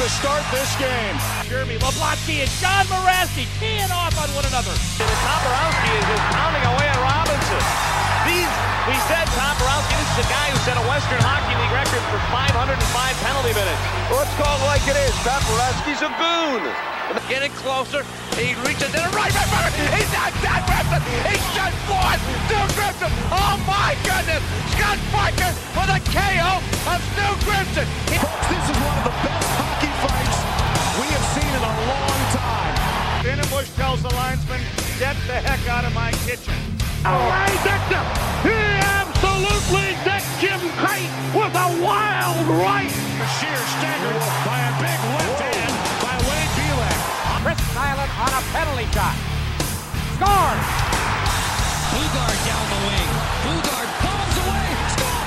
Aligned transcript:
To 0.00 0.08
start 0.08 0.40
this 0.48 0.72
game. 0.80 1.12
Jeremy 1.44 1.76
Leblotsky 1.76 2.40
and 2.40 2.48
John 2.56 2.88
Moraski 2.88 3.44
teeing 3.60 3.92
off 3.92 4.16
on 4.16 4.32
one 4.32 4.48
another. 4.48 4.72
Tomborowski 4.96 5.92
is 5.92 6.06
just 6.08 6.24
pounding 6.32 6.64
away 6.72 6.88
at 6.88 6.96
Robinson. 7.04 7.60
These, 8.24 8.48
we 8.88 8.96
said 9.12 9.28
Tom 9.36 9.52
Borowski, 9.60 9.92
this 10.00 10.08
is 10.16 10.24
the 10.24 10.28
guy 10.32 10.48
who 10.48 10.56
set 10.64 10.80
a 10.80 10.84
Western 10.88 11.20
Hockey 11.20 11.52
League 11.52 11.76
record 11.76 12.00
for 12.08 12.16
505 12.32 12.80
penalty 12.80 13.52
minutes. 13.52 13.82
Let's 14.08 14.32
call 14.40 14.56
it 14.56 14.64
like 14.72 14.84
it 14.88 14.96
is. 14.96 15.12
Tomborowski's 15.20 16.00
a 16.00 16.08
goon. 16.16 16.64
Getting 17.28 17.50
closer, 17.58 18.06
he 18.38 18.54
reaches 18.62 18.90
in 18.94 19.02
the 19.02 19.10
right 19.14 19.34
back. 19.34 19.74
He's 19.74 20.10
not 20.14 20.30
Scott 20.38 20.62
Grimson. 20.66 21.02
He's 21.26 21.46
just 21.58 21.78
one. 21.90 22.18
Stu 22.46 22.58
Grimson. 22.78 23.10
Oh 23.34 23.58
my 23.66 23.98
goodness. 24.06 24.42
Scott 24.74 24.98
Parker 25.10 25.50
with 25.74 25.90
a 25.90 26.00
KO 26.14 26.62
of 26.86 26.98
Stu 27.10 27.26
Grimson. 27.46 27.86
Folks, 28.14 28.46
this 28.46 28.62
is 28.62 28.78
one 28.78 28.98
of 28.98 29.04
the 29.10 29.16
best 29.26 29.50
hockey 29.58 29.90
fights 30.06 30.38
we 31.02 31.06
have 31.10 31.26
seen 31.34 31.50
in 31.50 31.62
a 31.66 31.74
long 31.90 32.20
time. 32.30 32.74
Finnenbush 33.26 33.70
tells 33.74 34.02
the 34.02 34.12
linesman, 34.14 34.62
get 34.98 35.16
the 35.26 35.34
heck 35.34 35.66
out 35.66 35.84
of 35.84 35.94
my 35.94 36.12
kitchen. 36.26 36.54
Oh, 37.02 37.16
Ray 37.26 37.54
Victor! 37.64 38.04
He 38.44 38.54
absolutely 38.86 39.96
decked 40.04 40.30
Jim 40.38 40.60
Kyte 40.78 41.10
with 41.34 41.54
a 41.56 41.68
wild 41.82 42.46
right! 42.60 42.92
A 42.92 43.28
sheer 43.40 43.60
stagger 43.76 44.14
by 44.44 44.60
a 44.60 44.72
big 44.78 44.99
Chris 47.80 47.88
Nyland 47.88 48.12
on 48.20 48.28
a 48.28 48.42
penalty 48.52 48.84
shot. 48.92 49.16
Scores! 50.16 50.66
Bugard 51.90 52.38
down 52.46 52.64
the 52.68 52.80
wing. 52.86 53.10
Bugard 53.44 53.90
bombs 54.04 54.36
away. 54.44 54.68
Score! 54.94 55.24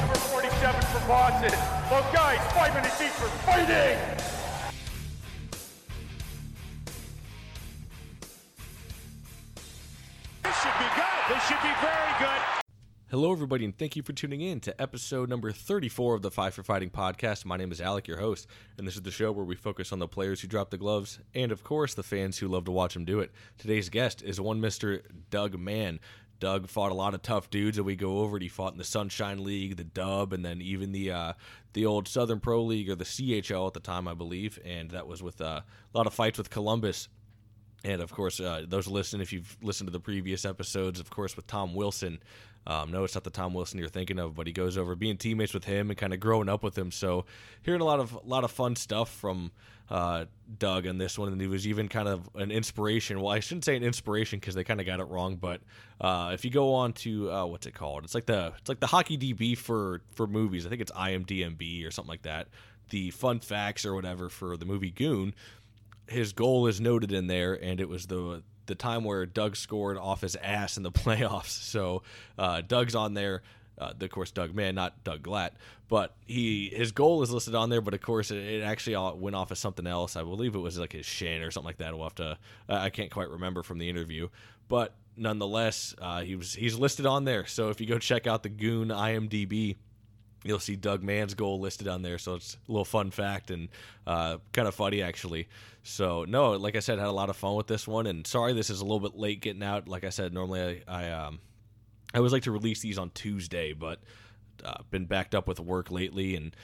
Number 0.00 0.18
47 0.18 0.80
for 0.82 1.02
Boston. 1.08 1.54
Both 1.90 2.08
guys, 2.12 2.38
five 2.54 2.74
minutes 2.74 3.00
each 3.00 3.10
for 3.10 3.28
fighting! 3.44 3.98
This 10.42 10.56
should 10.62 10.78
be 10.78 10.88
good. 10.94 11.20
This 11.28 11.42
should 11.48 11.62
be 11.62 11.74
very 11.80 12.14
good. 12.20 12.63
Hello, 13.10 13.30
everybody, 13.32 13.66
and 13.66 13.76
thank 13.76 13.96
you 13.96 14.02
for 14.02 14.14
tuning 14.14 14.40
in 14.40 14.60
to 14.60 14.80
episode 14.80 15.28
number 15.28 15.52
34 15.52 16.14
of 16.14 16.22
the 16.22 16.30
Five 16.30 16.54
for 16.54 16.62
Fighting 16.62 16.88
podcast. 16.88 17.44
My 17.44 17.58
name 17.58 17.70
is 17.70 17.82
Alec, 17.82 18.08
your 18.08 18.18
host, 18.18 18.46
and 18.78 18.86
this 18.86 18.96
is 18.96 19.02
the 19.02 19.10
show 19.10 19.30
where 19.30 19.44
we 19.44 19.56
focus 19.56 19.92
on 19.92 19.98
the 19.98 20.08
players 20.08 20.40
who 20.40 20.48
drop 20.48 20.70
the 20.70 20.78
gloves 20.78 21.18
and, 21.34 21.52
of 21.52 21.62
course, 21.62 21.92
the 21.92 22.02
fans 22.02 22.38
who 22.38 22.48
love 22.48 22.64
to 22.64 22.72
watch 22.72 22.94
them 22.94 23.04
do 23.04 23.20
it. 23.20 23.30
Today's 23.58 23.90
guest 23.90 24.22
is 24.22 24.40
one 24.40 24.58
Mr. 24.58 25.02
Doug 25.28 25.58
Mann. 25.58 26.00
Doug 26.40 26.66
fought 26.66 26.92
a 26.92 26.94
lot 26.94 27.12
of 27.12 27.20
tough 27.20 27.50
dudes 27.50 27.76
that 27.76 27.84
we 27.84 27.94
go 27.94 28.20
over. 28.20 28.38
He 28.38 28.48
fought 28.48 28.72
in 28.72 28.78
the 28.78 28.84
Sunshine 28.84 29.44
League, 29.44 29.76
the 29.76 29.84
Dub, 29.84 30.32
and 30.32 30.42
then 30.42 30.62
even 30.62 30.92
the 30.92 31.12
uh, 31.12 31.32
the 31.74 31.84
old 31.84 32.08
Southern 32.08 32.40
Pro 32.40 32.64
League 32.64 32.88
or 32.88 32.96
the 32.96 33.04
CHL 33.04 33.66
at 33.66 33.74
the 33.74 33.80
time, 33.80 34.08
I 34.08 34.14
believe. 34.14 34.58
And 34.64 34.90
that 34.92 35.06
was 35.06 35.22
with 35.22 35.42
uh, 35.42 35.60
a 35.60 35.96
lot 35.96 36.06
of 36.06 36.14
fights 36.14 36.38
with 36.38 36.48
Columbus. 36.48 37.08
And 37.84 38.00
of 38.00 38.12
course, 38.12 38.40
uh, 38.40 38.64
those 38.66 38.88
listening, 38.88 39.20
if 39.20 39.32
you've 39.32 39.58
listened 39.62 39.88
to 39.88 39.92
the 39.92 40.00
previous 40.00 40.46
episodes, 40.46 41.00
of 41.00 41.10
course, 41.10 41.36
with 41.36 41.46
Tom 41.46 41.74
Wilson, 41.74 42.18
um, 42.66 42.90
no, 42.90 43.04
it's 43.04 43.14
not 43.14 43.24
the 43.24 43.30
Tom 43.30 43.52
Wilson 43.52 43.78
you're 43.78 43.88
thinking 43.88 44.18
of, 44.18 44.34
but 44.34 44.46
he 44.46 44.52
goes 44.52 44.78
over 44.78 44.94
being 44.94 45.16
teammates 45.16 45.52
with 45.52 45.64
him 45.64 45.90
and 45.90 45.98
kind 45.98 46.14
of 46.14 46.20
growing 46.20 46.48
up 46.48 46.62
with 46.62 46.76
him. 46.76 46.90
So 46.90 47.26
hearing 47.62 47.80
a 47.80 47.84
lot 47.84 48.00
of 48.00 48.14
a 48.14 48.26
lot 48.26 48.44
of 48.44 48.50
fun 48.50 48.76
stuff 48.76 49.10
from 49.10 49.52
uh, 49.90 50.24
Doug 50.58 50.86
on 50.86 50.96
this 50.96 51.18
one, 51.18 51.30
and 51.30 51.40
he 51.40 51.46
was 51.46 51.66
even 51.66 51.88
kind 51.88 52.08
of 52.08 52.28
an 52.36 52.50
inspiration. 52.50 53.20
Well, 53.20 53.32
I 53.32 53.40
shouldn't 53.40 53.64
say 53.64 53.76
an 53.76 53.84
inspiration 53.84 54.38
because 54.38 54.54
they 54.54 54.64
kind 54.64 54.80
of 54.80 54.86
got 54.86 55.00
it 55.00 55.04
wrong, 55.04 55.36
but 55.36 55.60
uh, 56.00 56.30
if 56.32 56.44
you 56.44 56.50
go 56.50 56.72
on 56.74 56.94
to 56.94 57.30
uh, 57.30 57.44
what's 57.44 57.66
it 57.66 57.74
called? 57.74 58.04
It's 58.04 58.14
like 58.14 58.26
the 58.26 58.52
it's 58.58 58.68
like 58.68 58.80
the 58.80 58.86
Hockey 58.86 59.18
DB 59.18 59.56
for 59.58 60.00
for 60.14 60.26
movies. 60.26 60.64
I 60.66 60.70
think 60.70 60.80
it's 60.80 60.92
IMDb 60.92 61.86
or 61.86 61.90
something 61.90 62.10
like 62.10 62.22
that. 62.22 62.48
The 62.90 63.10
fun 63.10 63.40
facts 63.40 63.84
or 63.84 63.94
whatever 63.94 64.28
for 64.28 64.56
the 64.56 64.66
movie 64.66 64.90
Goon 64.90 65.34
his 66.06 66.32
goal 66.32 66.66
is 66.66 66.80
noted 66.80 67.12
in 67.12 67.26
there, 67.26 67.54
and 67.54 67.80
it 67.80 67.88
was 67.88 68.06
the 68.06 68.42
the 68.66 68.74
time 68.74 69.04
where 69.04 69.26
Doug 69.26 69.56
scored 69.56 69.98
off 69.98 70.20
his 70.20 70.36
ass 70.36 70.76
in 70.76 70.82
the 70.82 70.92
playoffs. 70.92 71.50
So 71.50 72.02
uh, 72.38 72.62
Doug's 72.66 72.94
on 72.94 73.14
there. 73.14 73.42
Uh, 73.76 73.92
of 74.00 74.10
course, 74.10 74.30
Doug 74.30 74.54
Mann, 74.54 74.76
not 74.76 75.02
Doug 75.02 75.24
Glatt, 75.24 75.50
but 75.88 76.14
he 76.26 76.70
his 76.72 76.92
goal 76.92 77.22
is 77.22 77.32
listed 77.32 77.56
on 77.56 77.70
there. 77.70 77.80
But 77.80 77.92
of 77.94 78.02
course, 78.02 78.30
it, 78.30 78.38
it 78.38 78.62
actually 78.62 78.94
all 78.94 79.16
went 79.16 79.34
off 79.34 79.50
as 79.50 79.58
something 79.58 79.86
else. 79.86 80.14
I 80.14 80.22
believe 80.22 80.54
it 80.54 80.60
was 80.60 80.78
like 80.78 80.92
his 80.92 81.04
shin 81.04 81.42
or 81.42 81.50
something 81.50 81.66
like 81.66 81.78
that. 81.78 81.92
We'll 81.92 82.04
have 82.04 82.14
to. 82.16 82.38
I 82.68 82.90
can't 82.90 83.10
quite 83.10 83.30
remember 83.30 83.64
from 83.64 83.78
the 83.78 83.90
interview, 83.90 84.28
but 84.68 84.94
nonetheless, 85.16 85.94
uh, 86.00 86.22
he 86.22 86.36
was 86.36 86.54
he's 86.54 86.78
listed 86.78 87.06
on 87.06 87.24
there. 87.24 87.46
So 87.46 87.70
if 87.70 87.80
you 87.80 87.86
go 87.86 87.98
check 87.98 88.26
out 88.26 88.42
the 88.42 88.48
Goon 88.48 88.88
IMDb, 88.88 89.76
you'll 90.44 90.58
see 90.58 90.76
Doug 90.76 91.02
Mann's 91.02 91.34
goal 91.34 91.60
listed 91.60 91.88
on 91.88 92.02
there. 92.02 92.18
So 92.18 92.34
it's 92.34 92.56
a 92.68 92.72
little 92.72 92.84
fun 92.84 93.10
fact 93.10 93.50
and 93.50 93.68
uh, 94.06 94.38
kind 94.52 94.68
of 94.68 94.74
funny 94.74 95.02
actually. 95.02 95.48
So 95.86 96.24
no, 96.24 96.52
like 96.52 96.76
I 96.76 96.80
said, 96.80 96.98
had 96.98 97.08
a 97.08 97.12
lot 97.12 97.28
of 97.28 97.36
fun 97.36 97.54
with 97.54 97.66
this 97.66 97.86
one. 97.86 98.06
And 98.06 98.26
sorry, 98.26 98.54
this 98.54 98.70
is 98.70 98.80
a 98.80 98.84
little 98.84 99.00
bit 99.00 99.14
late 99.14 99.40
getting 99.40 99.62
out. 99.62 99.86
Like 99.86 100.02
I 100.02 100.08
said, 100.08 100.32
normally 100.32 100.82
I 100.88 101.04
I, 101.04 101.10
um, 101.12 101.40
I 102.12 102.18
always 102.18 102.32
like 102.32 102.44
to 102.44 102.50
release 102.50 102.80
these 102.80 102.98
on 102.98 103.10
Tuesday, 103.10 103.74
but 103.74 104.00
uh, 104.64 104.82
been 104.90 105.04
backed 105.04 105.34
up 105.34 105.46
with 105.46 105.60
work 105.60 105.90
lately 105.90 106.36
and 106.36 106.56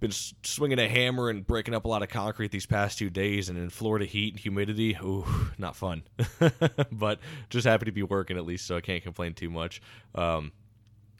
been 0.00 0.10
swinging 0.10 0.80
a 0.80 0.88
hammer 0.88 1.30
and 1.30 1.46
breaking 1.46 1.72
up 1.72 1.84
a 1.84 1.88
lot 1.88 2.02
of 2.02 2.08
concrete 2.08 2.50
these 2.50 2.66
past 2.66 2.98
two 2.98 3.10
days. 3.10 3.48
And 3.48 3.56
in 3.56 3.70
Florida 3.70 4.06
heat 4.06 4.34
and 4.34 4.40
humidity, 4.40 4.98
ooh, 5.02 5.24
not 5.56 5.76
fun. 5.76 6.02
but 6.90 7.20
just 7.50 7.66
happy 7.66 7.84
to 7.84 7.92
be 7.92 8.02
working 8.02 8.36
at 8.36 8.44
least, 8.44 8.66
so 8.66 8.76
I 8.76 8.80
can't 8.80 9.04
complain 9.04 9.34
too 9.34 9.50
much. 9.50 9.80
Um, 10.16 10.50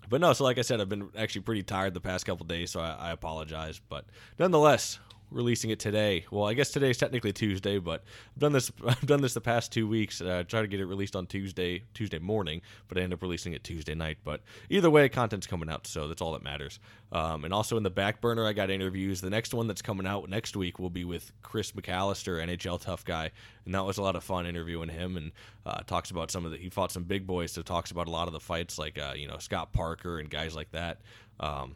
but 0.09 0.21
no, 0.21 0.33
so 0.33 0.45
like 0.45 0.59
I 0.59 0.63
said, 0.63 0.81
I've 0.81 0.89
been 0.89 1.09
actually 1.17 1.43
pretty 1.43 1.63
tired 1.63 1.95
the 1.95 2.01
past 2.01 2.27
couple 2.27 2.47
days, 2.47 2.73
so 2.73 2.81
I, 2.81 2.97
I 2.99 3.11
apologize. 3.13 3.81
But 3.89 4.07
nonetheless, 4.39 4.99
releasing 5.31 5.71
it 5.71 5.79
today. 5.79 6.25
Well, 6.31 6.47
I 6.47 6.55
guess 6.55 6.71
today 6.71 6.91
is 6.91 6.99
technically 6.99 7.33
Tuesday, 7.33 7.79
but 7.79 8.05
I've 8.35 8.41
done 8.41 8.53
this. 8.53 8.71
I've 8.87 9.07
done 9.07 9.21
this 9.21 9.35
the 9.35 9.41
past 9.41 9.73
two 9.73 9.89
weeks. 9.89 10.21
Uh, 10.21 10.39
I 10.41 10.43
try 10.45 10.62
to 10.62 10.69
get 10.69 10.81
it 10.81 10.87
released 10.87 11.17
on 11.17 11.27
Tuesday, 11.27 11.83
Tuesday 11.95 12.19
morning, 12.19 12.62
but 12.89 12.99
I 12.99 13.03
end 13.03 13.12
up 13.12 13.23
releasing 13.23 13.53
it 13.53 13.65
Tuesday 13.65 13.95
night. 13.95 14.19
But 14.25 14.41
either 14.71 14.91
way, 14.91 15.09
content's 15.09 15.47
coming 15.47 15.69
out, 15.69 15.87
so 15.87 16.09
that's 16.09 16.23
all 16.23 16.33
that 16.33 16.43
matters. 16.43 16.79
Um, 17.12 17.45
and 17.45 17.53
also 17.53 17.77
in 17.77 17.83
the 17.83 17.91
back 17.91 18.21
burner, 18.21 18.47
I 18.47 18.53
got 18.53 18.71
interviews. 18.71 19.21
The 19.21 19.31
next 19.31 19.55
one 19.55 19.67
that's 19.67 19.83
coming 19.83 20.07
out 20.07 20.29
next 20.29 20.57
week 20.57 20.79
will 20.79 20.91
be 20.91 21.05
with 21.05 21.33
Chris 21.43 21.73
McAllister, 21.73 22.43
NHL 22.43 22.81
tough 22.81 23.05
guy, 23.05 23.31
and 23.65 23.75
that 23.75 23.85
was 23.85 23.99
a 23.99 24.03
lot 24.03 24.17
of 24.17 24.25
fun 24.25 24.47
interviewing 24.47 24.89
him. 24.89 25.17
And 25.17 25.33
uh, 25.67 25.81
talks 25.87 26.11
about 26.11 26.31
some 26.31 26.45
of 26.45 26.51
the 26.51 26.59
he 26.59 26.69
fought 26.69 26.93
some 26.93 27.05
big 27.05 27.27
boys, 27.27 27.53
so 27.53 27.62
talks 27.62 27.91
about 27.91 28.09
a 28.09 28.11
lot 28.11 28.27
of 28.27 28.33
the 28.33 28.41
fights 28.41 28.79
like 28.79 28.99
uh, 28.99 29.15
you 29.17 29.29
know 29.29 29.39
Scott 29.39 29.73
Parker 29.73 30.19
and 30.19 30.31
guys 30.31 30.55
like 30.55 30.71
that. 30.73 31.01
Um, 31.41 31.75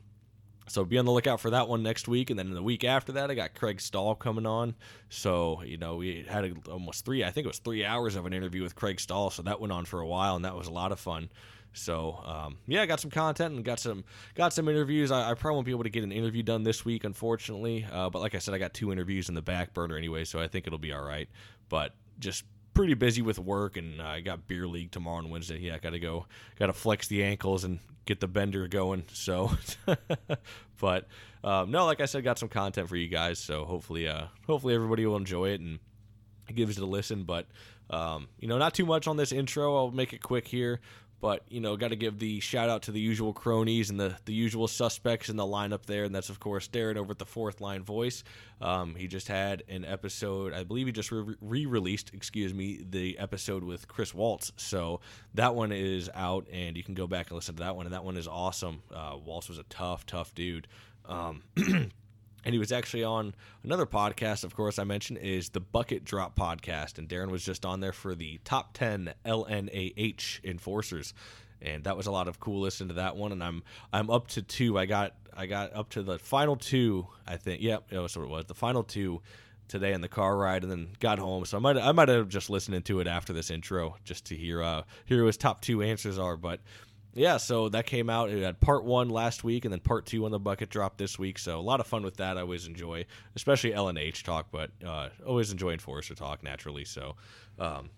so 0.68 0.84
be 0.84 0.98
on 0.98 1.04
the 1.04 1.12
lookout 1.12 1.40
for 1.40 1.50
that 1.50 1.68
one 1.68 1.82
next 1.82 2.08
week, 2.08 2.30
and 2.30 2.38
then 2.38 2.52
the 2.52 2.62
week 2.62 2.84
after 2.84 3.12
that, 3.12 3.30
I 3.30 3.34
got 3.34 3.54
Craig 3.54 3.80
Stahl 3.80 4.14
coming 4.14 4.46
on. 4.46 4.74
So 5.08 5.62
you 5.62 5.76
know, 5.76 5.96
we 5.96 6.24
had 6.28 6.44
a, 6.44 6.70
almost 6.70 7.04
three, 7.04 7.24
I 7.24 7.30
think 7.30 7.44
it 7.44 7.48
was 7.48 7.58
three 7.58 7.84
hours 7.84 8.16
of 8.16 8.26
an 8.26 8.32
interview 8.32 8.62
with 8.62 8.74
Craig 8.74 9.00
Stahl. 9.00 9.30
So 9.30 9.42
that 9.42 9.60
went 9.60 9.72
on 9.72 9.84
for 9.84 10.00
a 10.00 10.06
while, 10.06 10.36
and 10.36 10.44
that 10.44 10.56
was 10.56 10.66
a 10.66 10.72
lot 10.72 10.92
of 10.92 11.00
fun. 11.00 11.30
So 11.72 12.20
um, 12.24 12.58
yeah, 12.66 12.82
I 12.82 12.86
got 12.86 13.00
some 13.00 13.10
content 13.10 13.54
and 13.54 13.64
got 13.64 13.78
some 13.78 14.04
got 14.34 14.52
some 14.52 14.68
interviews. 14.68 15.10
I, 15.10 15.30
I, 15.30 15.34
probably 15.34 15.56
won't 15.56 15.66
be 15.66 15.72
able 15.72 15.84
to 15.84 15.90
get 15.90 16.04
an 16.04 16.12
interview 16.12 16.42
done 16.42 16.62
this 16.62 16.84
week, 16.84 17.04
unfortunately. 17.04 17.86
Uh, 17.90 18.10
but 18.10 18.20
like 18.20 18.34
I 18.34 18.38
said, 18.38 18.54
I 18.54 18.58
got 18.58 18.74
two 18.74 18.92
interviews 18.92 19.28
in 19.28 19.34
the 19.34 19.42
back 19.42 19.74
burner 19.74 19.96
anyway, 19.96 20.24
so 20.24 20.40
I 20.40 20.48
think 20.48 20.66
it'll 20.66 20.78
be 20.78 20.92
all 20.92 21.02
right. 21.02 21.28
But 21.68 21.94
just 22.18 22.44
pretty 22.78 22.94
busy 22.94 23.22
with 23.22 23.40
work, 23.40 23.76
and 23.76 24.00
uh, 24.00 24.04
I 24.04 24.20
got 24.20 24.46
beer 24.46 24.64
league 24.64 24.92
tomorrow 24.92 25.18
and 25.18 25.32
Wednesday. 25.32 25.58
Yeah, 25.58 25.74
I 25.74 25.78
got 25.78 25.90
to 25.90 25.98
go, 25.98 26.26
got 26.60 26.66
to 26.68 26.72
flex 26.72 27.08
the 27.08 27.24
ankles 27.24 27.64
and 27.64 27.80
get 28.06 28.20
the 28.20 28.28
bender 28.28 28.68
going. 28.68 29.02
So, 29.12 29.50
but 30.80 31.08
um, 31.42 31.72
no, 31.72 31.86
like 31.86 32.00
I 32.00 32.04
said, 32.04 32.22
got 32.22 32.38
some 32.38 32.48
content 32.48 32.88
for 32.88 32.94
you 32.94 33.08
guys. 33.08 33.40
So 33.40 33.64
hopefully, 33.64 34.06
uh, 34.06 34.26
hopefully 34.46 34.76
everybody 34.76 35.04
will 35.06 35.16
enjoy 35.16 35.48
it 35.48 35.60
and 35.60 35.80
gives 36.54 36.78
it 36.78 36.82
a 36.84 36.86
listen. 36.86 37.24
But 37.24 37.46
um, 37.90 38.28
you 38.38 38.46
know, 38.46 38.58
not 38.58 38.74
too 38.74 38.86
much 38.86 39.08
on 39.08 39.16
this 39.16 39.32
intro. 39.32 39.76
I'll 39.76 39.90
make 39.90 40.12
it 40.12 40.22
quick 40.22 40.46
here. 40.46 40.78
But 41.20 41.42
you 41.48 41.60
know, 41.60 41.76
got 41.76 41.88
to 41.88 41.96
give 41.96 42.18
the 42.18 42.40
shout 42.40 42.68
out 42.68 42.82
to 42.82 42.92
the 42.92 43.00
usual 43.00 43.32
cronies 43.32 43.90
and 43.90 43.98
the 43.98 44.16
the 44.24 44.32
usual 44.32 44.68
suspects 44.68 45.28
in 45.28 45.36
the 45.36 45.44
lineup 45.44 45.86
there, 45.86 46.04
and 46.04 46.14
that's 46.14 46.30
of 46.30 46.38
course 46.38 46.68
Darren 46.68 46.96
over 46.96 47.10
at 47.12 47.18
the 47.18 47.26
fourth 47.26 47.60
line 47.60 47.82
voice. 47.82 48.22
Um, 48.60 48.94
he 48.94 49.06
just 49.06 49.28
had 49.28 49.62
an 49.68 49.84
episode, 49.84 50.52
I 50.52 50.64
believe 50.64 50.86
he 50.86 50.92
just 50.92 51.10
re 51.12 51.66
released, 51.66 52.10
excuse 52.14 52.54
me, 52.54 52.84
the 52.88 53.18
episode 53.18 53.64
with 53.64 53.88
Chris 53.88 54.14
Waltz. 54.14 54.52
So 54.56 55.00
that 55.34 55.54
one 55.54 55.72
is 55.72 56.10
out, 56.14 56.46
and 56.52 56.76
you 56.76 56.82
can 56.82 56.94
go 56.94 57.06
back 57.06 57.28
and 57.28 57.36
listen 57.36 57.56
to 57.56 57.62
that 57.64 57.76
one, 57.76 57.86
and 57.86 57.94
that 57.94 58.04
one 58.04 58.16
is 58.16 58.28
awesome. 58.28 58.82
Uh, 58.92 59.16
Waltz 59.24 59.48
was 59.48 59.58
a 59.58 59.64
tough, 59.64 60.06
tough 60.06 60.34
dude. 60.34 60.68
Um, 61.04 61.42
and 62.44 62.52
he 62.52 62.58
was 62.58 62.72
actually 62.72 63.04
on 63.04 63.34
another 63.64 63.86
podcast 63.86 64.44
of 64.44 64.54
course 64.54 64.78
i 64.78 64.84
mentioned 64.84 65.18
is 65.18 65.50
the 65.50 65.60
bucket 65.60 66.04
drop 66.04 66.36
podcast 66.36 66.98
and 66.98 67.08
darren 67.08 67.30
was 67.30 67.44
just 67.44 67.66
on 67.66 67.80
there 67.80 67.92
for 67.92 68.14
the 68.14 68.38
top 68.44 68.72
10 68.74 69.12
lnah 69.24 70.44
enforcers 70.44 71.14
and 71.60 71.84
that 71.84 71.96
was 71.96 72.06
a 72.06 72.10
lot 72.10 72.28
of 72.28 72.40
cool 72.40 72.60
listening 72.60 72.88
to 72.88 72.94
that 72.96 73.16
one. 73.16 73.32
And 73.32 73.42
I'm 73.42 73.62
I'm 73.92 74.10
up 74.10 74.28
to 74.28 74.42
two. 74.42 74.78
I 74.78 74.86
got 74.86 75.14
I 75.36 75.46
got 75.46 75.74
up 75.74 75.90
to 75.90 76.02
the 76.02 76.18
final 76.18 76.56
two. 76.56 77.06
I 77.26 77.36
think. 77.36 77.62
Yep, 77.62 77.86
yeah, 77.90 78.00
that's 78.00 78.16
what 78.16 78.24
it 78.24 78.30
was. 78.30 78.44
The 78.46 78.54
final 78.54 78.82
two 78.82 79.22
today 79.66 79.92
in 79.92 80.00
the 80.00 80.08
car 80.08 80.36
ride, 80.36 80.62
and 80.62 80.72
then 80.72 80.88
got 80.98 81.18
home. 81.18 81.44
So 81.44 81.56
I 81.56 81.60
might 81.60 81.76
I 81.76 81.92
might 81.92 82.08
have 82.08 82.28
just 82.28 82.50
listened 82.50 82.84
to 82.84 83.00
it 83.00 83.06
after 83.06 83.32
this 83.32 83.50
intro 83.50 83.96
just 84.04 84.26
to 84.26 84.36
hear 84.36 84.62
uh 84.62 84.82
hear 85.04 85.22
what 85.22 85.28
his 85.28 85.36
top 85.36 85.60
two 85.60 85.82
answers 85.82 86.18
are, 86.18 86.36
but. 86.36 86.60
Yeah, 87.14 87.38
so 87.38 87.68
that 87.70 87.86
came 87.86 88.08
out. 88.10 88.30
It 88.30 88.42
had 88.42 88.60
part 88.60 88.84
one 88.84 89.08
last 89.08 89.42
week, 89.42 89.64
and 89.64 89.72
then 89.72 89.80
part 89.80 90.06
two 90.06 90.24
on 90.24 90.30
the 90.30 90.38
bucket 90.38 90.70
drop 90.70 90.98
this 90.98 91.18
week. 91.18 91.38
So 91.38 91.58
a 91.58 91.60
lot 91.60 91.80
of 91.80 91.86
fun 91.86 92.02
with 92.02 92.18
that. 92.18 92.38
I 92.38 92.42
always 92.42 92.66
enjoy, 92.66 93.06
especially 93.34 93.74
L 93.74 93.88
and 93.88 93.98
H 93.98 94.22
talk, 94.22 94.48
but 94.52 94.70
uh, 94.86 95.08
always 95.26 95.50
enjoy 95.50 95.72
Enforcer 95.72 96.14
talk 96.14 96.42
naturally. 96.42 96.84
So 96.84 97.16
um, 97.58 97.90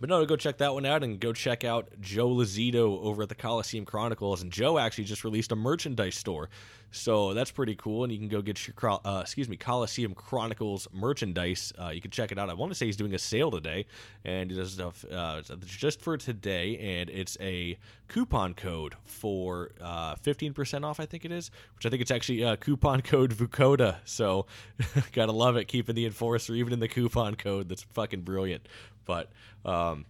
but 0.00 0.08
no, 0.08 0.24
go 0.24 0.34
check 0.36 0.58
that 0.58 0.72
one 0.72 0.86
out 0.86 1.04
and 1.04 1.20
go 1.20 1.32
check 1.32 1.62
out 1.62 1.88
Joe 2.00 2.30
Lazito 2.30 3.02
over 3.02 3.22
at 3.22 3.28
the 3.28 3.34
Coliseum 3.34 3.84
Chronicles. 3.84 4.42
And 4.42 4.50
Joe 4.50 4.78
actually 4.78 5.04
just 5.04 5.24
released 5.24 5.52
a 5.52 5.56
merchandise 5.56 6.14
store, 6.14 6.48
so 6.90 7.34
that's 7.34 7.50
pretty 7.50 7.74
cool. 7.76 8.04
And 8.04 8.12
you 8.12 8.18
can 8.18 8.28
go 8.28 8.40
get 8.40 8.66
your 8.66 8.74
uh, 9.04 9.20
excuse 9.20 9.48
me 9.48 9.56
Coliseum 9.56 10.14
Chronicles 10.14 10.88
merchandise. 10.92 11.72
Uh, 11.78 11.88
you 11.88 12.00
can 12.00 12.10
check 12.10 12.32
it 12.32 12.38
out. 12.38 12.48
I 12.48 12.54
want 12.54 12.72
to 12.72 12.74
say 12.74 12.86
he's 12.86 12.96
doing 12.96 13.14
a 13.14 13.18
sale 13.18 13.50
today, 13.50 13.86
and 14.24 14.48
does 14.48 14.72
stuff 14.72 15.04
uh, 15.12 15.42
just 15.66 16.00
for 16.00 16.16
today. 16.16 16.78
And 16.78 17.10
it's 17.10 17.36
a 17.40 17.78
coupon 18.08 18.54
code 18.54 18.94
for 19.04 19.70
uh, 19.80 20.14
fifteen 20.16 20.54
percent 20.54 20.84
off. 20.84 20.98
I 20.98 21.06
think 21.06 21.24
it 21.24 21.32
is, 21.32 21.50
which 21.76 21.86
I 21.86 21.90
think 21.90 22.02
it's 22.02 22.10
actually 22.10 22.42
uh, 22.42 22.56
coupon 22.56 23.02
code 23.02 23.34
Vukota. 23.34 23.96
So 24.04 24.46
gotta 25.12 25.32
love 25.32 25.56
it, 25.56 25.66
keeping 25.66 25.94
the 25.94 26.06
enforcer 26.06 26.54
even 26.54 26.72
in 26.72 26.80
the 26.80 26.88
coupon 26.88 27.34
code. 27.34 27.68
That's 27.68 27.82
fucking 27.82 28.22
brilliant. 28.22 28.66
But 29.10 29.28
um, 29.64 30.04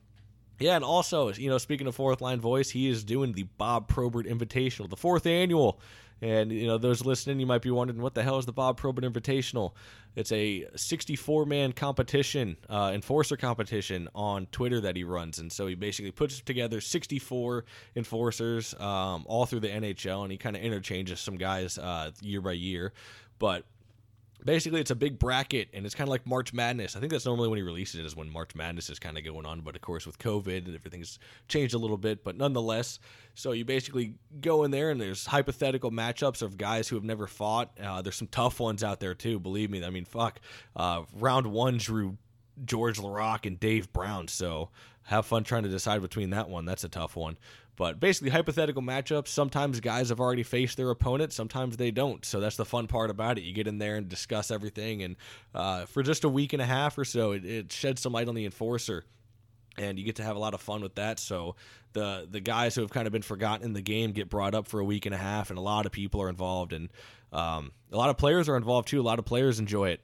yeah, 0.58 0.76
and 0.76 0.84
also, 0.84 1.32
you 1.32 1.48
know, 1.48 1.56
speaking 1.56 1.86
of 1.86 1.94
fourth 1.94 2.20
line 2.20 2.38
voice, 2.38 2.68
he 2.68 2.86
is 2.86 3.02
doing 3.02 3.32
the 3.32 3.44
Bob 3.56 3.88
Probert 3.88 4.26
Invitational, 4.26 4.90
the 4.90 4.96
fourth 4.96 5.24
annual. 5.24 5.80
And, 6.20 6.52
you 6.52 6.66
know, 6.66 6.76
those 6.76 7.02
listening, 7.02 7.40
you 7.40 7.46
might 7.46 7.62
be 7.62 7.70
wondering, 7.70 8.02
what 8.02 8.12
the 8.12 8.22
hell 8.22 8.36
is 8.36 8.44
the 8.44 8.52
Bob 8.52 8.76
Probert 8.76 9.04
Invitational? 9.04 9.72
It's 10.16 10.30
a 10.32 10.66
64 10.76 11.46
man 11.46 11.72
competition, 11.72 12.58
uh, 12.68 12.90
enforcer 12.92 13.38
competition 13.38 14.10
on 14.14 14.44
Twitter 14.52 14.82
that 14.82 14.96
he 14.96 15.04
runs. 15.04 15.38
And 15.38 15.50
so 15.50 15.66
he 15.66 15.74
basically 15.74 16.10
puts 16.10 16.42
together 16.42 16.82
64 16.82 17.64
enforcers 17.96 18.74
um, 18.78 19.24
all 19.26 19.46
through 19.46 19.60
the 19.60 19.68
NHL, 19.68 20.24
and 20.24 20.30
he 20.30 20.36
kind 20.36 20.56
of 20.56 20.62
interchanges 20.62 21.20
some 21.20 21.38
guys 21.38 21.78
uh, 21.78 22.10
year 22.20 22.42
by 22.42 22.52
year. 22.52 22.92
But 23.38 23.64
basically 24.44 24.80
it's 24.80 24.90
a 24.90 24.96
big 24.96 25.18
bracket 25.18 25.68
and 25.72 25.84
it's 25.84 25.94
kind 25.94 26.08
of 26.08 26.10
like 26.10 26.26
march 26.26 26.52
madness. 26.52 26.96
I 26.96 27.00
think 27.00 27.12
that's 27.12 27.26
normally 27.26 27.48
when 27.48 27.56
he 27.58 27.62
releases 27.62 28.00
it 28.00 28.06
is 28.06 28.16
when 28.16 28.30
march 28.30 28.54
madness 28.54 28.90
is 28.90 28.98
kind 28.98 29.18
of 29.18 29.24
going 29.24 29.46
on. 29.46 29.60
But 29.60 29.76
of 29.76 29.82
course 29.82 30.06
with 30.06 30.18
covid 30.18 30.66
and 30.66 30.74
everything's 30.74 31.18
changed 31.48 31.74
a 31.74 31.78
little 31.78 31.96
bit. 31.96 32.24
But 32.24 32.36
nonetheless 32.36 32.98
so 33.34 33.52
you 33.52 33.64
basically 33.64 34.14
go 34.40 34.64
in 34.64 34.70
there 34.70 34.90
and 34.90 35.00
there's 35.00 35.26
hypothetical 35.26 35.90
matchups 35.90 36.42
of 36.42 36.56
guys 36.56 36.88
who 36.88 36.96
have 36.96 37.04
never 37.04 37.26
fought. 37.26 37.70
Uh, 37.82 38.02
there's 38.02 38.16
some 38.16 38.28
tough 38.28 38.60
ones 38.60 38.82
out 38.82 39.00
there 39.00 39.14
too 39.14 39.38
believe 39.38 39.70
me. 39.70 39.84
I 39.84 39.90
mean 39.90 40.04
fuck. 40.04 40.40
Uh, 40.74 41.02
round 41.18 41.46
one 41.46 41.78
drew 41.78 42.16
george 42.64 42.98
Laraque 42.98 43.46
and 43.46 43.58
dave 43.58 43.92
brown. 43.92 44.28
So 44.28 44.70
have 45.04 45.26
fun 45.26 45.44
trying 45.44 45.64
to 45.64 45.68
decide 45.68 46.02
between 46.02 46.30
that 46.30 46.48
one. 46.48 46.64
That's 46.64 46.84
a 46.84 46.88
tough 46.88 47.16
one 47.16 47.36
but 47.80 47.98
basically, 47.98 48.28
hypothetical 48.28 48.82
matchups. 48.82 49.28
Sometimes 49.28 49.80
guys 49.80 50.10
have 50.10 50.20
already 50.20 50.42
faced 50.42 50.76
their 50.76 50.90
opponent. 50.90 51.32
Sometimes 51.32 51.78
they 51.78 51.90
don't. 51.90 52.22
So 52.26 52.38
that's 52.38 52.56
the 52.56 52.66
fun 52.66 52.88
part 52.88 53.08
about 53.08 53.38
it. 53.38 53.40
You 53.44 53.54
get 53.54 53.66
in 53.66 53.78
there 53.78 53.96
and 53.96 54.06
discuss 54.06 54.50
everything. 54.50 55.02
And 55.02 55.16
uh, 55.54 55.86
for 55.86 56.02
just 56.02 56.24
a 56.24 56.28
week 56.28 56.52
and 56.52 56.60
a 56.60 56.66
half 56.66 56.98
or 56.98 57.06
so, 57.06 57.32
it, 57.32 57.46
it 57.46 57.72
sheds 57.72 58.02
some 58.02 58.12
light 58.12 58.28
on 58.28 58.34
the 58.34 58.44
enforcer 58.44 59.06
and 59.78 59.98
you 59.98 60.04
get 60.04 60.16
to 60.16 60.22
have 60.22 60.36
a 60.36 60.38
lot 60.38 60.52
of 60.52 60.60
fun 60.60 60.82
with 60.82 60.96
that. 60.96 61.18
So 61.18 61.56
the 61.94 62.28
the 62.30 62.40
guys 62.40 62.74
who 62.74 62.82
have 62.82 62.90
kind 62.90 63.06
of 63.06 63.14
been 63.14 63.22
forgotten 63.22 63.64
in 63.64 63.72
the 63.72 63.80
game 63.80 64.12
get 64.12 64.28
brought 64.28 64.54
up 64.54 64.68
for 64.68 64.78
a 64.78 64.84
week 64.84 65.06
and 65.06 65.14
a 65.14 65.18
half, 65.18 65.48
and 65.48 65.58
a 65.58 65.62
lot 65.62 65.86
of 65.86 65.92
people 65.92 66.20
are 66.20 66.28
involved, 66.28 66.74
and 66.74 66.90
um, 67.32 67.72
a 67.90 67.96
lot 67.96 68.10
of 68.10 68.18
players 68.18 68.46
are 68.50 68.58
involved 68.58 68.88
too. 68.88 69.00
A 69.00 69.02
lot 69.02 69.18
of 69.18 69.24
players 69.24 69.58
enjoy 69.58 69.88
it. 69.88 70.02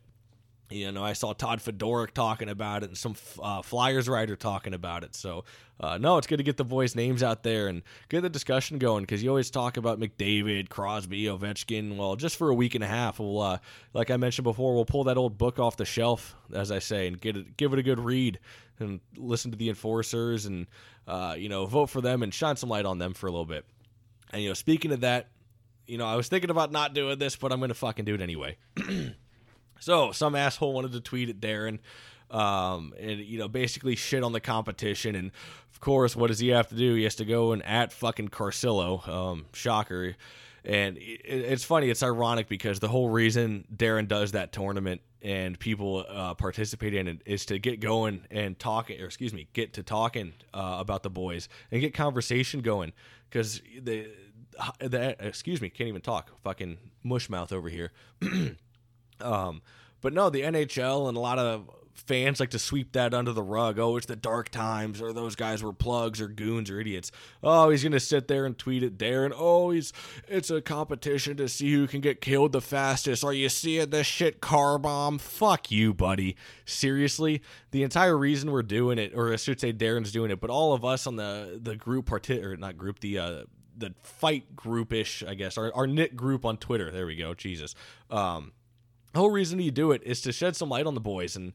You 0.69 0.91
know, 0.91 1.05
I 1.05 1.13
saw 1.13 1.33
Todd 1.33 1.61
Fedoruk 1.61 2.11
talking 2.11 2.49
about 2.49 2.83
it 2.83 2.89
and 2.89 2.99
some 2.99 3.15
uh, 3.41 3.63
Flyers 3.63 4.09
writer 4.09 4.35
talking 4.35 4.75
about 4.75 5.05
it. 5.05 5.15
So, 5.15 5.45
uh, 5.79 5.97
no, 5.99 6.19
it's 6.19 6.27
good 6.27 6.39
to 6.39 6.43
get 6.43 6.57
the 6.57 6.65
boys' 6.65 6.97
names 6.97 7.23
out 7.23 7.45
there 7.45 7.69
and 7.69 7.83
get 8.09 8.23
the 8.23 8.29
discussion 8.29 8.79
going 8.79 9.05
because 9.05 9.23
you 9.23 9.29
always 9.29 9.49
talk 9.49 9.77
about 9.77 10.01
McDavid, 10.01 10.69
Crosby, 10.69 11.25
Ovechkin. 11.25 11.97
Well, 11.97 12.17
just 12.17 12.37
for 12.37 12.49
a 12.49 12.55
week 12.55 12.75
and 12.75 12.83
a 12.83 12.89
half, 12.89 13.21
we'll, 13.21 13.41
uh, 13.41 13.59
like 13.95 14.11
I 14.11 14.17
mentioned 14.17 14.43
before, 14.43 14.75
we'll 14.75 14.85
pull 14.85 15.05
that 15.05 15.17
old 15.17 15.39
book 15.39 15.61
off 15.61 15.77
the 15.77 15.85
shelf, 15.85 16.35
as 16.53 16.73
I 16.73 16.81
say, 16.81 17.07
and 17.07 17.21
get 17.21 17.37
it, 17.37 17.57
give 17.57 17.73
it 17.73 17.79
a 17.79 17.83
good 17.85 18.01
read 18.01 18.41
and 18.81 19.01
listen 19.17 19.53
to 19.53 19.57
the 19.57 19.69
enforcers 19.69 20.47
and, 20.47 20.67
uh, 21.07 21.37
you 21.39 21.49
know, 21.49 21.67
vote 21.67 21.91
for 21.91 22.01
them 22.01 22.25
and 22.25 22.35
shine 22.35 22.57
some 22.57 22.71
light 22.71 22.87
on 22.87 22.99
them 22.99 23.15
for 23.15 23.29
a 23.29 23.31
little 23.31 23.47
bit. 23.47 23.65
And, 24.33 24.43
you 24.43 24.49
know, 24.49 24.55
speaking 24.55 24.91
of 24.91 25.01
that, 25.03 25.29
you 25.87 25.97
know, 25.97 26.07
I 26.07 26.17
was 26.17 26.27
thinking 26.27 26.51
about 26.51 26.73
not 26.73 26.93
doing 26.93 27.19
this, 27.21 27.37
but 27.37 27.53
I'm 27.53 27.61
going 27.61 27.69
to 27.69 27.75
fucking 27.75 28.05
do 28.05 28.17
it 28.17 28.21
anyway. 28.21 28.57
So 29.81 30.13
some 30.13 30.35
asshole 30.35 30.73
wanted 30.73 30.93
to 30.93 31.01
tweet 31.01 31.29
at 31.29 31.41
Darren, 31.41 31.79
um, 32.31 32.95
and 32.99 33.21
you 33.21 33.39
know 33.39 33.49
basically 33.49 33.97
shit 33.97 34.23
on 34.23 34.33
the 34.33 34.41
competition. 34.41 35.15
And 35.15 35.31
of 35.73 35.81
course, 35.81 36.17
what 36.17 36.29
does 36.29 36.39
he 36.39 36.49
have 36.49 36.69
to 36.69 36.75
do? 36.75 36.95
He 36.95 37.05
has 37.05 37.17
to 37.17 37.25
go 37.25 37.53
and 37.53 37.65
at 37.65 37.93
fucking 37.93 38.29
Carcillo. 38.29 39.07
Um, 39.09 39.47
shocker. 39.53 40.17
And 40.65 40.99
it, 40.99 41.21
it's 41.25 41.63
funny. 41.63 41.91
It's 41.91 42.03
ironic 42.03 42.49
because 42.49 42.81
the 42.81 42.89
whole 42.89 43.09
reason 43.09 43.67
Darren 43.75 44.09
does 44.09 44.33
that 44.33 44.53
tournament 44.53 45.01
and 45.23 45.59
people 45.59 46.05
uh, 46.09 46.35
participate 46.35 46.95
in 46.95 47.09
it 47.09 47.21
is 47.25 47.47
to 47.47 47.59
get 47.59 47.81
going 47.81 48.23
and 48.31 48.59
talk, 48.59 48.91
or 48.91 49.05
excuse 49.05 49.33
me, 49.33 49.49
get 49.53 49.73
to 49.75 49.83
talking 49.83 50.33
uh, 50.55 50.77
about 50.79 51.03
the 51.03 51.11
boys 51.11 51.49
and 51.71 51.81
get 51.81 51.95
conversation 51.95 52.61
going 52.61 52.93
because 53.29 53.61
the, 53.81 54.09
the 54.79 55.17
excuse 55.19 55.61
me 55.61 55.69
can't 55.69 55.89
even 55.89 56.01
talk. 56.01 56.31
Fucking 56.43 56.79
mush 57.03 57.29
mouth 57.29 57.53
over 57.53 57.69
here. 57.69 57.93
Um, 59.21 59.63
but 60.01 60.13
no, 60.13 60.31
the 60.31 60.43
NHL 60.43 61.09
and 61.09 61.17
a 61.17 61.21
lot 61.21 61.39
of 61.39 61.71
fans 61.97 62.41
like 62.41 62.51
to 62.51 62.59
sweep 62.59 62.93
that 62.93 63.15
under 63.15 63.33
the 63.33 63.43
rug. 63.43 63.79
Oh, 63.79 63.97
it's 63.97 64.07
the 64.07 64.17
dark 64.17 64.51
times, 64.51 65.01
or 65.01 65.13
those 65.13 65.35
guys 65.35 65.63
were 65.63 65.73
plugs 65.73 66.21
or 66.21 66.29
goons 66.29 66.71
or 66.71 66.81
idiots. 66.81 67.11
Oh, 67.43 67.71
he's 67.71 67.83
gonna 67.83 68.01
sit 68.01 68.29
there 68.29 68.47
and 68.47 68.57
tweet 68.57 68.83
at 68.83 68.99
Darren. 68.99 69.33
Oh, 69.35 69.71
he's 69.71 69.93
it's 70.29 70.51
a 70.51 70.61
competition 70.61 71.37
to 71.39 71.49
see 71.49 71.73
who 71.73 71.87
can 71.87 72.01
get 72.01 72.21
killed 72.21 72.53
the 72.53 72.61
fastest. 72.61 73.25
Are 73.25 73.33
you 73.33 73.49
seeing 73.49 73.91
this 73.91 74.07
shit 74.07 74.41
car 74.41 74.79
bomb? 74.79 75.19
Fuck 75.19 75.71
you, 75.71 75.95
buddy. 75.95 76.37
Seriously, 76.65 77.43
the 77.71 77.83
entire 77.83 78.17
reason 78.17 78.51
we're 78.51 78.63
doing 78.63 78.99
it, 78.99 79.13
or 79.15 79.33
I 79.33 79.37
should 79.37 79.61
say 79.61 79.73
Darren's 79.73 80.13
doing 80.13 80.31
it, 80.31 80.41
but 80.41 80.51
all 80.51 80.73
of 80.73 80.85
us 80.85 81.07
on 81.07 81.17
the 81.17 81.59
the 81.61 81.77
group 81.77 82.07
parti- 82.07 82.43
or 82.43 82.57
not 82.57 82.77
group 82.77 83.01
the 83.01 83.19
uh 83.19 83.43
the 83.79 83.95
fight 84.03 84.57
groupish, 84.57 85.27
I 85.27 85.35
guess, 85.35 85.59
our, 85.59 85.71
our 85.75 85.87
knit 85.87 86.17
group 86.17 86.47
on 86.47 86.57
Twitter. 86.57 86.91
There 86.91 87.07
we 87.07 87.17
go. 87.17 87.35
Jesus. 87.35 87.75
Um, 88.11 88.53
the 89.17 89.23
whole 89.23 89.31
reason 89.31 89.59
you 89.59 89.71
do 89.71 89.93
it 89.93 90.03
is 90.05 90.21
to 90.21 90.31
shed 90.31 90.57
some 90.57 90.69
light 90.69 90.85
on 90.85 90.93
the 90.93 91.01
boys 91.01 91.37
and 91.37 91.55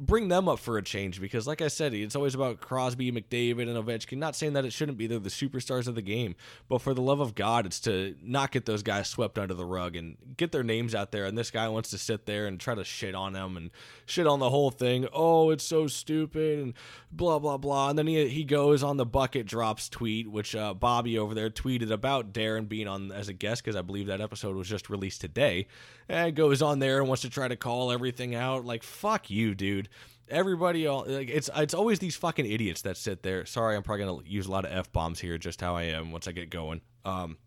bring 0.00 0.28
them 0.28 0.48
up 0.48 0.58
for 0.58 0.78
a 0.78 0.82
change 0.82 1.20
because, 1.20 1.46
like 1.46 1.60
I 1.60 1.68
said, 1.68 1.92
it's 1.92 2.16
always 2.16 2.34
about 2.34 2.62
Crosby, 2.62 3.12
McDavid, 3.12 3.68
and 3.68 3.76
Ovechkin. 3.76 4.16
Not 4.16 4.34
saying 4.34 4.54
that 4.54 4.64
it 4.64 4.72
shouldn't 4.72 4.96
be; 4.96 5.06
they're 5.06 5.18
the 5.18 5.28
superstars 5.28 5.88
of 5.88 5.94
the 5.94 6.00
game. 6.00 6.36
But 6.70 6.80
for 6.80 6.94
the 6.94 7.02
love 7.02 7.20
of 7.20 7.34
God, 7.34 7.66
it's 7.66 7.78
to 7.80 8.16
not 8.22 8.50
get 8.50 8.64
those 8.64 8.82
guys 8.82 9.10
swept 9.10 9.38
under 9.38 9.52
the 9.52 9.66
rug 9.66 9.94
and 9.94 10.16
get 10.38 10.52
their 10.52 10.62
names 10.62 10.94
out 10.94 11.12
there. 11.12 11.26
And 11.26 11.36
this 11.36 11.50
guy 11.50 11.68
wants 11.68 11.90
to 11.90 11.98
sit 11.98 12.24
there 12.24 12.46
and 12.46 12.58
try 12.58 12.74
to 12.74 12.82
shit 12.82 13.14
on 13.14 13.34
them 13.34 13.58
and 13.58 13.70
shit 14.06 14.26
on 14.26 14.38
the 14.38 14.48
whole 14.48 14.70
thing. 14.70 15.06
Oh, 15.12 15.50
it's 15.50 15.64
so 15.64 15.88
stupid 15.88 16.60
and 16.60 16.72
blah 17.12 17.38
blah 17.38 17.58
blah. 17.58 17.90
And 17.90 17.98
then 17.98 18.06
he 18.06 18.26
he 18.28 18.44
goes 18.44 18.82
on 18.82 18.96
the 18.96 19.04
bucket 19.04 19.46
drops 19.46 19.90
tweet, 19.90 20.30
which 20.30 20.56
uh, 20.56 20.72
Bobby 20.72 21.18
over 21.18 21.34
there 21.34 21.50
tweeted 21.50 21.90
about 21.90 22.32
Darren 22.32 22.66
being 22.66 22.88
on 22.88 23.12
as 23.12 23.28
a 23.28 23.34
guest 23.34 23.62
because 23.62 23.76
I 23.76 23.82
believe 23.82 24.06
that 24.06 24.22
episode 24.22 24.56
was 24.56 24.66
just 24.66 24.88
released 24.88 25.20
today. 25.20 25.66
And 26.08 26.36
goes 26.36 26.62
on 26.62 26.78
there 26.78 26.98
and 26.98 27.08
wants 27.08 27.22
to 27.22 27.30
try 27.30 27.48
to 27.48 27.56
call 27.56 27.90
everything 27.90 28.34
out. 28.34 28.64
Like 28.64 28.82
fuck 28.82 29.30
you, 29.30 29.54
dude. 29.54 29.88
Everybody 30.28 30.88
like 30.88 31.28
it's 31.28 31.50
it's 31.56 31.74
always 31.74 31.98
these 31.98 32.16
fucking 32.16 32.46
idiots 32.46 32.82
that 32.82 32.96
sit 32.96 33.22
there. 33.22 33.46
Sorry 33.46 33.76
i'm 33.76 33.82
probably 33.82 34.04
gonna 34.04 34.22
use 34.24 34.46
a 34.46 34.50
lot 34.50 34.64
of 34.64 34.72
f-bombs 34.72 35.20
here 35.20 35.38
just 35.38 35.60
how 35.60 35.76
i 35.76 35.84
am 35.84 36.12
once 36.12 36.26
i 36.26 36.32
get 36.32 36.50
going. 36.50 36.80
Um 37.04 37.38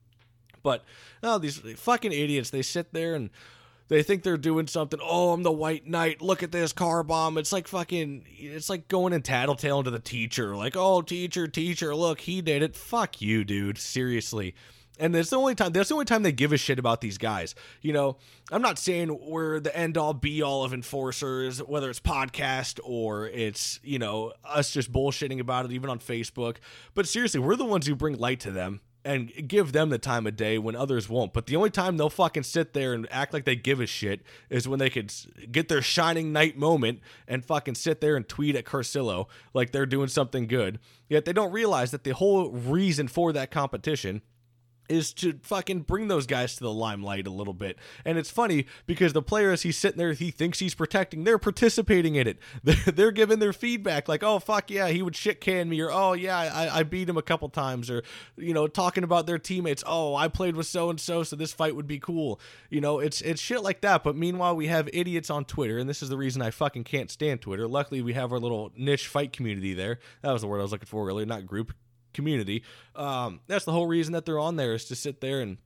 but 0.64 0.84
no 1.24 1.38
these 1.38 1.58
fucking 1.58 2.12
idiots 2.12 2.50
they 2.50 2.62
sit 2.62 2.94
there 2.94 3.16
and 3.16 3.30
they 3.90 4.04
think 4.04 4.24
they're 4.24 4.38
doing 4.38 4.68
something. 4.68 5.00
Oh 5.04 5.34
i'm 5.34 5.44
the 5.44 5.52
white 5.52 5.88
knight. 5.88 6.22
Look 6.22 6.44
at 6.44 6.52
this 6.52 6.72
car 6.72 7.04
bomb. 7.04 7.38
It's 7.38 7.52
like 7.52 7.68
fucking 7.68 8.26
it's 8.30 8.70
like 8.70 8.88
going 8.88 9.14
and 9.14 9.26
tattletale 9.26 9.84
to 9.84 9.92
the 9.92 10.00
teacher. 10.00 10.56
Like 10.56 10.76
oh 10.78 11.02
teacher 11.02 11.48
teacher 11.48 11.94
look 11.96 12.22
he 12.22 12.42
did 12.42 12.62
it. 12.62 12.76
Fuck 12.76 13.22
you 13.22 13.44
dude. 13.44 13.78
Seriously 13.78 14.54
and 15.00 15.16
that's 15.16 15.30
the 15.30 15.38
only 15.38 15.56
time 15.56 15.72
that's 15.72 15.90
the 15.90 15.96
only 15.96 16.06
time 16.06 16.24
they 16.24 16.32
give 16.32 16.52
a 16.52 16.58
shit 16.58 16.78
about 16.78 17.02
these 17.02 17.18
guys. 17.18 17.56
You 17.82 17.94
know, 17.94 18.18
I'm 18.52 18.62
not 18.62 18.78
saying 18.78 19.18
we're 19.28 19.60
the 19.60 19.76
end 19.76 19.98
all 19.98 20.14
be 20.14 20.42
all 20.42 20.64
of 20.64 20.74
enforcers, 20.74 21.60
whether 21.64 21.90
it's 21.90 22.00
podcast 22.00 22.80
or 22.84 23.28
it's, 23.28 23.80
you 23.84 23.98
know, 23.98 24.34
us 24.44 24.72
just 24.72 24.92
bullshitting 24.92 25.40
about 25.40 25.66
it 25.66 25.72
even 25.72 25.90
on 25.90 26.00
Facebook. 26.00 26.58
But 26.94 27.08
seriously, 27.08 27.40
we're 27.40 27.56
the 27.56 27.66
ones 27.66 27.88
who 27.88 27.96
bring 27.96 28.18
light 28.18 28.42
to 28.42 28.52
them 28.52 28.82
and 29.06 29.32
give 29.48 29.72
them 29.72 29.90
the 29.90 29.98
time 29.98 30.28
of 30.28 30.36
day 30.36 30.58
when 30.58 30.76
others 30.76 31.08
won't. 31.08 31.32
But 31.32 31.46
the 31.46 31.56
only 31.56 31.70
time 31.70 31.96
they'll 31.96 32.10
fucking 32.10 32.44
sit 32.44 32.74
there 32.74 32.94
and 32.94 33.08
act 33.10 33.34
like 33.34 33.46
they 33.46 33.56
give 33.56 33.80
a 33.80 33.86
shit 33.86 34.22
is 34.50 34.68
when 34.68 34.80
they 34.80 34.90
could 34.90 35.14
get 35.52 35.70
their 35.70 35.82
shining 35.82 36.34
night 36.34 36.58
moment 36.58 37.00
and 37.28 37.46
fucking 37.46 37.76
sit 37.76 38.02
there 38.02 38.18
and 38.18 38.28
tweet 38.28 38.58
at 38.58 38.66
Carcillo 38.66 39.28
like 39.54 39.72
they're 39.72 39.86
doing 39.86 40.10
something 40.10 40.48
good. 40.48 40.80
Yet 41.08 41.24
they 41.24 41.34
don't 41.34 41.54
realize 41.54 41.92
that 41.92 42.04
the 42.04 42.14
whole 42.14 42.52
reason 42.52 43.08
for 43.08 43.32
that 43.32 43.52
competition 43.52 44.22
is 44.90 45.14
to 45.14 45.40
fucking 45.44 45.82
bring 45.82 46.08
those 46.08 46.26
guys 46.26 46.56
to 46.56 46.64
the 46.64 46.74
limelight 46.74 47.28
a 47.28 47.30
little 47.30 47.54
bit. 47.54 47.78
And 48.04 48.18
it's 48.18 48.32
funny 48.32 48.66
because 48.86 49.14
the 49.14 49.22
players 49.22 49.62
he's 49.62 49.78
sitting 49.78 49.98
there, 49.98 50.14
he 50.14 50.32
thinks 50.32 50.60
he's 50.60 50.74
protecting, 50.76 51.24
they're 51.24 51.38
participating 51.38 52.16
in 52.16 52.28
it. 52.28 52.38
They're, 52.64 52.94
they're 52.94 53.12
giving 53.12 53.40
their 53.40 53.54
feedback, 53.54 54.08
like, 54.08 54.24
oh, 54.24 54.40
fuck 54.40 54.70
yeah, 54.70 54.90
he 54.90 55.02
would 55.02 55.16
shit 55.16 55.40
can 55.40 55.70
me, 55.70 55.80
or 55.82 55.92
oh, 55.92 56.14
yeah, 56.14 56.38
I, 56.38 56.80
I 56.80 56.84
beat 56.84 57.08
him 57.08 57.18
a 57.18 57.22
couple 57.22 57.48
times, 57.50 57.90
or, 57.90 58.04
you 58.38 58.54
know, 58.54 58.68
talking 58.68 59.04
about 59.04 59.26
their 59.26 59.40
teammates, 59.40 59.84
oh, 59.86 60.16
I 60.16 60.28
played 60.28 60.56
with 60.56 60.68
so 60.68 60.90
and 60.90 61.00
so, 61.00 61.24
so 61.24 61.36
this 61.36 61.54
fight 61.54 61.76
would 61.76 61.88
be 61.88 62.00
cool. 62.00 62.40
You 62.70 62.82
know, 62.82 63.00
it's, 63.00 63.22
it's 63.22 63.42
shit 63.42 63.64
like 63.64 63.82
that. 63.82 64.04
But 64.04 64.16
meanwhile, 64.16 64.56
we 64.56 64.68
have 64.68 64.90
idiots 64.94 65.30
on 65.30 65.46
Twitter, 65.46 65.78
and 65.78 65.90
this 65.90 66.04
is 66.04 66.10
the 66.10 66.18
reason 66.18 66.42
I 66.42 66.52
fucking 66.52 66.84
can't 66.84 67.10
stand 67.10 67.42
Twitter. 67.42 67.68
Luckily, 67.68 68.02
we 68.02 68.14
have 68.14 68.32
our 68.32 68.40
little 68.40 68.72
niche 68.76 69.08
fight 69.08 69.32
community 69.32 69.74
there. 69.74 70.00
That 70.22 70.34
was 70.34 70.42
the 70.42 70.48
word 70.48 70.60
I 70.60 70.64
was 70.64 70.72
looking 70.72 70.88
for 70.88 71.08
earlier, 71.08 71.26
not 71.26 71.46
group 71.46 71.74
community. 72.20 72.64
Um, 72.96 73.40
that's 73.48 73.66
the 73.66 73.72
whole 73.72 73.88
reason 73.88 74.14
that 74.14 74.26
they're 74.26 74.40
on 74.40 74.58
there 74.58 74.74
is 74.74 74.86
to 74.86 74.96
sit 74.96 75.22
there 75.22 75.40
and 75.40 75.58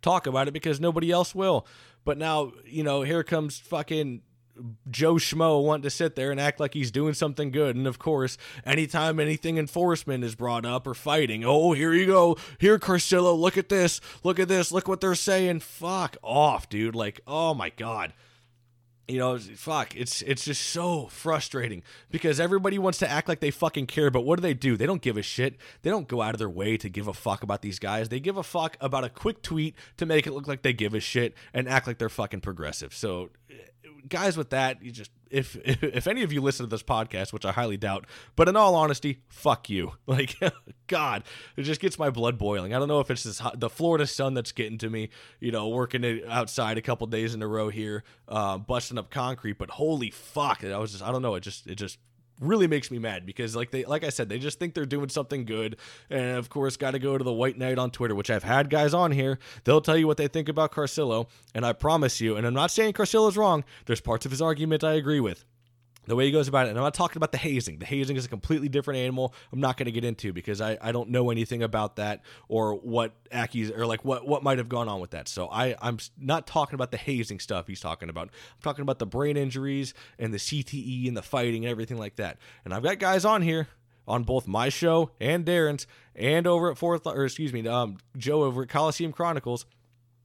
talk 0.00 0.26
about 0.26 0.48
it 0.48 0.52
because 0.52 0.80
nobody 0.80 1.10
else 1.10 1.34
will. 1.34 1.66
But 2.04 2.16
now, 2.16 2.52
you 2.64 2.82
know, 2.82 3.02
here 3.02 3.22
comes 3.22 3.58
fucking 3.58 4.22
Joe 4.90 5.14
Schmo 5.14 5.62
wanting 5.62 5.82
to 5.82 5.90
sit 5.90 6.16
there 6.16 6.30
and 6.30 6.40
act 6.40 6.58
like 6.58 6.72
he's 6.72 6.90
doing 6.90 7.12
something 7.12 7.50
good. 7.50 7.76
And 7.76 7.86
of 7.86 7.98
course, 7.98 8.38
anytime 8.64 9.20
anything 9.20 9.58
enforcement 9.58 10.24
is 10.24 10.34
brought 10.34 10.64
up 10.64 10.86
or 10.86 10.94
fighting, 10.94 11.44
oh, 11.44 11.72
here 11.72 11.92
you 11.92 12.06
go. 12.06 12.36
Here, 12.58 12.78
Carcillo, 12.78 13.38
look 13.38 13.58
at 13.58 13.68
this. 13.68 14.00
Look 14.24 14.38
at 14.38 14.48
this. 14.48 14.72
Look 14.72 14.88
what 14.88 15.02
they're 15.02 15.14
saying. 15.14 15.60
Fuck 15.60 16.16
off, 16.22 16.68
dude. 16.68 16.94
Like, 16.94 17.20
oh 17.26 17.52
my 17.52 17.68
God 17.70 18.14
you 19.10 19.18
know, 19.18 19.38
fuck, 19.38 19.96
it's 19.96 20.22
it's 20.22 20.44
just 20.44 20.62
so 20.62 21.06
frustrating 21.06 21.82
because 22.10 22.40
everybody 22.40 22.78
wants 22.78 22.98
to 22.98 23.10
act 23.10 23.28
like 23.28 23.40
they 23.40 23.50
fucking 23.50 23.86
care, 23.86 24.10
but 24.10 24.22
what 24.22 24.36
do 24.36 24.42
they 24.42 24.54
do? 24.54 24.76
They 24.76 24.86
don't 24.86 25.02
give 25.02 25.16
a 25.16 25.22
shit. 25.22 25.56
They 25.82 25.90
don't 25.90 26.08
go 26.08 26.22
out 26.22 26.34
of 26.34 26.38
their 26.38 26.50
way 26.50 26.76
to 26.76 26.88
give 26.88 27.08
a 27.08 27.14
fuck 27.14 27.42
about 27.42 27.62
these 27.62 27.78
guys. 27.78 28.08
They 28.08 28.20
give 28.20 28.36
a 28.36 28.42
fuck 28.42 28.76
about 28.80 29.04
a 29.04 29.08
quick 29.08 29.42
tweet 29.42 29.74
to 29.96 30.06
make 30.06 30.26
it 30.26 30.32
look 30.32 30.46
like 30.46 30.62
they 30.62 30.72
give 30.72 30.94
a 30.94 31.00
shit 31.00 31.34
and 31.52 31.68
act 31.68 31.86
like 31.86 31.98
they're 31.98 32.08
fucking 32.08 32.40
progressive. 32.40 32.94
So 32.94 33.30
guys 34.08 34.36
with 34.36 34.50
that, 34.50 34.82
you 34.82 34.90
just 34.90 35.10
if 35.30 35.56
if 35.64 36.06
any 36.06 36.22
of 36.22 36.32
you 36.32 36.40
listen 36.40 36.66
to 36.66 36.70
this 36.70 36.82
podcast, 36.82 37.32
which 37.32 37.44
I 37.44 37.52
highly 37.52 37.76
doubt, 37.76 38.06
but 38.36 38.48
in 38.48 38.56
all 38.56 38.74
honesty, 38.74 39.20
fuck 39.28 39.70
you. 39.70 39.92
Like 40.06 40.36
God, 40.88 41.22
it 41.56 41.62
just 41.62 41.80
gets 41.80 41.96
my 41.96 42.10
blood 42.10 42.36
boiling. 42.36 42.74
I 42.74 42.80
don't 42.80 42.88
know 42.88 42.98
if 42.98 43.12
it's 43.12 43.22
this 43.22 43.40
the 43.54 43.70
Florida 43.70 44.08
sun 44.08 44.34
that's 44.34 44.50
getting 44.50 44.76
to 44.78 44.90
me. 44.90 45.10
You 45.38 45.52
know, 45.52 45.68
working 45.68 46.02
it 46.02 46.24
outside 46.28 46.78
a 46.78 46.82
couple 46.82 47.06
days 47.06 47.32
in 47.32 47.42
a 47.42 47.46
row 47.46 47.68
here, 47.68 48.02
uh, 48.26 48.58
busting 48.58 48.98
up 48.98 49.08
concrete. 49.10 49.56
But 49.56 49.70
holy 49.70 50.10
fuck, 50.10 50.64
I 50.64 50.78
was 50.78 50.90
just 50.90 51.04
I 51.04 51.12
don't 51.12 51.22
know. 51.22 51.36
It 51.36 51.42
just 51.42 51.68
it 51.68 51.76
just 51.76 51.98
really 52.40 52.66
makes 52.66 52.90
me 52.90 52.98
mad 52.98 53.26
because 53.26 53.54
like 53.54 53.70
they 53.70 53.84
like 53.84 54.02
I 54.02 54.08
said 54.08 54.28
they 54.28 54.38
just 54.38 54.58
think 54.58 54.74
they're 54.74 54.86
doing 54.86 55.08
something 55.08 55.44
good. 55.44 55.76
And 56.08 56.38
of 56.38 56.48
course 56.48 56.76
got 56.76 56.92
to 56.92 56.98
go 56.98 57.16
to 57.16 57.24
the 57.24 57.32
White 57.32 57.58
Knight 57.58 57.78
on 57.78 57.90
Twitter 57.90 58.14
which 58.14 58.30
I've 58.30 58.42
had 58.44 58.70
guys 58.70 58.94
on 58.94 59.12
here. 59.12 59.38
They'll 59.64 59.80
tell 59.80 59.96
you 59.96 60.06
what 60.06 60.16
they 60.16 60.28
think 60.28 60.48
about 60.48 60.72
Carcillo 60.72 61.28
and 61.54 61.64
I 61.64 61.72
promise 61.72 62.20
you 62.20 62.36
and 62.36 62.46
I'm 62.46 62.54
not 62.54 62.70
saying 62.70 62.94
Carcillo's 62.94 63.36
wrong 63.36 63.64
there's 63.86 64.00
parts 64.00 64.24
of 64.24 64.32
his 64.32 64.42
argument 64.42 64.82
I 64.82 64.94
agree 64.94 65.20
with 65.20 65.44
the 66.10 66.16
way 66.16 66.26
he 66.26 66.32
goes 66.32 66.48
about 66.48 66.66
it. 66.66 66.70
And 66.70 66.78
I'm 66.78 66.82
not 66.82 66.94
talking 66.94 67.18
about 67.18 67.30
the 67.30 67.38
hazing. 67.38 67.78
The 67.78 67.86
hazing 67.86 68.16
is 68.16 68.24
a 68.24 68.28
completely 68.28 68.68
different 68.68 68.98
animal. 68.98 69.32
I'm 69.52 69.60
not 69.60 69.76
going 69.76 69.86
to 69.86 69.92
get 69.92 70.04
into 70.04 70.32
because 70.32 70.60
I, 70.60 70.76
I 70.82 70.90
don't 70.90 71.10
know 71.10 71.30
anything 71.30 71.62
about 71.62 71.96
that 71.96 72.22
or 72.48 72.74
what 72.74 73.14
Aki's 73.32 73.70
or 73.70 73.86
like 73.86 74.04
what, 74.04 74.26
what 74.26 74.42
might 74.42 74.58
have 74.58 74.68
gone 74.68 74.88
on 74.88 75.00
with 75.00 75.12
that. 75.12 75.28
So 75.28 75.48
I, 75.48 75.76
I'm 75.80 75.98
not 76.18 76.48
talking 76.48 76.74
about 76.74 76.90
the 76.90 76.96
hazing 76.96 77.38
stuff 77.38 77.68
he's 77.68 77.80
talking 77.80 78.08
about. 78.08 78.24
I'm 78.24 78.62
talking 78.62 78.82
about 78.82 78.98
the 78.98 79.06
brain 79.06 79.36
injuries 79.36 79.94
and 80.18 80.34
the 80.34 80.38
CTE 80.38 81.06
and 81.06 81.16
the 81.16 81.22
fighting 81.22 81.64
and 81.64 81.70
everything 81.70 81.96
like 81.96 82.16
that. 82.16 82.38
And 82.64 82.74
I've 82.74 82.82
got 82.82 82.98
guys 82.98 83.24
on 83.24 83.42
here 83.42 83.68
on 84.08 84.24
both 84.24 84.48
my 84.48 84.68
show 84.68 85.12
and 85.20 85.46
Darren's 85.46 85.86
and 86.16 86.44
over 86.44 86.72
at 86.72 86.76
fourth 86.76 87.06
or 87.06 87.24
excuse 87.24 87.52
me, 87.52 87.66
um, 87.68 87.98
Joe 88.16 88.42
over 88.42 88.62
at 88.62 88.68
Coliseum 88.68 89.12
Chronicles 89.12 89.64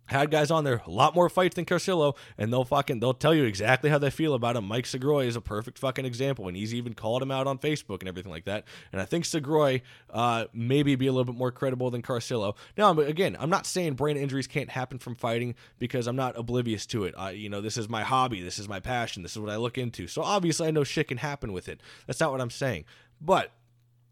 had 0.08 0.32
guys 0.32 0.52
on 0.52 0.64
there 0.64 0.82
a 0.86 0.90
lot 0.90 1.16
more 1.16 1.30
fights 1.30 1.56
than 1.56 1.66
Carcillo, 1.66 2.16
and 2.38 2.52
they'll 2.52 2.66
fucking 2.66 3.00
they'll 3.00 3.14
tell 3.14 3.34
you 3.34 3.44
exactly 3.44 3.90
how 3.90 3.98
they 3.98 4.10
feel 4.10 4.34
about 4.34 4.56
him. 4.56 4.66
Mike 4.66 4.86
Segroy 4.86 5.26
is 5.26 5.36
a 5.36 5.42
perfect 5.42 5.80
fucking 5.80 6.06
example, 6.06 6.48
and 6.48 6.56
he's 6.56 6.74
even 6.74 6.94
called 6.94 7.22
him 7.22 7.32
out 7.32 7.48
on 7.48 7.58
Facebook 7.58 8.00
and 8.00 8.08
everything 8.08 8.32
like 8.32 8.46
that. 8.46 8.66
And 8.92 9.02
I 9.02 9.06
think 9.06 9.26
Segroy 9.26 9.82
uh, 10.12 10.46
maybe 10.54 10.96
be 10.96 11.08
a 11.08 11.12
little 11.12 11.26
bit 11.26 11.36
more 11.36 11.52
credible 11.52 11.90
than 11.90 12.02
Carcillo. 12.02 12.56
Now, 12.78 12.92
again, 13.00 13.36
I'm 13.40 13.50
not 13.50 13.66
saying 13.66 13.94
brain 13.94 14.18
injuries 14.18 14.48
can't 14.48 14.70
happen 14.70 15.00
from 15.00 15.16
fighting 15.16 15.56
because 15.80 16.08
I'm 16.08 16.16
not 16.16 16.38
oblivious 16.38 16.86
to 16.88 17.06
it. 17.06 17.16
I, 17.18 17.32
you 17.32 17.50
know, 17.50 17.62
this 17.62 17.78
is 17.78 17.90
my 17.90 18.04
hobby, 18.04 18.42
this 18.42 18.60
is 18.60 18.70
my 18.70 18.80
passion, 18.80 19.24
this 19.24 19.32
is 19.32 19.40
what 19.40 19.50
I 19.50 19.58
look 19.58 19.78
into. 19.78 20.08
So 20.08 20.22
obviously, 20.22 20.68
I 20.68 20.72
know 20.72 20.84
shit 20.84 21.08
can 21.08 21.18
happen 21.18 21.52
with 21.52 21.68
it. 21.68 21.82
That's 22.08 22.20
not 22.20 22.32
what 22.32 22.42
I'm 22.42 22.50
saying, 22.50 22.86
but 23.20 23.52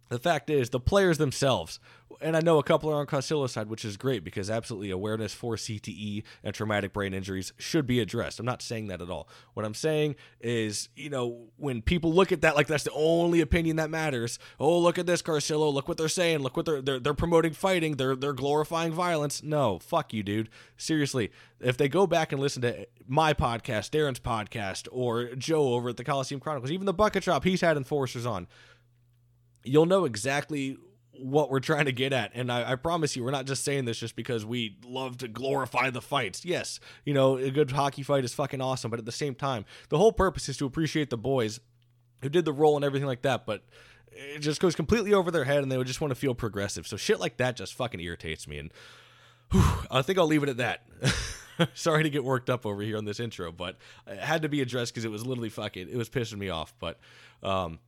the 0.10 0.20
fact 0.20 0.50
is, 0.50 0.70
the 0.70 0.80
players 0.80 1.18
themselves, 1.18 1.80
and 2.22 2.38
I 2.38 2.42
know 2.42 2.58
a 2.58 2.64
couple 2.64 2.90
are 2.92 2.96
on 2.96 3.06
Carcillo's 3.06 3.52
side, 3.52 3.68
which 3.68 3.84
is 3.84 3.98
great 3.98 4.24
because 4.24 4.50
absolutely 4.50 4.92
awareness 4.92 5.34
for 5.34 5.56
CTE 5.56 6.24
and 6.44 6.54
traumatic 6.54 6.94
brain 6.94 7.14
injuries 7.14 7.54
should 7.58 7.86
be 7.88 8.00
addressed. 8.00 8.40
I'm 8.40 8.46
not 8.46 8.62
saying 8.62 8.88
that 8.88 9.02
at 9.02 9.10
all. 9.10 9.28
What 9.54 9.66
I'm 9.66 9.74
saying 9.74 10.16
is, 10.40 10.90
you 10.96 11.10
know, 11.10 11.48
when 11.58 11.82
people 11.82 12.14
look 12.14 12.32
at 12.32 12.42
that 12.42 12.56
like 12.56 12.68
that's 12.68 12.84
the 12.84 12.92
only 12.92 13.42
opinion 13.42 13.78
that 13.78 13.90
matters. 13.90 14.40
Oh, 14.60 14.80
look 14.80 14.98
at 14.98 15.06
this 15.06 15.22
Carcillo. 15.22 15.74
Look 15.74 15.88
what 15.88 15.98
they're 15.98 16.08
saying. 16.08 16.40
Look 16.40 16.56
what 16.56 16.66
they're 16.66 16.82
they're, 16.82 17.00
they're 17.00 17.14
promoting 17.14 17.54
fighting. 17.54 17.96
They're 17.96 18.16
they're 18.16 18.34
glorifying 18.34 18.92
violence. 18.94 19.44
No, 19.44 19.80
fuck 19.80 20.14
you, 20.14 20.24
dude. 20.24 20.50
Seriously, 20.78 21.32
if 21.60 21.78
they 21.78 21.90
go 21.90 22.08
back 22.08 22.32
and 22.32 22.42
listen 22.42 22.62
to 22.62 22.88
my 23.08 23.34
podcast, 23.34 23.90
Darren's 23.92 24.20
podcast, 24.20 24.88
or 24.92 25.36
Joe 25.36 25.74
over 25.74 25.90
at 25.90 25.98
the 25.98 26.04
Coliseum 26.04 26.40
Chronicles, 26.40 26.72
even 26.72 26.86
the 26.86 26.94
Bucket 26.94 27.24
Shop, 27.24 27.44
he's 27.44 27.62
had 27.62 27.78
enforcers 27.78 28.26
on 28.26 28.48
you'll 29.64 29.86
know 29.86 30.06
exactly 30.06 30.78
what 31.12 31.52
we're 31.52 31.60
trying 31.60 31.86
to 31.86 31.92
get 31.92 32.12
at. 32.12 32.32
And 32.34 32.52
I, 32.52 32.72
I, 32.72 32.76
promise 32.76 33.16
you, 33.16 33.24
we're 33.24 33.32
not 33.32 33.46
just 33.46 33.64
saying 33.64 33.86
this 33.86 33.98
just 33.98 34.16
because 34.16 34.46
we 34.46 34.78
love 34.84 35.18
to 35.20 35.28
glorify 35.28 35.90
the 35.90 36.02
fights. 36.02 36.44
Yes, 36.44 36.80
you 37.06 37.14
know, 37.14 37.38
a 37.38 37.52
good 37.52 37.72
hockey 37.72 38.04
fight 38.04 38.26
is 38.26 38.34
fucking 38.34 38.62
awesome, 38.62 38.90
but 38.90 39.00
at 39.00 39.06
the 39.06 39.12
same 39.12 39.36
time, 39.36 39.66
the 39.90 39.98
whole 39.98 40.12
purpose 40.12 40.50
is 40.50 40.58
to 40.58 40.66
appreciate 40.66 41.10
the 41.10 41.18
boys 41.18 41.60
who 42.22 42.30
did 42.30 42.46
the 42.46 42.54
role 42.54 42.76
and 42.76 42.84
everything 42.84 43.08
like 43.08 43.22
that. 43.22 43.46
But 43.46 43.64
it 44.12 44.40
just 44.40 44.60
goes 44.60 44.76
completely 44.76 45.14
over 45.14 45.30
their 45.32 45.44
head 45.44 45.64
and 45.64 45.72
they 45.72 45.78
would 45.78 45.88
just 45.88 46.02
want 46.02 46.12
to 46.12 46.16
feel 46.16 46.34
progressive. 46.34 46.88
So 46.88 46.98
shit 46.98 47.20
like 47.20 47.38
that 47.38 47.56
just 47.56 47.74
fucking 47.74 48.00
irritates 48.00 48.48
me. 48.48 48.58
And 48.58 48.72
whew, 49.52 49.64
I 49.92 50.02
think 50.02 50.18
I'll 50.18 50.28
leave 50.28 50.44
it 50.44 50.50
at 50.50 50.58
that. 50.58 50.84
Sorry 51.76 52.04
to 52.04 52.10
get 52.10 52.24
worked 52.24 52.50
up 52.50 52.66
over 52.66 52.82
here 52.82 52.98
on 52.98 53.06
this 53.06 53.20
intro, 53.20 53.52
but 53.52 53.78
it 54.08 54.20
had 54.20 54.42
to 54.42 54.50
be 54.50 54.62
addressed 54.62 54.94
because 54.94 55.06
it 55.06 55.12
was 55.12 55.26
literally 55.26 55.50
fucking, 55.50 55.90
it 55.90 55.96
was 55.96 56.10
pissing 56.10 56.40
me 56.40 56.50
off. 56.50 56.74
But, 56.80 57.00
um, 57.44 57.80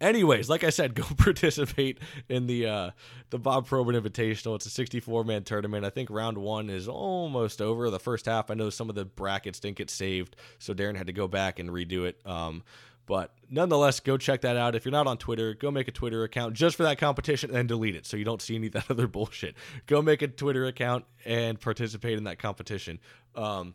Anyways, 0.00 0.48
like 0.48 0.64
I 0.64 0.70
said, 0.70 0.94
go 0.94 1.04
participate 1.16 1.98
in 2.28 2.46
the 2.46 2.66
uh, 2.66 2.90
the 3.30 3.38
Bob 3.38 3.66
Probert 3.66 3.94
Invitational. 3.94 4.56
It's 4.56 4.66
a 4.66 4.70
64 4.70 5.24
man 5.24 5.44
tournament. 5.44 5.84
I 5.84 5.90
think 5.90 6.10
round 6.10 6.38
one 6.38 6.70
is 6.70 6.88
almost 6.88 7.60
over. 7.60 7.90
The 7.90 8.00
first 8.00 8.26
half, 8.26 8.50
I 8.50 8.54
know 8.54 8.70
some 8.70 8.88
of 8.88 8.94
the 8.94 9.04
brackets 9.04 9.60
didn't 9.60 9.76
get 9.76 9.90
saved, 9.90 10.36
so 10.58 10.74
Darren 10.74 10.96
had 10.96 11.06
to 11.08 11.12
go 11.12 11.28
back 11.28 11.58
and 11.58 11.70
redo 11.70 12.04
it. 12.04 12.20
Um, 12.24 12.62
but 13.06 13.34
nonetheless, 13.50 13.98
go 13.98 14.16
check 14.16 14.42
that 14.42 14.56
out. 14.56 14.76
If 14.76 14.84
you're 14.84 14.92
not 14.92 15.08
on 15.08 15.18
Twitter, 15.18 15.54
go 15.54 15.70
make 15.72 15.88
a 15.88 15.90
Twitter 15.90 16.22
account 16.22 16.54
just 16.54 16.76
for 16.76 16.84
that 16.84 16.96
competition 16.98 17.54
and 17.54 17.68
delete 17.68 17.96
it 17.96 18.06
so 18.06 18.16
you 18.16 18.24
don't 18.24 18.40
see 18.40 18.54
any 18.54 18.68
of 18.68 18.74
that 18.74 18.84
other 18.90 19.08
bullshit. 19.08 19.56
Go 19.86 20.00
make 20.00 20.22
a 20.22 20.28
Twitter 20.28 20.66
account 20.66 21.04
and 21.24 21.60
participate 21.60 22.18
in 22.18 22.24
that 22.24 22.38
competition. 22.38 23.00
Um, 23.34 23.74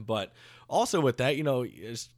but 0.00 0.32
also 0.72 1.00
with 1.00 1.18
that, 1.18 1.36
you 1.36 1.44
know, 1.44 1.66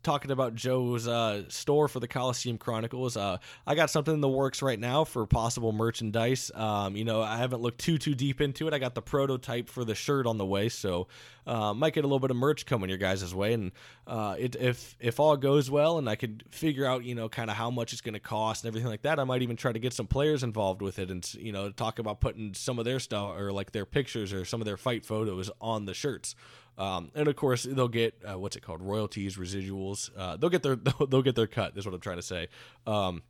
talking 0.03 0.31
about 0.31 0.55
Joe's 0.55 1.09
uh, 1.09 1.43
store 1.49 1.89
for 1.89 1.99
the 1.99 2.07
Coliseum 2.07 2.57
Chronicles, 2.57 3.17
uh, 3.17 3.39
I 3.67 3.75
got 3.75 3.91
something 3.91 4.15
in 4.15 4.21
the 4.21 4.29
works 4.29 4.63
right 4.63 4.79
now 4.79 5.05
for 5.05 5.27
possible 5.27 5.73
merchandise. 5.73 6.53
Um, 6.55 6.97
you 6.97 7.05
know, 7.05 7.21
I 7.21 7.37
haven't 7.37 7.61
looked 7.61 7.79
too 7.79 7.99
too 7.99 8.15
deep 8.15 8.41
into 8.41 8.69
it. 8.69 8.73
I 8.73 8.79
got 8.79 8.95
the 8.95 9.03
prototype 9.03 9.69
for 9.69 9.85
the 9.85 9.95
shirt 9.95 10.27
on 10.27 10.39
the 10.39 10.47
way, 10.47 10.69
so 10.69 11.09
uh, 11.47 11.75
might 11.75 11.95
get 11.95 12.05
a 12.05 12.07
little 12.07 12.21
bit 12.21 12.31
of 12.31 12.37
merch 12.37 12.65
coming 12.65 12.89
your 12.89 12.99
guys' 12.99 13.35
way. 13.35 13.55
And 13.55 13.73
uh, 14.07 14.37
it, 14.39 14.55
if 14.57 14.97
if 15.01 15.19
all 15.19 15.37
goes 15.37 15.69
well, 15.71 15.99
and 15.99 16.09
I 16.09 16.15
could 16.15 16.45
figure 16.51 16.87
out, 16.87 17.05
you 17.05 17.17
know, 17.17 17.29
kind 17.29 17.51
of 17.51 17.57
how 17.57 17.71
much 17.71 17.93
it's 17.93 18.03
going 18.03 18.15
to 18.15 18.21
cost 18.21 18.65
and 18.65 18.69
everything 18.69 18.89
like 18.89 19.03
that, 19.03 19.19
I 19.19 19.25
might 19.25 19.43
even 19.43 19.57
try 19.57 19.73
to 19.73 19.81
get 19.81 19.93
some 19.93 20.07
players 20.07 20.45
involved 20.45 20.81
with 20.81 21.01
it, 21.01 21.11
and 21.11 21.35
you 21.35 21.51
know, 21.51 21.71
talk 21.71 21.99
about 21.99 22.21
putting 22.21 22.55
some 22.55 22.79
of 22.79 22.85
their 22.85 23.01
stuff 23.01 23.37
or 23.37 23.53
like 23.53 23.73
their 23.73 23.87
pictures 23.87 24.33
or 24.33 24.45
some 24.45 24.61
of 24.61 24.65
their 24.65 24.77
fight 24.77 25.05
photos 25.05 25.51
on 25.61 25.87
the 25.87 25.95
shirts. 25.95 26.37
Um, 26.77 27.11
and 27.15 27.29
of 27.29 27.37
course, 27.37 27.65
they'll 27.65 27.89
get 27.89 28.15
uh, 28.29 28.39
what's 28.39 28.57
it 28.57 28.63
called, 28.63 28.83
royalties, 28.83 29.37
residuals. 29.37 30.11
Uh, 30.17 30.37
they'll 30.37 30.51
get 30.51 30.63
their 30.63 30.77
they'll, 31.09 31.23
get 31.23 31.37
their 31.37 31.47
cut. 31.47 31.77
Is 31.77 31.87
what 31.87 31.95
I'm 31.95 32.01
trying 32.01 32.17
to 32.17 32.23
say. 32.23 32.49
Um, 32.87 33.23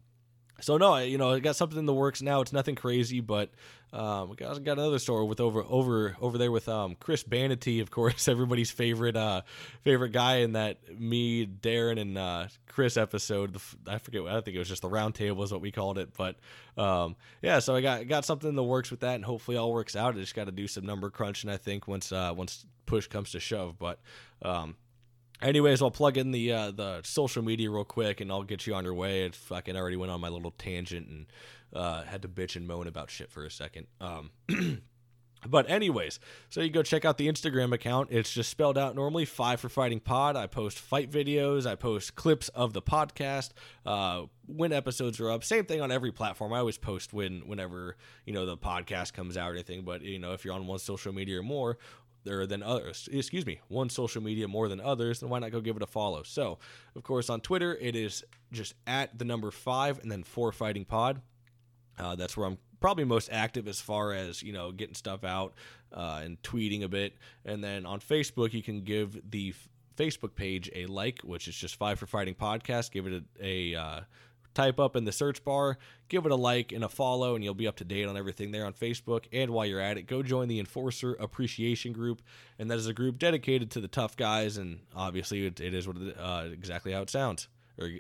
so 0.61 0.77
no, 0.77 0.97
you 0.99 1.19
know, 1.19 1.33
I 1.33 1.41
got 1.41 1.57
something 1.57 1.79
in 1.79 1.87
the 1.87 1.95
works 1.95 2.23
now. 2.23 2.41
It's 2.41 2.53
nothing 2.53 2.75
crazy, 2.75 3.21
but 3.21 3.51
um, 3.93 4.31
we 4.31 4.37
got, 4.37 4.63
got 4.65 4.79
another 4.79 4.99
story 4.99 5.27
with 5.27 5.41
over 5.41 5.65
over 5.69 6.17
over 6.21 6.39
there 6.39 6.51
with 6.51 6.69
um, 6.69 6.97
Chris 6.99 7.23
Banity, 7.23 7.81
of 7.81 7.91
course, 7.91 8.29
everybody's 8.29 8.71
favorite 8.71 9.17
uh, 9.17 9.43
favorite 9.83 10.11
guy 10.11 10.37
in 10.37 10.53
that 10.53 10.99
me, 10.99 11.47
Darren, 11.47 12.01
and 12.01 12.17
uh, 12.17 12.49
Chris 12.69 12.97
episode. 12.97 13.57
I 13.87 13.99
forget. 13.99 14.23
I 14.23 14.41
think 14.41 14.57
it 14.57 14.59
was 14.59 14.69
just 14.69 14.83
the 14.83 14.89
round 14.89 15.15
table 15.15 15.43
is 15.43 15.53
what 15.53 15.61
we 15.61 15.71
called 15.71 15.99
it, 15.99 16.11
but 16.17 16.37
um, 16.77 17.17
yeah. 17.43 17.59
So 17.59 17.75
I 17.75 17.81
got 17.81 18.07
got 18.09 18.25
something 18.25 18.49
in 18.49 18.57
the 18.57 18.65
works 18.65 18.91
with 18.91 19.01
that, 19.01 19.17
and 19.17 19.25
hopefully 19.25 19.57
all 19.57 19.73
works 19.73 19.97
out. 19.97 20.15
I 20.17 20.19
just 20.19 20.35
got 20.35 20.45
to 20.47 20.53
do 20.53 20.67
some 20.67 20.87
number 20.87 21.11
crunching. 21.11 21.51
I 21.51 21.57
think 21.57 21.89
once 21.89 22.13
uh, 22.13 22.33
once 22.37 22.67
push 22.87 23.07
comes 23.09 23.33
to 23.33 23.41
shove, 23.41 23.79
but. 23.79 23.99
Um, 24.43 24.77
Anyways, 25.45 25.83
I'll 25.83 25.91
plug 25.91 26.17
in 26.17 26.31
the 26.31 26.53
uh, 26.53 26.71
the 26.71 27.03
social 27.05 27.43
media 27.43 27.71
real 27.71 27.85
quick, 27.85 28.23
and 28.23 28.33
I'll 28.33 28.45
get 28.45 28.67
you 28.67 28.75
on 28.75 28.83
your 28.83 28.95
way. 28.95 29.29
Fucking 29.29 29.77
already 29.77 29.97
went 29.97 30.11
on 30.11 30.19
my 30.19 30.31
little 30.31 30.53
tangent 30.53 31.07
and 31.07 31.27
uh, 31.75 32.03
had 32.05 32.23
to 32.23 32.29
bitch 32.29 32.57
and 32.57 32.67
moan 32.67 32.87
about 32.87 33.11
shit 33.11 33.31
for 33.31 33.45
a 33.45 33.51
second. 33.51 33.87
Um, 34.01 34.31
but 35.47 35.69
anyways, 35.69 36.19
so 36.49 36.63
you 36.63 36.71
go 36.71 36.83
check 36.83 37.05
out 37.05 37.19
the 37.19 37.29
Instagram 37.29 37.75
account. 37.75 38.09
It's 38.11 38.33
just 38.33 38.49
spelled 38.49 38.79
out 38.79 38.95
normally. 38.95 39.27
Five 39.27 39.61
for 39.61 39.69
Fighting 39.69 40.01
Pod. 40.01 40.35
I 40.35 40.47
post 40.47 40.79
fight 40.79 41.11
videos. 41.11 41.67
I 41.67 41.75
post 41.75 42.15
clips 42.15 42.49
of 42.49 42.73
the 42.73 42.81
podcast. 42.81 43.51
Uh, 43.85 44.23
when 44.47 44.73
episodes 44.73 45.21
are 45.21 45.31
up, 45.31 45.45
same 45.45 45.67
thing 45.67 45.83
on 45.83 45.93
every 45.93 46.11
platform. 46.11 46.55
I 46.55 46.61
always 46.61 46.79
post 46.79 47.13
when 47.13 47.47
whenever 47.47 47.99
you 48.25 48.33
know 48.33 48.47
the 48.47 48.57
podcast 48.57 49.13
comes 49.13 49.37
out 49.37 49.51
or 49.51 49.55
anything. 49.55 49.83
But 49.83 50.01
you 50.01 50.19
know 50.19 50.33
if 50.33 50.43
you're 50.43 50.55
on 50.55 50.67
one 50.67 50.79
social 50.79 51.13
media 51.13 51.41
or 51.41 51.43
more, 51.43 51.77
or 52.29 52.47
than 52.47 52.63
others. 52.63 53.09
Excuse 53.13 53.47
me, 53.47 53.61
one 53.69 53.89
social 53.89 54.23
media 54.23 54.49
more 54.49 54.69
than 54.69 54.81
others, 54.81 55.21
then 55.21 55.29
why 55.29 55.39
not 55.39 55.53
go 55.53 55.61
give 55.61 55.77
it 55.77 55.83
a 55.83 55.87
follow? 55.87 56.23
So, 56.23 56.59
of 56.97 57.03
course, 57.03 57.31
on 57.31 57.41
Twitter, 57.41 57.77
it 57.81 57.97
is 57.97 58.25
just 58.53 58.75
at 58.87 59.19
the 59.19 59.25
number 59.25 59.51
five 59.51 59.99
and 60.01 60.11
then 60.11 60.23
four 60.23 60.53
fighting 60.53 60.85
pod. 60.85 61.21
Uh, 61.99 62.17
that's 62.17 62.37
where 62.37 62.47
I'm 62.47 62.59
probably 62.81 63.05
most 63.05 63.31
active 63.33 63.69
as 63.69 63.81
far 63.81 64.13
as 64.13 64.43
you 64.43 64.53
know 64.53 64.73
getting 64.73 64.95
stuff 64.95 65.25
out 65.25 65.55
uh, 65.93 66.21
and 66.25 66.41
tweeting 66.43 66.83
a 66.83 66.89
bit. 66.89 67.17
And 67.45 67.63
then 67.63 67.87
on 67.87 68.01
Facebook, 68.01 68.53
you 68.53 68.63
can 68.63 68.83
give 68.83 69.19
the 69.31 69.55
Facebook 69.97 70.35
page 70.35 70.71
a 70.75 70.87
like, 70.87 71.21
which 71.23 71.49
is 71.49 71.57
just 71.57 71.77
Five 71.77 71.99
for 71.99 72.07
Fighting 72.07 72.35
Podcast. 72.35 72.91
Give 72.91 73.07
it 73.07 73.23
a, 73.41 73.75
a 73.75 73.81
uh, 73.81 74.01
type 74.55 74.79
up 74.79 74.97
in 74.97 75.05
the 75.05 75.13
search 75.13 75.45
bar, 75.45 75.79
give 76.09 76.25
it 76.27 76.33
a 76.33 76.37
like 76.37 76.73
and 76.73 76.85
a 76.85 76.89
follow, 76.89 77.35
and 77.35 77.45
you'll 77.45 77.55
be 77.55 77.67
up 77.67 77.77
to 77.77 77.85
date 77.85 78.07
on 78.07 78.17
everything 78.17 78.51
there 78.51 78.67
on 78.67 78.73
Facebook. 78.73 79.25
And 79.33 79.51
while 79.51 79.67
you're 79.67 79.81
at 79.81 79.99
it, 79.99 80.03
go 80.03 80.23
join 80.23 80.49
the 80.49 80.61
Enforcer 80.61 81.15
Appreciation 81.15 81.93
Group, 81.93 82.23
and 82.59 82.71
that 82.71 82.79
is 82.79 82.87
a 82.87 82.95
group 82.95 83.19
dedicated 83.19 83.71
to 83.73 83.81
the 83.81 83.89
tough 83.89 84.17
guys. 84.17 84.57
And 84.57 84.81
obviously, 84.95 85.47
it, 85.47 85.61
it 85.61 85.75
is 85.75 85.87
what 85.87 85.97
it, 85.97 86.17
uh, 86.19 86.45
exactly 86.53 86.93
how 86.93 87.03
it 87.03 87.11
sounds. 87.11 87.49
Or 87.79 87.91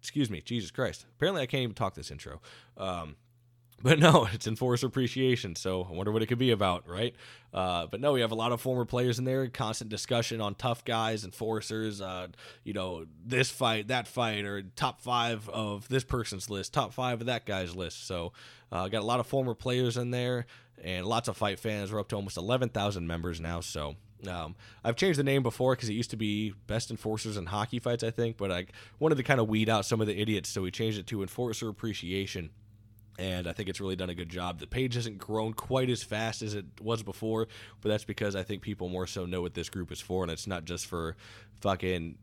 excuse 0.00 0.30
me, 0.30 0.40
Jesus 0.40 0.70
Christ. 0.70 1.06
Apparently, 1.16 1.42
I 1.42 1.46
can't 1.46 1.62
even 1.62 1.74
talk 1.74 1.94
this 1.94 2.10
intro. 2.10 2.40
Um, 2.76 3.16
but 3.82 3.98
no, 3.98 4.28
it's 4.32 4.46
Enforcer 4.46 4.86
Appreciation, 4.86 5.56
so 5.56 5.86
I 5.88 5.92
wonder 5.92 6.12
what 6.12 6.22
it 6.22 6.26
could 6.26 6.38
be 6.38 6.50
about, 6.50 6.86
right? 6.86 7.14
Uh, 7.54 7.86
but 7.86 8.00
no, 8.00 8.12
we 8.12 8.20
have 8.20 8.30
a 8.30 8.34
lot 8.34 8.52
of 8.52 8.60
former 8.60 8.84
players 8.84 9.18
in 9.18 9.24
there, 9.24 9.48
constant 9.48 9.88
discussion 9.88 10.40
on 10.42 10.54
tough 10.54 10.84
guys, 10.84 11.24
enforcers, 11.24 12.02
uh, 12.02 12.28
you 12.62 12.74
know, 12.74 13.06
this 13.24 13.50
fight, 13.50 13.88
that 13.88 14.06
fight, 14.06 14.44
or 14.44 14.62
top 14.76 15.00
five 15.00 15.48
of 15.48 15.88
this 15.88 16.04
person's 16.04 16.50
list, 16.50 16.74
top 16.74 16.92
five 16.92 17.20
of 17.20 17.26
that 17.26 17.46
guy's 17.46 17.74
list. 17.74 18.06
So 18.06 18.32
uh, 18.70 18.88
got 18.88 19.00
a 19.00 19.06
lot 19.06 19.18
of 19.18 19.26
former 19.26 19.54
players 19.54 19.96
in 19.96 20.10
there 20.10 20.44
and 20.84 21.06
lots 21.06 21.28
of 21.28 21.38
fight 21.38 21.58
fans. 21.58 21.90
We're 21.90 22.00
up 22.00 22.08
to 22.08 22.16
almost 22.16 22.36
11,000 22.36 23.06
members 23.06 23.40
now, 23.40 23.60
so 23.60 23.96
um, 24.28 24.56
I've 24.84 24.96
changed 24.96 25.18
the 25.18 25.24
name 25.24 25.42
before 25.42 25.74
because 25.74 25.88
it 25.88 25.94
used 25.94 26.10
to 26.10 26.16
be 26.18 26.52
Best 26.66 26.90
Enforcers 26.90 27.38
and 27.38 27.48
Hockey 27.48 27.78
Fights, 27.78 28.04
I 28.04 28.10
think, 28.10 28.36
but 28.36 28.52
I 28.52 28.66
wanted 28.98 29.14
to 29.14 29.22
kind 29.22 29.40
of 29.40 29.48
weed 29.48 29.70
out 29.70 29.86
some 29.86 30.02
of 30.02 30.06
the 30.06 30.20
idiots, 30.20 30.50
so 30.50 30.60
we 30.60 30.70
changed 30.70 30.98
it 30.98 31.06
to 31.06 31.22
Enforcer 31.22 31.70
Appreciation 31.70 32.50
and 33.18 33.46
I 33.46 33.52
think 33.52 33.68
it's 33.68 33.80
really 33.80 33.96
done 33.96 34.10
a 34.10 34.14
good 34.14 34.28
job. 34.28 34.60
The 34.60 34.66
page 34.66 34.94
hasn't 34.94 35.18
grown 35.18 35.52
quite 35.52 35.90
as 35.90 36.02
fast 36.02 36.42
as 36.42 36.54
it 36.54 36.64
was 36.80 37.02
before, 37.02 37.48
but 37.80 37.88
that's 37.88 38.04
because 38.04 38.36
I 38.36 38.42
think 38.42 38.62
people 38.62 38.88
more 38.88 39.06
so 39.06 39.26
know 39.26 39.42
what 39.42 39.54
this 39.54 39.68
group 39.68 39.92
is 39.92 40.00
for, 40.00 40.22
and 40.22 40.30
it's 40.30 40.46
not 40.46 40.64
just 40.64 40.86
for 40.86 41.16
fucking 41.60 42.16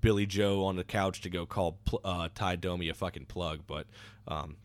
Billy 0.00 0.26
Joe 0.26 0.64
on 0.64 0.76
the 0.76 0.84
couch 0.84 1.20
to 1.22 1.30
go 1.30 1.46
call 1.46 1.78
uh, 2.04 2.28
Ty 2.34 2.56
Domi 2.56 2.88
a 2.88 2.94
fucking 2.94 3.26
plug. 3.26 3.60
But 3.66 3.86
um, 4.26 4.56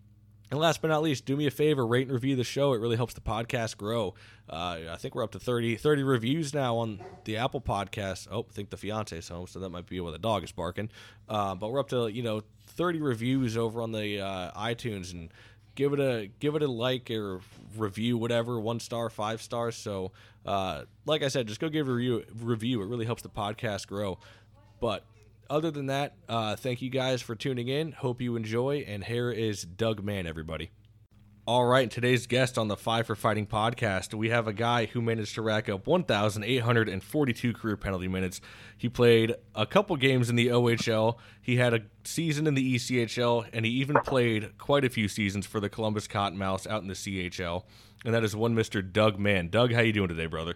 and 0.54 0.60
last 0.60 0.82
but 0.82 0.90
not 0.90 1.02
least, 1.02 1.26
do 1.26 1.36
me 1.36 1.48
a 1.48 1.52
favor, 1.52 1.84
rate 1.86 2.04
and 2.04 2.12
review 2.12 2.36
the 2.36 2.44
show. 2.44 2.74
It 2.74 2.80
really 2.80 2.96
helps 2.96 3.16
the 3.16 3.22
podcast 3.22 3.76
grow. 3.76 4.14
Uh, 4.48 4.82
I 4.92 4.98
think 4.98 5.16
we're 5.16 5.24
up 5.24 5.32
to 5.32 5.40
30, 5.40 5.78
30 5.78 6.04
reviews 6.04 6.54
now 6.54 6.78
on 6.78 7.02
the 7.24 7.38
Apple 7.38 7.60
podcast. 7.60 8.28
Oh, 8.30 8.46
I 8.48 8.54
think 8.54 8.70
the 8.70 8.78
fiance's 8.78 9.30
home, 9.30 9.48
so 9.48 9.60
that 9.60 9.70
might 9.70 9.88
be 9.88 10.00
where 10.00 10.12
the 10.12 10.20
dog 10.20 10.44
is 10.44 10.52
barking. 10.52 10.92
Uh, 11.28 11.56
but 11.56 11.72
we're 11.72 11.80
up 11.80 11.90
to, 11.90 12.08
you 12.08 12.22
know, 12.22 12.44
30 12.68 13.02
reviews 13.02 13.58
over 13.58 13.82
on 13.82 13.94
the 13.94 14.20
uh, 14.20 14.52
iTunes, 14.52 15.12
and 15.12 15.32
give 15.76 15.94
it 15.94 16.00
a 16.00 16.30
give 16.40 16.56
it 16.56 16.62
a 16.62 16.68
like 16.68 17.10
or 17.12 17.42
review 17.78 18.18
whatever 18.18 18.60
one 18.60 18.80
star 18.80 19.10
five 19.10 19.42
stars. 19.42 19.76
So 19.76 20.12
uh, 20.46 20.84
like 21.06 21.24
i 21.24 21.28
said 21.28 21.48
just 21.48 21.60
go 21.60 21.70
give 21.70 21.88
a 21.88 21.92
review 21.92 22.24
review. 22.36 22.82
It 22.82 22.88
really 22.88 23.06
helps 23.06 23.22
the 23.22 23.30
podcast 23.30 23.88
grow. 23.88 24.20
But 24.80 25.06
other 25.50 25.72
than 25.72 25.88
that 25.88 26.16
uh, 26.30 26.56
thank 26.56 26.82
you 26.82 26.90
guys 26.90 27.22
for 27.22 27.36
tuning 27.36 27.68
in. 27.68 27.92
Hope 27.92 28.22
you 28.22 28.36
enjoy. 28.36 28.86
And 28.88 29.04
here 29.04 29.32
is 29.32 29.64
doug 29.64 30.04
mann 30.04 30.28
everybody 30.28 30.72
all 31.46 31.66
right, 31.66 31.92
today's 31.92 32.26
guest 32.26 32.58
on 32.58 32.70
the 32.70 32.78
Five 32.78 33.06
for 33.06 33.16
Fighting 33.16 33.46
podcast, 33.46 34.14
we 34.14 34.30
have 34.30 34.48
a 34.48 34.54
guy 34.54 34.86
who 34.86 35.02
managed 35.02 35.36
to 35.36 35.42
rack 35.42 35.68
up 35.68 35.86
1,842 35.86 37.54
career 37.54 37.76
penalty 37.76 38.08
minutes. 38.08 38.40
He 38.78 38.88
played 38.88 39.36
a 39.54 39.66
couple 39.66 39.98
games 39.98 40.30
in 40.30 40.38
the 40.38 40.48
OHL. 40.48 41.18
He 41.42 41.58
had 41.58 41.74
a 41.74 41.82
season 42.06 42.48
in 42.48 42.54
the 42.54 42.76
ECHL, 42.76 43.46
and 43.52 43.66
he 43.66 43.72
even 43.74 43.98
played 44.06 44.58
quite 44.58 44.86
a 44.86 44.90
few 44.90 45.10
seasons 45.10 45.46
for 45.46 45.60
the 45.60 45.68
Columbus 45.68 46.08
Cottonmouths 46.08 46.66
out 46.66 46.82
in 46.82 46.88
the 46.88 46.94
CHL. 46.94 47.64
And 48.06 48.14
that 48.14 48.24
is 48.24 48.38
one 48.38 48.56
Mr. 48.56 48.82
Doug 48.82 49.20
Mann. 49.20 49.50
Doug, 49.50 49.74
how 49.74 49.82
you 49.82 49.92
doing 49.92 50.08
today, 50.08 50.28
brother? 50.28 50.56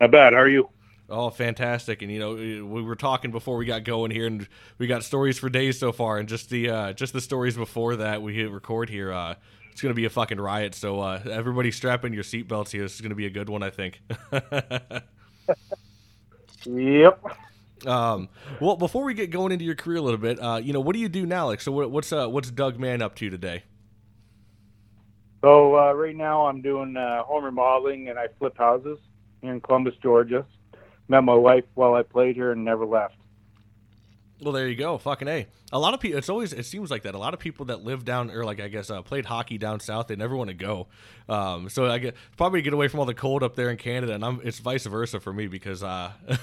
Not 0.00 0.12
bad. 0.12 0.32
How 0.32 0.40
are 0.40 0.48
you? 0.48 0.70
Oh, 1.08 1.30
fantastic! 1.30 2.02
And 2.02 2.10
you 2.10 2.18
know, 2.18 2.34
we 2.34 2.82
were 2.82 2.96
talking 2.96 3.30
before 3.30 3.56
we 3.56 3.64
got 3.64 3.84
going 3.84 4.10
here, 4.10 4.26
and 4.26 4.48
we 4.78 4.88
got 4.88 5.04
stories 5.04 5.38
for 5.38 5.48
days 5.48 5.78
so 5.78 5.92
far, 5.92 6.18
and 6.18 6.28
just 6.28 6.50
the 6.50 6.68
uh, 6.68 6.92
just 6.94 7.12
the 7.12 7.20
stories 7.20 7.56
before 7.56 7.96
that 7.96 8.22
we 8.22 8.34
hit 8.34 8.50
record 8.50 8.90
here. 8.90 9.12
Uh, 9.12 9.36
it's 9.70 9.80
gonna 9.80 9.94
be 9.94 10.06
a 10.06 10.10
fucking 10.10 10.40
riot. 10.40 10.74
So 10.74 11.00
uh, 11.00 11.22
everybody, 11.30 11.70
strap 11.70 12.04
in 12.04 12.12
your 12.12 12.24
seatbelts 12.24 12.70
here. 12.70 12.82
This 12.82 12.96
is 12.96 13.00
gonna 13.02 13.14
be 13.14 13.26
a 13.26 13.30
good 13.30 13.48
one, 13.48 13.62
I 13.62 13.70
think. 13.70 14.00
yep. 16.64 17.22
Um, 17.86 18.28
well, 18.60 18.76
before 18.76 19.04
we 19.04 19.14
get 19.14 19.30
going 19.30 19.52
into 19.52 19.64
your 19.64 19.76
career 19.76 19.98
a 19.98 20.02
little 20.02 20.18
bit, 20.18 20.42
uh, 20.42 20.60
you 20.60 20.72
know, 20.72 20.80
what 20.80 20.94
do 20.94 20.98
you 20.98 21.08
do 21.08 21.24
now? 21.24 21.46
Like, 21.46 21.60
so 21.60 21.70
what, 21.70 21.92
what's 21.92 22.12
uh, 22.12 22.26
what's 22.26 22.50
Doug 22.50 22.80
Mann 22.80 23.00
up 23.00 23.14
to 23.16 23.30
today? 23.30 23.62
So 25.44 25.78
uh, 25.78 25.92
right 25.92 26.16
now 26.16 26.46
I'm 26.46 26.62
doing 26.62 26.96
uh, 26.96 27.22
home 27.22 27.44
remodeling 27.44 28.08
and 28.08 28.18
I 28.18 28.26
flip 28.40 28.58
houses 28.58 28.98
in 29.42 29.60
Columbus, 29.60 29.94
Georgia 30.02 30.44
met 31.08 31.24
my 31.24 31.34
wife 31.34 31.64
while 31.74 31.94
I 31.94 32.02
played 32.02 32.36
here 32.36 32.52
and 32.52 32.64
never 32.64 32.84
left. 32.84 33.16
Well, 34.40 34.52
there 34.52 34.68
you 34.68 34.76
go. 34.76 34.98
Fucking 34.98 35.28
a. 35.28 35.46
A 35.72 35.78
lot 35.78 35.94
of 35.94 36.00
people. 36.00 36.18
It's 36.18 36.28
always. 36.28 36.52
It 36.52 36.66
seems 36.66 36.90
like 36.90 37.04
that. 37.04 37.14
A 37.14 37.18
lot 37.18 37.32
of 37.32 37.40
people 37.40 37.66
that 37.66 37.82
live 37.82 38.04
down 38.04 38.30
or 38.30 38.44
like 38.44 38.60
I 38.60 38.68
guess 38.68 38.90
uh, 38.90 39.00
played 39.00 39.24
hockey 39.24 39.56
down 39.56 39.80
south. 39.80 40.08
They 40.08 40.16
never 40.16 40.36
want 40.36 40.48
to 40.48 40.54
go. 40.54 40.88
Um, 41.28 41.70
so 41.70 41.90
I 41.90 41.98
get 41.98 42.16
probably 42.36 42.60
get 42.60 42.74
away 42.74 42.88
from 42.88 43.00
all 43.00 43.06
the 43.06 43.14
cold 43.14 43.42
up 43.42 43.56
there 43.56 43.70
in 43.70 43.78
Canada, 43.78 44.12
and 44.12 44.24
I'm. 44.24 44.40
It's 44.44 44.58
vice 44.58 44.84
versa 44.84 45.20
for 45.20 45.32
me 45.32 45.46
because 45.46 45.82
uh, 45.82 46.12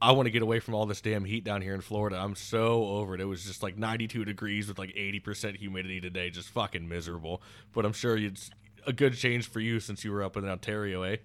I 0.00 0.12
want 0.12 0.26
to 0.26 0.30
get 0.30 0.42
away 0.42 0.60
from 0.60 0.74
all 0.74 0.86
this 0.86 1.00
damn 1.00 1.24
heat 1.24 1.44
down 1.44 1.60
here 1.62 1.74
in 1.74 1.80
Florida. 1.80 2.18
I'm 2.18 2.36
so 2.36 2.84
over 2.84 3.14
it. 3.14 3.20
It 3.20 3.24
was 3.24 3.44
just 3.44 3.62
like 3.62 3.78
92 3.78 4.24
degrees 4.26 4.68
with 4.68 4.78
like 4.78 4.90
80% 4.90 5.56
humidity 5.56 6.00
today. 6.00 6.30
Just 6.30 6.50
fucking 6.50 6.86
miserable. 6.88 7.42
But 7.72 7.84
I'm 7.84 7.94
sure 7.94 8.16
it's 8.16 8.50
a 8.86 8.92
good 8.92 9.14
change 9.14 9.48
for 9.48 9.60
you 9.60 9.80
since 9.80 10.04
you 10.04 10.12
were 10.12 10.22
up 10.22 10.36
in 10.36 10.46
Ontario, 10.46 11.02
eh? 11.02 11.16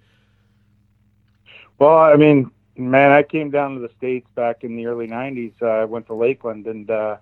Well, 1.77 1.97
I 1.97 2.15
mean, 2.15 2.51
man, 2.79 3.11
I 3.11 3.23
came 3.23 3.51
down 3.51 3.75
to 3.75 3.81
the 3.81 3.91
states 3.97 4.27
back 4.35 4.63
in 4.63 4.75
the 4.75 4.87
early 4.87 5.07
'90s. 5.07 5.53
Uh, 5.61 5.67
I 5.67 5.85
went 5.85 6.07
to 6.07 6.13
Lakeland, 6.13 6.67
and 6.67 6.89
uh, 6.89 7.17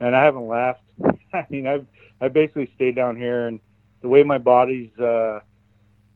and 0.00 0.16
I 0.16 0.24
haven't 0.24 0.48
left. 0.48 0.82
I 1.32 1.46
mean, 1.50 1.66
I've 1.66 1.86
I 2.20 2.28
basically 2.28 2.70
stayed 2.74 2.96
down 2.96 3.16
here, 3.16 3.46
and 3.46 3.60
the 4.00 4.08
way 4.08 4.22
my 4.22 4.38
body's 4.38 4.96
uh, 4.98 5.40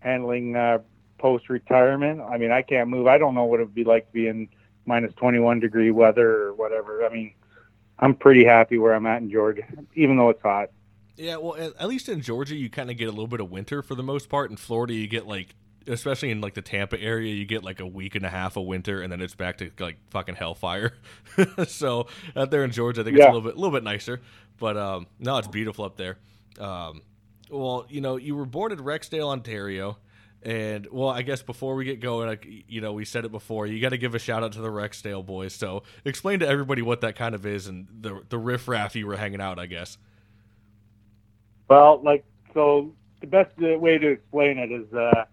handling 0.01 0.57
uh, 0.57 0.79
post 1.19 1.49
retirement, 1.49 2.21
I 2.21 2.38
mean, 2.38 2.51
I 2.51 2.62
can't 2.62 2.88
move. 2.88 3.07
I 3.07 3.19
don't 3.19 3.35
know 3.35 3.45
what 3.45 3.61
it 3.61 3.64
would 3.64 3.75
be 3.75 3.85
like 3.85 4.07
to 4.07 4.12
be 4.12 4.27
in 4.27 4.49
minus 4.87 5.14
21 5.14 5.61
degree 5.61 5.90
weather 5.90 6.43
or 6.43 6.55
whatever. 6.55 7.05
I 7.05 7.12
mean, 7.12 7.35
I'm 7.99 8.14
pretty 8.14 8.45
happy 8.45 8.79
where 8.79 8.95
I'm 8.95 9.07
at 9.07 9.23
in 9.23 9.31
Georgia, 9.31 9.62
even 9.95 10.16
though 10.16 10.31
it's 10.31 10.43
hot. 10.43 10.71
Yeah, 11.16 11.37
well, 11.37 11.55
at 11.79 11.87
least 11.87 12.09
in 12.09 12.23
Georgia, 12.23 12.57
you 12.57 12.71
kind 12.71 12.90
of 12.90 12.97
get 12.97 13.09
a 13.09 13.11
little 13.11 13.27
bit 13.27 13.40
of 13.40 13.51
winter 13.51 13.83
for 13.83 13.95
the 13.95 14.03
most 14.03 14.31
part. 14.31 14.51
In 14.51 14.57
Florida, 14.57 14.95
you 14.95 15.07
get 15.07 15.27
like 15.27 15.55
especially 15.90 16.31
in 16.31 16.40
like 16.40 16.55
the 16.55 16.62
Tampa 16.62 17.00
area, 17.00 17.35
you 17.35 17.44
get 17.44 17.64
like 17.64 17.81
a 17.81 17.87
week 17.87 18.14
and 18.14 18.24
a 18.24 18.29
half 18.29 18.57
of 18.57 18.64
winter, 18.64 19.03
and 19.03 19.12
then 19.12 19.20
it's 19.20 19.35
back 19.35 19.59
to 19.59 19.70
like 19.79 19.96
fucking 20.11 20.37
hellfire. 20.37 20.92
so 21.66 22.07
out 22.37 22.50
there 22.50 22.64
in 22.64 22.70
Georgia, 22.70 23.03
I 23.03 23.05
think 23.05 23.16
yeah. 23.16 23.24
it's 23.24 23.31
a 23.31 23.35
little 23.35 23.48
bit, 23.48 23.57
a 23.57 23.61
little 23.61 23.76
bit 23.76 23.85
nicer. 23.85 24.20
But 24.59 24.76
um, 24.76 25.07
no, 25.18 25.38
it's 25.38 25.48
beautiful 25.48 25.85
up 25.85 25.96
there. 25.96 26.18
Um, 26.59 27.03
well, 27.50 27.87
you 27.88 28.00
know, 28.00 28.16
you 28.16 28.37
were 28.37 28.46
born 28.46 28.72
in 28.72 28.79
Rexdale, 28.79 29.29
Ontario, 29.29 29.98
and 30.42 30.87
well, 30.90 31.09
I 31.09 31.22
guess 31.22 31.42
before 31.42 31.74
we 31.74 31.85
get 31.85 32.00
going, 32.00 32.29
like, 32.29 32.46
you 32.68 32.81
know, 32.81 32.92
we 32.92 33.05
said 33.05 33.24
it 33.24 33.33
before. 33.33 33.66
You 33.66 33.81
got 33.81 33.90
to 33.90 33.98
give 33.98 34.14
a 34.14 34.18
shout 34.18 34.42
out 34.42 34.53
to 34.53 34.61
the 34.61 34.68
Rexdale 34.68 35.24
boys. 35.24 35.55
So 35.55 35.83
explain 36.05 36.40
to 36.40 36.48
everybody 36.48 36.83
what 36.83 37.03
that 37.03 37.16
kind 37.16 37.35
of 37.35 37.44
is 37.44 37.66
and 37.66 37.88
the 38.00 38.22
the 38.29 38.38
riffraff 38.38 38.94
you 38.96 39.07
were 39.07 39.16
hanging 39.16 39.40
out. 39.40 39.59
I 39.59 39.66
guess. 39.66 39.98
Well, 41.68 42.00
like 42.03 42.24
so, 42.55 42.92
the 43.20 43.26
best 43.26 43.57
way 43.59 43.98
to 43.98 44.09
explain 44.09 44.59
it 44.59 44.72
is 44.72 44.92
uh, 44.92 45.24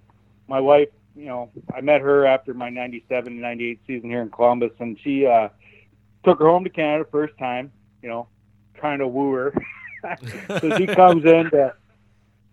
my 0.48 0.60
wife. 0.60 0.90
You 1.16 1.26
know, 1.26 1.52
I 1.74 1.82
met 1.82 2.02
her 2.02 2.26
after 2.26 2.54
my 2.54 2.70
'97 2.70 3.40
'98 3.40 3.80
season 3.88 4.10
here 4.10 4.22
in 4.22 4.30
Columbus, 4.30 4.72
and 4.80 5.00
she 5.00 5.26
uh, 5.26 5.50
took 6.24 6.40
her 6.40 6.46
home 6.46 6.64
to 6.64 6.70
Canada 6.70 7.08
first 7.12 7.38
time. 7.38 7.72
You 8.02 8.10
know, 8.10 8.28
trying 8.76 9.00
to 9.00 9.08
woo 9.08 9.32
her. 9.34 9.54
so 10.60 10.78
she 10.78 10.86
comes 10.88 11.26
in 11.26 11.50
to 11.52 11.74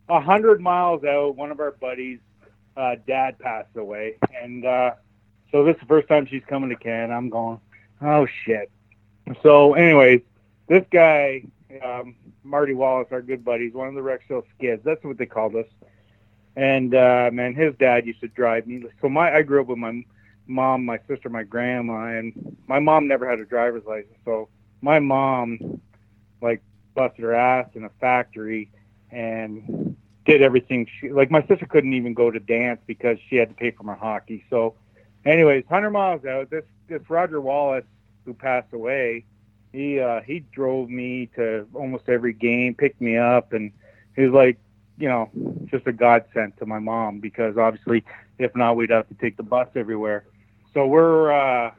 a 0.09 0.21
hundred 0.21 0.61
miles 0.61 1.05
out. 1.05 1.37
One 1.37 1.51
of 1.51 1.61
our 1.61 1.73
buddies' 1.73 2.21
uh, 2.77 2.97
dad 3.07 3.39
passed 3.39 3.77
away, 3.77 4.17
and 4.41 4.65
uh, 4.65 4.93
so 5.53 5.65
this 5.65 5.75
is 5.75 5.81
the 5.81 5.87
first 5.87 6.09
time 6.09 6.27
she's 6.27 6.43
coming 6.49 6.71
to 6.71 6.77
Canada. 6.77 7.13
I'm 7.13 7.29
going, 7.29 7.61
oh 8.03 8.27
shit. 8.45 8.71
So, 9.43 9.75
anyways, 9.75 10.21
this 10.69 10.85
guy, 10.91 11.45
um, 11.83 12.15
Marty 12.43 12.75
Wallace, 12.75 13.09
our 13.11 13.23
good 13.23 13.45
buddy, 13.45 13.67
he's 13.67 13.75
one 13.75 13.89
of 13.89 13.95
the 13.95 14.01
Rexdale 14.01 14.45
Skids. 14.57 14.83
That's 14.85 15.03
what 15.05 15.17
they 15.17 15.27
called 15.27 15.55
us. 15.57 15.67
And 16.57 16.95
uh, 16.95 17.31
man, 17.33 17.55
his 17.55 17.75
dad 17.77 18.07
used 18.07 18.21
to 18.21 18.29
drive 18.29 18.67
me. 18.67 18.85
So 19.01 19.09
my, 19.09 19.35
I 19.35 19.43
grew 19.43 19.61
up 19.61 19.67
with 19.67 19.79
my 19.79 20.05
mom, 20.47 20.85
my 20.85 20.99
sister, 21.09 21.29
my 21.29 21.43
grandma, 21.43 22.07
and 22.07 22.57
my 22.67 22.79
mom 22.79 23.09
never 23.09 23.29
had 23.29 23.41
a 23.41 23.45
driver's 23.45 23.85
license. 23.85 24.19
So 24.25 24.49
my 24.81 25.01
mom, 25.01 25.81
like, 26.41 26.63
busted 26.95 27.25
her 27.25 27.35
ass 27.35 27.69
in 27.75 27.85
a 27.85 27.91
factory 28.01 28.71
and 29.11 29.97
did 30.25 30.43
everything. 30.43 30.87
She 31.01 31.11
like 31.11 31.31
my 31.31 31.45
sister 31.47 31.67
couldn't 31.67 31.93
even 31.95 32.15
go 32.15 32.31
to 32.31 32.39
dance 32.39 32.81
because 32.87 33.19
she 33.29 33.37
had 33.37 33.49
to 33.49 33.55
pay 33.55 33.73
for 33.73 33.83
my 33.83 33.97
hockey. 33.97 34.45
So, 34.49 34.75
anyways, 35.25 35.65
hundred 35.69 35.91
miles 35.91 36.25
out. 36.25 36.51
This 36.51 36.65
this 36.89 37.03
Roger 37.11 37.41
Wallace 37.41 37.85
who 38.25 38.33
passed 38.33 38.73
away 38.73 39.25
he 39.75 39.99
uh, 39.99 40.21
he 40.21 40.39
drove 40.53 40.89
me 40.89 41.29
to 41.35 41.67
almost 41.75 42.09
every 42.09 42.33
game, 42.33 42.75
picked 42.75 43.01
me 43.01 43.17
up, 43.19 43.53
and 43.53 43.73
he 44.15 44.23
was 44.23 44.33
like, 44.33 44.57
you 44.99 45.09
know, 45.09 45.31
just 45.67 45.87
a 45.87 45.93
godsend 45.93 46.57
to 46.59 46.67
my 46.67 46.79
mom 46.79 47.21
because 47.21 47.57
obviously, 47.57 48.05
if 48.39 48.55
not, 48.55 48.77
we'd 48.77 48.91
have 48.91 49.09
to 49.09 49.15
take 49.15 49.37
the 49.37 49.43
bus 49.43 49.69
everywhere. 49.75 50.25
So 50.73 50.87
we're, 50.87 51.33
uh, 51.33 51.73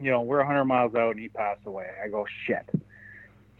you 0.00 0.10
know, 0.10 0.22
we're 0.22 0.38
100 0.38 0.64
miles 0.64 0.94
out, 0.94 1.12
and 1.12 1.20
he 1.20 1.28
passed 1.28 1.66
away. 1.66 1.86
I 2.02 2.08
go 2.08 2.26
shit. 2.46 2.68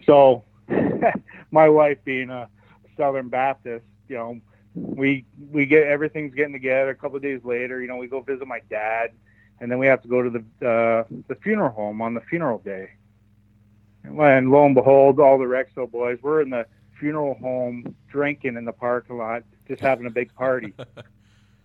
So 0.06 0.44
my 1.50 1.68
wife, 1.68 1.98
being 2.04 2.30
a 2.30 2.48
Southern 2.96 3.28
Baptist, 3.28 3.84
you 4.08 4.16
know, 4.16 4.40
we 4.74 5.24
we 5.50 5.66
get 5.66 5.86
everything's 5.86 6.34
getting 6.34 6.52
together. 6.52 6.90
A 6.90 6.94
couple 6.94 7.16
of 7.16 7.22
days 7.22 7.40
later, 7.44 7.80
you 7.80 7.88
know, 7.88 7.96
we 7.96 8.06
go 8.06 8.20
visit 8.20 8.46
my 8.46 8.60
dad, 8.68 9.12
and 9.60 9.70
then 9.70 9.78
we 9.78 9.86
have 9.86 10.02
to 10.02 10.08
go 10.08 10.22
to 10.22 10.30
the 10.30 10.66
uh, 10.66 11.04
the 11.28 11.36
funeral 11.36 11.70
home 11.70 12.02
on 12.02 12.14
the 12.14 12.20
funeral 12.22 12.58
day 12.58 12.90
and 14.04 14.50
lo 14.50 14.66
and 14.66 14.74
behold, 14.74 15.18
all 15.18 15.38
the 15.38 15.44
Rexdale 15.44 15.90
boys 15.90 16.18
were 16.22 16.42
in 16.42 16.50
the 16.50 16.66
funeral 16.98 17.34
home 17.34 17.94
drinking 18.08 18.56
in 18.56 18.64
the 18.64 18.72
parking 18.72 19.18
lot, 19.18 19.42
just 19.68 19.80
having 19.82 20.06
a 20.06 20.10
big 20.10 20.34
party. 20.34 20.72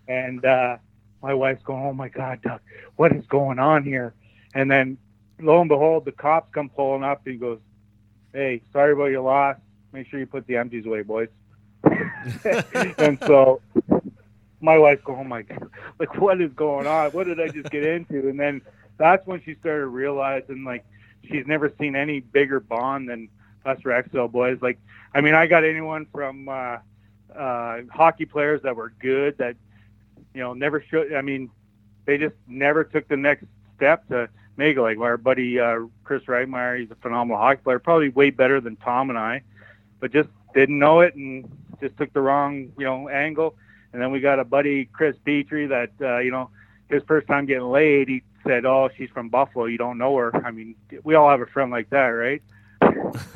and 0.08 0.44
uh, 0.46 0.78
my 1.22 1.34
wife's 1.34 1.64
going, 1.64 1.84
"Oh 1.84 1.94
my 1.94 2.10
God, 2.10 2.42
Doug, 2.42 2.62
what 2.96 3.12
is 3.14 3.26
going 3.28 3.60
on 3.60 3.84
here?" 3.84 4.14
And 4.54 4.70
then 4.70 4.98
lo 5.40 5.60
and 5.62 5.70
behold, 5.70 6.06
the 6.06 6.12
cops 6.12 6.52
come 6.54 6.70
pulling 6.70 7.04
up. 7.04 7.22
And 7.26 7.34
he 7.34 7.40
goes, 7.40 7.60
"Hey, 8.34 8.62
sorry 8.72 8.94
about 8.94 9.06
your 9.06 9.22
loss. 9.22 9.58
Make 9.92 10.08
sure 10.08 10.20
you 10.20 10.26
put 10.26 10.48
the 10.48 10.58
empties 10.58 10.86
away, 10.86 11.02
boys." 11.02 11.30
and 11.84 13.18
so 13.26 13.62
my 14.62 14.78
wife 14.78 15.04
going, 15.04 15.20
"Oh 15.20 15.24
my 15.24 15.42
God, 15.42 15.70
like 16.00 16.20
what 16.20 16.42
is 16.42 16.52
going 16.54 16.88
on? 16.88 17.12
What 17.12 17.28
did 17.28 17.40
I 17.40 17.50
just 17.50 17.70
get 17.70 17.84
into?" 17.84 18.30
And 18.30 18.40
then 18.40 18.62
that's 18.98 19.26
when 19.26 19.42
she 19.44 19.56
started 19.56 19.88
realizing, 19.88 20.64
like 20.64 20.86
she's 21.24 21.48
never 21.48 21.72
seen 21.80 21.96
any 21.96 22.20
bigger 22.20 22.60
bond 22.60 23.10
than 23.10 23.30
us 23.66 23.80
Rexdale 23.80 24.32
boys. 24.32 24.60
Like, 24.62 24.80
I 25.14 25.22
mean, 25.22 25.36
I 25.36 25.48
got 25.48 25.64
anyone 25.64 26.08
from 26.12 26.50
uh, 26.50 26.78
uh, 27.36 27.82
hockey 27.92 28.26
players 28.26 28.62
that 28.64 28.76
were 28.76 28.94
good 29.00 29.38
that 29.38 29.56
you 30.34 30.42
know 30.42 30.54
never 30.54 30.82
should. 30.82 31.14
I 31.14 31.22
mean, 31.22 31.50
they 32.06 32.18
just 32.18 32.36
never 32.48 32.84
took 32.84 33.08
the 33.08 33.18
next 33.18 33.46
step 33.76 34.08
to 34.10 34.30
make 34.58 34.78
it. 34.78 34.82
Like 34.82 35.00
our 35.00 35.18
buddy 35.18 35.60
uh, 35.60 35.80
Chris 36.04 36.24
Reitmeyer, 36.24 36.80
he's 36.80 36.92
a 36.92 36.96
phenomenal 36.96 37.38
hockey 37.38 37.62
player, 37.64 37.80
probably 37.80 38.10
way 38.10 38.30
better 38.30 38.62
than 38.62 38.76
Tom 38.78 39.10
and 39.10 39.18
I, 39.18 39.44
but 40.00 40.12
just 40.12 40.30
didn't 40.54 40.80
know 40.80 41.02
it 41.02 41.16
and 41.16 41.50
just 41.82 41.98
took 41.98 42.12
the 42.14 42.22
wrong 42.22 42.72
you 42.78 42.86
know 42.86 43.10
angle. 43.10 43.56
And 43.92 44.02
then 44.02 44.12
we 44.12 44.20
got 44.20 44.40
a 44.40 44.44
buddy 44.44 44.86
Chris 44.86 45.16
Petrie 45.26 45.68
that 45.68 45.92
uh, 46.02 46.20
you 46.20 46.32
know 46.32 46.50
his 46.90 47.04
first 47.08 47.28
time 47.28 47.46
getting 47.46 47.70
laid, 47.70 48.10
he 48.10 48.24
said, 48.46 48.66
"Oh, 48.66 48.90
she's 48.96 49.10
from 49.10 49.30
Buffalo. 49.30 49.66
You 49.66 49.78
don't 49.78 49.98
know 49.98 50.16
her." 50.18 50.36
I 50.46 50.52
mean, 50.52 50.76
we 51.04 51.16
all 51.16 51.30
have 51.30 51.42
a 51.42 51.48
friend 51.48 51.72
like 51.72 51.90
that, 51.92 52.08
right? 52.08 52.42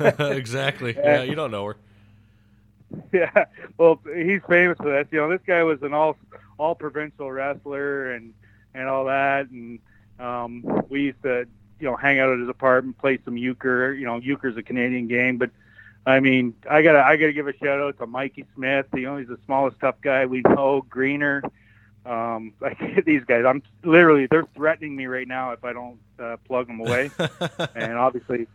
exactly. 0.00 0.94
Yeah, 0.96 1.22
you 1.22 1.34
don't 1.34 1.50
know 1.50 1.66
her. 1.66 1.76
Yeah. 3.12 3.46
Well, 3.76 4.00
he's 4.04 4.40
famous 4.48 4.76
for 4.76 4.90
that. 4.90 5.08
You 5.10 5.18
know, 5.18 5.28
this 5.28 5.40
guy 5.44 5.64
was 5.64 5.82
an 5.82 5.92
all 5.92 6.16
all 6.58 6.76
provincial 6.76 7.30
wrestler 7.30 8.12
and 8.12 8.32
and 8.72 8.88
all 8.88 9.06
that, 9.06 9.50
and 9.50 9.80
um, 10.20 10.84
we 10.88 11.02
used 11.02 11.22
to 11.22 11.46
you 11.80 11.90
know 11.90 11.96
hang 11.96 12.20
out 12.20 12.30
at 12.30 12.38
his 12.38 12.48
apartment, 12.48 12.98
play 12.98 13.18
some 13.24 13.36
euchre. 13.36 13.92
You 13.94 14.06
know, 14.06 14.18
euchre's 14.18 14.56
a 14.56 14.62
Canadian 14.62 15.08
game, 15.08 15.38
but 15.38 15.50
I 16.06 16.20
mean, 16.20 16.54
I 16.68 16.82
gotta 16.82 17.04
I 17.04 17.16
gotta 17.16 17.32
give 17.32 17.48
a 17.48 17.56
shout 17.56 17.80
out 17.80 17.98
to 17.98 18.06
Mikey 18.06 18.44
Smith. 18.54 18.86
You 18.94 19.02
know, 19.02 19.16
he's 19.16 19.28
the 19.28 19.38
smallest 19.46 19.80
tough 19.80 20.00
guy 20.00 20.26
we 20.26 20.42
know. 20.42 20.84
Greener. 20.88 21.42
Um, 22.06 22.52
like 22.60 23.04
these 23.04 23.24
guys, 23.24 23.44
I'm 23.46 23.62
literally 23.82 24.26
they're 24.26 24.46
threatening 24.54 24.94
me 24.94 25.06
right 25.06 25.26
now 25.26 25.52
if 25.52 25.64
I 25.64 25.72
don't 25.72 25.98
uh, 26.18 26.36
plug 26.46 26.66
them 26.66 26.80
away. 26.80 27.10
and 27.74 27.94
obviously, 27.94 28.46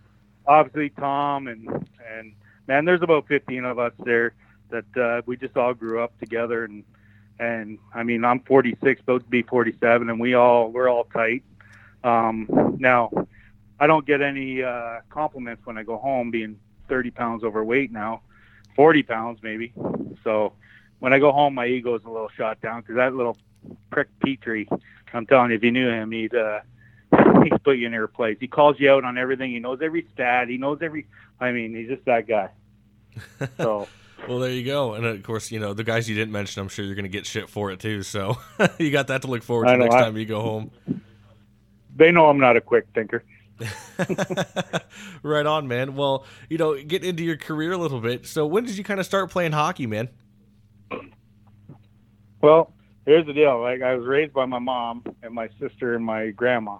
obviously 0.49 0.89
Tom 0.89 1.47
and 1.47 1.67
and 2.11 2.33
man, 2.67 2.83
there's 2.83 3.01
about 3.01 3.27
15 3.27 3.63
of 3.63 3.79
us 3.79 3.93
there 4.03 4.33
that 4.69 4.97
uh, 4.97 5.21
we 5.25 5.37
just 5.37 5.55
all 5.55 5.73
grew 5.73 6.01
up 6.01 6.17
together 6.19 6.65
and 6.65 6.83
and 7.39 7.77
I 7.93 8.03
mean 8.03 8.25
I'm 8.25 8.41
46, 8.41 9.01
about 9.01 9.23
to 9.23 9.29
be 9.29 9.43
47, 9.43 10.09
and 10.09 10.19
we 10.19 10.33
all 10.33 10.71
we're 10.71 10.89
all 10.89 11.05
tight. 11.05 11.43
Um, 12.03 12.75
now, 12.79 13.11
I 13.79 13.87
don't 13.87 14.05
get 14.05 14.21
any 14.21 14.63
uh, 14.63 14.99
compliments 15.09 15.65
when 15.65 15.77
I 15.77 15.83
go 15.83 15.97
home, 15.97 16.31
being 16.31 16.57
30 16.89 17.11
pounds 17.11 17.43
overweight 17.43 17.91
now, 17.91 18.21
40 18.75 19.03
pounds 19.03 19.39
maybe. 19.41 19.73
So 20.23 20.53
when 20.99 21.13
I 21.13 21.19
go 21.19 21.31
home, 21.31 21.53
my 21.55 21.67
ego 21.67 21.95
is 21.95 22.03
a 22.05 22.09
little 22.09 22.29
shot 22.35 22.59
down 22.61 22.81
because 22.81 22.95
that 22.95 23.13
little 23.15 23.37
prick 23.89 24.07
Petrie, 24.21 24.67
I'm 25.13 25.25
telling 25.25 25.51
you, 25.51 25.57
if 25.57 25.63
you 25.63 25.71
knew 25.71 25.89
him, 25.89 26.11
he'd 26.11 26.35
uh, 26.35 26.59
you 27.11 27.87
in 27.87 27.93
your 27.93 28.07
place. 28.07 28.37
He 28.39 28.47
calls 28.47 28.79
you 28.79 28.91
out 28.91 29.03
on 29.03 29.17
everything. 29.17 29.51
He 29.51 29.59
knows 29.59 29.79
every 29.81 30.07
stat. 30.13 30.47
He 30.49 30.57
knows 30.57 30.79
every. 30.81 31.07
I 31.39 31.51
mean, 31.51 31.75
he's 31.75 31.87
just 31.87 32.05
that 32.05 32.27
guy. 32.27 32.49
So. 33.57 33.87
well, 34.27 34.39
there 34.39 34.51
you 34.51 34.63
go. 34.63 34.93
And 34.93 35.05
of 35.05 35.23
course, 35.23 35.51
you 35.51 35.59
know 35.59 35.73
the 35.73 35.83
guys 35.83 36.07
you 36.07 36.15
didn't 36.15 36.31
mention. 36.31 36.61
I'm 36.61 36.69
sure 36.69 36.85
you're 36.85 36.95
going 36.95 37.03
to 37.03 37.09
get 37.09 37.25
shit 37.25 37.49
for 37.49 37.71
it 37.71 37.79
too. 37.79 38.03
So 38.03 38.37
you 38.77 38.91
got 38.91 39.07
that 39.07 39.23
to 39.23 39.27
look 39.27 39.43
forward 39.43 39.65
to 39.65 39.77
know, 39.77 39.85
next 39.85 39.95
I, 39.95 40.01
time 40.01 40.17
you 40.17 40.25
go 40.25 40.41
home. 40.41 40.71
They 41.95 42.11
know 42.11 42.29
I'm 42.29 42.39
not 42.39 42.55
a 42.55 42.61
quick 42.61 42.85
thinker. 42.93 43.23
right 45.23 45.45
on, 45.45 45.67
man. 45.67 45.95
Well, 45.95 46.25
you 46.49 46.57
know, 46.57 46.81
get 46.81 47.03
into 47.03 47.23
your 47.23 47.35
career 47.35 47.73
a 47.73 47.77
little 47.77 47.99
bit. 47.99 48.25
So 48.25 48.45
when 48.45 48.63
did 48.63 48.77
you 48.77 48.83
kind 48.83 48.99
of 48.99 49.05
start 49.05 49.31
playing 49.31 49.51
hockey, 49.51 49.85
man? 49.85 50.09
Well, 52.41 52.71
here's 53.05 53.25
the 53.25 53.33
deal. 53.33 53.61
Like 53.61 53.81
I 53.81 53.95
was 53.95 54.07
raised 54.07 54.33
by 54.33 54.45
my 54.45 54.59
mom 54.59 55.03
and 55.23 55.33
my 55.33 55.49
sister 55.59 55.95
and 55.95 56.05
my 56.05 56.29
grandma. 56.29 56.77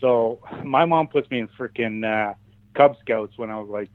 So 0.00 0.40
my 0.64 0.84
mom 0.84 1.08
puts 1.08 1.30
me 1.30 1.40
in 1.40 1.48
freaking 1.48 2.04
uh, 2.04 2.34
Cub 2.74 2.96
Scouts 3.00 3.36
when 3.36 3.50
I 3.50 3.58
was 3.58 3.68
like, 3.68 3.90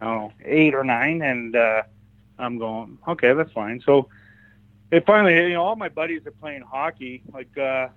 I 0.00 0.06
don't 0.06 0.16
know, 0.16 0.32
eight 0.44 0.74
or 0.74 0.84
nine, 0.84 1.22
and 1.22 1.56
uh, 1.56 1.82
I'm 2.38 2.58
going, 2.58 2.98
okay, 3.08 3.32
that's 3.32 3.52
fine. 3.52 3.80
So 3.84 4.08
it 4.90 5.06
finally, 5.06 5.34
you 5.34 5.54
know, 5.54 5.64
all 5.64 5.76
my 5.76 5.88
buddies 5.88 6.26
are 6.26 6.32
playing 6.32 6.62
hockey, 6.62 7.22
like, 7.32 7.56
uh, 7.56 7.88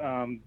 um, 0.00 0.40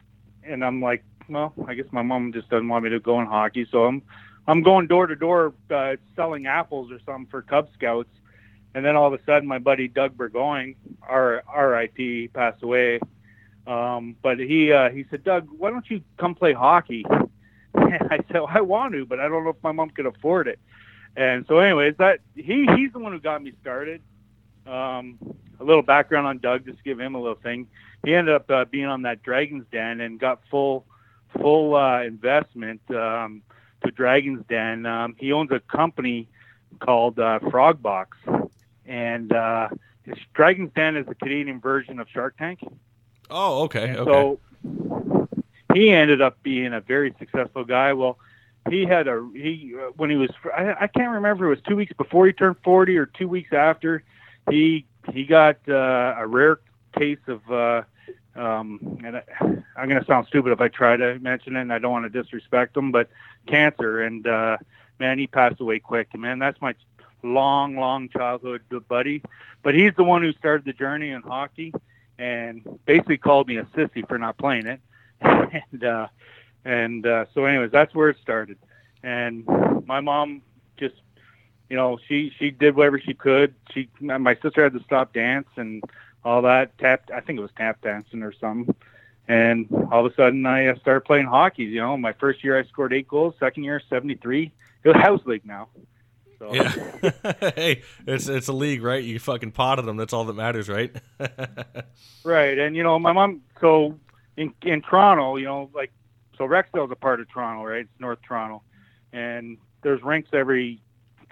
and 0.44 0.64
I'm 0.64 0.82
like, 0.82 1.04
well, 1.30 1.54
I 1.68 1.74
guess 1.76 1.86
my 1.92 2.02
mom 2.02 2.34
just 2.34 2.50
doesn't 2.50 2.68
want 2.68 2.84
me 2.84 2.90
to 2.92 3.00
go 3.00 3.20
in 3.20 3.28
hockey, 3.28 3.68
so 3.70 3.86
I'm, 3.86 4.02
I'm 4.48 4.64
going 4.64 4.88
door 4.88 5.08
to 5.08 5.16
door 5.16 5.54
uh, 5.70 5.98
selling 6.16 6.48
apples 6.48 6.92
or 6.92 7.00
something 7.06 7.28
for 7.30 7.42
Cub 7.42 7.70
Scouts 7.74 8.10
and 8.78 8.86
then 8.86 8.96
all 8.96 9.12
of 9.12 9.20
a 9.20 9.24
sudden, 9.26 9.48
my 9.48 9.58
buddy 9.58 9.88
Doug 9.88 10.16
Burgoyne, 10.16 10.76
our 11.02 11.44
RIP, 11.58 12.32
passed 12.32 12.62
away. 12.62 13.00
Um, 13.68 14.16
but 14.22 14.40
he 14.40 14.72
uh, 14.72 14.90
he 14.90 15.06
said, 15.10 15.24
Doug, 15.24 15.50
why 15.58 15.70
don't 15.70 15.90
you 15.90 16.02
come 16.18 16.36
play 16.36 16.54
hockey? 16.54 17.06
And 17.74 17.94
I 18.12 18.18
said, 18.28 18.36
well, 18.36 18.48
I 18.50 18.62
want 18.62 18.94
to, 18.94 19.06
but 19.06 19.20
I 19.20 19.28
don't 19.28 19.44
know 19.44 19.52
if 19.52 19.62
my 19.62 19.74
mom 19.74 19.90
could 19.90 20.06
afford 20.06 20.48
it. 20.48 20.60
And 21.16 21.46
so, 21.48 21.60
anyways, 21.60 21.96
that 21.98 22.20
he 22.36 22.66
he's 22.76 22.94
the 22.94 23.00
one 23.00 23.12
who 23.12 23.20
got 23.20 23.44
me 23.44 23.54
started. 23.62 24.02
Um, 24.66 25.18
a 25.60 25.64
little 25.64 25.82
background 25.82 26.28
on 26.28 26.38
Doug, 26.40 26.66
just 26.66 26.78
to 26.78 26.84
give 26.84 27.00
him 27.00 27.16
a 27.16 27.20
little 27.20 27.36
thing. 27.36 27.68
He 28.06 28.14
ended 28.14 28.36
up 28.36 28.50
uh, 28.50 28.66
being 28.66 28.86
on 28.86 29.04
that 29.04 29.24
Dragons 29.24 29.66
Den 29.72 30.02
and 30.02 30.20
got 30.20 30.42
full 30.50 30.86
full 31.40 31.76
uh, 31.76 32.04
investment 32.04 32.82
um, 32.92 33.42
to 33.84 33.92
Dragons 33.92 34.44
Den. 34.48 34.86
Um, 34.86 35.16
he 35.18 35.32
owns 35.32 35.52
a 35.52 35.60
company 35.60 36.28
called 36.80 37.20
uh, 37.20 37.40
Frogbox, 37.40 38.52
and 38.86 39.34
uh, 39.34 39.70
Dragon's 40.34 40.72
Den 40.76 40.96
is 40.96 41.06
the 41.06 41.16
Canadian 41.16 41.60
version 41.60 42.00
of 42.00 42.08
Shark 42.10 42.38
Tank. 42.38 42.60
Oh, 43.30 43.64
okay. 43.64 43.90
And 43.90 43.98
okay. 44.00 44.12
So 44.12 44.40
he 45.74 45.90
ended 45.92 46.22
up 46.22 46.42
being 46.44 46.74
a 46.74 46.82
very 46.82 47.14
successful 47.20 47.64
guy. 47.64 47.94
Well, 47.94 48.18
he 48.70 48.86
had 48.86 49.08
a 49.08 49.28
he 49.34 49.74
uh, 49.78 49.92
when 49.96 50.10
he 50.10 50.16
was 50.16 50.30
I, 50.56 50.74
I 50.82 50.88
can't 50.88 51.12
remember 51.12 51.46
it 51.46 51.50
was 51.50 51.62
two 51.68 51.76
weeks 51.76 51.94
before 51.94 52.26
he 52.26 52.34
turned 52.34 52.58
40 52.64 52.98
or 52.98 53.06
two 53.06 53.28
weeks 53.28 53.54
after 53.54 54.04
he 54.50 54.86
he 55.14 55.26
got 55.26 55.58
uh, 55.68 56.16
a 56.18 56.28
rare 56.28 56.60
case 56.98 57.20
of 57.28 57.52
uh, 57.52 57.84
um, 58.36 59.00
and 59.04 59.18
I, 59.18 59.24
I'm 59.76 59.90
going 59.90 60.00
to 60.00 60.06
sound 60.06 60.28
stupid 60.28 60.52
if 60.52 60.62
I 60.62 60.68
try 60.68 60.96
to 60.96 61.20
mention 61.20 61.56
it, 61.56 61.62
and 61.62 61.74
I 61.74 61.80
don't 61.80 61.92
want 61.92 62.12
to 62.12 62.24
disrespect 62.24 62.78
him, 62.78 62.92
but 62.92 63.10
cancer, 63.48 64.02
and 64.02 64.26
uh, 64.28 64.58
man, 65.00 65.18
he 65.18 65.28
passed 65.28 65.60
away 65.60 65.80
quick. 65.80 66.10
And 66.14 66.22
man, 66.22 66.40
that's 66.40 66.60
my 66.62 66.76
long, 67.24 67.78
long 67.78 68.10
childhood 68.10 68.62
buddy. 68.88 69.24
But 69.64 69.74
he's 69.74 69.94
the 69.98 70.04
one 70.04 70.22
who 70.22 70.34
started 70.34 70.66
the 70.66 70.74
journey 70.74 71.10
in 71.10 71.22
hockey, 71.22 71.74
and 72.20 72.62
basically 72.86 73.18
called 73.18 73.48
me 73.48 73.58
a 73.58 73.64
sissy 73.64 74.08
for 74.08 74.18
not 74.18 74.38
playing 74.38 74.68
it. 74.68 74.80
and 75.22 75.84
uh, 75.84 76.08
and 76.66 77.06
uh, 77.06 77.26
so, 77.34 77.46
anyways, 77.46 77.72
that's 77.72 77.94
where 77.96 78.10
it 78.10 78.18
started. 78.22 78.58
And 79.04 79.46
my 79.86 80.02
mom 80.02 80.42
just, 80.78 80.96
you 81.70 81.78
know, 81.78 81.98
she 82.08 82.32
she 82.38 82.52
did 82.52 82.76
whatever 82.76 83.00
she 83.00 83.14
could. 83.14 83.56
She 83.74 83.90
my 84.00 84.36
sister 84.42 84.64
had 84.64 84.74
to 84.74 84.84
stop 84.84 85.14
dance 85.14 85.48
and 85.56 85.84
all 86.24 86.42
that 86.44 86.78
tap. 86.78 87.10
I 87.14 87.22
think 87.22 87.40
it 87.40 87.42
was 87.42 87.52
tap 87.56 87.82
dancing 87.82 88.24
or 88.24 88.34
something. 88.34 88.76
And 89.30 89.68
all 89.92 90.06
of 90.06 90.12
a 90.12 90.16
sudden, 90.16 90.46
I 90.46 90.68
uh, 90.68 90.80
started 90.80 91.02
playing 91.02 91.26
hockey. 91.28 91.64
You 91.64 91.82
know, 91.82 91.98
my 91.98 92.14
first 92.14 92.44
year 92.44 92.58
I 92.58 92.64
scored 92.64 92.94
eight 92.94 93.08
goals. 93.08 93.36
Second 93.40 93.64
year, 93.64 93.82
seventy 93.90 94.16
three. 94.16 94.52
It 94.84 94.90
was 94.90 94.98
house 94.98 95.22
league 95.26 95.46
now. 95.46 95.70
So. 96.40 96.54
Yeah. 96.54 96.72
hey, 97.56 97.84
it's 98.06 98.28
it's 98.28 98.48
a 98.48 98.54
league, 98.54 98.84
right? 98.84 99.04
You 99.04 99.20
fucking 99.20 99.52
potted 99.52 99.86
them. 99.86 99.98
That's 99.98 100.14
all 100.14 100.26
that 100.26 100.34
matters, 100.34 100.70
right? 100.70 100.96
right. 102.24 102.58
And 102.58 102.76
you 102.76 102.84
know, 102.84 103.00
my 103.00 103.12
mom. 103.12 103.42
So 103.60 104.00
in 104.36 104.54
in 104.62 104.82
Toronto, 104.82 105.38
you 105.38 105.46
know, 105.46 105.70
like 105.74 105.92
so 106.38 106.46
Rexdale's 106.46 106.92
a 106.92 106.96
part 106.96 107.20
of 107.20 107.30
Toronto, 107.30 107.64
right? 107.64 107.82
It's 107.82 108.00
North 108.00 108.20
Toronto, 108.22 108.62
and 109.12 109.58
there's 109.82 110.02
rinks 110.04 110.30
every 110.34 110.82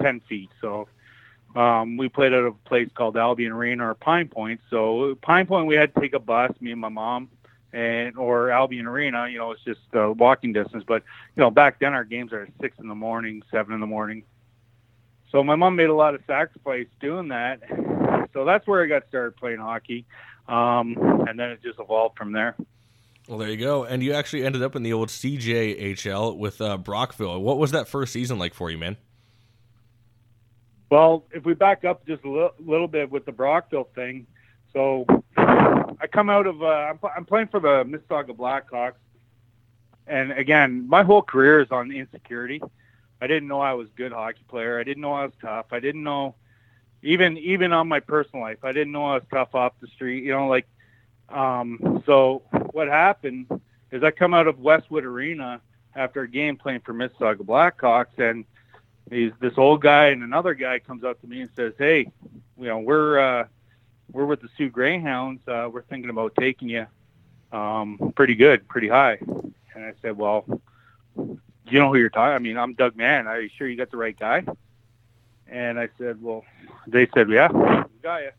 ten 0.02 0.20
feet. 0.22 0.50
So 0.60 0.88
um, 1.56 1.98
we 1.98 2.10
played 2.10 2.34
at 2.34 2.44
a 2.44 2.52
place 2.52 2.90
called 2.94 3.16
Albion 3.16 3.52
Arena 3.52 3.90
or 3.90 3.94
Pine 3.94 4.28
Point. 4.28 4.60
So 4.70 5.16
Pine 5.22 5.46
Point, 5.46 5.68
we 5.68 5.76
had 5.76 5.94
to 5.94 6.02
take 6.02 6.14
a 6.14 6.20
bus, 6.20 6.52
me 6.60 6.72
and 6.72 6.82
my 6.82 6.90
mom, 6.90 7.30
and 7.72 8.18
or 8.18 8.50
Albion 8.50 8.88
Arena. 8.88 9.28
You 9.28 9.38
know, 9.38 9.52
it's 9.52 9.64
just 9.64 9.82
uh, 9.96 10.12
walking 10.12 10.52
distance. 10.52 10.84
But 10.86 11.04
you 11.36 11.42
know, 11.42 11.52
back 11.52 11.80
then 11.80 11.94
our 11.94 12.04
games 12.04 12.34
are 12.34 12.42
at 12.42 12.50
six 12.60 12.78
in 12.80 12.88
the 12.88 12.96
morning, 12.96 13.44
seven 13.52 13.74
in 13.74 13.80
the 13.80 13.88
morning. 13.88 14.24
So 15.32 15.44
my 15.44 15.56
mom 15.56 15.76
made 15.76 15.90
a 15.90 15.94
lot 15.94 16.16
of 16.16 16.22
sacrifice 16.28 16.88
doing 17.00 17.30
that. 17.30 17.62
So 18.34 18.46
that's 18.46 18.68
where 18.68 18.84
I 18.84 18.88
got 18.88 19.08
started 19.08 19.36
playing 19.38 19.60
hockey, 19.60 20.06
um, 20.48 20.96
and 21.28 21.40
then 21.40 21.52
it 21.52 21.64
just 21.64 21.80
evolved 21.80 22.18
from 22.18 22.32
there. 22.32 22.56
Well, 23.28 23.40
there 23.40 23.50
you 23.50 23.58
go. 23.58 23.86
And 23.86 24.04
you 24.04 24.14
actually 24.14 24.46
ended 24.46 24.62
up 24.62 24.76
in 24.76 24.84
the 24.84 24.94
old 24.94 25.10
CJHL 25.10 26.38
with 26.38 26.62
uh, 26.62 26.78
Brockville. 26.78 27.42
What 27.42 27.58
was 27.58 27.72
that 27.72 27.88
first 27.88 28.14
season 28.14 28.38
like 28.38 28.54
for 28.54 28.70
you, 28.70 28.78
man? 28.78 28.98
Well, 30.92 31.26
if 31.32 31.44
we 31.44 31.56
back 31.56 31.84
up 31.84 32.06
just 32.06 32.24
a 32.24 32.30
little, 32.30 32.54
little 32.60 32.88
bit 32.88 33.10
with 33.10 33.26
the 33.26 33.32
Brockville 33.32 33.90
thing, 33.96 34.28
so 34.74 35.06
I 35.36 36.08
come 36.12 36.30
out 36.30 36.46
of 36.46 36.62
uh, 36.62 36.66
I'm, 36.66 37.00
I'm 37.16 37.26
playing 37.26 37.48
for 37.48 37.60
the 37.60 37.84
Mississauga 37.84 38.36
Blackhawks, 38.36 39.00
and 40.06 40.32
again, 40.34 40.88
my 40.88 41.04
whole 41.04 41.22
career 41.22 41.62
is 41.62 41.72
on 41.72 41.92
insecurity. 41.92 42.62
I 43.22 43.28
didn't 43.28 43.48
know 43.48 43.62
I 43.62 43.74
was 43.74 43.88
a 43.88 43.98
good 43.98 44.12
hockey 44.12 44.44
player. 44.48 44.80
I 44.80 44.84
didn't 44.84 45.02
know 45.02 45.14
I 45.14 45.26
was 45.26 45.34
tough. 45.42 45.68
I 45.72 45.80
didn't 45.80 46.04
know 46.04 46.36
even 47.02 47.38
even 47.38 47.72
on 47.74 47.88
my 47.88 48.00
personal 48.00 48.44
life. 48.44 48.64
I 48.64 48.72
didn't 48.72 48.92
know 48.92 49.06
I 49.06 49.14
was 49.16 49.24
tough 49.32 49.56
off 49.56 49.74
the 49.80 49.88
street. 49.88 50.24
You 50.24 50.32
know, 50.32 50.48
like 50.48 50.68
um, 51.30 52.04
so. 52.06 52.44
What 52.72 52.90
happened 52.90 53.48
is 53.90 54.04
I 54.04 54.12
come 54.12 54.34
out 54.34 54.48
of 54.48 54.60
Westwood 54.60 55.06
Arena 55.06 55.62
after 55.96 56.24
a 56.24 56.28
game 56.28 56.58
playing 56.58 56.82
for 56.82 56.94
Mississauga 56.94 57.38
Blackhawks, 57.38 58.20
and 58.20 58.44
he's 59.10 59.32
this 59.40 59.54
old 59.58 59.82
guy 59.82 60.08
and 60.08 60.24
another 60.24 60.54
guy 60.54 60.80
comes 60.80 61.06
up 61.06 61.22
to 61.22 61.28
me 61.28 61.40
and 61.42 61.50
says, 61.56 61.74
"Hey, 61.78 62.12
you 62.58 62.66
know, 62.68 62.80
we're 62.80 63.18
uh, 63.18 63.48
we're 64.12 64.26
with 64.26 64.42
the 64.42 64.50
Soo 64.58 64.70
Greyhounds. 64.70 65.48
Uh, 65.48 65.70
we're 65.72 65.84
thinking 65.84 66.10
about 66.10 66.36
taking 66.38 66.68
you 66.68 66.86
um, 67.54 68.12
pretty 68.14 68.36
good, 68.36 68.68
pretty 68.68 68.90
high." 68.90 69.20
And 69.22 69.86
I 69.86 69.94
said, 70.02 70.18
"Well, 70.18 70.46
you 71.72 71.80
know 71.80 71.90
who 71.92 71.98
you're 71.98 72.10
talking? 72.10 72.36
I 72.36 72.40
mean, 72.40 72.58
I'm 72.58 72.74
Doug 72.74 72.96
Mann. 72.96 73.28
Are 73.28 73.42
you 73.42 73.50
sure 73.58 73.68
you 73.68 73.78
got 73.78 73.92
the 73.92 73.98
right 73.98 74.18
guy?" 74.18 74.46
And 75.48 75.80
I 75.80 75.90
said, 75.98 76.22
"Well," 76.22 76.44
they 76.88 77.08
said, 77.14 77.30
"Yeah, 77.30 77.52
we 77.52 78.00
got 78.02 78.24
you." 78.24 78.32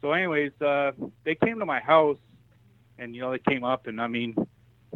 So, 0.00 0.12
anyways, 0.12 0.52
uh, 0.60 0.92
they 1.24 1.34
came 1.34 1.58
to 1.58 1.66
my 1.66 1.80
house, 1.80 2.18
and 2.98 3.14
you 3.14 3.20
know, 3.20 3.30
they 3.30 3.38
came 3.38 3.64
up, 3.64 3.86
and 3.86 4.00
I 4.00 4.06
mean, 4.06 4.34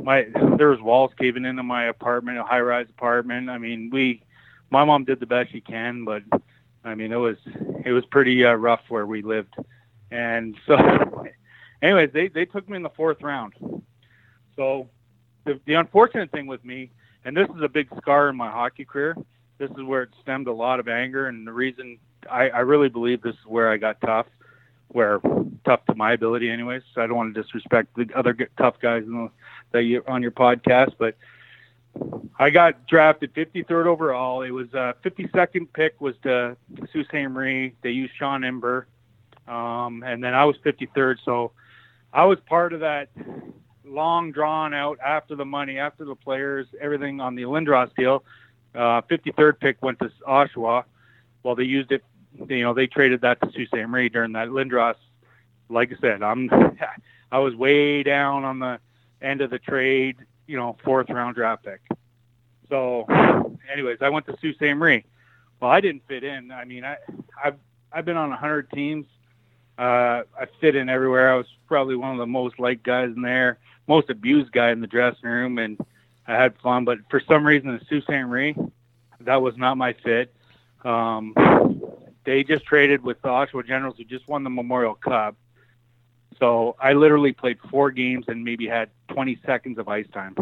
my 0.03 0.27
there 0.57 0.69
was 0.69 0.81
walls 0.81 1.13
caving 1.19 1.45
into 1.45 1.63
my 1.63 1.87
apartment, 1.87 2.39
a 2.39 2.43
high-rise 2.43 2.87
apartment. 2.91 3.51
I 3.51 3.59
mean, 3.59 3.91
we 3.91 4.23
my 4.71 4.85
mom 4.85 5.05
did 5.05 5.21
the 5.21 5.27
best 5.27 5.53
she 5.53 5.61
can, 5.61 6.05
but 6.05 6.23
I 6.85 6.95
mean, 6.95 7.13
it 7.13 7.17
was 7.17 7.37
it 7.85 7.93
was 7.93 8.05
pretty 8.07 8.45
uh, 8.45 8.55
rough 8.55 8.83
where 8.89 9.07
we 9.07 9.23
lived, 9.23 9.55
and 10.11 10.57
so, 10.67 11.27
anyways, 11.83 12.11
they 12.13 12.29
they 12.29 12.45
took 12.45 12.69
me 12.69 12.77
in 12.77 12.83
the 12.83 12.91
fourth 12.91 13.23
round. 13.23 13.55
So, 14.57 14.89
the 15.45 15.61
the 15.67 15.75
unfortunate 15.75 16.31
thing 16.31 16.47
with 16.47 16.65
me, 16.65 16.91
and 17.25 17.37
this 17.37 17.49
is 17.57 17.63
a 17.63 17.69
big 17.69 17.89
scar 17.97 18.29
in 18.29 18.37
my 18.37 18.51
hockey 18.51 18.85
career. 18.85 19.17
This 19.59 19.71
is 19.71 19.83
where 19.85 20.03
it 20.03 20.11
stemmed 20.21 20.49
a 20.49 20.53
lot 20.53 20.81
of 20.81 20.89
anger, 20.89 21.29
and 21.29 21.47
the 21.47 21.53
reason 21.53 21.99
I, 22.31 22.49
I 22.51 22.61
really 22.61 22.89
believe 22.89 23.23
this 23.23 23.35
is 23.35 23.47
where 23.47 23.71
I 23.71 23.77
got 23.77 24.01
tough, 24.01 24.27
where 24.89 25.21
tough 25.65 25.85
to 25.87 25.95
my 25.95 26.13
ability, 26.13 26.51
anyways. 26.51 26.83
So 26.95 27.03
I 27.03 27.07
don't 27.07 27.17
want 27.17 27.35
to 27.35 27.43
disrespect 27.43 27.95
the 27.97 28.09
other 28.15 28.37
tough 28.59 28.81
guys 28.81 29.05
in 29.05 29.13
the, 29.13 29.31
that 29.73 29.83
you 29.85 30.03
on 30.07 30.23
your 30.23 30.33
podcast, 30.33 30.95
but 30.99 31.17
I 32.39 32.51
got 32.51 32.87
drafted 32.89 33.33
53rd 33.35 33.87
overall. 33.87 34.43
It 34.43 34.51
was 34.51 34.73
uh, 34.75 34.95
52nd 35.05 35.73
pick 35.73 36.01
was 36.01 36.15
to 36.23 36.57
Sault 36.93 37.07
Ste. 37.07 37.29
Marie. 37.29 37.75
They 37.83 37.91
used 37.91 38.15
Sean 38.19 38.45
Ember, 38.45 38.87
um, 39.47 40.03
and 40.05 40.23
then 40.23 40.35
I 40.35 40.45
was 40.45 40.57
53rd. 40.65 41.19
So 41.25 41.53
I 42.13 42.25
was 42.25 42.39
part 42.47 42.73
of 42.73 42.81
that 42.81 43.09
long 43.85 44.33
drawn 44.33 44.75
out 44.75 44.99
after 45.05 45.37
the 45.37 45.45
money, 45.45 45.79
after 45.79 46.05
the 46.05 46.15
players, 46.15 46.67
everything 46.81 47.21
on 47.21 47.35
the 47.35 47.43
Lindros 47.43 47.95
deal. 47.97 48.25
Uh, 48.75 49.03
53rd 49.03 49.61
pick 49.61 49.83
went 49.83 49.99
to 50.01 50.11
Oshawa. 50.27 50.85
Well, 51.43 51.55
they 51.55 51.65
used 51.65 51.93
it. 51.93 52.03
You 52.49 52.63
know, 52.63 52.75
they 52.75 52.87
traded 52.87 53.21
that 53.21 53.41
to 53.41 53.53
Sault 53.53 53.69
Ste. 53.69 53.89
Marie 53.89 54.09
during 54.09 54.33
that 54.33 54.49
Lindros. 54.49 54.97
Like 55.69 55.93
I 55.93 55.97
said, 56.01 56.23
I'm 56.23 56.51
I 57.33 57.39
was 57.39 57.55
way 57.55 58.03
down 58.03 58.45
on 58.45 58.59
the 58.59 58.81
end 59.23 59.41
of 59.41 59.51
the 59.51 59.59
trade 59.59 60.17
you 60.47 60.57
know, 60.57 60.77
fourth 60.85 61.11
round 61.11 61.37
draft 61.37 61.65
pick. 61.65 61.81
So, 62.69 63.07
anyways, 63.73 63.99
I 64.01 64.09
went 64.09 64.27
to 64.27 64.37
Sault 64.41 64.57
Ste. 64.57 64.77
Marie. 64.77 65.05
Well, 65.61 65.71
I 65.71 65.81
didn't 65.81 66.03
fit 66.07 66.25
in. 66.25 66.51
I 66.51 66.65
mean, 66.65 66.85
I, 66.85 66.97
I've 67.43 67.57
I've 67.93 68.05
been 68.05 68.17
on 68.17 68.33
a 68.33 68.37
hundred 68.37 68.71
teams. 68.71 69.07
Uh, 69.79 70.23
I 70.39 70.47
fit 70.61 70.77
in 70.77 70.89
everywhere. 70.89 71.33
I 71.33 71.37
was 71.37 71.47
probably 71.67 71.97
one 71.97 72.13
of 72.13 72.19
the 72.19 72.27
most 72.27 72.59
liked 72.59 72.85
guys 72.85 73.11
in 73.15 73.23
there, 73.23 73.59
most 73.87 74.11
abused 74.11 74.53
guy 74.53 74.71
in 74.71 74.81
the 74.81 74.87
dressing 74.87 75.29
room, 75.29 75.59
and 75.59 75.79
I 76.27 76.35
had 76.35 76.57
fun. 76.59 76.85
But 76.85 76.99
for 77.11 77.21
some 77.21 77.47
reason, 77.47 77.71
in 77.71 77.81
Sault 77.89 78.05
Ste. 78.05 78.27
Marie, 78.27 78.57
that 79.21 79.43
was 79.43 79.57
not 79.57 79.77
my 79.77 79.93
fit. 79.93 80.35
Um, 80.85 81.35
they 82.25 82.45
just 82.45 82.65
traded 82.65 83.03
with 83.03 83.21
the 83.23 83.29
Oshawa 83.29 83.67
Generals, 83.67 83.97
who 83.99 84.05
just 84.05 84.27
won 84.29 84.45
the 84.45 84.51
Memorial 84.51 84.95
Cup, 84.95 85.37
so 86.39 86.77
I 86.81 86.93
literally 86.93 87.33
played 87.33 87.59
four 87.71 87.91
games 87.91 88.27
and 88.29 88.45
maybe 88.45 88.67
had 88.67 88.91
20 89.09 89.39
seconds 89.47 89.79
of 89.79 89.89
ice 89.89 90.07
time. 90.13 90.37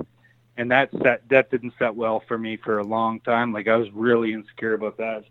And 0.57 0.71
that 0.71 0.91
set 1.03 1.29
that 1.31 1.51
didn't 1.51 1.75
set 1.79 1.95
well 1.95 2.23
for 2.29 2.37
me 2.37 2.57
for 2.57 2.79
a 2.79 2.85
long 2.85 3.21
time. 3.21 3.53
Like 3.53 3.69
I 3.69 3.77
was 3.77 3.91
really 3.93 4.33
insecure 4.33 4.75
about 4.75 4.99
that. 4.99 5.25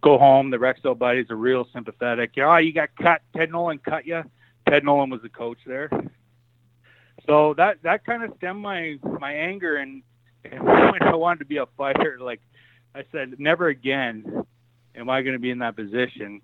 Go 0.00 0.18
home. 0.18 0.50
The 0.50 0.56
Rexdale 0.56 0.98
buddies 0.98 1.30
are 1.30 1.36
real 1.36 1.68
sympathetic. 1.72 2.32
Oh, 2.38 2.56
you 2.56 2.72
got 2.72 2.90
cut. 3.00 3.22
Ted 3.36 3.50
Nolan 3.50 3.78
cut 3.78 4.06
you. 4.06 4.24
Ted 4.68 4.84
Nolan 4.84 5.10
was 5.10 5.22
the 5.22 5.28
coach 5.28 5.58
there. 5.66 5.90
So 7.28 7.54
that 7.54 7.82
that 7.82 8.04
kind 8.06 8.22
of 8.24 8.32
stemmed 8.38 8.60
my 8.60 8.96
my 9.20 9.32
anger 9.32 9.76
and, 9.76 10.02
and 10.44 10.64
when 10.64 11.02
I 11.02 11.14
wanted 11.14 11.40
to 11.40 11.44
be 11.44 11.58
a 11.58 11.66
fighter, 11.76 12.18
like 12.20 12.40
I 12.94 13.04
said, 13.12 13.34
never 13.38 13.68
again 13.68 14.44
am 14.96 15.10
I 15.10 15.22
going 15.22 15.34
to 15.34 15.38
be 15.38 15.50
in 15.50 15.58
that 15.58 15.76
position 15.76 16.40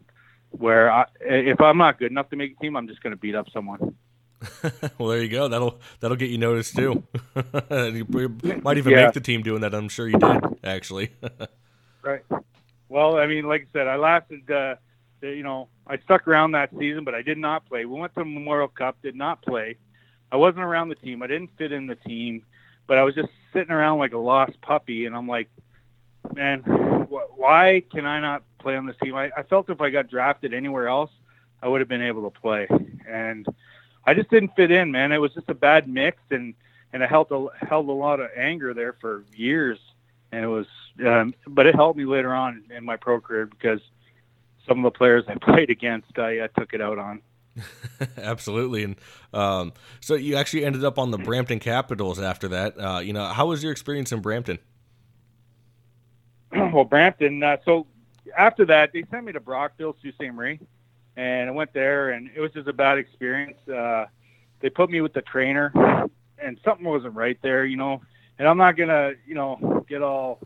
where 0.51 0.93
I, 0.93 1.07
if 1.21 1.61
I'm 1.61 1.79
not 1.79 1.99
good 1.99 2.11
enough 2.11 2.31
to 2.31 2.37
make 2.37 2.55
a 2.57 2.61
team, 2.63 2.77
I'm 2.77 2.87
just 2.87 3.03
going 3.03 3.13
to 3.13 3.17
beat 3.17 3.35
up 3.35 3.47
someone. 3.53 3.97
well, 4.99 5.09
there 5.09 5.23
you 5.23 5.29
go. 5.31 5.49
That'll 5.49 5.81
that'll 6.01 6.19
get 6.19 6.29
you 6.31 6.39
noticed 6.39 6.77
too. 6.77 7.03
you 7.71 8.07
might 8.63 8.77
even 8.77 8.93
Yeah. 8.93 9.07
make 9.07 9.15
the 9.15 9.21
team 9.23 9.43
doing 9.43 9.63
that. 9.63 9.75
I'm 9.75 9.89
sure 9.89 10.07
you 10.07 10.19
did 10.19 10.59
actually. 10.63 11.13
Right. 12.03 12.23
Well, 12.91 13.17
I 13.17 13.27
mean, 13.27 13.47
like 13.47 13.63
I 13.63 13.67
said, 13.73 13.87
I 13.87 13.97
lasted. 13.97 14.51
Uh, 14.51 14.75
you 15.23 15.43
know, 15.43 15.69
I 15.87 15.97
stuck 15.99 16.29
around 16.29 16.53
that 16.53 16.71
season, 16.79 17.05
but 17.05 17.15
I 17.15 17.23
did 17.23 17.39
not 17.39 17.67
play. 17.67 17.87
We 17.87 17.99
went 17.99 18.13
to 18.15 18.21
the 18.21 18.27
Memorial 18.27 18.69
Cup, 18.69 18.99
did 19.03 19.15
not 19.17 19.41
play. 19.41 19.77
I 20.35 20.37
wasn't 20.37 20.65
around 20.65 20.89
the 20.89 20.97
team. 20.97 21.23
I 21.23 21.29
didn't 21.29 21.51
fit 21.57 21.71
in 21.71 21.87
the 21.87 21.95
team, 21.95 22.43
but 22.89 22.99
I 22.99 23.05
was 23.05 23.15
just 23.15 23.29
sitting 23.53 23.71
around 23.71 24.01
like 24.01 24.15
a 24.15 24.19
lost 24.19 24.61
puppy, 24.63 25.07
and 25.07 25.15
I'm 25.15 25.29
like, 25.29 25.49
man, 26.35 26.61
wh- 26.63 27.39
why 27.39 27.85
can 27.93 28.05
I 28.05 28.19
not 28.19 28.43
play 28.59 28.75
on 28.75 28.85
this 28.85 28.97
team? 29.01 29.15
I, 29.15 29.31
I 29.37 29.45
felt 29.45 29.71
if 29.71 29.81
I 29.81 29.91
got 29.91 30.11
drafted 30.11 30.53
anywhere 30.53 30.89
else, 30.89 31.13
I 31.63 31.69
would 31.69 31.81
have 31.81 31.89
been 31.89 32.03
able 32.03 32.29
to 32.29 32.41
play, 32.41 32.67
and 33.09 33.47
I 34.05 34.15
just 34.15 34.29
didn't 34.29 34.57
fit 34.57 34.73
in, 34.73 34.91
man. 34.91 35.13
It 35.13 35.19
was 35.19 35.33
just 35.35 35.49
a 35.51 35.55
bad 35.55 35.89
mix, 35.89 36.19
and 36.33 36.55
and 36.93 37.05
I 37.05 37.07
held 37.07 37.31
a 37.31 37.65
held 37.65 37.89
a 37.89 37.93
lot 37.93 38.19
of 38.19 38.29
anger 38.37 38.75
there 38.75 38.95
for 38.95 39.23
years, 39.37 39.79
and 40.33 40.45
it 40.45 40.49
was. 40.49 40.67
Um, 41.07 41.33
but 41.47 41.67
it 41.67 41.77
helped 41.77 41.97
me 41.97 42.07
later 42.07 42.35
on 42.35 42.65
in 42.77 42.85
my 42.85 42.97
pro 42.97 43.21
career 43.21 43.47
because 43.47 43.79
some 44.67 44.85
of 44.85 44.93
the 44.93 44.99
players 44.99 45.23
I 45.29 45.35
played 45.41 45.71
against, 45.71 46.19
I, 46.19 46.43
I 46.43 46.49
took 46.59 46.75
it 46.75 46.81
out 46.81 46.99
on. 46.99 47.23
Absolutely, 48.17 48.85
and 48.85 48.97
um, 49.33 49.73
so 50.01 50.15
you 50.15 50.37
actually 50.37 50.65
ended 50.65 50.85
up 50.85 50.99
on 50.99 51.11
the 51.11 51.19
Brampton 51.19 51.61
Capitals 51.61 52.19
after 52.19 52.49
that. 52.49 52.79
Uh, 52.79 52.99
you 52.99 53.13
know, 53.13 53.25
how 53.27 53.47
was 53.47 53.63
your 53.63 53.73
experience 53.73 54.13
in 54.13 54.21
Brampton? 54.21 54.59
well, 56.53 56.85
Brampton. 56.85 57.43
Uh, 57.43 57.57
so 57.65 57.87
after 58.37 58.65
that, 58.67 58.93
they 58.93 59.05
sent 59.11 59.25
me 59.25 59.33
to 59.33 59.41
Brockville, 59.41 59.97
Sault 60.03 60.15
Ste. 60.15 60.33
Marie, 60.33 60.61
and 61.17 61.49
I 61.49 61.53
went 61.53 61.73
there, 61.73 62.11
and 62.11 62.31
it 62.35 62.41
was 62.41 62.53
just 62.53 62.69
a 62.69 62.73
bad 62.73 62.99
experience. 62.99 63.57
Uh, 63.69 64.07
they 64.61 64.71
put 64.71 64.91
me 64.91 65.01
with 65.01 65.13
the 65.13 65.23
trainer, 65.23 65.73
and 66.39 66.59
something 66.65 66.87
wasn't 66.87 67.15
right 67.15 67.39
there, 67.43 67.65
you 67.65 67.77
know. 67.77 68.03
And 68.39 68.49
I'm 68.49 68.59
not 68.59 68.77
gonna, 68.77 69.13
you 69.27 69.35
know, 69.35 69.85
get 69.89 70.03
all. 70.03 70.41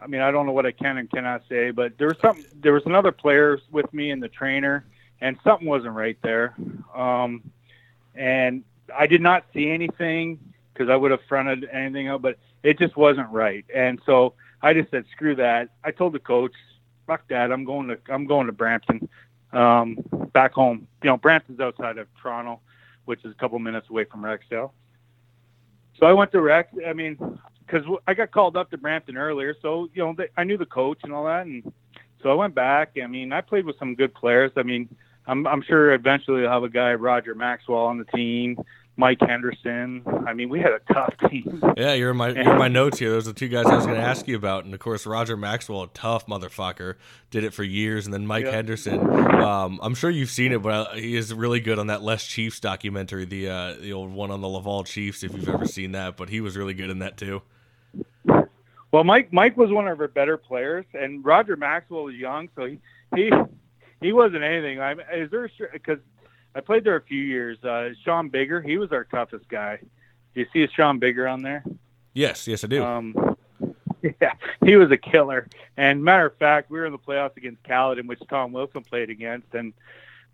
I 0.00 0.08
mean, 0.08 0.20
I 0.20 0.30
don't 0.30 0.46
know 0.46 0.52
what 0.52 0.66
I 0.66 0.72
can 0.72 0.98
and 0.98 1.10
cannot 1.10 1.42
say, 1.48 1.70
but 1.70 1.98
there 1.98 2.08
was 2.08 2.16
some. 2.20 2.44
There 2.60 2.72
was 2.72 2.84
another 2.86 3.12
player 3.12 3.58
with 3.70 3.92
me 3.92 4.10
and 4.10 4.22
the 4.22 4.28
trainer, 4.28 4.84
and 5.20 5.36
something 5.44 5.66
wasn't 5.66 5.94
right 5.94 6.18
there. 6.22 6.54
Um, 6.94 7.42
and 8.14 8.64
I 8.94 9.06
did 9.06 9.20
not 9.20 9.44
see 9.52 9.70
anything 9.70 10.38
because 10.72 10.90
I 10.90 10.96
would 10.96 11.10
have 11.10 11.20
fronted 11.28 11.68
anything 11.72 12.08
up, 12.08 12.22
but 12.22 12.38
it 12.62 12.78
just 12.78 12.96
wasn't 12.96 13.30
right. 13.30 13.64
And 13.74 14.00
so 14.04 14.34
I 14.62 14.74
just 14.74 14.90
said, 14.90 15.04
screw 15.12 15.34
that. 15.36 15.70
I 15.84 15.90
told 15.90 16.12
the 16.12 16.18
coach, 16.18 16.52
fuck 17.06 17.26
that. 17.28 17.52
I'm 17.52 17.64
going 17.64 17.88
to 17.88 17.98
I'm 18.08 18.26
going 18.26 18.46
to 18.46 18.52
Brampton, 18.52 19.08
um, 19.52 19.98
back 20.32 20.52
home. 20.52 20.86
You 21.02 21.10
know, 21.10 21.16
Brampton's 21.16 21.60
outside 21.60 21.98
of 21.98 22.08
Toronto, 22.20 22.60
which 23.04 23.24
is 23.24 23.32
a 23.32 23.34
couple 23.34 23.58
minutes 23.58 23.88
away 23.88 24.04
from 24.04 24.22
Rexdale. 24.22 24.70
So 25.98 26.06
I 26.06 26.12
went 26.12 26.32
to 26.32 26.40
Rex. 26.40 26.72
I 26.86 26.92
mean, 26.92 27.16
because 27.66 27.84
I 28.06 28.14
got 28.14 28.30
called 28.30 28.56
up 28.56 28.70
to 28.70 28.78
Brampton 28.78 29.16
earlier, 29.16 29.54
so 29.62 29.88
you 29.94 30.04
know 30.04 30.14
they, 30.16 30.28
I 30.36 30.44
knew 30.44 30.58
the 30.58 30.66
coach 30.66 30.98
and 31.04 31.12
all 31.12 31.24
that, 31.24 31.46
and 31.46 31.72
so 32.22 32.30
I 32.30 32.34
went 32.34 32.54
back. 32.54 32.92
I 33.02 33.06
mean, 33.06 33.32
I 33.32 33.40
played 33.40 33.64
with 33.64 33.78
some 33.78 33.94
good 33.94 34.14
players. 34.14 34.52
I 34.56 34.62
mean, 34.62 34.88
I'm 35.26 35.46
I'm 35.46 35.62
sure 35.62 35.92
eventually 35.92 36.46
I'll 36.46 36.54
have 36.54 36.62
a 36.62 36.68
guy 36.68 36.94
Roger 36.94 37.34
Maxwell 37.34 37.84
on 37.84 37.98
the 37.98 38.04
team. 38.04 38.58
Mike 38.98 39.18
Henderson. 39.20 40.02
I 40.26 40.32
mean, 40.32 40.48
we 40.48 40.60
had 40.60 40.72
a 40.72 40.80
tough 40.92 41.14
team. 41.30 41.62
Yeah, 41.76 41.92
you're 41.92 42.10
in 42.10 42.16
my 42.16 42.30
you're 42.30 42.52
in 42.52 42.58
my 42.58 42.68
notes 42.68 42.98
here. 42.98 43.10
Those 43.10 43.28
are 43.28 43.32
the 43.32 43.38
two 43.38 43.48
guys 43.48 43.66
I 43.66 43.76
was 43.76 43.84
going 43.84 43.98
to 43.98 44.02
ask 44.06 44.26
you 44.26 44.36
about, 44.36 44.64
and 44.64 44.72
of 44.72 44.80
course 44.80 45.06
Roger 45.06 45.36
Maxwell, 45.36 45.82
a 45.82 45.88
tough 45.88 46.26
motherfucker, 46.26 46.94
did 47.30 47.44
it 47.44 47.52
for 47.52 47.62
years, 47.62 48.06
and 48.06 48.14
then 48.14 48.26
Mike 48.26 48.46
yeah. 48.46 48.52
Henderson. 48.52 48.98
Um, 49.42 49.78
I'm 49.82 49.94
sure 49.94 50.10
you've 50.10 50.30
seen 50.30 50.52
it, 50.52 50.62
but 50.62 50.72
uh, 50.72 50.94
he 50.94 51.14
is 51.16 51.32
really 51.32 51.60
good 51.60 51.78
on 51.78 51.88
that 51.88 52.02
Les 52.02 52.26
Chiefs 52.26 52.58
documentary, 52.60 53.26
the 53.26 53.48
uh, 53.48 53.74
the 53.74 53.92
old 53.92 54.12
one 54.12 54.30
on 54.30 54.40
the 54.40 54.48
Laval 54.48 54.84
Chiefs, 54.84 55.22
if 55.22 55.34
you've 55.34 55.48
ever 55.48 55.66
seen 55.66 55.92
that. 55.92 56.16
But 56.16 56.30
he 56.30 56.40
was 56.40 56.56
really 56.56 56.74
good 56.74 56.90
in 56.90 57.00
that 57.00 57.16
too. 57.16 57.42
Well, 58.92 59.04
Mike 59.04 59.32
Mike 59.32 59.56
was 59.58 59.70
one 59.70 59.86
of 59.88 60.00
our 60.00 60.08
better 60.08 60.38
players, 60.38 60.86
and 60.94 61.22
Roger 61.24 61.56
Maxwell 61.56 62.04
was 62.04 62.14
young, 62.14 62.48
so 62.56 62.64
he 62.64 62.78
he 63.14 63.30
he 64.00 64.12
wasn't 64.12 64.42
anything. 64.42 64.80
I 64.80 64.92
is 65.12 65.30
there 65.30 65.50
because 65.72 65.98
I 66.54 66.60
played 66.60 66.84
there 66.84 66.96
a 66.96 67.02
few 67.02 67.22
years. 67.22 67.62
Uh, 67.64 67.90
Sean 68.04 68.28
Bigger, 68.28 68.60
he 68.60 68.78
was 68.78 68.92
our 68.92 69.04
toughest 69.04 69.48
guy. 69.48 69.78
Do 70.34 70.40
you 70.40 70.46
see 70.52 70.66
Sean 70.74 70.98
Bigger 70.98 71.26
on 71.28 71.42
there? 71.42 71.64
Yes, 72.14 72.48
yes, 72.48 72.64
I 72.64 72.68
do. 72.68 72.82
Um, 72.82 73.36
yeah, 74.20 74.34
he 74.64 74.76
was 74.76 74.90
a 74.90 74.96
killer. 74.96 75.48
And 75.76 76.02
matter 76.02 76.26
of 76.26 76.36
fact, 76.36 76.70
we 76.70 76.78
were 76.78 76.86
in 76.86 76.92
the 76.92 76.98
playoffs 76.98 77.36
against 77.36 77.62
Caledon, 77.62 78.06
which 78.06 78.20
Tom 78.28 78.52
Wilson 78.52 78.82
played 78.82 79.10
against, 79.10 79.54
and 79.54 79.72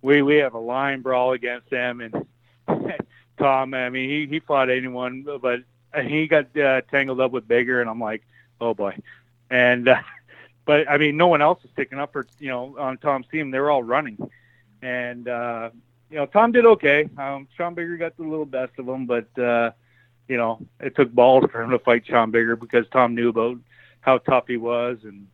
we 0.00 0.22
we 0.22 0.36
have 0.36 0.54
a 0.54 0.58
line 0.58 1.00
brawl 1.00 1.32
against 1.32 1.70
them. 1.70 2.00
And 2.00 2.26
Tom, 3.38 3.74
I 3.74 3.90
mean, 3.90 4.08
he 4.08 4.26
he 4.26 4.40
fought 4.40 4.70
anyone, 4.70 5.26
but 5.40 5.60
he 6.04 6.26
got 6.26 6.56
uh, 6.56 6.82
tangled 6.82 7.20
up 7.20 7.32
with 7.32 7.48
Bigger, 7.48 7.80
and 7.80 7.90
I'm 7.90 8.00
like, 8.00 8.22
oh 8.60 8.74
boy. 8.74 8.96
And 9.50 9.88
uh, 9.88 10.00
but 10.64 10.88
I 10.88 10.98
mean, 10.98 11.16
no 11.16 11.26
one 11.26 11.42
else 11.42 11.62
was 11.62 11.72
sticking 11.72 11.98
up 11.98 12.12
for 12.12 12.26
you 12.38 12.48
know 12.48 12.76
on 12.78 12.98
Tom's 12.98 13.26
team. 13.28 13.50
They 13.50 13.58
were 13.58 13.70
all 13.70 13.82
running, 13.82 14.18
and 14.80 15.28
uh, 15.28 15.70
you 16.10 16.16
know, 16.16 16.26
Tom 16.26 16.52
did 16.52 16.66
okay. 16.66 17.08
Um, 17.16 17.48
Sean 17.56 17.74
Bigger 17.74 17.96
got 17.96 18.16
the 18.16 18.22
little 18.22 18.46
best 18.46 18.72
of 18.78 18.86
him, 18.86 19.06
but 19.06 19.26
uh, 19.38 19.72
you 20.28 20.36
know, 20.36 20.64
it 20.80 20.94
took 20.94 21.12
balls 21.12 21.44
for 21.50 21.62
him 21.62 21.70
to 21.70 21.78
fight 21.78 22.06
Sean 22.06 22.30
Bigger 22.30 22.56
because 22.56 22.86
Tom 22.92 23.14
knew 23.14 23.30
about 23.30 23.58
how 24.00 24.18
tough 24.18 24.46
he 24.46 24.56
was 24.56 24.98
and 25.04 25.28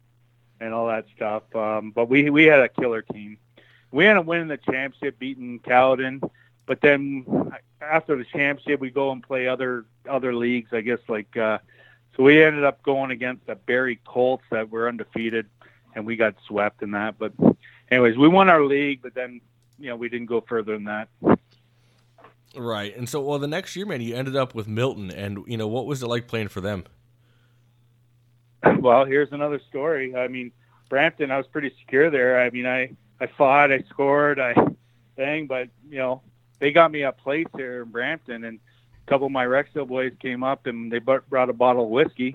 and 0.60 0.74
all 0.74 0.88
that 0.88 1.06
stuff. 1.14 1.42
Um, 1.54 1.90
but 1.90 2.08
we 2.08 2.30
we 2.30 2.44
had 2.44 2.60
a 2.60 2.68
killer 2.68 3.02
team. 3.02 3.38
We 3.90 4.06
ended 4.06 4.20
up 4.20 4.26
winning 4.26 4.48
the 4.48 4.56
championship, 4.56 5.18
beating 5.18 5.60
Caledon. 5.60 6.20
But 6.66 6.80
then 6.82 7.24
after 7.80 8.16
the 8.16 8.24
championship, 8.24 8.80
we 8.80 8.90
go 8.90 9.10
and 9.10 9.22
play 9.22 9.48
other 9.48 9.86
other 10.08 10.34
leagues. 10.34 10.70
I 10.72 10.82
guess 10.82 11.00
like 11.08 11.36
uh, 11.36 11.58
so 12.18 12.24
we 12.24 12.42
ended 12.42 12.64
up 12.64 12.82
going 12.82 13.12
against 13.12 13.46
the 13.46 13.54
Barrie 13.54 14.00
Colts 14.04 14.42
that 14.50 14.70
were 14.70 14.88
undefeated, 14.88 15.46
and 15.94 16.04
we 16.04 16.16
got 16.16 16.34
swept 16.48 16.82
in 16.82 16.90
that. 16.90 17.16
But 17.16 17.32
anyways, 17.90 18.18
we 18.18 18.26
won 18.26 18.50
our 18.50 18.64
league, 18.64 19.02
but 19.02 19.14
then 19.14 19.40
you 19.78 19.88
know, 19.88 19.96
we 19.96 20.08
didn't 20.08 20.26
go 20.26 20.40
further 20.40 20.72
than 20.72 20.84
that. 20.84 21.08
Right. 22.56 22.96
And 22.96 23.08
so, 23.08 23.20
well, 23.20 23.38
the 23.38 23.46
next 23.46 23.76
year, 23.76 23.86
man, 23.86 24.00
you 24.00 24.16
ended 24.16 24.34
up 24.34 24.52
with 24.52 24.66
Milton, 24.66 25.12
and 25.12 25.44
you 25.46 25.56
know, 25.56 25.68
what 25.68 25.86
was 25.86 26.02
it 26.02 26.08
like 26.08 26.26
playing 26.26 26.48
for 26.48 26.60
them? 26.60 26.84
Well, 28.80 29.04
here's 29.04 29.32
another 29.32 29.60
story. 29.68 30.14
I 30.16 30.28
mean, 30.28 30.52
Brampton, 30.88 31.30
I 31.30 31.36
was 31.36 31.46
pretty 31.46 31.72
secure 31.80 32.10
there. 32.10 32.40
I 32.40 32.50
mean, 32.50 32.66
I 32.66 32.90
I 33.20 33.26
fought, 33.26 33.72
I 33.72 33.82
scored, 33.88 34.40
I 34.40 34.54
thing, 35.16 35.46
but 35.46 35.68
you 35.88 35.98
know, 35.98 36.22
they 36.58 36.72
got 36.72 36.90
me 36.90 37.02
a 37.02 37.12
place 37.12 37.46
here 37.56 37.82
in 37.82 37.90
Brampton, 37.90 38.44
and 38.44 38.58
a 39.08 39.10
couple 39.10 39.26
of 39.26 39.32
my 39.32 39.46
Rexdale 39.46 39.88
boys 39.88 40.12
came 40.20 40.44
up 40.44 40.66
and 40.66 40.92
they 40.92 40.98
brought 40.98 41.48
a 41.48 41.54
bottle 41.54 41.84
of 41.84 41.90
whiskey. 41.90 42.34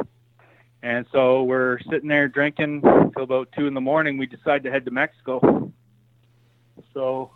And 0.81 1.05
so 1.12 1.43
we're 1.43 1.79
sitting 1.89 2.09
there 2.09 2.27
drinking 2.27 2.81
till 2.81 3.23
about 3.23 3.49
two 3.55 3.67
in 3.67 3.75
the 3.75 3.81
morning. 3.81 4.17
We 4.17 4.25
decide 4.25 4.63
to 4.63 4.71
head 4.71 4.86
to 4.86 4.91
Mexico. 4.91 5.71
So 6.93 7.31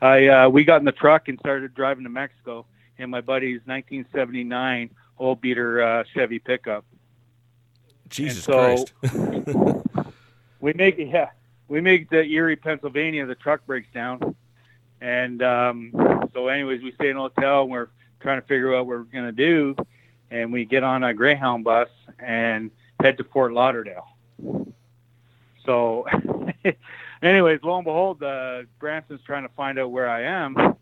I 0.00 0.28
uh, 0.28 0.48
we 0.48 0.64
got 0.64 0.80
in 0.80 0.84
the 0.84 0.92
truck 0.92 1.28
and 1.28 1.38
started 1.40 1.74
driving 1.74 2.04
to 2.04 2.10
Mexico 2.10 2.66
in 2.98 3.10
my 3.10 3.20
buddy's 3.20 3.60
1979 3.64 4.90
old 5.18 5.40
beater 5.40 5.82
uh, 5.82 6.04
Chevy 6.14 6.38
pickup. 6.38 6.84
Jesus 8.08 8.44
so 8.44 8.52
Christ. 8.52 8.92
we 10.60 10.72
make 10.72 10.98
yeah, 10.98 11.30
we 11.66 11.80
make 11.80 12.10
the 12.10 12.22
Erie, 12.22 12.56
Pennsylvania. 12.56 13.26
The 13.26 13.34
truck 13.34 13.66
breaks 13.66 13.88
down, 13.92 14.36
and 15.00 15.42
um, 15.42 16.30
so 16.32 16.46
anyways, 16.46 16.82
we 16.82 16.92
stay 16.92 17.10
in 17.10 17.16
a 17.16 17.20
hotel. 17.20 17.62
and 17.62 17.70
We're 17.70 17.88
trying 18.20 18.40
to 18.40 18.46
figure 18.46 18.74
out 18.74 18.86
what 18.86 18.98
we're 18.98 19.04
gonna 19.04 19.32
do, 19.32 19.76
and 20.30 20.52
we 20.52 20.64
get 20.64 20.82
on 20.82 21.04
a 21.04 21.14
Greyhound 21.14 21.64
bus 21.64 21.88
and 22.18 22.70
head 23.00 23.18
to 23.18 23.24
Fort 23.24 23.52
Lauderdale. 23.52 24.08
So 25.64 26.06
anyways, 27.22 27.60
lo 27.62 27.76
and 27.76 27.84
behold, 27.84 28.22
uh, 28.22 28.62
Brampton's 28.78 29.22
trying 29.22 29.42
to 29.42 29.54
find 29.54 29.78
out 29.78 29.90
where 29.90 30.08
I 30.08 30.22
am, 30.22 30.76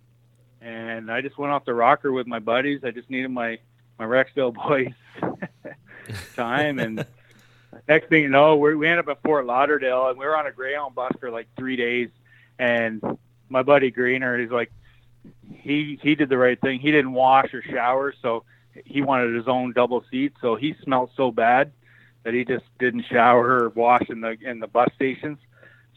and 0.61 1.11
I 1.11 1.21
just 1.21 1.39
went 1.39 1.53
off 1.53 1.65
the 1.65 1.75
rocker 1.75 2.13
with 2.13 2.27
my 2.27 2.39
buddies. 2.39 2.85
I 2.85 2.91
just 2.91 3.11
needed 3.11 3.31
my 3.31 3.59
my 3.99 4.05
Rexdale 4.05 4.55
boys 4.69 4.93
time, 6.37 6.79
and 6.79 7.05
next 7.89 8.09
thing 8.09 8.23
you 8.23 8.29
know, 8.29 8.57
we 8.57 8.75
we 8.75 8.89
end 8.89 9.01
up 9.01 9.09
at 9.09 9.23
Fort 9.23 9.47
Lauderdale, 9.47 10.09
and 10.09 10.19
we 10.19 10.27
were 10.27 10.37
on 10.37 10.47
a 10.47 10.53
Greyhound 10.53 10.95
bus 10.95 11.13
for 11.21 11.31
like 11.31 11.49
three 11.57 11.77
days. 11.77 12.09
And 12.59 13.03
my 13.49 13.63
buddy 13.63 13.91
Greener, 13.91 14.39
is 14.39 14.51
like, 14.51 14.73
he 15.49 15.99
he 16.03 16.15
did 16.15 16.29
the 16.29 16.39
right 16.39 16.61
thing. 16.61 16.81
He 16.81 16.91
didn't 16.91 17.13
wash 17.13 17.53
or 17.55 17.63
shower, 17.63 18.15
so 18.23 18.45
he 18.85 19.03
wanted 19.03 19.35
his 19.35 19.49
own 19.49 19.73
double 19.73 20.05
seat. 20.11 20.35
So 20.41 20.57
he 20.57 20.75
smelled 20.83 21.11
so 21.17 21.31
bad 21.31 21.73
that 22.25 22.35
he 22.35 22.45
just 22.45 22.65
didn't 22.79 23.05
shower 23.11 23.65
or 23.65 23.69
wash 23.71 24.09
in 24.09 24.21
the 24.21 24.37
in 24.41 24.61
the 24.61 24.67
bus 24.67 24.91
stations. 24.95 25.39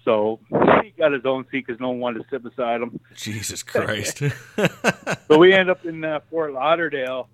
So 0.06 0.40
he 0.84 0.92
got 0.98 1.12
his 1.12 1.26
own 1.26 1.46
seat 1.46 1.66
because 1.66 1.80
no 1.80 1.90
one 1.90 2.00
wanted 2.00 2.24
to 2.24 2.30
sit 2.30 2.44
beside 2.44 2.82
him. 2.82 3.00
Jesus 3.16 3.64
Christ! 3.64 4.20
so 5.28 5.38
we 5.38 5.54
end 5.54 5.70
up 5.70 5.86
in 5.86 6.04
uh, 6.04 6.20
Fort 6.30 6.54
Lauderdale, 6.54 7.28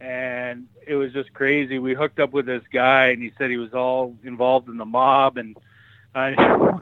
and 0.00 0.68
it 0.86 0.94
was 0.94 1.12
just 1.12 1.32
crazy. 1.32 1.78
We 1.78 1.94
hooked 1.94 2.18
up 2.18 2.32
with 2.32 2.46
this 2.46 2.62
guy, 2.72 3.08
and 3.08 3.22
he 3.22 3.32
said 3.38 3.50
he 3.50 3.56
was 3.56 3.74
all 3.74 4.16
involved 4.24 4.68
in 4.68 4.76
the 4.76 4.84
mob, 4.84 5.36
and 5.36 5.56
uh, 6.14 6.30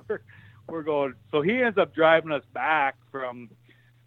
we're, 0.09 0.21
we're 0.69 0.83
going. 0.83 1.15
So 1.31 1.43
he 1.43 1.63
ends 1.63 1.79
up 1.79 1.95
driving 1.95 2.33
us 2.33 2.45
back 2.53 2.97
from 3.11 3.51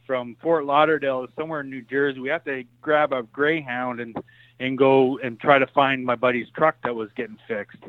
from 0.09 0.35
Fort 0.41 0.65
Lauderdale 0.65 1.27
to 1.27 1.33
somewhere 1.37 1.59
in 1.59 1.69
New 1.69 1.83
Jersey. 1.83 2.19
We 2.19 2.29
have 2.29 2.43
to 2.45 2.63
grab 2.81 3.13
a 3.13 3.21
Greyhound 3.21 3.99
and 3.99 4.17
and 4.59 4.75
go 4.75 5.19
and 5.19 5.39
try 5.39 5.59
to 5.59 5.67
find 5.67 6.03
my 6.03 6.15
buddy's 6.15 6.47
truck 6.57 6.77
that 6.83 6.95
was 6.95 7.11
getting 7.15 7.37
fixed 7.47 7.83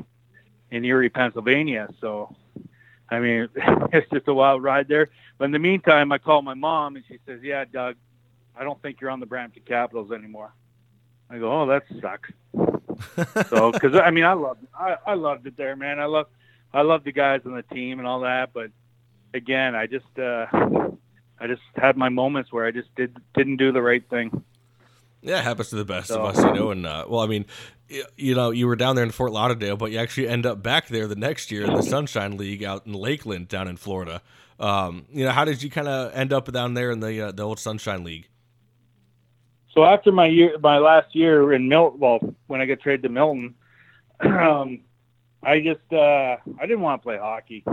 in 0.70 0.84
Erie, 0.84 1.08
Pennsylvania. 1.08 1.88
So 1.98 2.36
I 3.08 3.20
mean, 3.20 3.48
it's 3.56 4.10
just 4.10 4.28
a 4.28 4.34
wild 4.34 4.62
ride 4.62 4.86
there. 4.86 5.08
But 5.38 5.46
in 5.46 5.52
the 5.52 5.58
meantime, 5.58 6.12
I 6.12 6.18
call 6.18 6.42
my 6.42 6.52
mom 6.52 6.96
and 6.96 7.04
she 7.08 7.20
says, 7.24 7.40
"Yeah, 7.42 7.64
Doug, 7.64 7.96
I 8.54 8.64
don't 8.64 8.80
think 8.82 9.00
you're 9.00 9.08
on 9.08 9.20
the 9.20 9.26
Brampton 9.26 9.62
Capitals 9.64 10.12
anymore." 10.12 10.52
I 11.30 11.38
go, 11.38 11.62
"Oh, 11.62 11.66
that 11.68 11.84
sucks." 12.02 12.30
so, 13.48 13.72
because 13.72 13.94
I 13.96 14.10
mean, 14.10 14.24
I 14.24 14.34
loved, 14.34 14.66
I, 14.78 14.96
I 15.06 15.14
loved 15.14 15.46
it 15.46 15.56
there, 15.56 15.74
man. 15.74 15.98
I 15.98 16.04
love, 16.04 16.26
I 16.70 16.82
love 16.82 17.02
the 17.02 17.12
guys 17.12 17.40
on 17.46 17.54
the 17.54 17.62
team 17.62 17.98
and 17.98 18.06
all 18.06 18.20
that. 18.20 18.52
But 18.52 18.72
again, 19.32 19.74
I 19.74 19.86
just, 19.86 20.18
uh, 20.18 20.90
I 21.40 21.46
just 21.46 21.62
had 21.74 21.96
my 21.96 22.10
moments 22.10 22.52
where 22.52 22.66
I 22.66 22.70
just 22.70 22.94
did 22.94 23.16
didn't 23.34 23.56
do 23.56 23.72
the 23.72 23.80
right 23.80 24.06
thing. 24.10 24.44
Yeah, 25.22 25.38
it 25.38 25.44
happens 25.44 25.70
to 25.70 25.76
the 25.76 25.84
best 25.84 26.08
so. 26.08 26.22
of 26.22 26.36
us, 26.36 26.44
you 26.44 26.52
know. 26.52 26.70
And 26.70 26.86
uh, 26.86 27.06
well, 27.08 27.20
I 27.20 27.26
mean, 27.26 27.46
you 28.16 28.34
know, 28.34 28.50
you 28.50 28.66
were 28.66 28.76
down 28.76 28.96
there 28.96 29.04
in 29.04 29.10
Fort 29.10 29.32
Lauderdale, 29.32 29.76
but 29.76 29.90
you 29.90 29.98
actually 29.98 30.28
end 30.28 30.46
up 30.46 30.62
back 30.62 30.88
there 30.88 31.06
the 31.06 31.16
next 31.16 31.50
year 31.50 31.64
in 31.64 31.74
the 31.74 31.82
Sunshine 31.82 32.36
League 32.36 32.62
out 32.62 32.86
in 32.86 32.92
Lakeland, 32.92 33.48
down 33.48 33.68
in 33.68 33.76
Florida. 33.76 34.22
Um, 34.58 35.06
you 35.10 35.24
know, 35.24 35.30
how 35.30 35.44
did 35.44 35.62
you 35.62 35.70
kind 35.70 35.88
of 35.88 36.12
end 36.14 36.32
up 36.32 36.50
down 36.52 36.74
there 36.74 36.90
in 36.90 37.00
the 37.00 37.28
uh, 37.28 37.32
the 37.32 37.42
old 37.42 37.58
Sunshine 37.58 38.04
League? 38.04 38.28
So 39.74 39.84
after 39.84 40.12
my 40.12 40.26
year, 40.26 40.58
my 40.58 40.78
last 40.78 41.14
year 41.14 41.52
in 41.52 41.68
Milton, 41.68 42.00
well, 42.00 42.18
when 42.46 42.60
I 42.60 42.66
got 42.66 42.80
traded 42.80 43.04
to 43.04 43.08
Milton, 43.08 43.54
um, 44.20 44.80
I 45.42 45.60
just 45.60 45.92
uh, 45.92 46.36
I 46.60 46.62
didn't 46.62 46.80
want 46.80 47.00
to 47.00 47.06
play 47.06 47.18
hockey, 47.18 47.64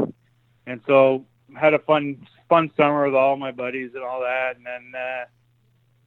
and 0.65 0.79
so 0.87 1.25
had 1.55 1.73
a 1.73 1.79
fun 1.79 2.27
fun 2.49 2.71
summer 2.77 3.05
with 3.05 3.15
all 3.15 3.35
my 3.35 3.51
buddies 3.51 3.91
and 3.93 4.03
all 4.03 4.21
that, 4.21 4.55
and 4.57 4.65
then 4.65 4.93
uh, 4.99 5.25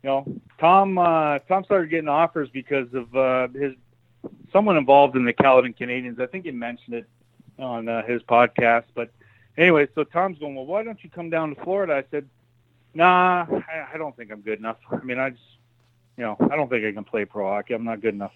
you 0.03 0.09
know 0.09 0.41
Tom 0.59 0.99
uh, 0.99 1.39
Tom 1.41 1.65
started 1.65 1.91
getting 1.91 2.09
offers 2.09 2.49
because 2.51 2.93
of 2.95 3.15
uh, 3.15 3.49
his 3.49 3.75
someone 4.53 4.77
involved 4.77 5.17
in 5.17 5.25
the 5.25 5.33
Caledon 5.33 5.73
Canadians. 5.73 6.21
I 6.21 6.27
think 6.27 6.45
he 6.45 6.51
mentioned 6.51 6.97
it 6.97 7.07
on 7.59 7.89
uh, 7.89 8.05
his 8.05 8.23
podcast, 8.23 8.85
but 8.95 9.11
anyway, 9.57 9.87
so 9.95 10.05
Tom's 10.05 10.39
going, 10.39 10.55
well, 10.55 10.67
why 10.67 10.83
don't 10.83 11.03
you 11.03 11.11
come 11.11 11.31
down 11.31 11.55
to 11.55 11.63
Florida? 11.63 11.95
I 11.95 12.05
said, 12.11 12.29
nah, 12.95 13.47
I, 13.51 13.95
I 13.95 13.99
don't 13.99 14.17
think 14.17 14.33
I'm 14.33 14.41
good 14.41 14.59
enough. 14.59 14.79
I 14.91 15.03
mean, 15.05 15.19
I 15.19 15.31
just, 15.31 15.43
you 16.17 16.25
know, 16.25 16.37
I 16.51 16.57
don't 16.57 16.69
think 16.69 16.85
I 16.85 16.93
can 16.93 17.05
play 17.05 17.25
pro 17.25 17.47
hockey. 17.47 17.75
I'm 17.75 17.85
not 17.85 18.01
good 18.01 18.15
enough. 18.15 18.33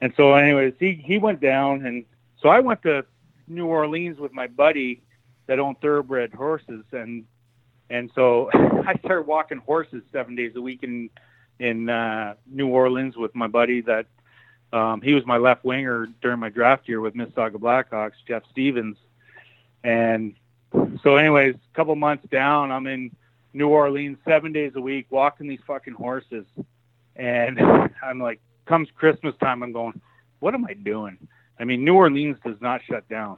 And 0.00 0.12
so, 0.16 0.34
anyways, 0.34 0.74
he 0.78 0.92
he 0.92 1.18
went 1.18 1.40
down, 1.40 1.84
and 1.86 2.04
so 2.40 2.48
I 2.48 2.60
went 2.60 2.82
to 2.82 3.04
New 3.48 3.66
Orleans 3.66 4.18
with 4.18 4.32
my 4.32 4.46
buddy 4.46 5.02
that 5.46 5.58
own 5.58 5.76
thoroughbred 5.76 6.32
horses, 6.32 6.84
and 6.92 7.24
and 7.90 8.10
so 8.14 8.50
I 8.54 8.94
started 9.04 9.26
walking 9.26 9.58
horses 9.58 10.02
seven 10.12 10.34
days 10.36 10.52
a 10.56 10.60
week 10.60 10.82
in 10.82 11.10
in 11.58 11.88
uh, 11.88 12.34
New 12.46 12.68
Orleans 12.68 13.16
with 13.16 13.34
my 13.34 13.46
buddy 13.46 13.80
that 13.82 14.06
um, 14.72 15.00
he 15.00 15.14
was 15.14 15.24
my 15.26 15.38
left 15.38 15.64
winger 15.64 16.08
during 16.20 16.38
my 16.38 16.50
draft 16.50 16.88
year 16.88 17.00
with 17.00 17.14
Mississauga 17.14 17.56
Blackhawks, 17.56 18.12
Jeff 18.26 18.42
Stevens, 18.50 18.96
and 19.82 20.34
so, 21.02 21.16
anyways, 21.16 21.54
a 21.54 21.76
couple 21.76 21.94
months 21.96 22.26
down, 22.30 22.70
I'm 22.70 22.86
in 22.86 23.14
New 23.52 23.68
Orleans 23.68 24.18
seven 24.26 24.52
days 24.52 24.72
a 24.74 24.80
week 24.80 25.06
walking 25.10 25.48
these 25.48 25.60
fucking 25.66 25.94
horses. 25.94 26.44
And 27.14 27.58
I'm 28.02 28.20
like, 28.20 28.40
comes 28.66 28.88
Christmas 28.94 29.34
time, 29.40 29.62
I'm 29.62 29.72
going, 29.72 30.00
what 30.40 30.54
am 30.54 30.64
I 30.66 30.74
doing? 30.74 31.18
I 31.58 31.64
mean, 31.64 31.84
New 31.84 31.94
Orleans 31.94 32.36
does 32.44 32.60
not 32.60 32.82
shut 32.88 33.08
down. 33.08 33.36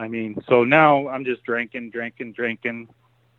I 0.00 0.08
mean, 0.08 0.42
so 0.48 0.64
now 0.64 1.08
I'm 1.08 1.26
just 1.26 1.44
drinking, 1.44 1.90
drinking, 1.90 2.32
drinking, 2.32 2.88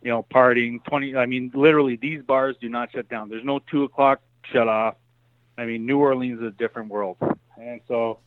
you 0.00 0.10
know, 0.10 0.24
partying. 0.32 0.82
Twenty. 0.84 1.16
I 1.16 1.26
mean, 1.26 1.50
literally, 1.54 1.96
these 1.96 2.22
bars 2.22 2.54
do 2.60 2.68
not 2.68 2.92
shut 2.92 3.08
down. 3.08 3.28
There's 3.28 3.44
no 3.44 3.58
two 3.58 3.82
o'clock 3.82 4.20
shut 4.44 4.68
off. 4.68 4.94
I 5.58 5.64
mean, 5.64 5.86
New 5.86 5.98
Orleans 5.98 6.38
is 6.38 6.46
a 6.46 6.50
different 6.52 6.88
world. 6.88 7.16
And 7.60 7.80
so 7.88 8.20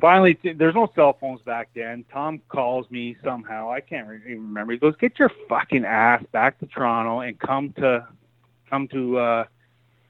finally, 0.00 0.38
there's 0.54 0.76
no 0.76 0.88
cell 0.94 1.16
phones 1.20 1.42
back 1.42 1.70
then. 1.74 2.04
Tom 2.12 2.40
calls 2.48 2.88
me 2.92 3.16
somehow. 3.24 3.72
I 3.72 3.80
can't 3.80 4.06
even 4.24 4.46
remember. 4.46 4.72
He 4.72 4.78
goes, 4.78 4.94
"Get 4.94 5.18
your 5.18 5.32
fucking 5.48 5.84
ass 5.84 6.22
back 6.30 6.60
to 6.60 6.66
Toronto 6.66 7.20
and 7.20 7.36
come 7.40 7.72
to 7.72 8.06
come 8.68 8.86
to 8.86 9.18
uh, 9.18 9.44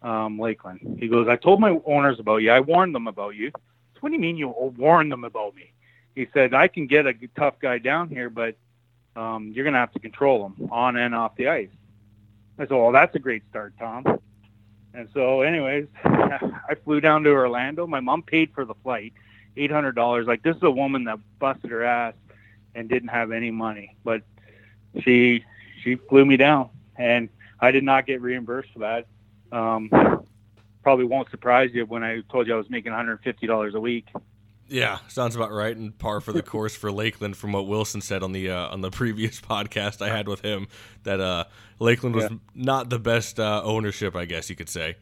um, 0.02 0.38
Lakeland." 0.38 0.98
He 1.00 1.08
goes, 1.08 1.28
"I 1.28 1.36
told 1.36 1.60
my 1.60 1.80
owners 1.86 2.20
about 2.20 2.42
you. 2.42 2.50
I 2.50 2.60
warned 2.60 2.94
them 2.94 3.06
about 3.06 3.36
you." 3.36 3.52
What 4.00 4.10
do 4.10 4.14
you 4.14 4.20
mean 4.20 4.36
you 4.36 4.48
warned 4.48 5.12
them 5.12 5.24
about 5.24 5.54
me? 5.54 5.72
He 6.14 6.26
said, 6.32 6.54
"I 6.54 6.68
can 6.68 6.86
get 6.86 7.06
a 7.06 7.14
tough 7.36 7.58
guy 7.60 7.78
down 7.78 8.08
here, 8.08 8.30
but 8.30 8.56
um, 9.16 9.52
you're 9.54 9.64
gonna 9.64 9.78
have 9.78 9.92
to 9.92 10.00
control 10.00 10.46
him 10.46 10.68
on 10.70 10.96
and 10.96 11.14
off 11.14 11.36
the 11.36 11.48
ice." 11.48 11.70
I 12.58 12.64
said, 12.64 12.72
"Well, 12.72 12.92
that's 12.92 13.14
a 13.14 13.18
great 13.18 13.42
start, 13.48 13.74
Tom." 13.78 14.20
And 14.92 15.08
so, 15.14 15.42
anyways, 15.42 15.86
I 16.04 16.74
flew 16.84 17.00
down 17.00 17.22
to 17.24 17.30
Orlando. 17.30 17.86
My 17.86 18.00
mom 18.00 18.22
paid 18.22 18.52
for 18.54 18.64
the 18.64 18.74
flight 18.74 19.12
eight 19.56 19.70
hundred 19.70 19.94
dollars. 19.94 20.26
Like 20.26 20.42
this 20.42 20.56
is 20.56 20.62
a 20.62 20.70
woman 20.70 21.04
that 21.04 21.18
busted 21.38 21.70
her 21.70 21.84
ass 21.84 22.14
and 22.74 22.88
didn't 22.88 23.08
have 23.08 23.32
any 23.32 23.50
money, 23.50 23.96
but 24.04 24.22
she 25.00 25.44
she 25.82 25.96
flew 25.96 26.24
me 26.24 26.36
down, 26.36 26.70
and 26.96 27.28
I 27.60 27.70
did 27.70 27.84
not 27.84 28.06
get 28.06 28.20
reimbursed 28.20 28.72
for 28.72 28.80
that. 28.80 29.06
Um, 29.52 29.88
probably 30.82 31.04
won't 31.04 31.30
surprise 31.30 31.70
you 31.72 31.84
when 31.86 32.02
I 32.02 32.22
told 32.30 32.46
you 32.46 32.54
I 32.54 32.56
was 32.56 32.70
making 32.70 32.92
one 32.92 32.98
hundred 32.98 33.20
fifty 33.22 33.46
dollars 33.46 33.74
a 33.74 33.80
week. 33.80 34.06
Yeah, 34.70 34.98
sounds 35.08 35.34
about 35.34 35.50
right, 35.50 35.76
and 35.76 35.98
par 35.98 36.20
for 36.20 36.32
the 36.32 36.42
course 36.42 36.76
for 36.76 36.92
Lakeland, 36.92 37.36
from 37.36 37.50
what 37.50 37.66
Wilson 37.66 38.00
said 38.00 38.22
on 38.22 38.30
the 38.30 38.50
uh, 38.50 38.68
on 38.68 38.82
the 38.82 38.90
previous 38.92 39.40
podcast 39.40 40.00
I 40.00 40.16
had 40.16 40.28
with 40.28 40.42
him, 40.42 40.68
that 41.02 41.20
uh, 41.20 41.44
Lakeland 41.80 42.14
was 42.14 42.30
yeah. 42.30 42.36
not 42.54 42.88
the 42.88 43.00
best 43.00 43.40
uh, 43.40 43.62
ownership, 43.64 44.14
I 44.14 44.26
guess 44.26 44.48
you 44.48 44.54
could 44.54 44.68
say. 44.68 44.96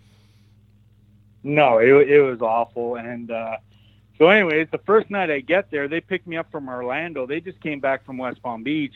No, 1.42 1.78
it, 1.78 2.08
it 2.08 2.22
was 2.22 2.40
awful, 2.40 2.96
and 2.96 3.30
uh, 3.30 3.58
so, 4.16 4.30
anyways, 4.30 4.68
the 4.72 4.78
first 4.78 5.10
night 5.10 5.30
I 5.30 5.40
get 5.40 5.70
there, 5.70 5.86
they 5.86 6.00
picked 6.00 6.26
me 6.26 6.38
up 6.38 6.50
from 6.50 6.68
Orlando. 6.68 7.26
They 7.26 7.40
just 7.40 7.60
came 7.60 7.78
back 7.78 8.06
from 8.06 8.16
West 8.16 8.42
Palm 8.42 8.62
Beach, 8.62 8.94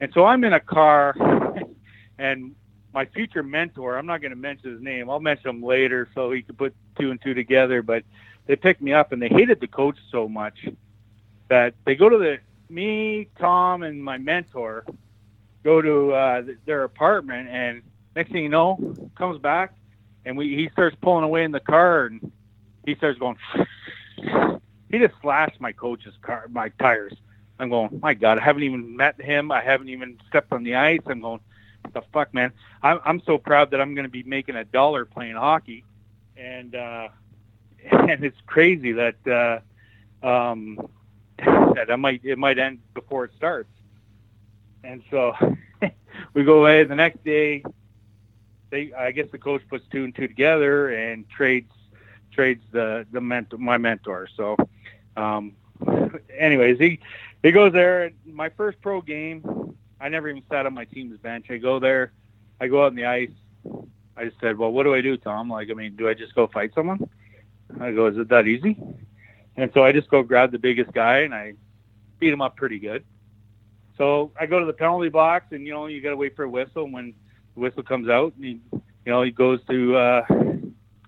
and 0.00 0.12
so 0.12 0.24
I'm 0.24 0.42
in 0.42 0.52
a 0.52 0.60
car, 0.60 1.14
and 2.18 2.56
my 2.92 3.04
future 3.06 3.44
mentor, 3.44 3.96
I'm 3.96 4.06
not 4.06 4.20
going 4.20 4.32
to 4.32 4.36
mention 4.36 4.72
his 4.72 4.82
name. 4.82 5.08
I'll 5.08 5.20
mention 5.20 5.50
him 5.50 5.62
later 5.62 6.08
so 6.16 6.32
he 6.32 6.42
could 6.42 6.58
put 6.58 6.74
two 6.98 7.12
and 7.12 7.22
two 7.22 7.34
together. 7.34 7.82
But 7.82 8.02
they 8.46 8.56
picked 8.56 8.82
me 8.82 8.92
up, 8.92 9.12
and 9.12 9.20
they 9.20 9.28
hated 9.28 9.60
the 9.60 9.66
coach 9.66 9.96
so 10.10 10.28
much 10.28 10.66
that 11.48 11.74
they 11.84 11.94
go 11.94 12.08
to 12.08 12.18
the 12.18 12.38
me, 12.68 13.28
Tom, 13.38 13.82
and 13.82 14.02
my 14.02 14.18
mentor 14.18 14.84
go 15.64 15.82
to 15.82 16.12
uh, 16.12 16.42
their 16.64 16.84
apartment, 16.84 17.48
and 17.48 17.82
next 18.14 18.30
thing 18.32 18.44
you 18.44 18.48
know, 18.48 18.78
comes 19.16 19.38
back, 19.38 19.74
and 20.24 20.36
we 20.36 20.54
he 20.56 20.68
starts 20.70 20.96
pulling 21.00 21.24
away 21.24 21.44
in 21.44 21.52
the 21.52 21.60
car, 21.60 22.06
and 22.06 22.32
he 22.86 22.94
starts 22.94 23.18
going 23.18 23.36
he 24.90 24.98
just 24.98 25.14
slashed 25.20 25.60
my 25.60 25.72
coach's 25.72 26.14
car, 26.22 26.46
my 26.50 26.70
tires. 26.80 27.14
I'm 27.58 27.68
going, 27.68 28.00
my 28.00 28.14
God, 28.14 28.38
I 28.38 28.42
haven't 28.42 28.62
even 28.62 28.96
met 28.96 29.20
him. 29.20 29.52
I 29.52 29.62
haven't 29.62 29.90
even 29.90 30.18
stepped 30.28 30.50
on 30.52 30.62
the 30.64 30.76
ice. 30.76 31.00
I'm 31.06 31.20
going, 31.20 31.40
what 31.82 31.92
the 31.94 32.02
fuck, 32.12 32.32
man? 32.32 32.52
I'm, 32.82 33.00
I'm 33.04 33.20
so 33.20 33.36
proud 33.36 33.72
that 33.72 33.80
I'm 33.82 33.94
going 33.94 34.06
to 34.06 34.10
be 34.10 34.22
making 34.22 34.56
a 34.56 34.64
dollar 34.64 35.04
playing 35.04 35.36
hockey. 35.36 35.84
And, 36.38 36.74
uh, 36.74 37.08
and 37.90 38.24
it's 38.24 38.40
crazy 38.46 38.92
that, 38.92 39.62
uh, 40.22 40.26
um, 40.26 40.78
that 41.38 41.86
I 41.90 41.96
might, 41.96 42.20
it 42.24 42.38
might 42.38 42.58
end 42.58 42.80
before 42.94 43.24
it 43.24 43.32
starts. 43.36 43.70
And 44.84 45.02
so 45.10 45.34
we 46.34 46.44
go 46.44 46.60
away 46.60 46.84
the 46.84 46.94
next 46.94 47.22
day. 47.24 47.62
They, 48.70 48.92
I 48.92 49.10
guess 49.10 49.26
the 49.32 49.38
coach 49.38 49.62
puts 49.68 49.84
two 49.90 50.04
and 50.04 50.14
two 50.14 50.28
together 50.28 50.90
and 50.90 51.28
trades 51.28 51.72
trades 52.32 52.62
the 52.72 53.06
the 53.12 53.20
mentor, 53.20 53.58
my 53.58 53.78
mentor. 53.78 54.28
So, 54.36 54.56
um, 55.16 55.56
anyways, 56.38 56.78
he 56.78 57.00
he 57.42 57.52
goes 57.52 57.72
there. 57.72 58.12
My 58.24 58.48
first 58.50 58.80
pro 58.80 59.00
game, 59.00 59.74
I 60.00 60.08
never 60.08 60.28
even 60.28 60.42
sat 60.50 60.66
on 60.66 60.74
my 60.74 60.84
team's 60.84 61.18
bench. 61.18 61.46
I 61.50 61.58
go 61.58 61.78
there, 61.78 62.12
I 62.60 62.68
go 62.68 62.82
out 62.84 62.92
on 62.92 62.94
the 62.94 63.06
ice. 63.06 63.30
I 64.16 64.24
just 64.26 64.40
said, 64.40 64.56
"Well, 64.56 64.72
what 64.72 64.84
do 64.84 64.94
I 64.94 65.00
do, 65.00 65.16
Tom? 65.16 65.50
Like, 65.50 65.70
I 65.70 65.74
mean, 65.74 65.96
do 65.96 66.08
I 66.08 66.14
just 66.14 66.34
go 66.34 66.46
fight 66.46 66.72
someone?" 66.74 67.08
I 67.80 67.92
go, 67.92 68.06
"Is 68.06 68.16
it 68.18 68.28
that 68.28 68.46
easy?" 68.46 68.76
And 69.56 69.70
so 69.74 69.84
I 69.84 69.92
just 69.92 70.08
go 70.08 70.22
grab 70.22 70.52
the 70.52 70.58
biggest 70.58 70.92
guy 70.92 71.18
and 71.18 71.34
I 71.34 71.54
beat 72.18 72.32
him 72.32 72.40
up 72.40 72.56
pretty 72.56 72.78
good. 72.78 73.04
So 73.98 74.32
I 74.40 74.46
go 74.46 74.58
to 74.58 74.64
the 74.64 74.72
penalty 74.72 75.10
box, 75.10 75.46
and 75.50 75.66
you 75.66 75.74
know, 75.74 75.86
you 75.86 76.00
got 76.00 76.10
to 76.10 76.16
wait 76.16 76.34
for 76.34 76.44
a 76.44 76.48
whistle. 76.48 76.84
And 76.84 76.92
when 76.92 77.14
the 77.54 77.60
whistle 77.60 77.82
comes 77.82 78.08
out, 78.08 78.32
he, 78.40 78.60
you 78.72 78.80
know, 79.06 79.22
he 79.22 79.30
goes 79.30 79.60
to 79.68 79.96
uh, 79.96 80.26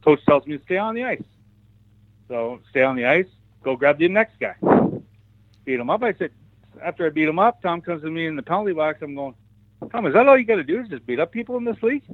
coach 0.04 0.22
tells 0.26 0.46
me 0.46 0.58
to 0.58 0.64
stay 0.64 0.76
on 0.76 0.94
the 0.94 1.04
ice. 1.04 1.22
So 2.28 2.60
stay 2.70 2.82
on 2.82 2.96
the 2.96 3.06
ice, 3.06 3.26
go 3.62 3.76
grab 3.76 3.98
the 3.98 4.08
next 4.08 4.38
guy. 4.38 4.56
Beat 5.64 5.80
him 5.80 5.90
up. 5.90 6.02
I 6.02 6.12
said, 6.14 6.32
after 6.82 7.06
I 7.06 7.10
beat 7.10 7.28
him 7.28 7.38
up, 7.38 7.62
Tom 7.62 7.80
comes 7.80 8.02
to 8.02 8.10
me 8.10 8.26
in 8.26 8.36
the 8.36 8.42
penalty 8.42 8.72
box. 8.72 9.00
I'm 9.00 9.14
going, 9.14 9.34
Tom, 9.90 10.06
is 10.06 10.14
that 10.14 10.28
all 10.28 10.36
you 10.36 10.44
got 10.44 10.56
to 10.56 10.64
do 10.64 10.80
is 10.80 10.88
just 10.88 11.06
beat 11.06 11.20
up 11.20 11.32
people 11.32 11.56
in 11.56 11.64
this 11.64 11.82
league? 11.82 12.04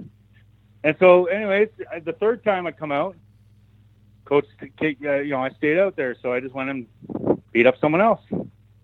And 0.85 0.97
so, 1.01 1.27
anyways, 1.27 1.69
the 2.05 2.13
third 2.13 2.45
time 2.45 2.67
I 2.67 2.73
come 2.73 2.93
out, 2.93 3.17
coach, 4.29 4.47
uh, 4.63 4.87
you 4.87 5.31
know, 5.31 5.43
I 5.43 5.51
stayed 5.51 5.79
out 5.79 5.97
there, 5.97 6.15
so 6.21 6.33
I 6.33 6.41
just 6.41 6.55
went 6.55 6.69
and 6.71 6.87
beat 7.53 7.67
up 7.67 7.77
someone 7.81 8.03
else. 8.03 8.21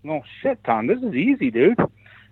Oh 0.09 0.23
shit, 0.43 0.63
Tom, 0.65 0.87
this 0.87 0.99
is 0.99 1.15
easy, 1.15 1.51
dude. 1.51 1.79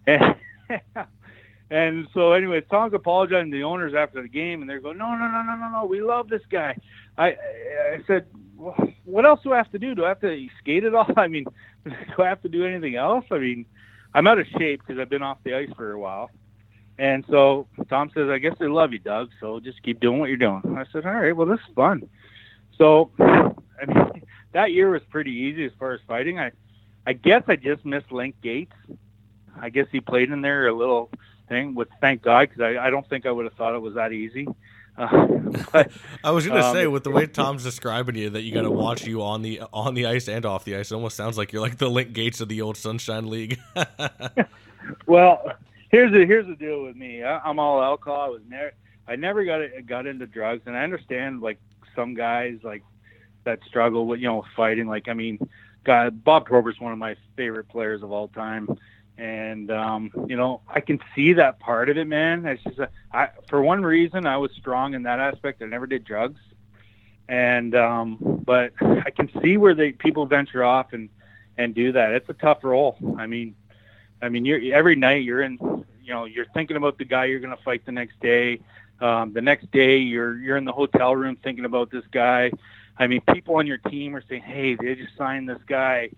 And 0.06 0.34
and 1.70 2.08
so, 2.14 2.32
anyway, 2.32 2.62
Tom's 2.62 2.94
apologizing 2.94 3.50
to 3.50 3.56
the 3.56 3.64
owners 3.64 3.94
after 3.94 4.22
the 4.22 4.28
game, 4.28 4.62
and 4.62 4.68
they're 4.68 4.80
going, 4.80 4.98
"No, 4.98 5.14
no, 5.14 5.28
no, 5.28 5.42
no, 5.42 5.56
no, 5.56 5.68
no. 5.70 5.86
We 5.86 6.00
love 6.00 6.28
this 6.28 6.42
guy." 6.50 6.76
I 7.18 7.28
I 7.28 8.02
said, 8.06 8.26
well, 8.56 8.74
"What 9.04 9.26
else 9.26 9.40
do 9.42 9.52
I 9.52 9.58
have 9.58 9.70
to 9.72 9.78
do? 9.78 9.94
Do 9.94 10.04
I 10.04 10.08
have 10.08 10.20
to 10.20 10.48
skate 10.58 10.84
it 10.84 10.94
all? 10.94 11.06
I 11.16 11.28
mean, 11.28 11.44
do 11.84 12.22
I 12.22 12.28
have 12.28 12.42
to 12.42 12.48
do 12.48 12.64
anything 12.64 12.96
else? 12.96 13.24
I 13.30 13.38
mean, 13.38 13.66
I'm 14.14 14.26
out 14.26 14.38
of 14.38 14.46
shape 14.58 14.80
because 14.80 14.98
I've 14.98 15.10
been 15.10 15.22
off 15.22 15.38
the 15.44 15.54
ice 15.54 15.70
for 15.76 15.92
a 15.92 15.98
while." 15.98 16.30
And 16.98 17.24
so 17.28 17.66
Tom 17.88 18.10
says, 18.14 18.28
"I 18.28 18.38
guess 18.38 18.56
they 18.58 18.68
love 18.68 18.92
you, 18.92 18.98
Doug. 18.98 19.30
So 19.40 19.60
just 19.60 19.82
keep 19.82 20.00
doing 20.00 20.18
what 20.18 20.28
you're 20.28 20.38
doing." 20.38 20.62
I 20.78 20.84
said, 20.92 21.06
"All 21.06 21.12
right. 21.12 21.36
Well, 21.36 21.46
this 21.46 21.60
is 21.60 21.74
fun." 21.74 22.08
So, 22.78 23.10
I 23.18 23.52
mean, 23.86 24.22
that 24.52 24.72
year 24.72 24.90
was 24.90 25.02
pretty 25.10 25.32
easy 25.32 25.64
as 25.64 25.72
far 25.78 25.92
as 25.92 26.00
fighting. 26.06 26.38
I, 26.38 26.52
I 27.06 27.12
guess 27.12 27.42
I 27.48 27.56
just 27.56 27.84
missed 27.84 28.12
Link 28.12 28.36
Gaetz. 28.42 28.72
I 29.60 29.70
guess 29.70 29.86
he 29.92 30.00
played 30.00 30.30
in 30.30 30.40
there 30.40 30.68
a 30.68 30.72
little 30.72 31.10
thing, 31.48 31.74
which 31.74 31.88
thank 32.00 32.22
God, 32.22 32.48
because 32.48 32.62
I, 32.62 32.86
I 32.86 32.90
don't 32.90 33.08
think 33.08 33.26
I 33.26 33.30
would 33.30 33.44
have 33.44 33.54
thought 33.54 33.74
it 33.74 33.82
was 33.82 33.94
that 33.94 34.12
easy. 34.12 34.46
Uh, 34.94 35.26
but, 35.72 35.90
I 36.22 36.32
was 36.32 36.46
gonna 36.46 36.60
um, 36.60 36.74
say 36.74 36.86
with 36.86 37.02
the 37.02 37.10
way 37.10 37.26
Tom's 37.26 37.64
describing 37.64 38.14
you 38.14 38.28
that 38.28 38.42
you 38.42 38.52
got 38.52 38.60
to 38.60 38.70
watch 38.70 39.06
you 39.06 39.22
on 39.22 39.40
the 39.40 39.62
on 39.72 39.94
the 39.94 40.04
ice 40.04 40.28
and 40.28 40.44
off 40.44 40.66
the 40.66 40.76
ice. 40.76 40.90
It 40.90 40.94
almost 40.94 41.16
sounds 41.16 41.38
like 41.38 41.50
you're 41.50 41.62
like 41.62 41.78
the 41.78 41.88
Link 41.88 42.12
Gaetz 42.12 42.42
of 42.42 42.48
the 42.48 42.60
old 42.60 42.76
Sunshine 42.76 43.30
League. 43.30 43.58
well, 45.06 45.50
here's 45.90 46.12
the 46.12 46.26
here's 46.26 46.46
the 46.46 46.56
deal 46.56 46.82
with 46.82 46.94
me. 46.94 47.24
I, 47.24 47.38
I'm 47.38 47.58
all 47.58 47.82
alcohol. 47.82 48.20
I 48.20 48.28
was 48.28 48.42
never 48.46 48.72
I 49.08 49.16
never 49.16 49.46
got 49.46 49.62
got 49.86 50.06
into 50.06 50.26
drugs, 50.26 50.64
and 50.66 50.76
I 50.76 50.84
understand 50.84 51.40
like 51.40 51.58
some 51.94 52.14
guys 52.14 52.58
like 52.62 52.82
that 53.44 53.60
struggle 53.66 54.06
with 54.06 54.20
you 54.20 54.28
know 54.28 54.44
fighting. 54.56 54.86
Like 54.86 55.08
I 55.08 55.14
mean, 55.14 55.38
God, 55.84 56.22
Bob 56.24 56.46
Probert's 56.46 56.80
one 56.80 56.92
of 56.92 56.98
my 56.98 57.16
favorite 57.36 57.68
players 57.68 58.02
of 58.02 58.12
all 58.12 58.28
time, 58.28 58.68
and 59.18 59.70
um, 59.70 60.10
you 60.28 60.36
know 60.36 60.60
I 60.68 60.80
can 60.80 61.00
see 61.14 61.32
that 61.34 61.58
part 61.60 61.88
of 61.88 61.96
it, 61.96 62.06
man. 62.06 62.46
It's 62.46 62.62
just 62.62 62.78
a, 62.78 62.88
I, 63.12 63.28
for 63.48 63.62
one 63.62 63.82
reason 63.82 64.26
I 64.26 64.36
was 64.36 64.52
strong 64.52 64.94
in 64.94 65.02
that 65.04 65.20
aspect. 65.20 65.62
I 65.62 65.66
never 65.66 65.86
did 65.86 66.04
drugs, 66.04 66.40
and 67.28 67.74
um, 67.74 68.42
but 68.44 68.72
I 68.80 69.10
can 69.10 69.30
see 69.42 69.56
where 69.56 69.74
they 69.74 69.92
people 69.92 70.26
venture 70.26 70.64
off 70.64 70.92
and 70.92 71.08
and 71.58 71.74
do 71.74 71.92
that. 71.92 72.12
It's 72.12 72.28
a 72.28 72.34
tough 72.34 72.64
role. 72.64 72.96
I 73.18 73.26
mean, 73.26 73.54
I 74.20 74.28
mean, 74.28 74.44
you're 74.44 74.74
every 74.74 74.96
night 74.96 75.24
you're 75.24 75.42
in, 75.42 75.58
you 76.02 76.14
know, 76.14 76.24
you're 76.24 76.46
thinking 76.54 76.76
about 76.76 76.98
the 76.98 77.04
guy 77.04 77.26
you're 77.26 77.40
going 77.40 77.56
to 77.56 77.62
fight 77.62 77.84
the 77.84 77.92
next 77.92 78.18
day. 78.20 78.60
Um, 79.02 79.32
the 79.32 79.42
next 79.42 79.68
day 79.72 79.98
you're 79.98 80.38
you're 80.38 80.56
in 80.56 80.64
the 80.64 80.72
hotel 80.72 81.16
room 81.16 81.36
thinking 81.42 81.64
about 81.64 81.90
this 81.90 82.04
guy. 82.12 82.52
I 82.96 83.08
mean, 83.08 83.20
people 83.32 83.56
on 83.56 83.66
your 83.66 83.78
team 83.78 84.14
are 84.14 84.22
saying, 84.28 84.42
"Hey, 84.42 84.76
they 84.76 84.94
just 84.94 85.16
signed 85.16 85.48
this 85.48 85.58
guy, 85.66 86.10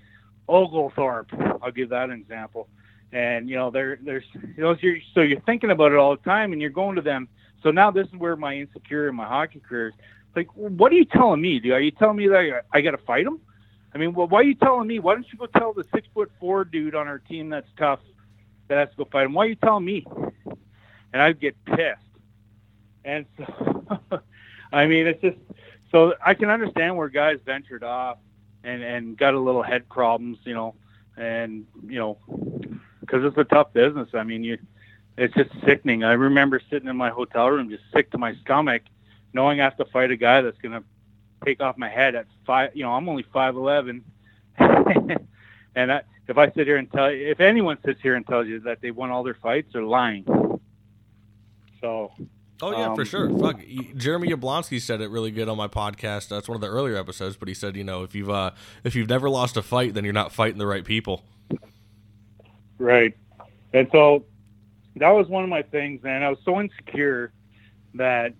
Oglethorpe." 0.49 1.33
I'll 1.63 1.73
give 1.73 1.89
that 1.89 2.11
an 2.11 2.21
example. 2.21 2.69
And 3.11 3.49
you 3.49 3.57
know, 3.57 3.71
there 3.71 3.99
there's 4.03 4.25
you 4.35 4.63
know, 4.63 4.75
so 4.75 4.81
you're, 4.83 4.99
so 5.15 5.21
you're 5.23 5.41
thinking 5.41 5.71
about 5.71 5.93
it 5.93 5.99
all 5.99 6.15
the 6.15 6.23
time, 6.23 6.53
and 6.53 6.61
you're 6.61 6.71
going 6.71 6.97
to 6.97 7.03
them. 7.03 7.27
So 7.63 7.71
now 7.71 7.91
this 7.91 8.07
is 8.09 8.15
where 8.17 8.37
my 8.37 8.55
insecurity 8.55 9.09
in 9.09 9.15
my 9.15 9.27
hockey 9.27 9.61
career 9.61 9.89
is. 9.89 9.95
Like, 10.37 10.49
what 10.55 10.93
are 10.93 10.97
you 10.97 11.07
telling 11.07 11.41
me? 11.41 11.61
Do 11.61 11.73
are 11.73 11.81
you 11.81 11.93
telling 11.93 12.17
me 12.17 12.29
that 12.29 12.37
I, 12.37 12.79
I 12.79 12.81
got 12.83 12.91
to 12.91 12.99
fight 12.99 13.27
him? 13.27 13.41
I 13.95 13.99
mean, 13.99 14.13
well, 14.13 14.27
why 14.27 14.41
are 14.41 14.45
you 14.45 14.57
telling 14.57 14.89
me? 14.89 14.99
Why 14.99 15.15
don't 15.15 15.27
you 15.33 15.39
go 15.39 15.47
tell 15.47 15.73
the 15.73 15.85
six 15.95 16.07
foot 16.13 16.31
four 16.39 16.65
dude 16.65 16.95
on 16.95 17.09
our 17.09 17.21
team 17.21 17.49
that's 17.49 17.69
tough 17.79 18.01
that 18.69 18.77
has 18.77 18.91
to 18.91 18.97
go 18.97 19.05
fight 19.11 19.25
him? 19.25 19.33
Why 19.33 19.47
are 19.47 19.49
you 19.49 19.55
telling 19.55 19.85
me? 19.87 20.05
And 21.13 21.23
I'd 21.23 21.41
get 21.41 21.55
pissed. 21.65 22.01
And 23.05 23.27
so, 23.37 24.01
I 24.73 24.87
mean, 24.87 25.07
it's 25.07 25.21
just 25.21 25.37
so 25.91 26.15
I 26.25 26.35
can 26.35 26.51
understand 26.51 26.97
where 26.97 27.09
guys 27.09 27.39
ventured 27.45 27.85
off 27.85 28.19
and 28.65 28.83
and 28.83 29.17
got 29.17 29.35
a 29.35 29.39
little 29.39 29.63
head 29.63 29.89
problems, 29.89 30.39
you 30.45 30.55
know, 30.55 30.75
and 31.17 31.67
you 31.87 31.99
know, 31.99 32.19
because 33.01 33.25
it's 33.25 33.37
a 33.39 33.45
tough 33.45 33.73
business. 33.73 34.09
I 34.15 34.25
mean, 34.25 34.43
you, 34.43 34.59
it's 35.17 35.35
just 35.35 35.51
sickening. 35.65 36.03
I 36.03 36.13
remember 36.13 36.61
sitting 36.71 36.89
in 36.89 36.97
my 36.97 37.11
hotel 37.11 37.49
room, 37.51 37.69
just 37.71 37.85
sick 37.93 38.11
to 38.13 38.19
my 38.19 38.35
stomach, 38.43 38.83
knowing 39.33 39.61
I 39.61 39.65
have 39.65 39.77
to 39.77 39.85
fight 39.87 40.11
a 40.11 40.17
guy 40.17 40.41
that's 40.41 40.59
gonna 40.59 40.83
take 41.45 41.61
off 41.61 41.77
my 41.77 41.89
head 41.89 42.15
at 42.15 42.27
five. 42.47 42.75
You 42.75 42.85
know, 42.85 42.93
I'm 42.93 43.09
only 43.09 43.25
five 43.33 43.55
eleven, 43.55 44.03
and 44.59 45.93
I, 45.93 46.03
if 46.27 46.39
I 46.39 46.51
sit 46.53 46.67
here 46.67 46.79
and 46.79 46.91
tell 46.91 47.13
you, 47.13 47.29
if 47.29 47.41
anyone 47.41 47.79
sits 47.85 48.01
here 48.01 48.15
and 48.15 48.27
tells 48.27 48.47
you 48.49 48.61
that 48.61 48.81
they 48.81 48.91
won 48.91 49.11
all 49.11 49.23
their 49.23 49.35
fights, 49.35 49.69
they're 49.75 49.83
lying. 49.83 50.25
So. 51.81 52.11
Oh 52.63 52.71
yeah, 52.71 52.89
um, 52.89 52.95
for 52.95 53.05
sure. 53.05 53.29
Fuck, 53.39 53.61
Jeremy 53.97 54.29
Yablonski 54.29 54.81
said 54.81 55.01
it 55.01 55.11
really 55.11 55.31
good 55.31 55.49
on 55.49 55.57
my 55.57 55.69
podcast. 55.69 56.29
That's 56.29 56.49
one 56.49 56.55
of 56.55 56.61
the 56.61 56.69
earlier 56.69 56.97
episodes. 56.97 57.37
But 57.37 57.49
he 57.49 57.55
said, 57.55 57.77
you 57.77 57.85
know, 57.85 58.05
if 58.05 58.15
you've 58.15 58.31
uh, 58.31 58.53
if 58.85 58.95
you've 58.95 59.09
never 59.09 59.29
lost 59.29 59.57
a 59.57 59.63
fight, 59.63 59.95
then 59.95 60.05
you're 60.05 60.13
not 60.13 60.33
fighting 60.33 60.59
the 60.59 60.67
right 60.67 60.85
people. 60.85 61.25
Right. 62.79 63.17
And 63.73 63.89
so 63.91 64.25
that 64.97 65.11
was 65.11 65.27
one 65.29 65.43
of 65.43 65.51
my 65.51 65.63
things, 65.63 66.03
man. 66.03 66.23
I 66.23 66.31
was 66.31 66.39
so 66.45 66.61
insecure 66.61 67.33
that 67.95 68.35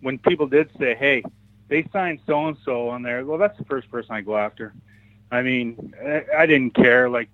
when 0.00 0.18
people 0.18 0.46
did 0.46 0.70
say, 0.78 0.94
"Hey, 0.94 1.22
they 1.68 1.86
signed 1.92 2.20
so 2.26 2.46
and 2.46 2.56
so 2.64 2.88
on 2.88 3.02
there," 3.02 3.24
well, 3.24 3.38
that's 3.38 3.58
the 3.58 3.64
first 3.64 3.90
person 3.90 4.12
I 4.12 4.22
go 4.22 4.36
after. 4.36 4.72
I 5.30 5.42
mean, 5.42 5.92
I, 6.02 6.24
I 6.38 6.46
didn't 6.46 6.74
care. 6.74 7.10
Like, 7.10 7.28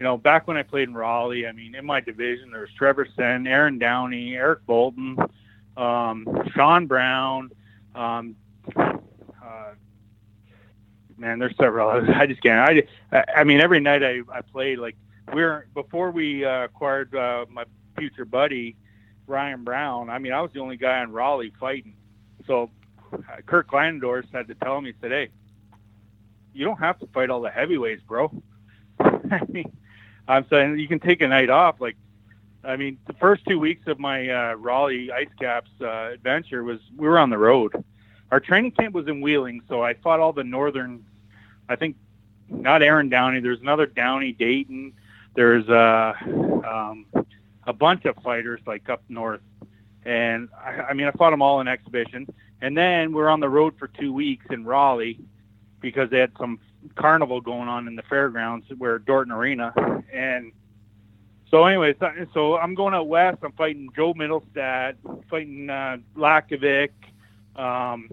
you 0.00 0.04
know, 0.04 0.16
back 0.16 0.48
when 0.48 0.56
I 0.56 0.62
played 0.62 0.88
in 0.88 0.94
Raleigh, 0.94 1.46
I 1.46 1.52
mean, 1.52 1.74
in 1.74 1.84
my 1.84 2.00
division, 2.00 2.50
there 2.50 2.62
was 2.62 2.70
Trevor 2.72 3.06
Senn, 3.16 3.46
Aaron 3.46 3.78
Downey, 3.78 4.34
Eric 4.34 4.64
Bolton, 4.64 5.18
um, 5.76 6.48
Sean 6.54 6.86
Brown. 6.86 7.50
Um, 7.94 8.36
uh, 8.76 8.92
man, 11.16 11.38
there's 11.38 11.56
several. 11.56 11.88
I 12.14 12.26
just 12.26 12.42
can't. 12.42 12.86
I, 13.12 13.24
I 13.36 13.44
mean, 13.44 13.60
every 13.60 13.80
night 13.80 14.02
I, 14.02 14.20
I 14.32 14.40
played 14.40 14.78
like 14.78 14.96
we 15.32 15.42
are 15.42 15.66
before 15.74 16.10
we 16.10 16.44
uh, 16.44 16.64
acquired 16.64 17.14
uh, 17.14 17.46
my 17.50 17.64
future 17.96 18.24
buddy 18.24 18.76
Ryan 19.26 19.64
Brown. 19.64 20.10
I 20.10 20.18
mean, 20.18 20.32
I 20.32 20.40
was 20.40 20.50
the 20.52 20.60
only 20.60 20.76
guy 20.76 21.02
in 21.02 21.12
Raleigh 21.12 21.52
fighting. 21.58 21.94
So 22.46 22.70
Kurt 23.46 23.68
Kleinendorst 23.68 24.32
had 24.32 24.48
to 24.48 24.54
tell 24.54 24.80
me, 24.80 24.92
he 24.92 24.96
said, 25.00 25.10
"Hey, 25.10 25.28
you 26.52 26.64
don't 26.64 26.78
have 26.78 26.98
to 27.00 27.06
fight 27.08 27.30
all 27.30 27.40
the 27.40 27.50
heavyweights, 27.50 28.02
bro. 28.02 28.32
I 29.00 29.40
mean, 29.48 29.72
I'm 30.26 30.46
saying 30.48 30.78
you 30.78 30.88
can 30.88 31.00
take 31.00 31.20
a 31.20 31.28
night 31.28 31.50
off. 31.50 31.80
Like, 31.80 31.96
I 32.66 32.76
mean, 32.76 32.98
the 33.06 33.12
first 33.14 33.44
two 33.46 33.58
weeks 33.58 33.86
of 33.86 33.98
my 33.98 34.28
uh, 34.28 34.54
Raleigh 34.54 35.12
Ice 35.12 35.28
Caps 35.38 35.70
uh, 35.80 36.10
adventure 36.12 36.64
was 36.64 36.80
we 36.96 37.06
were 37.06 37.18
on 37.18 37.30
the 37.30 37.38
road. 37.38 37.84
Our 38.30 38.40
training 38.40 38.72
camp 38.72 38.94
was 38.94 39.06
in 39.06 39.20
Wheeling, 39.20 39.62
so 39.68 39.82
I 39.82 39.94
fought 39.94 40.20
all 40.20 40.32
the 40.32 40.44
northern. 40.44 41.04
I 41.68 41.76
think 41.76 41.96
not 42.48 42.82
Aaron 42.82 43.08
Downey. 43.08 43.40
There's 43.40 43.60
another 43.60 43.86
Downey 43.86 44.32
Dayton. 44.32 44.92
There's 45.34 45.68
uh, 45.68 46.14
um, 46.24 47.06
a 47.66 47.72
bunch 47.72 48.04
of 48.04 48.16
fighters 48.22 48.60
like 48.66 48.88
up 48.88 49.02
north, 49.08 49.42
and 50.04 50.48
I, 50.56 50.70
I 50.70 50.92
mean 50.94 51.06
I 51.06 51.10
fought 51.12 51.30
them 51.30 51.42
all 51.42 51.60
in 51.60 51.68
exhibition. 51.68 52.26
And 52.60 52.76
then 52.76 53.12
we're 53.12 53.28
on 53.28 53.40
the 53.40 53.48
road 53.48 53.74
for 53.78 53.88
two 53.88 54.12
weeks 54.12 54.46
in 54.50 54.64
Raleigh 54.64 55.18
because 55.80 56.08
they 56.08 56.18
had 56.18 56.32
some 56.38 56.58
carnival 56.94 57.40
going 57.40 57.68
on 57.68 57.86
in 57.88 57.94
the 57.94 58.02
fairgrounds 58.02 58.66
where 58.78 58.98
Dorton 58.98 59.32
Arena. 59.32 59.72
And 60.12 60.52
so, 61.54 61.66
anyways, 61.66 61.94
so 62.32 62.56
I'm 62.56 62.74
going 62.74 62.94
out 62.94 63.06
west. 63.06 63.38
I'm 63.44 63.52
fighting 63.52 63.88
Joe 63.94 64.12
Middlestat, 64.12 64.94
fighting 65.30 65.70
uh, 65.70 65.98
Lakovic, 66.16 66.90
um, 67.54 68.08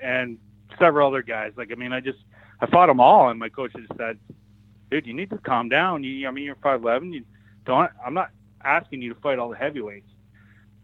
and 0.00 0.38
several 0.78 1.08
other 1.08 1.22
guys. 1.22 1.50
Like, 1.56 1.72
I 1.72 1.74
mean, 1.74 1.92
I 1.92 1.98
just 1.98 2.18
I 2.60 2.66
fought 2.66 2.86
them 2.86 3.00
all, 3.00 3.28
and 3.28 3.40
my 3.40 3.48
coach 3.48 3.72
just 3.72 3.90
said, 3.96 4.20
"Dude, 4.88 5.04
you 5.04 5.14
need 5.14 5.30
to 5.30 5.38
calm 5.38 5.68
down. 5.68 6.04
You, 6.04 6.28
I 6.28 6.30
mean, 6.30 6.44
you're 6.44 6.54
5'11. 6.54 7.12
You 7.12 7.24
don't. 7.64 7.90
I'm 8.06 8.14
not 8.14 8.30
asking 8.62 9.02
you 9.02 9.14
to 9.14 9.20
fight 9.20 9.40
all 9.40 9.48
the 9.48 9.56
heavyweights." 9.56 10.06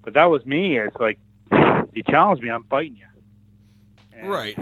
But 0.03 0.15
that 0.15 0.25
was 0.25 0.45
me. 0.45 0.79
It's 0.79 0.97
like 0.99 1.21
you 1.93 2.03
challenge 2.03 2.41
me, 2.41 2.51
I'm 2.51 2.65
fighting 2.65 2.97
you. 2.97 3.07
Right. 4.23 4.57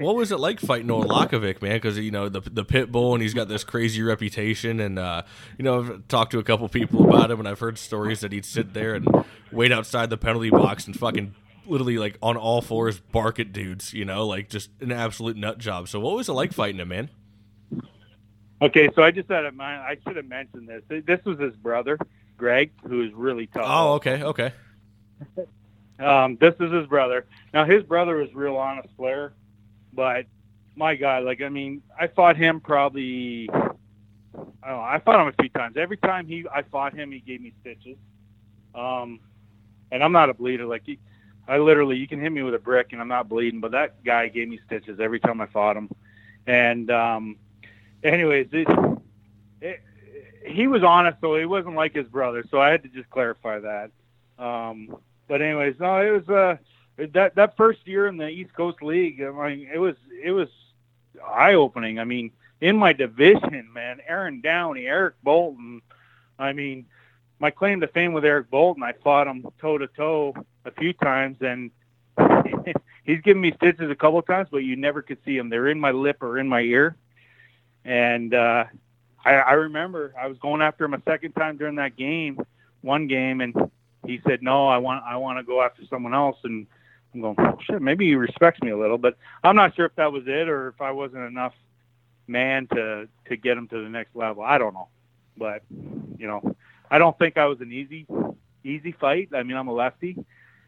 What 0.00 0.16
was 0.16 0.32
it 0.32 0.38
like 0.38 0.60
fighting 0.60 0.86
Noah 0.86 1.06
Lakovic, 1.06 1.60
man? 1.60 1.76
Because 1.76 1.98
you 1.98 2.10
know 2.10 2.28
the 2.28 2.40
the 2.40 2.64
pit 2.64 2.90
bull, 2.90 3.14
and 3.14 3.22
he's 3.22 3.34
got 3.34 3.48
this 3.48 3.64
crazy 3.64 4.02
reputation. 4.02 4.80
And 4.80 4.98
uh, 4.98 5.22
you 5.58 5.64
know, 5.64 5.80
I've 5.80 6.08
talked 6.08 6.32
to 6.32 6.38
a 6.38 6.42
couple 6.42 6.68
people 6.68 7.08
about 7.08 7.30
him, 7.30 7.38
and 7.38 7.48
I've 7.48 7.58
heard 7.58 7.78
stories 7.78 8.20
that 8.20 8.32
he'd 8.32 8.44
sit 8.44 8.74
there 8.74 8.94
and 8.94 9.08
wait 9.50 9.72
outside 9.72 10.10
the 10.10 10.16
penalty 10.16 10.50
box 10.50 10.86
and 10.86 10.98
fucking 10.98 11.34
literally 11.66 11.98
like 11.98 12.18
on 12.22 12.36
all 12.36 12.62
fours 12.62 13.00
bark 13.00 13.38
at 13.38 13.52
dudes. 13.52 13.92
You 13.92 14.04
know, 14.04 14.26
like 14.26 14.48
just 14.48 14.70
an 14.80 14.92
absolute 14.92 15.36
nut 15.36 15.58
job. 15.58 15.88
So, 15.88 16.00
what 16.00 16.16
was 16.16 16.28
it 16.28 16.32
like 16.32 16.52
fighting 16.52 16.80
him, 16.80 16.88
man? 16.88 17.10
Okay, 18.62 18.88
so 18.94 19.02
I 19.02 19.10
just 19.10 19.28
had 19.28 19.44
a 19.44 19.52
mind. 19.52 19.82
I 19.82 19.96
should 20.06 20.16
have 20.16 20.26
mentioned 20.26 20.68
this. 20.68 21.04
This 21.04 21.18
was 21.24 21.38
his 21.40 21.54
brother, 21.56 21.98
Greg, 22.36 22.70
who 22.86 23.02
is 23.02 23.12
really 23.12 23.48
tough. 23.48 23.64
Oh, 23.66 23.94
okay, 23.94 24.22
okay. 24.22 24.52
Um, 26.02 26.36
this 26.40 26.54
is 26.60 26.72
his 26.72 26.86
brother. 26.86 27.26
Now 27.54 27.64
his 27.64 27.82
brother 27.82 28.16
was 28.16 28.34
real 28.34 28.56
honest 28.56 28.94
player, 28.96 29.34
but 29.92 30.26
my 30.74 30.96
God, 30.96 31.24
like 31.24 31.42
I 31.42 31.48
mean, 31.48 31.82
I 31.98 32.06
fought 32.08 32.36
him 32.36 32.60
probably. 32.60 33.48
I 34.64 34.68
don't 34.68 34.76
know. 34.76 34.80
I 34.80 35.00
fought 35.04 35.20
him 35.20 35.28
a 35.28 35.42
few 35.42 35.48
times. 35.50 35.76
Every 35.76 35.96
time 35.96 36.26
he, 36.26 36.44
I 36.52 36.62
fought 36.62 36.94
him, 36.94 37.10
he 37.10 37.18
gave 37.18 37.40
me 37.40 37.52
stitches. 37.60 37.96
Um, 38.74 39.20
and 39.90 40.02
I'm 40.02 40.12
not 40.12 40.30
a 40.30 40.34
bleeder. 40.34 40.66
Like 40.66 40.82
he, 40.86 40.98
I 41.48 41.58
literally, 41.58 41.96
you 41.96 42.06
can 42.06 42.20
hit 42.20 42.32
me 42.32 42.42
with 42.42 42.54
a 42.54 42.58
brick 42.58 42.92
and 42.92 43.00
I'm 43.00 43.08
not 43.08 43.28
bleeding, 43.28 43.60
but 43.60 43.72
that 43.72 44.02
guy 44.04 44.28
gave 44.28 44.48
me 44.48 44.60
stitches 44.66 45.00
every 45.00 45.20
time 45.20 45.40
I 45.40 45.46
fought 45.46 45.76
him. 45.76 45.90
And 46.46 46.90
um, 46.90 47.36
anyways, 48.02 48.48
it, 48.52 48.68
it, 49.60 49.80
he 50.46 50.66
was 50.66 50.82
honest, 50.82 51.20
so 51.20 51.36
he 51.36 51.44
wasn't 51.44 51.74
like 51.74 51.94
his 51.94 52.06
brother. 52.06 52.44
So 52.50 52.60
I 52.60 52.70
had 52.70 52.82
to 52.84 52.88
just 52.88 53.10
clarify 53.10 53.58
that. 53.60 53.90
Um, 54.38 54.96
but 55.32 55.40
anyways, 55.40 55.76
no, 55.80 55.98
it 55.98 56.10
was 56.10 56.28
uh 56.28 56.56
that 57.14 57.36
that 57.36 57.56
first 57.56 57.86
year 57.86 58.06
in 58.06 58.18
the 58.18 58.28
East 58.28 58.52
Coast 58.52 58.82
League. 58.82 59.22
I 59.22 59.30
mean, 59.30 59.66
it 59.72 59.78
was 59.78 59.96
it 60.22 60.30
was 60.30 60.48
eye 61.26 61.54
opening. 61.54 61.98
I 61.98 62.04
mean, 62.04 62.32
in 62.60 62.76
my 62.76 62.92
division, 62.92 63.72
man, 63.72 64.00
Aaron 64.06 64.42
Downey, 64.42 64.84
Eric 64.84 65.14
Bolton. 65.22 65.80
I 66.38 66.52
mean, 66.52 66.84
my 67.38 67.50
claim 67.50 67.80
to 67.80 67.86
fame 67.86 68.12
with 68.12 68.26
Eric 68.26 68.50
Bolton, 68.50 68.82
I 68.82 68.92
fought 68.92 69.26
him 69.26 69.46
toe 69.58 69.78
to 69.78 69.86
toe 69.86 70.34
a 70.66 70.70
few 70.70 70.92
times, 70.92 71.38
and 71.40 71.70
he's 73.02 73.22
given 73.22 73.40
me 73.40 73.54
stitches 73.56 73.90
a 73.90 73.96
couple 73.96 74.18
of 74.18 74.26
times, 74.26 74.48
but 74.52 74.58
you 74.58 74.76
never 74.76 75.00
could 75.00 75.24
see 75.24 75.38
them. 75.38 75.48
They're 75.48 75.68
in 75.68 75.80
my 75.80 75.92
lip 75.92 76.22
or 76.22 76.38
in 76.38 76.46
my 76.46 76.60
ear. 76.60 76.94
And 77.86 78.34
uh, 78.34 78.64
I, 79.24 79.32
I 79.32 79.52
remember 79.52 80.12
I 80.20 80.26
was 80.26 80.36
going 80.36 80.60
after 80.60 80.84
him 80.84 80.92
a 80.92 81.00
second 81.06 81.32
time 81.32 81.56
during 81.56 81.76
that 81.76 81.96
game, 81.96 82.38
one 82.82 83.06
game, 83.06 83.40
and 83.40 83.56
he 84.06 84.20
said, 84.26 84.42
"No, 84.42 84.68
I 84.68 84.78
want 84.78 85.04
I 85.04 85.16
want 85.16 85.38
to 85.38 85.44
go 85.44 85.62
after 85.62 85.82
someone 85.86 86.14
else." 86.14 86.38
And 86.44 86.66
I'm 87.14 87.20
going, 87.20 87.36
oh, 87.38 87.58
shit, 87.62 87.82
maybe 87.82 88.06
he 88.06 88.14
respects 88.14 88.60
me 88.62 88.70
a 88.70 88.78
little, 88.78 88.98
but 88.98 89.16
I'm 89.44 89.56
not 89.56 89.76
sure 89.76 89.84
if 89.84 89.94
that 89.96 90.12
was 90.12 90.24
it 90.26 90.48
or 90.48 90.68
if 90.68 90.80
I 90.80 90.92
wasn't 90.92 91.24
enough 91.24 91.54
man 92.26 92.66
to 92.68 93.08
to 93.26 93.36
get 93.36 93.56
him 93.56 93.68
to 93.68 93.82
the 93.82 93.88
next 93.88 94.14
level. 94.16 94.42
I 94.42 94.58
don't 94.58 94.74
know, 94.74 94.88
but 95.36 95.62
you 95.70 96.26
know, 96.26 96.56
I 96.90 96.98
don't 96.98 97.18
think 97.18 97.36
I 97.36 97.46
was 97.46 97.60
an 97.60 97.72
easy 97.72 98.06
easy 98.64 98.92
fight. 98.92 99.30
I 99.34 99.42
mean, 99.42 99.56
I'm 99.56 99.68
a 99.68 99.72
lefty, 99.72 100.16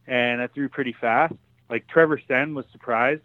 and 0.07 0.43
I 0.43 0.49
threw 0.49 0.69
pretty 0.69 0.93
fast. 0.93 1.35
Like 1.71 1.87
Trevor 1.89 2.21
Sten 2.23 2.55
was 2.55 2.67
surprised. 2.73 3.23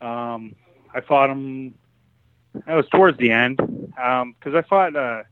Um, 0.00 0.54
I 0.94 1.00
fought 1.00 1.30
him. 1.30 1.74
It 2.54 2.74
was 2.74 2.88
towards 2.88 3.18
the 3.18 3.30
end 3.30 3.56
because 3.56 4.22
um, 4.22 4.56
I 4.56 4.62
fought. 4.62 4.94
Uh, 4.94 5.22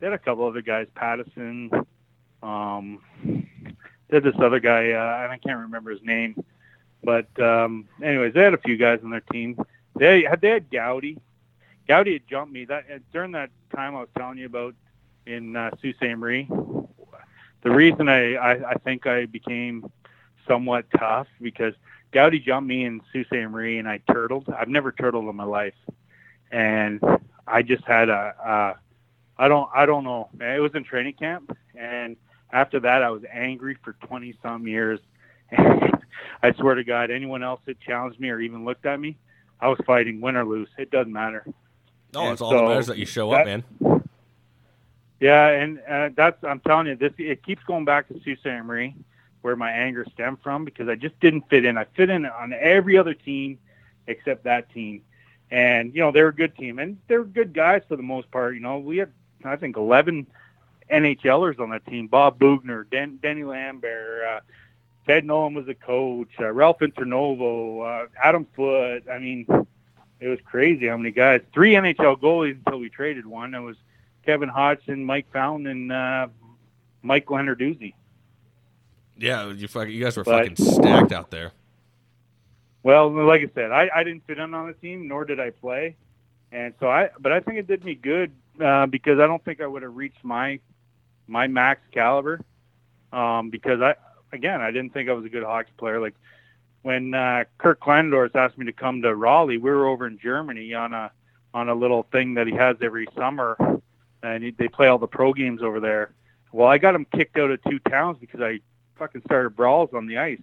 they 0.00 0.06
had 0.06 0.14
a 0.14 0.18
couple 0.18 0.46
other 0.46 0.60
guys, 0.60 0.86
Pattison. 0.94 1.70
Um, 2.44 3.00
had 4.14 4.22
this 4.22 4.34
other 4.38 4.60
guy, 4.60 4.92
uh, 4.92 5.24
and 5.24 5.32
I 5.32 5.38
can't 5.42 5.58
remember 5.60 5.90
his 5.90 6.02
name. 6.02 6.42
But 7.02 7.26
um, 7.40 7.88
anyways, 8.02 8.32
they 8.34 8.42
had 8.42 8.54
a 8.54 8.58
few 8.58 8.76
guys 8.76 9.00
on 9.04 9.10
their 9.10 9.20
team. 9.20 9.58
They 9.96 10.22
had 10.22 10.40
they 10.40 10.50
had 10.50 10.70
Gowdy. 10.70 11.18
Gowdy 11.86 12.14
had 12.14 12.26
jumped 12.28 12.52
me 12.52 12.64
that 12.66 12.84
during 13.12 13.32
that 13.32 13.50
time 13.74 13.94
I 13.94 14.00
was 14.00 14.08
telling 14.16 14.38
you 14.38 14.46
about 14.46 14.74
in 15.26 15.56
uh, 15.56 15.70
Sault 15.82 15.96
Ste. 15.96 16.16
Marie. 16.16 16.48
The 17.62 17.70
reason 17.70 18.08
I, 18.08 18.34
I 18.34 18.70
I 18.70 18.74
think 18.74 19.06
I 19.06 19.26
became 19.26 19.90
somewhat 20.46 20.86
tough 20.98 21.26
because 21.40 21.74
Gowdy 22.12 22.38
jumped 22.38 22.68
me 22.68 22.84
in 22.84 23.00
Sault 23.12 23.26
Ste. 23.26 23.50
Marie 23.50 23.78
and 23.78 23.88
I 23.88 24.00
turtled. 24.10 24.48
I've 24.48 24.68
never 24.68 24.92
turtled 24.92 25.28
in 25.28 25.36
my 25.36 25.44
life, 25.44 25.74
and 26.50 27.02
I 27.46 27.62
just 27.62 27.84
had 27.84 28.08
a, 28.08 28.34
a 28.44 29.42
I 29.42 29.48
don't 29.48 29.68
I 29.74 29.86
don't 29.86 30.04
know. 30.04 30.30
Man. 30.36 30.56
It 30.56 30.60
was 30.60 30.74
in 30.74 30.84
training 30.84 31.14
camp, 31.14 31.56
and 31.74 32.16
after 32.54 32.80
that 32.80 33.02
I 33.02 33.10
was 33.10 33.22
angry 33.30 33.76
for 33.82 33.92
twenty 34.06 34.38
some 34.42 34.66
years. 34.66 35.00
I 36.42 36.52
swear 36.58 36.76
to 36.76 36.84
God, 36.84 37.10
anyone 37.10 37.42
else 37.42 37.60
that 37.66 37.80
challenged 37.80 38.20
me 38.20 38.30
or 38.30 38.40
even 38.40 38.64
looked 38.64 38.86
at 38.86 38.98
me, 38.98 39.18
I 39.60 39.68
was 39.68 39.78
fighting 39.86 40.20
win 40.20 40.36
or 40.36 40.44
lose. 40.44 40.68
It 40.78 40.90
doesn't 40.90 41.12
matter. 41.12 41.44
Oh, 42.14 42.32
it's 42.32 42.40
all 42.40 42.50
that 42.50 42.62
matters 42.62 42.86
that 42.86 42.98
you 42.98 43.06
show 43.06 43.30
that, 43.32 43.40
up, 43.40 43.46
man. 43.46 44.04
Yeah, 45.20 45.48
and 45.48 45.80
uh, 45.88 46.10
that's 46.14 46.42
I'm 46.44 46.60
telling 46.60 46.86
you, 46.86 46.96
this 46.96 47.12
it 47.18 47.42
keeps 47.42 47.62
going 47.64 47.84
back 47.84 48.08
to 48.08 48.14
Sault 48.24 48.38
Ste. 48.38 48.64
Marie, 48.64 48.94
where 49.42 49.56
my 49.56 49.70
anger 49.70 50.06
stemmed 50.12 50.38
from 50.42 50.64
because 50.64 50.88
I 50.88 50.94
just 50.94 51.18
didn't 51.20 51.48
fit 51.48 51.64
in. 51.64 51.76
I 51.76 51.84
fit 51.96 52.10
in 52.10 52.24
on 52.24 52.52
every 52.52 52.96
other 52.96 53.14
team 53.14 53.58
except 54.06 54.44
that 54.44 54.72
team, 54.72 55.02
and 55.50 55.94
you 55.94 56.00
know 56.00 56.12
they're 56.12 56.28
a 56.28 56.34
good 56.34 56.56
team 56.56 56.78
and 56.78 56.98
they're 57.08 57.24
good 57.24 57.52
guys 57.52 57.82
for 57.88 57.96
the 57.96 58.02
most 58.02 58.30
part. 58.30 58.54
You 58.54 58.60
know, 58.60 58.78
we 58.78 58.98
had 58.98 59.12
I 59.44 59.56
think 59.56 59.76
11 59.76 60.26
NHLers 60.90 61.60
on 61.60 61.70
that 61.70 61.86
team: 61.86 62.06
Bob 62.06 62.38
Boughner, 62.38 62.84
Den- 62.90 63.18
Denny 63.22 63.44
Lambert. 63.44 64.26
Uh, 64.26 64.40
Ted 65.06 65.24
Nolan 65.24 65.54
was 65.54 65.68
a 65.68 65.74
coach. 65.74 66.30
Uh, 66.40 66.50
Ralph 66.50 66.78
Intranuovo, 66.78 68.04
uh, 68.04 68.06
Adam 68.22 68.46
Foote. 68.56 69.08
I 69.10 69.18
mean, 69.18 69.46
it 70.20 70.28
was 70.28 70.38
crazy 70.44 70.86
how 70.86 70.96
many 70.96 71.10
guys. 71.10 71.42
Three 71.52 71.72
NHL 71.72 72.18
goalies 72.20 72.58
until 72.64 72.80
we 72.80 72.88
traded 72.88 73.26
one. 73.26 73.54
It 73.54 73.60
was 73.60 73.76
Kevin 74.24 74.48
Hodgson, 74.48 75.04
Mike 75.04 75.26
Fountain, 75.32 75.66
and 75.66 75.92
uh, 75.92 76.28
Mike 77.02 77.26
Lenarduzzi. 77.26 77.94
Yeah, 79.16 79.52
you 79.52 79.68
you 79.84 80.04
guys 80.04 80.16
were 80.16 80.24
but, 80.24 80.48
fucking 80.48 80.56
stacked 80.56 81.12
out 81.12 81.30
there. 81.30 81.52
Well, 82.82 83.10
like 83.10 83.42
I 83.42 83.50
said, 83.54 83.70
I, 83.70 83.88
I 83.94 84.04
didn't 84.04 84.26
fit 84.26 84.38
in 84.38 84.52
on 84.54 84.66
the 84.66 84.74
team, 84.74 85.08
nor 85.08 85.24
did 85.24 85.40
I 85.40 85.50
play, 85.50 85.96
and 86.50 86.74
so 86.80 86.88
I. 86.88 87.10
But 87.18 87.32
I 87.32 87.40
think 87.40 87.58
it 87.58 87.66
did 87.66 87.84
me 87.84 87.94
good 87.94 88.32
uh, 88.60 88.86
because 88.86 89.20
I 89.20 89.26
don't 89.26 89.44
think 89.44 89.60
I 89.60 89.66
would 89.66 89.82
have 89.82 89.94
reached 89.94 90.24
my 90.24 90.60
my 91.26 91.46
max 91.46 91.80
caliber 91.92 92.40
um, 93.12 93.50
because 93.50 93.80
I 93.80 93.94
again 94.32 94.60
I 94.60 94.70
didn't 94.70 94.92
think 94.92 95.08
I 95.08 95.12
was 95.12 95.24
a 95.24 95.28
good 95.28 95.44
hockey 95.44 95.72
player. 95.76 96.00
Like 96.00 96.14
when 96.82 97.14
uh, 97.14 97.44
Kurt 97.58 97.80
Kleinendorst 97.80 98.34
asked 98.34 98.58
me 98.58 98.66
to 98.66 98.72
come 98.72 99.02
to 99.02 99.14
Raleigh, 99.14 99.58
we 99.58 99.70
were 99.70 99.86
over 99.86 100.06
in 100.06 100.18
Germany 100.18 100.74
on 100.74 100.92
a 100.92 101.10
on 101.52 101.68
a 101.68 101.74
little 101.74 102.02
thing 102.10 102.34
that 102.34 102.46
he 102.46 102.54
has 102.54 102.76
every 102.82 103.06
summer, 103.16 103.56
and 104.22 104.42
he, 104.42 104.50
they 104.50 104.68
play 104.68 104.88
all 104.88 104.98
the 104.98 105.06
pro 105.06 105.32
games 105.32 105.62
over 105.62 105.80
there. 105.80 106.12
Well, 106.52 106.68
I 106.68 106.78
got 106.78 106.94
him 106.94 107.06
kicked 107.14 107.38
out 107.38 107.50
of 107.50 107.62
two 107.64 107.78
towns 107.78 108.18
because 108.20 108.40
I 108.40 108.60
fucking 108.96 109.22
started 109.26 109.56
brawls 109.56 109.90
on 109.92 110.06
the 110.06 110.18
ice. 110.18 110.42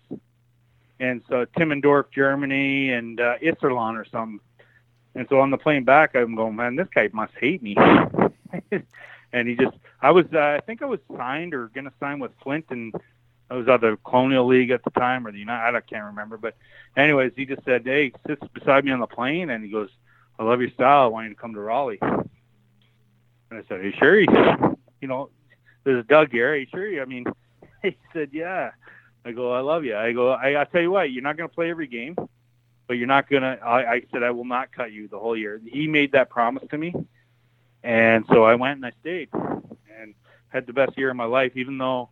And 1.00 1.22
so 1.30 1.46
Timmendorf, 1.58 2.12
Germany, 2.12 2.92
and 2.92 3.20
uh, 3.20 3.38
Iserlohn 3.40 4.00
or 4.00 4.06
something. 4.06 4.40
And 5.16 5.28
so 5.30 5.40
on 5.40 5.52
the 5.52 5.58
plane 5.58 5.84
back, 5.84 6.16
I'm 6.16 6.36
going, 6.36 6.56
man, 6.56 6.76
this 6.76 6.88
guy 6.94 7.10
must 7.12 7.34
hate 7.40 7.62
me. 7.62 7.76
and 9.34 9.48
he 9.48 9.56
just, 9.56 9.76
I 10.02 10.12
was, 10.12 10.26
uh, 10.34 10.40
I 10.40 10.60
think 10.66 10.82
I 10.82 10.86
was 10.86 11.00
signed 11.16 11.54
or 11.54 11.68
going 11.70 11.86
to 11.86 11.94
sign 12.00 12.20
with 12.20 12.32
Flint 12.44 12.66
and 12.70 12.94
I 13.52 13.56
was 13.56 13.68
either 13.68 13.98
Colonial 13.98 14.48
League 14.48 14.72
at 14.72 14.82
the 14.86 14.92
time 14.92 15.28
or 15.28 15.32
the 15.34 15.40
United. 15.40 15.76
I 15.76 15.82
can't 15.82 16.06
remember. 16.06 16.38
But 16.38 16.56
anyways, 16.96 17.34
he 17.36 17.46
just 17.46 17.66
said, 17.66 17.82
"Hey, 17.84 18.14
sits 18.26 18.42
beside 18.54 18.86
me 18.86 18.92
on 18.92 19.02
the 19.02 19.08
plane," 19.08 19.50
and 19.50 19.62
he 19.62 19.70
goes, 19.70 19.90
"I 20.40 20.46
love 20.46 20.62
your 20.62 20.70
style. 20.70 21.04
I 21.04 21.08
want 21.08 21.28
you 21.28 21.36
to 21.36 21.40
come 21.40 21.54
to 21.56 21.60
Raleigh." 21.60 22.00
And 22.02 22.30
I 23.52 23.62
said, 23.68 23.82
"Are 23.82 23.84
you 23.84 23.92
sure?" 24.00 24.18
He 24.18 24.28
said, 24.28 24.78
"You 25.02 25.10
know, 25.10 25.32
there's 25.84 26.00
a 26.00 26.08
Doug 26.08 26.32
here. 26.32 26.54
Are 26.54 26.56
you 26.56 26.66
sure?" 26.72 26.88
You, 26.88 27.02
I 27.02 27.06
mean, 27.06 27.26
he 27.82 27.98
said, 28.14 28.30
"Yeah." 28.32 28.72
I 29.26 29.34
go, 29.34 29.52
"I 29.52 29.60
love 29.60 29.84
you." 29.84 29.98
I 29.98 30.14
go, 30.14 30.32
"I, 30.32 30.62
I 30.62 30.64
tell 30.64 30.82
you 30.82 30.92
what, 30.92 31.12
you're 31.12 31.22
not 31.22 31.36
going 31.36 31.50
to 31.50 31.54
play 31.54 31.70
every 31.70 31.88
game, 31.88 32.16
but 32.88 32.94
you're 32.94 33.06
not 33.06 33.30
going 33.30 33.44
to." 33.44 33.60
I 33.62 34.04
said, 34.14 34.24
"I 34.24 34.32
will 34.32 34.46
not 34.46 34.72
cut 34.72 34.94
you 34.94 35.10
the 35.10 35.20
whole 35.20 35.36
year." 35.36 35.60
He 35.66 35.88
made 35.88 36.14
that 36.14 36.30
promise 36.30 36.64
to 36.72 36.78
me, 36.78 36.94
and 37.84 38.26
so 38.28 38.44
I 38.44 38.56
went 38.56 38.78
and 38.78 38.86
I 38.86 38.92
stayed 39.02 39.30
and 39.34 40.14
had 40.50 40.68
the 40.68 40.74
best 40.74 40.98
year 40.98 41.10
of 41.10 41.16
my 41.16 41.26
life, 41.26 41.54
even 41.56 41.78
though 41.78 42.10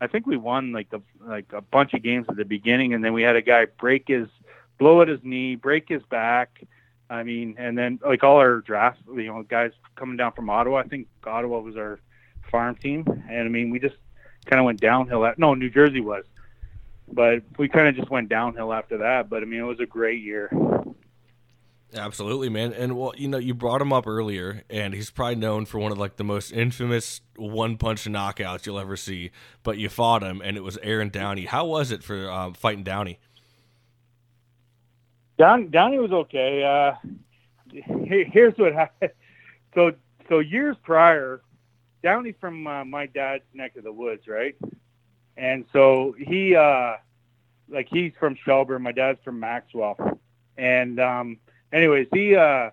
I 0.00 0.06
think 0.06 0.26
we 0.26 0.36
won 0.36 0.72
like 0.72 0.92
a 0.92 1.00
like 1.24 1.52
a 1.52 1.60
bunch 1.60 1.94
of 1.94 2.02
games 2.02 2.26
at 2.28 2.36
the 2.36 2.44
beginning, 2.44 2.94
and 2.94 3.04
then 3.04 3.12
we 3.12 3.22
had 3.22 3.36
a 3.36 3.42
guy 3.42 3.66
break 3.78 4.08
his 4.08 4.28
blow 4.78 5.00
at 5.00 5.08
his 5.08 5.20
knee, 5.22 5.54
break 5.54 5.88
his 5.88 6.02
back. 6.04 6.64
I 7.08 7.22
mean, 7.22 7.56
and 7.58 7.76
then 7.76 8.00
like 8.04 8.24
all 8.24 8.38
our 8.38 8.62
drafts, 8.62 9.02
you 9.06 9.26
know, 9.26 9.42
guys 9.42 9.72
coming 9.96 10.16
down 10.16 10.32
from 10.32 10.50
Ottawa. 10.50 10.78
I 10.78 10.84
think 10.84 11.08
Ottawa 11.24 11.60
was 11.60 11.76
our 11.76 12.00
farm 12.50 12.74
team, 12.74 13.04
and 13.28 13.40
I 13.40 13.48
mean, 13.48 13.70
we 13.70 13.78
just 13.78 13.96
kind 14.46 14.58
of 14.58 14.64
went 14.64 14.80
downhill. 14.80 15.24
At, 15.24 15.38
no, 15.38 15.54
New 15.54 15.70
Jersey 15.70 16.00
was, 16.00 16.24
but 17.12 17.42
we 17.58 17.68
kind 17.68 17.86
of 17.86 17.94
just 17.94 18.10
went 18.10 18.28
downhill 18.28 18.72
after 18.72 18.98
that. 18.98 19.28
But 19.28 19.42
I 19.42 19.46
mean, 19.46 19.60
it 19.60 19.64
was 19.64 19.80
a 19.80 19.86
great 19.86 20.22
year. 20.22 20.50
Absolutely, 21.94 22.48
man. 22.48 22.72
And 22.72 22.96
well, 22.96 23.12
you 23.16 23.28
know, 23.28 23.38
you 23.38 23.52
brought 23.52 23.82
him 23.82 23.92
up 23.92 24.06
earlier, 24.06 24.62
and 24.70 24.94
he's 24.94 25.10
probably 25.10 25.36
known 25.36 25.66
for 25.66 25.78
one 25.78 25.92
of 25.92 25.98
like 25.98 26.16
the 26.16 26.24
most 26.24 26.50
infamous 26.50 27.20
one 27.36 27.76
punch 27.76 28.04
knockouts 28.04 28.64
you'll 28.64 28.78
ever 28.78 28.96
see. 28.96 29.30
But 29.62 29.76
you 29.76 29.88
fought 29.88 30.22
him, 30.22 30.40
and 30.42 30.56
it 30.56 30.62
was 30.62 30.78
Aaron 30.82 31.10
Downey. 31.10 31.44
How 31.44 31.66
was 31.66 31.90
it 31.90 32.02
for 32.02 32.30
um, 32.30 32.54
fighting 32.54 32.82
Downey? 32.82 33.18
Down, 35.38 35.70
Downey 35.70 35.98
was 35.98 36.12
okay. 36.12 36.62
Uh, 36.62 37.08
here's 37.70 38.56
what 38.56 38.72
happened. 38.72 39.12
So, 39.74 39.92
so 40.28 40.40
years 40.40 40.76
prior, 40.82 41.40
Downey 42.02 42.32
from 42.38 42.66
uh, 42.66 42.84
my 42.84 43.06
dad's 43.06 43.44
neck 43.54 43.74
of 43.76 43.84
the 43.84 43.90
woods, 43.90 44.28
right? 44.28 44.54
And 45.38 45.64
so 45.72 46.14
he, 46.18 46.54
uh, 46.54 46.96
like, 47.70 47.88
he's 47.90 48.12
from 48.20 48.36
Shelburne. 48.44 48.82
My 48.82 48.92
dad's 48.92 49.18
from 49.24 49.40
Maxwell, 49.40 49.96
and 50.58 51.00
um, 51.00 51.38
anyways, 51.72 52.08
he 52.12 52.36
uh, 52.36 52.70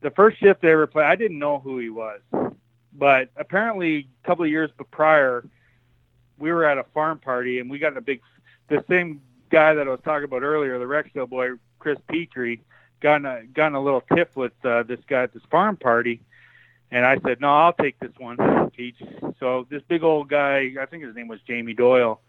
the 0.00 0.10
first 0.10 0.38
shift 0.38 0.62
they 0.62 0.70
ever 0.70 0.86
played, 0.86 1.06
I 1.06 1.16
didn't 1.16 1.38
know 1.38 1.58
who 1.58 1.78
he 1.78 1.90
was, 1.90 2.20
but 2.92 3.30
apparently 3.36 4.08
a 4.22 4.26
couple 4.26 4.44
of 4.44 4.50
years 4.50 4.70
prior, 4.90 5.44
we 6.38 6.50
were 6.52 6.64
at 6.64 6.78
a 6.78 6.84
farm 6.94 7.18
party 7.18 7.60
and 7.60 7.70
we 7.70 7.78
got 7.78 7.96
a 7.96 8.00
big, 8.00 8.20
the 8.68 8.84
same 8.88 9.20
guy 9.50 9.74
that 9.74 9.86
I 9.86 9.90
was 9.90 10.00
talking 10.04 10.24
about 10.24 10.42
earlier, 10.42 10.78
the 10.78 10.86
Rexdale 10.86 11.28
boy, 11.28 11.50
Chris 11.78 11.98
Petrie, 12.08 12.62
got 13.00 13.16
in 13.16 13.26
a, 13.26 13.44
got 13.44 13.68
in 13.68 13.74
a 13.74 13.82
little 13.82 14.02
tip 14.14 14.36
with 14.36 14.52
uh, 14.64 14.82
this 14.84 15.00
guy 15.06 15.24
at 15.24 15.34
this 15.34 15.42
farm 15.50 15.76
party. 15.76 16.22
And 16.90 17.06
I 17.06 17.18
said, 17.20 17.40
no, 17.40 17.48
I'll 17.48 17.72
take 17.72 17.98
this 18.00 18.12
one, 18.18 18.70
Peach. 18.76 19.00
So 19.38 19.66
this 19.70 19.82
big 19.86 20.02
old 20.02 20.28
guy, 20.28 20.74
I 20.80 20.86
think 20.86 21.04
his 21.04 21.14
name 21.14 21.28
was 21.28 21.40
Jamie 21.46 21.74
Doyle. 21.74 22.20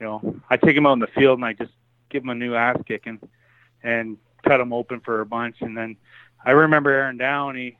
You 0.00 0.06
know, 0.06 0.40
I 0.50 0.56
take 0.56 0.76
him 0.76 0.86
out 0.86 0.94
in 0.94 0.98
the 0.98 1.06
field 1.06 1.38
and 1.38 1.44
I 1.44 1.52
just 1.52 1.72
give 2.10 2.24
him 2.24 2.30
a 2.30 2.34
new 2.34 2.54
ass 2.54 2.78
kicking. 2.86 3.20
And 3.82 4.18
cut 4.42 4.60
him 4.60 4.72
open 4.72 5.00
for 5.00 5.20
a 5.20 5.26
bunch. 5.26 5.56
And 5.60 5.76
then 5.76 5.96
I 6.44 6.52
remember 6.52 6.90
Aaron 6.90 7.16
Downey. 7.16 7.78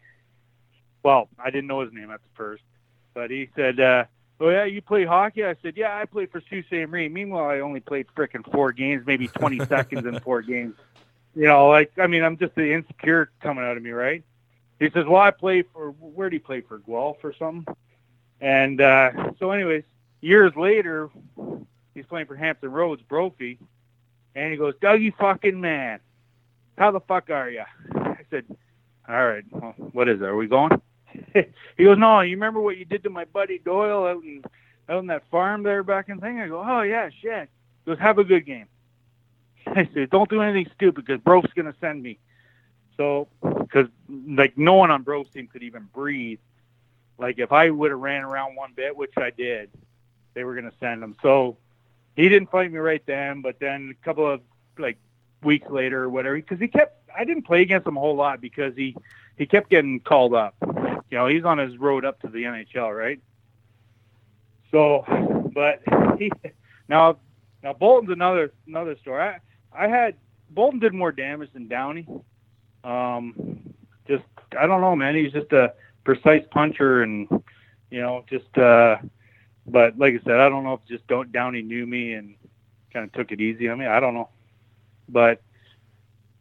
Well, 1.02 1.28
I 1.38 1.50
didn't 1.50 1.66
know 1.66 1.80
his 1.80 1.92
name 1.92 2.10
at 2.10 2.20
the 2.22 2.28
first, 2.34 2.62
but 3.12 3.30
he 3.30 3.48
said, 3.56 3.80
uh, 3.80 4.04
"Oh 4.40 4.50
yeah, 4.50 4.64
you 4.64 4.80
play 4.80 5.04
hockey?" 5.04 5.44
I 5.44 5.56
said, 5.62 5.76
"Yeah, 5.76 5.96
I 5.96 6.04
played 6.04 6.30
for 6.30 6.40
Sault 6.48 6.64
Ste. 6.66 6.88
Marie." 6.88 7.08
Meanwhile, 7.08 7.46
I 7.46 7.60
only 7.60 7.80
played 7.80 8.06
frickin' 8.16 8.50
four 8.52 8.72
games, 8.72 9.04
maybe 9.06 9.26
20 9.26 9.58
seconds 9.66 10.06
in 10.06 10.20
four 10.20 10.42
games. 10.42 10.76
You 11.34 11.46
know, 11.48 11.68
like 11.68 11.92
I 11.98 12.06
mean, 12.06 12.22
I'm 12.22 12.36
just 12.36 12.54
the 12.54 12.72
insecure 12.72 13.30
coming 13.40 13.64
out 13.64 13.76
of 13.76 13.82
me, 13.82 13.90
right? 13.90 14.22
He 14.78 14.90
says, 14.90 15.06
"Well, 15.06 15.20
I 15.20 15.32
play 15.32 15.62
for 15.62 15.90
where 15.90 16.30
do 16.30 16.36
you 16.36 16.40
play 16.40 16.60
for 16.60 16.78
Guelph 16.78 17.24
or 17.24 17.34
something?" 17.34 17.74
And 18.40 18.80
uh, 18.80 19.32
so, 19.38 19.50
anyways, 19.50 19.84
years 20.20 20.54
later, 20.56 21.10
he's 21.94 22.06
playing 22.06 22.26
for 22.26 22.36
Hampton 22.36 22.70
Roads 22.70 23.02
Brophy, 23.02 23.58
and 24.34 24.50
he 24.50 24.56
goes, 24.56 24.74
"Dougie, 24.82 25.14
fucking 25.16 25.60
man, 25.60 26.00
how 26.76 26.90
the 26.90 27.00
fuck 27.00 27.30
are 27.30 27.50
you? 27.50 27.64
I 27.94 28.18
said, 28.30 28.44
all 29.08 29.26
right, 29.26 29.44
well, 29.50 29.74
what 29.92 30.08
is 30.08 30.20
it? 30.20 30.24
Are 30.24 30.36
we 30.36 30.46
going? 30.46 30.80
he 31.76 31.84
goes, 31.84 31.98
no, 31.98 32.20
you 32.20 32.36
remember 32.36 32.60
what 32.60 32.78
you 32.78 32.84
did 32.84 33.02
to 33.04 33.10
my 33.10 33.24
buddy 33.26 33.58
Doyle 33.58 34.06
out 34.06 34.22
in, 34.22 34.42
out 34.88 35.00
in 35.00 35.06
that 35.08 35.28
farm 35.30 35.62
there 35.62 35.82
back 35.82 36.08
in 36.08 36.20
thing? 36.20 36.40
I 36.40 36.48
go, 36.48 36.64
oh, 36.64 36.82
yeah, 36.82 37.10
shit. 37.20 37.48
He 37.84 37.90
goes, 37.90 37.98
have 37.98 38.18
a 38.18 38.24
good 38.24 38.46
game. 38.46 38.66
I 39.66 39.88
said, 39.92 40.10
don't 40.10 40.28
do 40.28 40.40
anything 40.40 40.70
stupid 40.74 41.04
because 41.04 41.20
Bro's 41.20 41.46
going 41.54 41.72
to 41.72 41.78
send 41.80 42.02
me. 42.02 42.18
So, 42.96 43.28
because 43.42 43.88
like 44.28 44.58
no 44.58 44.74
one 44.74 44.90
on 44.90 45.02
Bro's 45.02 45.28
team 45.30 45.48
could 45.48 45.62
even 45.62 45.88
breathe. 45.94 46.40
Like 47.18 47.38
if 47.38 47.52
I 47.52 47.70
would 47.70 47.90
have 47.90 48.00
ran 48.00 48.22
around 48.22 48.56
one 48.56 48.72
bit, 48.74 48.96
which 48.96 49.12
I 49.16 49.30
did, 49.30 49.70
they 50.34 50.44
were 50.44 50.54
going 50.54 50.70
to 50.70 50.76
send 50.78 51.02
him. 51.02 51.16
So 51.22 51.56
he 52.16 52.28
didn't 52.28 52.50
fight 52.50 52.70
me 52.70 52.78
right 52.78 53.02
then, 53.06 53.42
but 53.42 53.58
then 53.60 53.94
a 53.98 54.04
couple 54.04 54.30
of 54.30 54.40
like 54.78 54.98
weeks 55.42 55.68
later 55.70 56.04
or 56.04 56.08
whatever, 56.08 56.36
because 56.36 56.58
he 56.58 56.68
kept, 56.68 57.10
I 57.16 57.24
didn't 57.24 57.44
play 57.44 57.62
against 57.62 57.86
him 57.86 57.96
a 57.96 58.00
whole 58.00 58.16
lot 58.16 58.40
because 58.40 58.74
he, 58.76 58.96
he 59.36 59.46
kept 59.46 59.70
getting 59.70 60.00
called 60.00 60.34
up. 60.34 60.54
You 61.10 61.18
know, 61.18 61.26
he's 61.26 61.44
on 61.44 61.58
his 61.58 61.76
road 61.78 62.04
up 62.04 62.20
to 62.22 62.28
the 62.28 62.44
NHL, 62.44 62.96
right? 62.96 63.20
So, 64.70 65.04
but 65.54 65.82
he, 66.18 66.30
now, 66.88 67.18
now 67.62 67.72
Bolton's 67.72 68.10
another, 68.10 68.52
another 68.66 68.96
story. 68.96 69.22
I, 69.22 69.38
I 69.72 69.88
had, 69.88 70.16
Bolton 70.50 70.80
did 70.80 70.94
more 70.94 71.12
damage 71.12 71.52
than 71.52 71.68
Downey. 71.68 72.06
Um, 72.84 73.74
just, 74.06 74.24
I 74.58 74.66
don't 74.66 74.80
know, 74.80 74.96
man. 74.96 75.14
He's 75.14 75.32
just 75.32 75.52
a 75.52 75.74
precise 76.04 76.44
puncher 76.50 77.02
and, 77.02 77.28
you 77.90 78.00
know, 78.00 78.24
just, 78.28 78.56
uh, 78.58 78.96
but 79.66 79.98
like 79.98 80.14
I 80.14 80.24
said, 80.24 80.40
I 80.40 80.48
don't 80.48 80.64
know 80.64 80.74
if 80.74 80.84
just 80.88 81.06
don't 81.06 81.32
Downey 81.32 81.62
knew 81.62 81.86
me 81.86 82.14
and 82.14 82.34
kind 82.92 83.04
of 83.04 83.12
took 83.12 83.32
it 83.32 83.40
easy 83.40 83.68
on 83.68 83.78
me. 83.78 83.86
I 83.86 84.00
don't 84.00 84.14
know, 84.14 84.28
but 85.12 85.42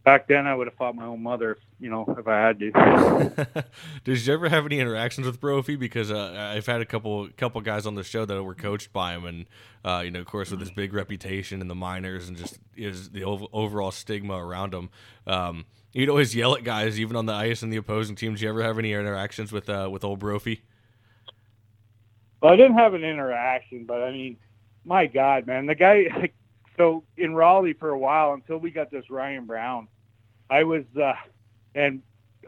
back 0.04 0.28
then 0.28 0.48
I 0.48 0.56
would 0.56 0.68
have 0.68 0.76
fought 0.76 0.96
my 0.96 1.06
own 1.06 1.22
mother, 1.22 1.52
if, 1.52 1.58
you 1.80 1.90
know, 1.90 2.06
if 2.18 2.28
I 2.28 2.40
had 2.40 2.60
to. 2.60 3.66
Did 4.04 4.26
you 4.26 4.34
ever 4.34 4.50
have 4.50 4.66
any 4.66 4.80
interactions 4.80 5.28
with 5.28 5.40
Brophy? 5.40 5.76
Because 5.76 6.12
uh, 6.12 6.54
I've 6.56 6.66
had 6.66 6.82
a 6.82 6.86
couple 6.86 7.28
couple 7.38 7.62
guys 7.62 7.86
on 7.86 7.96
the 7.96 8.04
show 8.04 8.26
that 8.26 8.44
were 8.44 8.56
coached 8.56 8.92
by 8.92 9.14
him, 9.14 9.26
and 9.26 9.46
uh, 9.86 10.02
you 10.04 10.12
know, 10.12 10.20
of 10.20 10.26
course, 10.26 10.52
with 10.52 10.60
his 10.60 10.72
big 10.72 10.94
reputation 10.94 11.62
in 11.62 11.68
the 11.68 11.76
minors 11.76 12.28
and 12.28 12.38
just 12.38 12.60
is 12.76 13.10
the 13.10 13.24
overall 13.24 13.92
stigma 13.92 14.36
around 14.36 14.74
him. 14.74 14.90
Um, 15.28 15.66
he'd 15.92 16.10
always 16.10 16.36
yell 16.36 16.56
at 16.56 16.64
guys, 16.64 17.00
even 17.00 17.16
on 17.16 17.26
the 17.26 17.34
ice 17.34 17.62
and 17.62 17.72
the 17.72 17.78
opposing 17.78 18.16
team. 18.16 18.34
Did 18.34 18.42
you 18.42 18.50
ever 18.50 18.64
have 18.64 18.80
any 18.80 18.94
interactions 18.94 19.52
with 19.52 19.70
uh, 19.70 19.90
with 19.92 20.04
old 20.04 20.20
Brophy? 20.20 20.64
Well, 22.42 22.54
I 22.54 22.56
didn't 22.56 22.78
have 22.78 22.96
an 22.96 23.04
interaction, 23.04 23.86
but 23.86 24.02
I 24.02 24.12
mean, 24.12 24.38
my 24.84 25.06
God, 25.06 25.46
man, 25.46 25.68
the 25.68 25.76
guy. 25.76 26.08
Like, 26.16 26.34
so 26.82 27.04
in 27.16 27.36
Raleigh 27.36 27.74
for 27.74 27.90
a 27.90 27.98
while 27.98 28.34
until 28.34 28.58
we 28.58 28.72
got 28.72 28.90
this 28.90 29.08
Ryan 29.12 29.46
Brown, 29.46 29.88
I 30.50 30.64
was, 30.64 30.84
uh, 31.00 31.14
and 31.76 32.02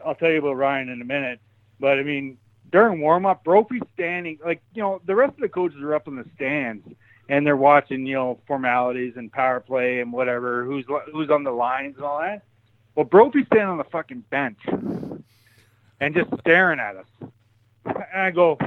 I'll 0.04 0.16
tell 0.16 0.28
you 0.28 0.38
about 0.38 0.54
Ryan 0.54 0.88
in 0.88 1.00
a 1.00 1.04
minute. 1.04 1.38
But 1.78 2.00
I 2.00 2.02
mean, 2.02 2.38
during 2.72 3.00
warm 3.00 3.26
up, 3.26 3.44
Brophy's 3.44 3.82
standing 3.94 4.40
like 4.44 4.60
you 4.74 4.82
know 4.82 5.00
the 5.06 5.14
rest 5.14 5.34
of 5.34 5.40
the 5.40 5.48
coaches 5.48 5.80
are 5.80 5.94
up 5.94 6.08
in 6.08 6.16
the 6.16 6.26
stands 6.34 6.84
and 7.28 7.46
they're 7.46 7.56
watching 7.56 8.06
you 8.06 8.14
know 8.14 8.40
formalities 8.48 9.12
and 9.16 9.30
power 9.30 9.60
play 9.60 10.00
and 10.00 10.12
whatever 10.12 10.64
who's 10.64 10.84
who's 11.12 11.30
on 11.30 11.44
the 11.44 11.52
lines 11.52 11.94
and 11.94 12.04
all 12.04 12.18
that. 12.18 12.42
Well, 12.96 13.04
Brophy's 13.04 13.46
standing 13.46 13.68
on 13.68 13.78
the 13.78 13.84
fucking 13.84 14.24
bench 14.30 14.58
and 14.66 16.12
just 16.12 16.30
staring 16.40 16.80
at 16.80 16.96
us. 16.96 17.06
And 17.84 18.20
I 18.20 18.32
go, 18.32 18.58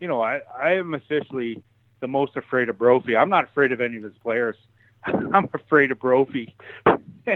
you 0.00 0.08
know, 0.08 0.20
I, 0.20 0.40
I 0.54 0.72
am 0.72 0.92
officially 0.92 1.62
the 2.00 2.08
most 2.08 2.36
afraid 2.36 2.68
of 2.68 2.76
Brophy. 2.76 3.16
I'm 3.16 3.30
not 3.30 3.44
afraid 3.44 3.72
of 3.72 3.80
any 3.80 3.96
of 3.96 4.02
his 4.02 4.16
players. 4.22 4.56
I'm 5.32 5.48
afraid 5.52 5.90
of 5.90 5.98
Brophy. 5.98 6.54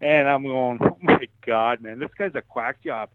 and 0.00 0.28
I'm 0.28 0.42
going, 0.44 0.78
oh 0.82 0.96
my 1.00 1.28
God, 1.44 1.80
man, 1.80 1.98
this 1.98 2.10
guy's 2.16 2.34
a 2.34 2.42
quack 2.42 2.82
job. 2.82 3.10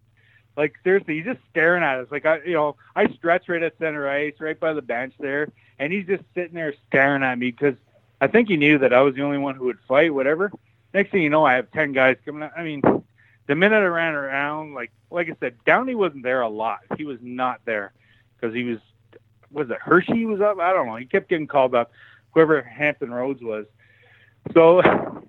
Like 0.57 0.75
seriously, 0.83 1.15
he's 1.17 1.25
just 1.25 1.41
staring 1.49 1.83
at 1.83 1.99
us. 1.99 2.07
Like 2.11 2.25
I, 2.25 2.41
you 2.45 2.53
know, 2.53 2.77
I 2.95 3.07
stretch 3.13 3.49
right 3.49 3.61
at 3.61 3.77
center 3.77 4.09
ice, 4.09 4.35
right 4.39 4.59
by 4.59 4.73
the 4.73 4.81
bench 4.81 5.13
there, 5.19 5.49
and 5.79 5.91
he's 5.91 6.05
just 6.05 6.23
sitting 6.33 6.53
there 6.53 6.73
staring 6.87 7.23
at 7.23 7.37
me 7.37 7.51
because 7.51 7.75
I 8.21 8.27
think 8.27 8.47
he 8.47 8.55
knew 8.55 8.77
that 8.77 8.93
I 8.93 9.01
was 9.01 9.15
the 9.15 9.23
only 9.23 9.37
one 9.37 9.55
who 9.55 9.65
would 9.65 9.79
fight, 9.87 10.13
whatever. 10.13 10.51
Next 10.93 11.11
thing 11.11 11.23
you 11.23 11.29
know, 11.29 11.45
I 11.45 11.55
have 11.55 11.71
ten 11.71 11.91
guys 11.91 12.15
coming. 12.25 12.43
Out. 12.43 12.53
I 12.57 12.63
mean, 12.63 12.81
the 13.47 13.55
minute 13.55 13.75
I 13.75 13.87
ran 13.87 14.13
around, 14.13 14.73
like 14.73 14.91
like 15.11 15.29
I 15.29 15.35
said, 15.41 15.55
Downey 15.65 15.93
wasn't 15.93 16.23
there 16.23 16.41
a 16.41 16.49
lot. 16.49 16.79
He 16.97 17.03
was 17.03 17.19
not 17.21 17.59
there 17.65 17.91
because 18.39 18.55
he 18.55 18.63
was 18.63 18.79
was 19.51 19.69
it 19.69 19.77
Hershey 19.81 20.25
was 20.25 20.39
up? 20.39 20.59
I 20.59 20.71
don't 20.71 20.87
know. 20.87 20.95
He 20.95 21.05
kept 21.05 21.29
getting 21.29 21.47
called 21.47 21.75
up. 21.75 21.91
Whoever 22.33 22.61
Hampton 22.61 23.13
Roads 23.13 23.41
was. 23.41 23.65
So, 24.53 24.81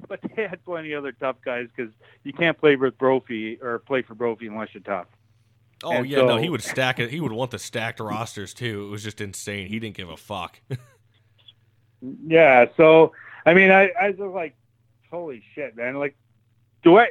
but 0.09 0.21
they 0.35 0.47
had 0.47 0.65
plenty 0.65 0.93
of 0.93 1.05
other 1.05 1.13
tough 1.13 1.37
guys 1.45 1.69
because 1.75 1.93
you 2.25 2.33
can't 2.33 2.59
play 2.59 2.77
with 2.77 2.97
Brophy 2.99 3.59
or 3.61 3.79
play 3.81 4.03
for 4.03 4.15
Brophy 4.15 4.47
unless 4.47 4.69
you're 4.75 4.83
tough. 4.83 5.07
Oh 5.85 5.93
and 5.93 6.09
yeah, 6.09 6.19
so, 6.19 6.27
no, 6.27 6.37
he 6.39 6.49
would 6.49 6.63
stack 6.63 6.99
it. 6.99 7.11
He 7.11 7.21
would 7.21 7.33
want 7.33 7.51
the 7.51 7.59
stacked 7.59 8.01
rosters 8.01 8.55
too. 8.55 8.87
It 8.87 8.91
was 8.91 9.03
just 9.03 9.21
insane. 9.21 9.69
He 9.69 9.79
didn't 9.79 9.97
give 9.97 10.09
a 10.09 10.17
fuck. 10.17 10.59
yeah. 12.27 12.67
So 12.77 13.13
I 13.45 13.53
mean, 13.53 13.71
I 13.71 13.91
I 14.01 14.11
was 14.11 14.33
like, 14.33 14.57
holy 15.11 15.43
shit, 15.55 15.77
man! 15.77 15.97
Like, 15.97 16.17
do 16.83 16.99
I? 16.99 17.09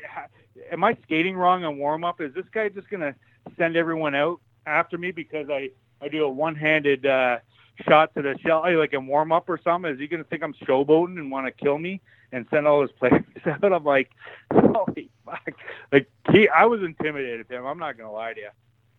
Am 0.71 0.83
I 0.83 0.97
skating 1.03 1.35
wrong 1.35 1.63
on 1.63 1.77
warm 1.77 2.03
up? 2.03 2.21
Is 2.21 2.33
this 2.33 2.45
guy 2.51 2.69
just 2.69 2.89
gonna 2.89 3.13
send 3.55 3.75
everyone 3.75 4.15
out 4.15 4.41
after 4.65 4.97
me 4.97 5.11
because 5.11 5.47
I 5.49 5.69
I 6.01 6.07
do 6.07 6.23
a 6.25 6.29
one 6.29 6.55
handed 6.55 7.05
uh, 7.05 7.37
shot 7.83 8.13
to 8.15 8.21
the 8.21 8.37
shell 8.39 8.63
like 8.77 8.93
in 8.93 9.07
warm 9.07 9.31
up 9.31 9.49
or 9.49 9.59
something? 9.63 9.91
Is 9.91 9.99
he 9.99 10.07
gonna 10.07 10.23
think 10.23 10.43
I'm 10.43 10.53
showboating 10.53 11.17
and 11.17 11.31
want 11.31 11.47
to 11.47 11.51
kill 11.51 11.77
me 11.77 12.01
and 12.31 12.45
send 12.49 12.67
all 12.67 12.81
his 12.81 12.91
players 12.91 13.23
out? 13.45 13.63
I'm 13.63 13.83
like, 13.83 14.11
holy 14.53 15.09
fuck! 15.25 15.51
Like 15.91 16.09
he, 16.31 16.47
I 16.49 16.65
was 16.65 16.81
intimidated 16.81 17.41
of 17.41 17.49
him. 17.49 17.65
I'm 17.65 17.79
not 17.79 17.97
gonna 17.97 18.11
lie 18.11 18.33
to 18.33 18.39
you. 18.39 18.49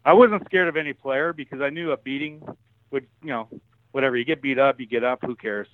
I 0.05 0.12
wasn't 0.12 0.45
scared 0.45 0.68
of 0.68 0.77
any 0.77 0.93
player 0.93 1.33
because 1.33 1.61
I 1.61 1.70
knew 1.70 1.91
a 1.93 1.97
beating 1.97 2.43
would, 2.91 3.07
you 3.22 3.29
know, 3.29 3.49
whatever. 3.93 4.16
You 4.16 4.24
get 4.24 4.43
beat 4.43 4.59
up, 4.59 4.79
you 4.79 4.87
get 4.87 5.05
up. 5.05 5.20
Who 5.24 5.35
cares? 5.35 5.68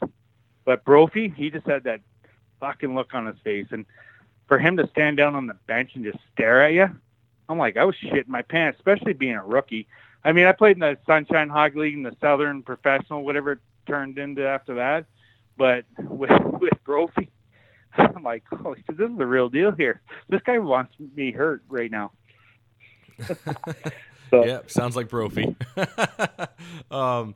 But 0.64 0.84
Brophy, 0.84 1.28
he 1.36 1.50
just 1.50 1.66
had 1.66 1.84
that 1.84 2.00
fucking 2.60 2.94
look 2.94 3.14
on 3.14 3.26
his 3.26 3.36
face, 3.44 3.66
and 3.70 3.84
for 4.46 4.58
him 4.58 4.76
to 4.76 4.88
stand 4.88 5.16
down 5.16 5.34
on 5.34 5.46
the 5.46 5.56
bench 5.66 5.92
and 5.94 6.04
just 6.04 6.18
stare 6.32 6.62
at 6.62 6.72
you, 6.72 6.88
I'm 7.48 7.58
like, 7.58 7.76
I 7.76 7.84
was 7.84 7.96
shitting 7.96 8.28
my 8.28 8.42
pants, 8.42 8.78
especially 8.78 9.12
being 9.12 9.34
a 9.34 9.44
rookie. 9.44 9.86
I 10.24 10.32
mean, 10.32 10.46
I 10.46 10.52
played 10.52 10.76
in 10.76 10.80
the 10.80 10.96
Sunshine 11.06 11.48
Hockey 11.48 11.78
League 11.78 11.94
and 11.94 12.06
the 12.06 12.16
Southern 12.20 12.62
Professional, 12.62 13.24
whatever 13.24 13.52
it 13.52 13.58
turned 13.86 14.18
into 14.18 14.46
after 14.46 14.76
that. 14.76 15.06
But 15.56 15.84
with 15.98 16.30
with 16.60 16.84
Brophy, 16.84 17.30
I'm 17.94 18.22
like, 18.22 18.44
oh, 18.52 18.74
this 18.74 18.98
is 18.98 19.18
the 19.18 19.26
real 19.26 19.48
deal 19.48 19.72
here. 19.72 20.00
This 20.28 20.40
guy 20.44 20.58
wants 20.58 20.94
me 21.14 21.32
hurt 21.32 21.62
right 21.68 21.90
now. 21.90 22.12
so. 24.30 24.44
Yeah, 24.44 24.60
sounds 24.66 24.96
like 24.96 25.08
Brophy. 25.08 25.56
um, 26.90 27.34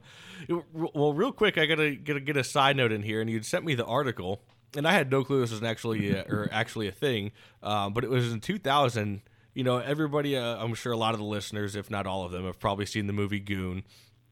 well, 0.72 1.12
real 1.12 1.32
quick, 1.32 1.58
I 1.58 1.66
gotta, 1.66 1.96
gotta 1.96 2.20
get 2.20 2.36
a 2.36 2.44
side 2.44 2.76
note 2.76 2.92
in 2.92 3.02
here, 3.02 3.20
and 3.20 3.28
you 3.28 3.42
sent 3.42 3.64
me 3.64 3.74
the 3.74 3.84
article, 3.84 4.40
and 4.76 4.86
I 4.86 4.92
had 4.92 5.10
no 5.10 5.24
clue 5.24 5.40
this 5.40 5.50
was 5.50 5.62
actually 5.62 6.12
a, 6.12 6.22
or 6.22 6.48
actually 6.52 6.88
a 6.88 6.92
thing, 6.92 7.32
um, 7.62 7.92
but 7.92 8.04
it 8.04 8.10
was 8.10 8.32
in 8.32 8.40
2000 8.40 9.22
you 9.56 9.64
know, 9.64 9.78
everybody, 9.78 10.36
uh, 10.36 10.62
I'm 10.62 10.74
sure 10.74 10.92
a 10.92 10.98
lot 10.98 11.14
of 11.14 11.18
the 11.18 11.24
listeners, 11.24 11.76
if 11.76 11.90
not 11.90 12.06
all 12.06 12.24
of 12.24 12.30
them, 12.30 12.44
have 12.44 12.60
probably 12.60 12.84
seen 12.84 13.06
the 13.06 13.14
movie 13.14 13.40
Goon, 13.40 13.84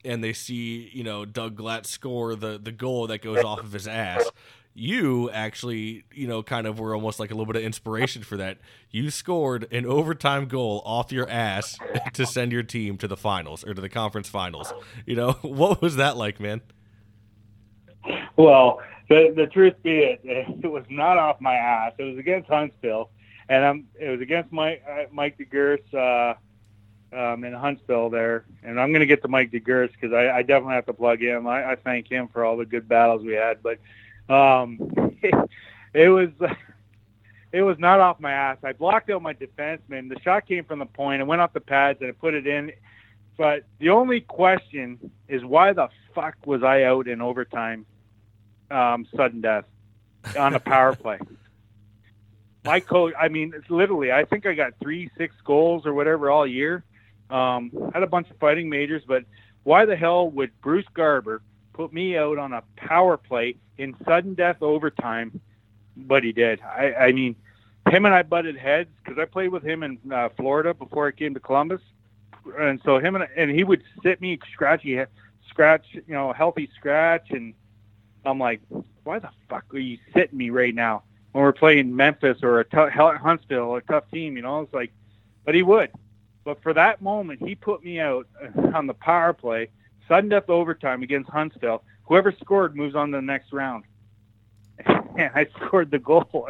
and 0.04 0.22
they 0.22 0.34
see, 0.34 0.90
you 0.92 1.02
know, 1.02 1.24
Doug 1.24 1.56
Glatt 1.56 1.86
score 1.86 2.34
the 2.34 2.60
the 2.62 2.70
goal 2.70 3.06
that 3.06 3.22
goes 3.22 3.42
off 3.42 3.60
of 3.60 3.72
his 3.72 3.88
ass. 3.88 4.30
You 4.74 5.30
actually, 5.30 6.04
you 6.12 6.28
know, 6.28 6.42
kind 6.42 6.66
of 6.66 6.78
were 6.78 6.94
almost 6.94 7.18
like 7.18 7.30
a 7.30 7.34
little 7.34 7.50
bit 7.50 7.56
of 7.56 7.62
inspiration 7.62 8.22
for 8.22 8.36
that. 8.36 8.58
You 8.90 9.08
scored 9.08 9.66
an 9.72 9.86
overtime 9.86 10.44
goal 10.44 10.82
off 10.84 11.10
your 11.10 11.26
ass 11.30 11.78
to 12.12 12.26
send 12.26 12.52
your 12.52 12.62
team 12.62 12.98
to 12.98 13.08
the 13.08 13.16
finals 13.16 13.64
or 13.64 13.72
to 13.72 13.80
the 13.80 13.88
conference 13.88 14.28
finals. 14.28 14.74
You 15.06 15.16
know, 15.16 15.32
what 15.40 15.80
was 15.80 15.96
that 15.96 16.18
like, 16.18 16.38
man? 16.38 16.60
Well, 18.36 18.82
the 19.08 19.32
the 19.34 19.46
truth 19.46 19.82
be 19.82 20.00
it, 20.00 20.20
it 20.62 20.70
was 20.70 20.84
not 20.90 21.16
off 21.16 21.40
my 21.40 21.54
ass. 21.54 21.92
It 21.96 22.02
was 22.02 22.18
against 22.18 22.50
Huntsville 22.50 23.08
and 23.48 23.64
I'm 23.64 23.88
it 23.98 24.08
was 24.08 24.20
against 24.20 24.52
Mike 24.52 24.82
uh, 24.88 25.04
Mike 25.12 25.38
uh, 25.94 26.34
um, 27.12 27.44
in 27.44 27.52
Huntsville 27.52 28.10
there, 28.10 28.44
and 28.62 28.80
I'm 28.80 28.90
going 28.90 29.00
to 29.00 29.06
get 29.06 29.22
to 29.22 29.28
Mike 29.28 29.50
DeGuris 29.52 29.92
because 29.92 30.12
I, 30.12 30.30
I 30.30 30.42
definitely 30.42 30.74
have 30.74 30.86
to 30.86 30.92
plug 30.92 31.20
him. 31.20 31.46
I, 31.46 31.72
I 31.72 31.76
thank 31.76 32.10
him 32.10 32.28
for 32.28 32.44
all 32.44 32.56
the 32.56 32.66
good 32.66 32.88
battles 32.88 33.22
we 33.22 33.34
had, 33.34 33.62
but 33.62 33.78
um, 34.28 34.78
it, 35.22 35.50
it 35.94 36.08
was 36.08 36.30
it 37.52 37.62
was 37.62 37.78
not 37.78 38.00
off 38.00 38.18
my 38.18 38.32
ass. 38.32 38.58
I 38.64 38.72
blocked 38.72 39.10
out 39.10 39.22
my 39.22 39.34
defenseman. 39.34 40.08
The 40.08 40.20
shot 40.22 40.46
came 40.46 40.64
from 40.64 40.80
the 40.80 40.86
point. 40.86 41.20
I 41.20 41.24
went 41.24 41.40
off 41.40 41.52
the 41.52 41.60
pads 41.60 42.00
and 42.00 42.10
I 42.10 42.12
put 42.12 42.34
it 42.34 42.46
in. 42.46 42.72
But 43.36 43.64
the 43.78 43.90
only 43.90 44.20
question 44.20 45.10
is 45.28 45.44
why 45.44 45.72
the 45.72 45.88
fuck 46.14 46.36
was 46.46 46.62
I 46.62 46.84
out 46.84 47.08
in 47.08 47.20
overtime, 47.20 47.86
um, 48.70 49.06
sudden 49.16 49.40
death 49.40 49.64
on 50.38 50.54
a 50.54 50.60
power 50.60 50.94
play? 50.94 51.18
my 52.64 52.80
coach, 52.80 53.12
I 53.18 53.28
mean, 53.28 53.52
it's 53.54 53.68
literally, 53.70 54.10
I 54.12 54.24
think 54.24 54.46
I 54.46 54.54
got 54.54 54.74
three, 54.80 55.10
six 55.16 55.34
goals 55.44 55.86
or 55.86 55.94
whatever 55.94 56.30
all 56.30 56.46
year. 56.46 56.84
Um, 57.30 57.70
had 57.92 58.02
a 58.02 58.06
bunch 58.06 58.30
of 58.30 58.36
fighting 58.38 58.68
majors, 58.68 59.02
but 59.06 59.24
why 59.62 59.86
the 59.86 59.96
hell 59.96 60.30
would 60.30 60.50
Bruce 60.60 60.86
Garber 60.94 61.42
put 61.72 61.92
me 61.92 62.16
out 62.16 62.38
on 62.38 62.52
a 62.52 62.62
power 62.76 63.16
play 63.16 63.56
in 63.78 63.96
sudden 64.06 64.34
death 64.34 64.62
overtime? 64.62 65.40
But 65.96 66.24
he 66.24 66.32
did. 66.32 66.60
I, 66.60 66.94
I 66.94 67.12
mean, 67.12 67.36
him 67.90 68.04
and 68.06 68.14
I 68.14 68.22
butted 68.22 68.56
heads 68.56 68.90
because 69.02 69.18
I 69.18 69.24
played 69.26 69.48
with 69.50 69.62
him 69.62 69.82
in 69.82 69.98
uh, 70.12 70.28
Florida 70.36 70.74
before 70.74 71.06
I 71.06 71.12
came 71.12 71.34
to 71.34 71.40
Columbus, 71.40 71.80
and 72.58 72.80
so 72.84 72.98
him 72.98 73.14
and 73.14 73.26
and 73.36 73.50
he 73.50 73.64
would 73.64 73.82
sit 74.02 74.20
me 74.20 74.38
scratchy, 74.52 75.02
scratch, 75.48 75.86
you 75.92 76.02
know, 76.08 76.32
healthy 76.32 76.68
scratch, 76.76 77.30
and 77.30 77.54
I'm 78.24 78.38
like, 78.38 78.60
why 79.04 79.18
the 79.18 79.30
fuck 79.48 79.64
are 79.72 79.78
you 79.78 79.98
sitting 80.14 80.36
me 80.36 80.50
right 80.50 80.74
now? 80.74 81.02
When 81.34 81.42
we're 81.42 81.52
playing 81.52 81.96
Memphis 81.96 82.38
or 82.44 82.60
a 82.60 83.18
Huntsville, 83.18 83.74
a 83.74 83.80
tough 83.82 84.08
team. 84.12 84.36
You 84.36 84.42
know, 84.42 84.60
it's 84.60 84.72
like, 84.72 84.92
but 85.44 85.56
he 85.56 85.62
would. 85.62 85.90
But 86.44 86.62
for 86.62 86.72
that 86.72 87.02
moment, 87.02 87.42
he 87.44 87.56
put 87.56 87.82
me 87.82 87.98
out 87.98 88.28
on 88.72 88.86
the 88.86 88.94
power 88.94 89.32
play, 89.32 89.70
sudden 90.06 90.30
death 90.30 90.48
overtime 90.48 91.02
against 91.02 91.28
Huntsville. 91.28 91.82
Whoever 92.04 92.32
scored 92.40 92.76
moves 92.76 92.94
on 92.94 93.10
to 93.10 93.18
the 93.18 93.22
next 93.22 93.52
round. 93.52 93.84
And 95.16 95.30
I 95.32 95.46
scored 95.54 95.92
the 95.92 96.00
goal, 96.00 96.48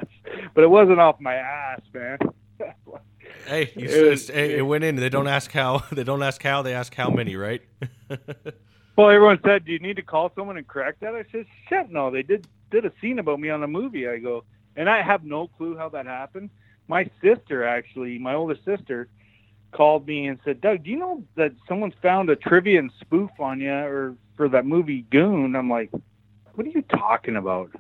but 0.55 0.64
it 0.64 0.70
wasn't 0.70 0.99
off 0.99 1.20
my 1.20 1.35
ass, 1.35 1.82
man. 1.93 2.16
hey, 3.47 3.70
it, 3.76 4.09
was, 4.09 4.30
it, 4.30 4.53
it, 4.53 4.62
went 4.62 4.85
in. 4.85 4.97
They 4.97 5.11
don't 5.11 5.28
ask 5.28 5.53
how. 5.53 5.82
They 5.93 6.03
don't 6.03 6.22
ask 6.22 6.43
how. 6.43 6.62
They 6.62 6.72
ask 6.72 6.95
how 6.95 7.11
many, 7.11 7.37
right? 7.37 7.61
well, 8.97 9.11
everyone 9.11 9.39
said, 9.45 9.66
"Do 9.66 9.72
you 9.72 9.80
need 9.80 9.97
to 9.97 10.03
call 10.03 10.32
someone 10.35 10.57
and 10.57 10.66
correct 10.66 11.03
that?" 11.03 11.14
I 11.14 11.26
said, 11.30 11.45
"Shit, 11.68 11.91
no. 11.91 12.11
They 12.11 12.22
did 12.22 12.47
did 12.70 12.87
a 12.87 12.93
scene 13.03 13.18
about 13.18 13.39
me 13.39 13.51
on 13.51 13.62
a 13.62 13.68
movie." 13.68 14.09
I 14.09 14.16
go, 14.16 14.45
and 14.77 14.89
I 14.89 15.03
have 15.03 15.25
no 15.25 15.49
clue 15.49 15.77
how 15.77 15.89
that 15.91 16.07
happened. 16.07 16.51
My 16.89 17.09
sister, 17.22 17.64
actually, 17.64 18.18
my 18.18 18.35
older 18.35 18.57
sister, 18.64 19.09
called 19.72 20.07
me 20.07 20.27
and 20.27 20.39
said, 20.45 20.61
"Doug, 20.61 20.85
do 20.85 20.91
you 20.91 20.99
know 20.99 21.25
that 21.37 21.53
someone's 21.68 21.95
found 22.01 22.31
a 22.31 22.37
trivia 22.37 22.79
and 22.79 22.91
spoof 23.01 23.31
on 23.39 23.61
you 23.61 23.72
or 23.72 24.14
for 24.37 24.49
that 24.49 24.66
movie 24.66 25.03
Goon?" 25.11 25.57
I'm 25.57 25.68
like, 25.70 25.91
"What 26.55 26.66
are 26.66 26.70
you 26.70 26.83
talking 26.83 27.37
about?" 27.37 27.70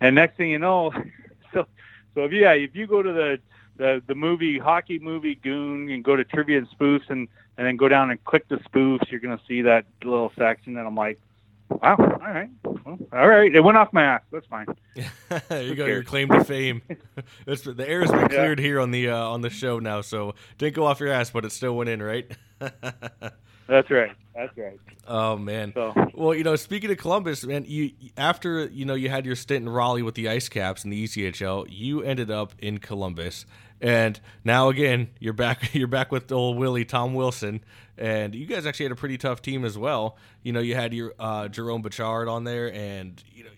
And 0.00 0.14
next 0.14 0.36
thing 0.36 0.50
you 0.50 0.58
know, 0.58 0.92
so 1.52 1.66
so 2.14 2.24
if 2.24 2.32
yeah, 2.32 2.52
if 2.52 2.74
you 2.74 2.86
go 2.86 3.02
to 3.02 3.12
the 3.12 3.40
the 3.76 4.02
the 4.06 4.14
movie 4.14 4.58
hockey 4.58 4.98
movie 4.98 5.34
Goon 5.36 5.90
and 5.90 6.04
go 6.04 6.16
to 6.16 6.24
trivia 6.24 6.58
and 6.58 6.68
spoofs 6.68 7.08
and 7.08 7.28
and 7.56 7.66
then 7.66 7.76
go 7.76 7.88
down 7.88 8.10
and 8.10 8.22
click 8.24 8.48
the 8.48 8.56
spoofs, 8.56 9.10
you're 9.10 9.20
gonna 9.20 9.40
see 9.46 9.62
that 9.62 9.86
little 10.02 10.32
section. 10.36 10.76
And 10.76 10.86
I'm 10.86 10.96
like, 10.96 11.20
wow, 11.68 11.96
all 11.98 12.18
right, 12.18 12.50
well, 12.84 12.98
all 13.12 13.28
right, 13.28 13.54
it 13.54 13.60
went 13.60 13.76
off 13.78 13.92
my 13.92 14.02
ass. 14.02 14.22
That's 14.30 14.46
fine. 14.46 14.66
there 15.48 15.62
you 15.62 15.74
go, 15.74 15.86
your 15.86 16.04
claim 16.04 16.28
to 16.28 16.44
fame. 16.44 16.82
the 17.46 17.84
air 17.86 18.02
has 18.02 18.10
been 18.10 18.28
cleared 18.28 18.58
yeah. 18.58 18.64
here 18.64 18.80
on 18.80 18.90
the 18.90 19.10
uh, 19.10 19.16
on 19.16 19.40
the 19.40 19.50
show 19.50 19.78
now, 19.78 20.00
so 20.00 20.34
didn't 20.58 20.74
go 20.74 20.84
off 20.86 21.00
your 21.00 21.10
ass, 21.10 21.30
but 21.30 21.44
it 21.44 21.52
still 21.52 21.76
went 21.76 21.90
in, 21.90 22.02
right? 22.02 22.30
That's 22.58 23.90
right. 23.90 24.12
That's 24.34 24.56
right. 24.56 24.78
Oh 25.06 25.36
man. 25.36 25.72
So. 25.74 25.94
Well, 26.14 26.34
you 26.34 26.44
know, 26.44 26.56
speaking 26.56 26.90
of 26.90 26.98
Columbus, 26.98 27.44
man, 27.44 27.64
you 27.66 27.92
after 28.16 28.66
you 28.66 28.84
know 28.84 28.94
you 28.94 29.08
had 29.08 29.24
your 29.24 29.36
stint 29.36 29.62
in 29.62 29.68
Raleigh 29.68 30.02
with 30.02 30.14
the 30.14 30.28
Ice 30.28 30.48
Caps 30.48 30.84
in 30.84 30.90
the 30.90 31.04
ECHL, 31.04 31.66
you 31.70 32.02
ended 32.02 32.30
up 32.30 32.54
in 32.58 32.78
Columbus, 32.78 33.46
and 33.84 34.18
now 34.44 34.70
again 34.70 35.10
you're 35.20 35.34
back. 35.34 35.74
You're 35.74 35.86
back 35.86 36.10
with 36.10 36.32
old 36.32 36.56
Willie 36.56 36.86
Tom 36.86 37.14
Wilson, 37.14 37.62
and 37.98 38.34
you 38.34 38.46
guys 38.46 38.64
actually 38.66 38.86
had 38.86 38.92
a 38.92 38.96
pretty 38.96 39.18
tough 39.18 39.42
team 39.42 39.64
as 39.64 39.76
well. 39.76 40.16
You 40.42 40.52
know, 40.52 40.60
you 40.60 40.74
had 40.74 40.94
your 40.94 41.12
uh, 41.18 41.48
Jerome 41.48 41.82
Bouchard 41.82 42.26
on 42.28 42.44
there, 42.44 42.72
and 42.72 43.22
you 43.32 43.44
know, 43.44 43.50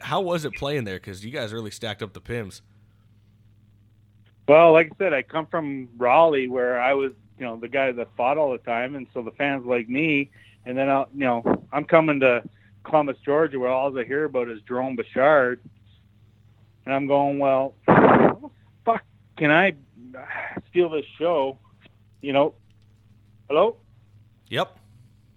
how 0.00 0.20
was 0.20 0.44
it 0.44 0.54
playing 0.54 0.84
there? 0.84 0.96
Because 0.96 1.24
you 1.24 1.32
guys 1.32 1.52
really 1.52 1.70
stacked 1.72 2.02
up 2.02 2.12
the 2.12 2.20
Pims. 2.20 2.60
Well, 4.46 4.72
like 4.72 4.92
I 4.92 4.96
said, 4.98 5.12
I 5.12 5.22
come 5.22 5.46
from 5.46 5.88
Raleigh, 5.96 6.48
where 6.48 6.80
I 6.80 6.94
was 6.94 7.12
you 7.38 7.44
know 7.44 7.56
the 7.56 7.68
guy 7.68 7.90
that 7.90 8.08
fought 8.16 8.38
all 8.38 8.52
the 8.52 8.58
time, 8.58 8.94
and 8.94 9.08
so 9.12 9.22
the 9.22 9.32
fans 9.32 9.66
like 9.66 9.88
me. 9.88 10.30
And 10.64 10.78
then 10.78 10.88
I'll, 10.88 11.08
you 11.12 11.24
know 11.24 11.66
I'm 11.72 11.84
coming 11.84 12.20
to 12.20 12.42
Columbus, 12.84 13.16
Georgia, 13.24 13.58
where 13.58 13.70
all 13.70 13.98
I 13.98 14.04
hear 14.04 14.24
about 14.24 14.48
is 14.48 14.60
Jerome 14.68 14.94
Bouchard, 14.94 15.60
and 16.84 16.94
I'm 16.94 17.08
going, 17.08 17.40
well, 17.40 17.74
fuck, 18.84 19.04
can 19.42 19.50
I 19.50 19.72
steal 20.70 20.88
this 20.88 21.04
show? 21.18 21.58
You 22.20 22.32
know, 22.32 22.54
hello. 23.48 23.76
Yep. 24.50 24.78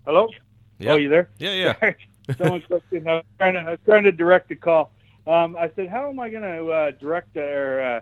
Hello. 0.05 0.29
Yep. 0.77 0.93
Oh, 0.93 0.97
you 0.97 1.09
there? 1.09 1.31
Yeah, 1.39 1.73
yeah. 1.81 1.93
Someone 2.37 2.61
clicked 2.61 2.93
in. 2.93 3.07
I 3.07 3.15
was 3.15 3.23
trying 3.39 3.55
to, 3.55 3.59
I 3.61 3.71
was 3.71 3.79
trying 3.83 4.03
to 4.03 4.11
direct 4.11 4.51
a 4.51 4.55
call. 4.55 4.91
Um, 5.25 5.55
I 5.57 5.71
said, 5.75 5.89
how 5.89 6.07
am 6.07 6.19
I 6.19 6.29
going 6.29 6.43
to 6.43 6.71
uh, 6.71 6.91
direct 6.91 7.35
or 7.35 7.81
uh, 7.81 8.01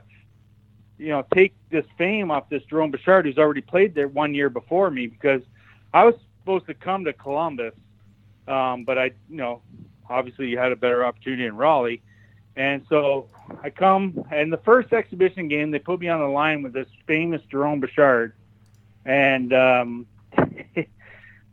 you 0.97 1.07
know, 1.07 1.25
take 1.33 1.55
this 1.69 1.85
fame 1.97 2.31
off 2.31 2.49
this 2.49 2.63
Jerome 2.63 2.91
Bouchard, 2.91 3.25
who's 3.25 3.37
already 3.37 3.61
played 3.61 3.95
there 3.95 4.09
one 4.09 4.33
year 4.33 4.49
before 4.49 4.91
me, 4.91 5.07
because 5.07 5.41
I 5.93 6.03
was 6.03 6.15
supposed 6.41 6.65
to 6.65 6.73
come 6.73 7.05
to 7.05 7.13
Columbus, 7.13 7.75
um, 8.49 8.83
but 8.83 8.97
I, 8.97 9.11
you 9.29 9.37
know, 9.37 9.61
obviously 10.09 10.49
you 10.49 10.57
had 10.57 10.73
a 10.73 10.75
better 10.75 11.05
opportunity 11.05 11.45
in 11.45 11.55
Raleigh, 11.55 12.01
and 12.57 12.85
so 12.89 13.29
I 13.61 13.69
come, 13.69 14.25
and 14.31 14.51
the 14.51 14.57
first 14.57 14.93
exhibition 14.93 15.47
game, 15.47 15.71
they 15.71 15.79
put 15.79 15.99
me 15.99 16.09
on 16.09 16.19
the 16.19 16.27
line 16.27 16.63
with 16.63 16.73
this 16.73 16.87
famous 17.07 17.41
Jerome 17.49 17.79
Bouchard, 17.79 18.33
and 19.05 19.53
um, 19.53 20.07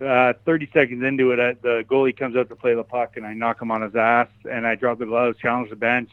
uh, 0.01 0.33
30 0.45 0.71
seconds 0.73 1.05
into 1.05 1.33
it, 1.33 1.41
I, 1.41 1.53
the 1.55 1.85
goalie 1.89 2.17
comes 2.17 2.37
out 2.37 2.49
to 2.49 2.57
play 2.57 2.75
the 2.75 2.85
puck, 2.85 3.17
and 3.17 3.27
I 3.27 3.35
knock 3.35 3.61
him 3.61 3.71
on 3.71 3.83
his 3.83 3.95
ass, 3.95 4.29
and 4.51 4.67
I 4.67 4.75
drop 4.75 4.99
the 4.99 5.07
gloves, 5.07 5.39
challenge 5.39 5.71
the 5.71 5.77
bench, 5.77 6.11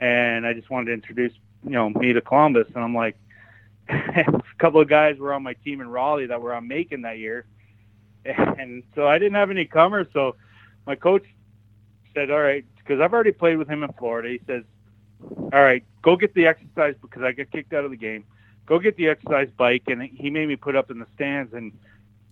and 0.00 0.46
I 0.46 0.52
just 0.52 0.70
wanted 0.70 0.86
to 0.86 0.92
introduce 0.92 1.32
you 1.64 1.70
know 1.70 1.90
me 1.90 2.12
to 2.12 2.20
Columbus, 2.20 2.68
and 2.74 2.84
I'm 2.84 2.94
like, 2.94 3.16
a 3.88 4.42
couple 4.58 4.80
of 4.80 4.88
guys 4.88 5.18
were 5.18 5.32
on 5.32 5.42
my 5.42 5.54
team 5.54 5.80
in 5.80 5.88
Raleigh 5.88 6.26
that 6.26 6.40
were 6.40 6.54
on 6.54 6.68
Macon 6.68 7.02
that 7.02 7.18
year, 7.18 7.46
and 8.24 8.82
so 8.94 9.06
I 9.06 9.18
didn't 9.18 9.34
have 9.34 9.50
any 9.50 9.64
comers. 9.64 10.06
So 10.12 10.36
my 10.86 10.94
coach 10.94 11.24
said, 12.14 12.30
"All 12.30 12.40
right," 12.40 12.64
because 12.78 13.00
I've 13.00 13.12
already 13.12 13.32
played 13.32 13.56
with 13.56 13.68
him 13.68 13.82
in 13.82 13.92
Florida. 13.94 14.28
He 14.28 14.40
says, 14.46 14.64
"All 15.52 15.62
right, 15.62 15.84
go 16.02 16.16
get 16.16 16.34
the 16.34 16.46
exercise 16.46 16.94
because 17.00 17.22
I 17.22 17.32
got 17.32 17.50
kicked 17.50 17.72
out 17.72 17.84
of 17.84 17.90
the 17.90 17.96
game. 17.96 18.24
Go 18.66 18.78
get 18.78 18.96
the 18.96 19.08
exercise 19.08 19.48
bike." 19.56 19.84
And 19.86 20.02
he 20.02 20.30
made 20.30 20.48
me 20.48 20.56
put 20.56 20.76
up 20.76 20.90
in 20.90 20.98
the 20.98 21.06
stands 21.14 21.52
and 21.52 21.72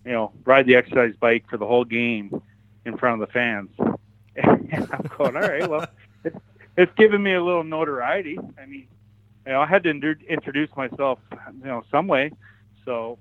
you 0.05 0.11
know 0.11 0.31
ride 0.45 0.65
the 0.65 0.75
exercise 0.75 1.15
bike 1.19 1.45
for 1.49 1.57
the 1.57 1.65
whole 1.65 1.85
game 1.85 2.41
in 2.85 2.97
front 2.97 3.21
of 3.21 3.27
the 3.27 3.33
fans. 3.33 3.69
I'm 4.43 5.09
going, 5.17 5.35
"All 5.35 5.41
right, 5.41 5.69
well." 5.69 5.87
It's, 6.25 6.37
it's 6.77 6.93
given 6.95 7.21
me 7.21 7.33
a 7.33 7.43
little 7.43 7.63
notoriety. 7.63 8.39
I 8.57 8.65
mean, 8.65 8.87
you 9.45 9.51
know, 9.51 9.61
I 9.61 9.65
had 9.65 9.83
to 9.83 9.89
introduce 9.89 10.75
myself, 10.75 11.19
you 11.31 11.65
know, 11.65 11.83
some 11.91 12.07
way. 12.07 12.31
So 12.85 13.17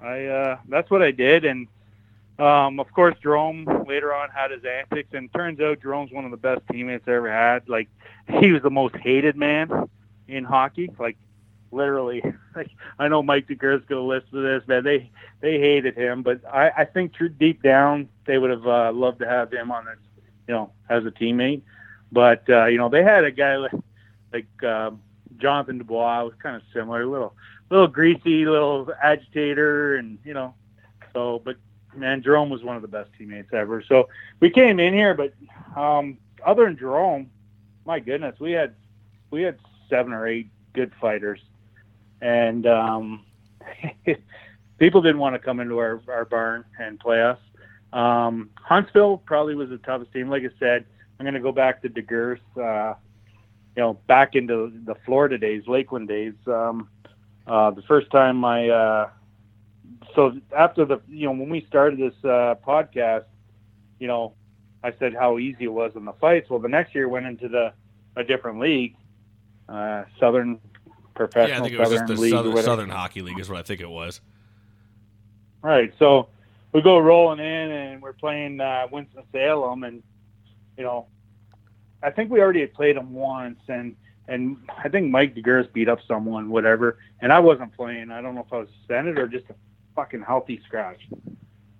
I, 0.00 0.24
uh, 0.24 0.58
that's 0.68 0.90
what 0.90 1.02
I 1.02 1.10
did. 1.10 1.44
And, 1.44 1.68
um, 2.40 2.80
of 2.80 2.92
course, 2.92 3.14
Jerome 3.22 3.66
later 3.86 4.14
on 4.14 4.30
had 4.30 4.50
his 4.50 4.64
antics, 4.64 5.10
and 5.12 5.32
turns 5.32 5.60
out 5.60 5.80
Jerome's 5.82 6.12
one 6.12 6.24
of 6.24 6.30
the 6.30 6.36
best 6.36 6.62
teammates 6.70 7.04
I 7.06 7.12
ever 7.12 7.30
had. 7.30 7.68
Like, 7.68 7.88
he 8.40 8.52
was 8.52 8.62
the 8.62 8.70
most 8.70 8.96
hated 8.96 9.36
man 9.36 9.88
in 10.26 10.44
hockey. 10.44 10.90
Like, 10.98 11.16
literally. 11.70 12.22
Like, 12.52 12.70
I 12.98 13.06
know 13.06 13.22
Mike 13.22 13.46
DeGuer's 13.46 13.84
going 13.86 14.00
to 14.00 14.02
listen 14.02 14.30
to 14.32 14.40
this, 14.40 14.66
man. 14.66 14.82
They 14.82 15.08
they 15.40 15.60
hated 15.60 15.96
him, 15.96 16.24
but 16.24 16.44
I, 16.44 16.70
I 16.78 16.84
think 16.84 17.14
true, 17.14 17.28
deep 17.28 17.62
down 17.62 18.08
they 18.26 18.38
would 18.38 18.50
have 18.50 18.66
uh, 18.66 18.92
loved 18.92 19.20
to 19.20 19.28
have 19.28 19.52
him 19.52 19.70
on, 19.70 19.84
this, 19.84 19.94
you 20.48 20.54
know, 20.54 20.72
as 20.88 21.06
a 21.06 21.12
teammate. 21.12 21.62
But 22.10 22.50
uh, 22.50 22.66
you 22.66 22.76
know, 22.76 22.88
they 22.88 23.04
had 23.04 23.22
a 23.22 23.30
guy 23.30 23.56
like, 23.56 23.72
like 24.32 24.64
um, 24.64 25.00
Jonathan 25.36 25.78
Dubois 25.78 26.24
was 26.24 26.34
kind 26.42 26.56
of 26.56 26.62
similar, 26.74 27.06
little, 27.06 27.34
little 27.70 27.86
greasy, 27.86 28.46
little 28.46 28.90
agitator, 29.00 29.94
and 29.94 30.18
you 30.24 30.34
know, 30.34 30.54
so. 31.12 31.40
But 31.44 31.56
man, 31.94 32.22
Jerome 32.22 32.50
was 32.50 32.62
one 32.62 32.76
of 32.76 32.82
the 32.82 32.88
best 32.88 33.10
teammates 33.18 33.52
ever. 33.52 33.82
So 33.86 34.08
we 34.40 34.50
came 34.50 34.80
in 34.80 34.94
here, 34.94 35.14
but 35.14 35.32
um, 35.80 36.18
other 36.44 36.64
than 36.64 36.76
Jerome, 36.76 37.30
my 37.86 38.00
goodness, 38.00 38.38
we 38.40 38.52
had 38.52 38.74
we 39.30 39.42
had 39.42 39.58
seven 39.88 40.12
or 40.12 40.26
eight 40.26 40.48
good 40.72 40.92
fighters, 41.00 41.40
and 42.20 42.66
um, 42.66 43.24
people 44.78 45.02
didn't 45.02 45.18
want 45.18 45.34
to 45.34 45.38
come 45.38 45.60
into 45.60 45.78
our, 45.78 46.00
our 46.08 46.24
barn 46.24 46.64
and 46.78 46.98
play 46.98 47.22
us. 47.22 47.38
Um, 47.92 48.50
Huntsville 48.54 49.18
probably 49.18 49.54
was 49.54 49.68
the 49.68 49.78
toughest 49.78 50.12
team. 50.12 50.28
Like 50.28 50.44
I 50.44 50.50
said, 50.58 50.84
I'm 51.18 51.24
going 51.24 51.34
to 51.34 51.40
go 51.40 51.52
back 51.52 51.82
to 51.82 51.88
DeGers. 51.88 52.38
Uh, 52.56 52.94
you 53.76 53.82
know, 53.82 53.94
back 54.06 54.34
into 54.34 54.72
the 54.84 54.94
Florida 55.06 55.38
days, 55.38 55.62
Lakeland 55.66 56.08
days. 56.08 56.34
Um, 56.46 56.88
uh, 57.46 57.70
the 57.70 57.82
first 57.82 58.10
time 58.10 58.44
I, 58.44 58.68
uh, 58.68 59.10
so 60.14 60.32
after 60.56 60.84
the, 60.84 61.00
you 61.08 61.26
know, 61.26 61.32
when 61.32 61.48
we 61.48 61.64
started 61.66 61.98
this 61.98 62.14
uh, 62.24 62.54
podcast, 62.66 63.24
you 63.98 64.08
know, 64.08 64.34
I 64.82 64.92
said 64.98 65.14
how 65.14 65.38
easy 65.38 65.64
it 65.64 65.72
was 65.72 65.92
in 65.94 66.04
the 66.04 66.12
fights. 66.14 66.48
Well, 66.48 66.60
the 66.60 66.68
next 66.68 66.94
year 66.94 67.08
went 67.08 67.26
into 67.26 67.48
the 67.48 67.72
a 68.16 68.24
different 68.24 68.60
league, 68.60 68.96
uh, 69.68 70.04
Southern 70.18 70.58
Professional 71.14 71.48
yeah, 71.48 71.58
I 71.58 71.62
think 71.62 71.74
it 71.74 71.78
was 71.78 71.88
Southern 71.90 72.06
just 72.06 72.22
the. 72.22 72.30
Southern, 72.30 72.62
Southern 72.62 72.90
Hockey 72.90 73.20
League 73.20 73.38
is 73.38 73.48
what 73.48 73.58
I 73.58 73.62
think 73.62 73.80
it 73.80 73.90
was. 73.90 74.20
Right. 75.62 75.92
So 75.98 76.28
we 76.72 76.80
go 76.80 76.98
rolling 76.98 77.40
in, 77.40 77.70
and 77.70 78.02
we're 78.02 78.14
playing 78.14 78.60
uh, 78.60 78.86
Winston 78.90 79.22
Salem, 79.32 79.84
and 79.84 80.02
you 80.78 80.84
know, 80.84 81.06
I 82.02 82.10
think 82.10 82.30
we 82.30 82.40
already 82.40 82.60
had 82.60 82.72
played 82.72 82.96
them 82.96 83.12
once, 83.12 83.60
and 83.68 83.96
and 84.28 84.56
I 84.82 84.88
think 84.88 85.10
Mike 85.10 85.34
DeGuris 85.34 85.72
beat 85.72 85.88
up 85.88 85.98
someone, 86.06 86.48
whatever, 86.48 86.98
and 87.20 87.32
I 87.32 87.40
wasn't 87.40 87.76
playing. 87.76 88.10
I 88.10 88.22
don't 88.22 88.34
know 88.34 88.44
if 88.46 88.52
I 88.52 88.58
was 88.58 88.68
suspended 88.78 89.18
or 89.18 89.28
just 89.28 89.44
a 89.50 89.54
fucking 90.00 90.22
healthy 90.22 90.62
scratch. 90.66 91.00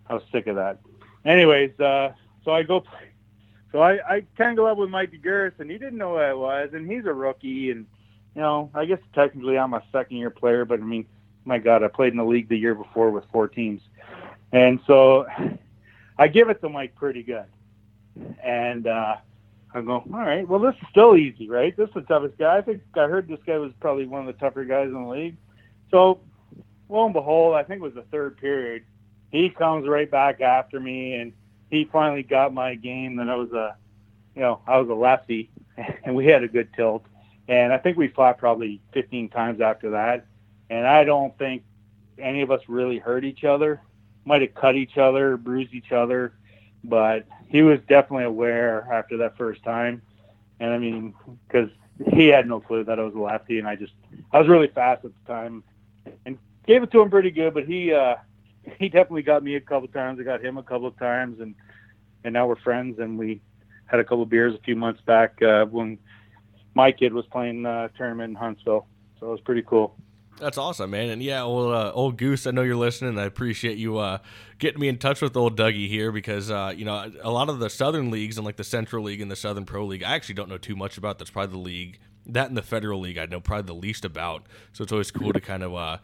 I 0.07 0.15
was 0.15 0.23
sick 0.31 0.47
of 0.47 0.57
that. 0.57 0.79
Anyways, 1.25 1.79
uh, 1.81 2.13
so 2.45 2.51
I 2.51 2.63
go 2.63 2.81
play. 2.81 3.13
So 3.73 3.81
I, 3.81 3.93
I 4.07 4.25
tangle 4.37 4.67
up 4.67 4.77
with 4.77 4.91
Mike 4.91 5.11
DeGuris, 5.11 5.59
and 5.59 5.71
he 5.71 5.79
didn't 5.79 5.97
know 5.97 6.11
who 6.11 6.17
I 6.17 6.35
was, 6.35 6.71
and 6.75 6.91
he's 6.91 7.07
a 7.07 7.13
rookie, 7.15 7.71
and 7.71 7.87
you 8.35 8.43
know, 8.43 8.71
I 8.75 8.85
guess 8.85 8.99
technically 9.15 9.57
I'm 9.57 9.73
a 9.73 9.83
second 9.91 10.19
year 10.19 10.29
player, 10.29 10.67
but 10.67 10.81
I 10.81 10.83
mean, 10.83 11.07
my 11.47 11.57
God, 11.57 11.83
I 11.83 11.89
played 11.89 12.13
in 12.13 12.19
the 12.19 12.25
league 12.25 12.51
the 12.51 12.59
year 12.59 12.75
before 12.75 13.11
with 13.11 13.25
four 13.33 13.49
teams, 13.49 13.81
and 14.53 14.81
so 14.87 15.27
I 16.19 16.29
give 16.29 16.51
it 16.51 16.61
to 16.61 16.69
Mike 16.69 16.95
pretty 16.97 17.23
good, 17.23 17.47
and 18.43 18.87
uh, 18.87 19.17
I 19.73 19.81
go, 19.81 19.93
all 19.93 20.05
right, 20.11 20.47
well, 20.47 20.61
this 20.61 20.75
is 20.75 20.89
still 20.91 21.17
easy, 21.17 21.49
right? 21.49 21.75
This 21.75 21.89
is 21.89 21.95
the 21.95 22.03
toughest 22.03 22.37
guy. 22.37 22.59
I 22.59 22.61
think 22.61 22.83
I 22.97 23.07
heard 23.07 23.29
this 23.29 23.41
guy 23.47 23.57
was 23.57 23.73
probably 23.81 24.07
one 24.07 24.21
of 24.21 24.27
the 24.27 24.39
tougher 24.39 24.65
guys 24.65 24.89
in 24.89 25.05
the 25.05 25.09
league. 25.09 25.37
So, 25.91 26.21
lo 26.91 27.05
and 27.05 27.15
behold, 27.15 27.55
I 27.55 27.63
think 27.63 27.81
it 27.81 27.85
was 27.85 27.95
the 27.95 28.03
third 28.03 28.37
period. 28.37 28.85
He 29.31 29.49
comes 29.49 29.87
right 29.89 30.11
back 30.11 30.41
after 30.41 30.81
me, 30.81 31.15
and 31.15 31.33
he 31.71 31.85
finally 31.85 32.23
got 32.23 32.53
my 32.53 32.75
game 32.75 33.17
that 33.17 33.29
I 33.29 33.37
was 33.37 33.53
a, 33.53 33.77
you 34.35 34.43
know, 34.43 34.61
I 34.67 34.79
was 34.79 34.89
a 34.89 34.95
lefty, 34.95 35.51
and 36.05 36.15
we 36.15 36.27
had 36.27 36.43
a 36.43 36.49
good 36.49 36.73
tilt. 36.75 37.05
And 37.49 37.73
I 37.73 37.79
think 37.79 37.97
we 37.97 38.09
fought 38.09 38.39
probably 38.39 38.81
15 38.93 39.29
times 39.29 39.61
after 39.61 39.91
that. 39.91 40.27
And 40.69 40.87
I 40.87 41.05
don't 41.05 41.37
think 41.37 41.65
any 42.19 42.43
of 42.43 42.51
us 42.51 42.61
really 42.69 42.99
hurt 42.99 43.25
each 43.25 43.45
other. 43.45 43.81
Might 44.25 44.43
have 44.43 44.55
cut 44.55 44.77
each 44.77 44.99
other, 44.99 45.37
bruised 45.37 45.75
each 45.75 45.93
other, 45.93 46.35
but 46.85 47.27
he 47.49 47.63
was 47.63 47.81
definitely 47.89 48.25
aware 48.25 48.87
after 48.93 49.17
that 49.19 49.37
first 49.37 49.63
time. 49.65 50.03
And 50.61 50.73
I 50.73 50.79
mean, 50.79 51.15
because 51.47 51.71
he 52.13 52.29
had 52.29 52.47
no 52.47 52.61
clue 52.61 52.85
that 52.85 52.99
I 52.99 53.03
was 53.03 53.15
a 53.15 53.19
lefty, 53.19 53.59
and 53.59 53.67
I 53.67 53.77
just 53.77 53.93
I 54.33 54.39
was 54.39 54.49
really 54.49 54.69
fast 54.69 55.05
at 55.05 55.11
the 55.13 55.33
time, 55.33 55.65
and 56.25 56.39
gave 56.67 56.83
it 56.83 56.91
to 56.93 57.01
him 57.01 57.11
pretty 57.11 57.31
good. 57.31 57.55
But 57.55 57.65
he 57.65 57.93
uh, 57.93 58.17
he 58.79 58.89
definitely 58.89 59.23
got 59.23 59.43
me 59.43 59.57
a 59.57 59.61
couple 59.61 59.89
times. 59.89 60.19
I 60.21 60.25
got 60.25 60.45
him 60.45 60.59
a 60.59 60.63
couple 60.63 60.87
of 60.87 60.99
times, 60.99 61.41
and 61.41 61.55
and 62.25 62.33
now 62.33 62.47
we're 62.47 62.57
friends. 62.57 62.99
And 62.99 63.19
we 63.19 63.41
had 63.87 64.01
a 64.01 64.05
couple 64.05 64.23
of 64.23 64.29
beers 64.29 64.55
a 64.55 64.63
few 64.63 64.77
months 64.77 65.01
back 65.01 65.41
uh, 65.43 65.65
when 65.67 65.99
my 66.75 66.93
kid 66.93 67.13
was 67.13 67.27
playing 67.27 67.67
uh, 67.67 67.89
tournament 67.97 68.31
in 68.31 68.35
Huntsville. 68.37 68.87
So 69.19 69.27
it 69.27 69.31
was 69.31 69.41
pretty 69.41 69.63
cool. 69.63 69.97
That's 70.41 70.57
awesome, 70.57 70.91
man. 70.91 71.11
And 71.11 71.23
yeah, 71.23 71.43
well, 71.43 71.75
uh, 71.75 71.93
old 71.93 72.17
Goose, 72.17 72.47
I 72.47 72.51
know 72.51 72.63
you're 72.63 72.75
listening. 72.75 73.19
I 73.19 73.25
appreciate 73.25 73.77
you 73.77 73.99
uh, 73.99 74.19
getting 74.59 74.81
me 74.81 74.89
in 74.89 74.97
touch 74.97 75.21
with 75.21 75.37
old 75.37 75.59
Dougie 75.59 75.87
here 75.87 76.11
because, 76.11 76.51
uh, 76.51 76.73
you 76.75 76.87
know, 76.87 77.13
a 77.23 77.31
lot 77.31 77.51
of 77.51 77.59
the 77.59 77.69
Southern 77.69 78.11
leagues 78.11 78.39
and 78.39 78.47
like 78.47 78.57
the 78.57 78.65
Central 78.65 79.05
League 79.05 79.21
and 79.21 79.31
the 79.31 79.37
Southern 79.37 79.67
Pro 79.67 79.85
League, 79.85 80.03
I 80.03 80.15
actually 80.15 80.37
don't 80.37 80.49
know 80.49 80.57
too 80.57 80.75
much 80.75 80.97
about. 80.97 81.19
That's 81.19 81.31
probably 81.31 81.53
the 81.53 81.63
league. 81.63 81.99
That 82.25 82.49
and 82.49 82.57
the 82.57 82.63
Federal 82.63 83.01
League, 83.01 83.19
I 83.19 83.27
know 83.27 83.41
probably 83.41 83.67
the 83.67 83.79
least 83.79 84.05
about. 84.05 84.47
So 84.73 84.83
it's 84.83 84.93
always 84.93 85.11
cool 85.11 85.33
to 85.33 85.41
kind 85.41 85.63
of 85.63 85.75
uh, 85.75 85.99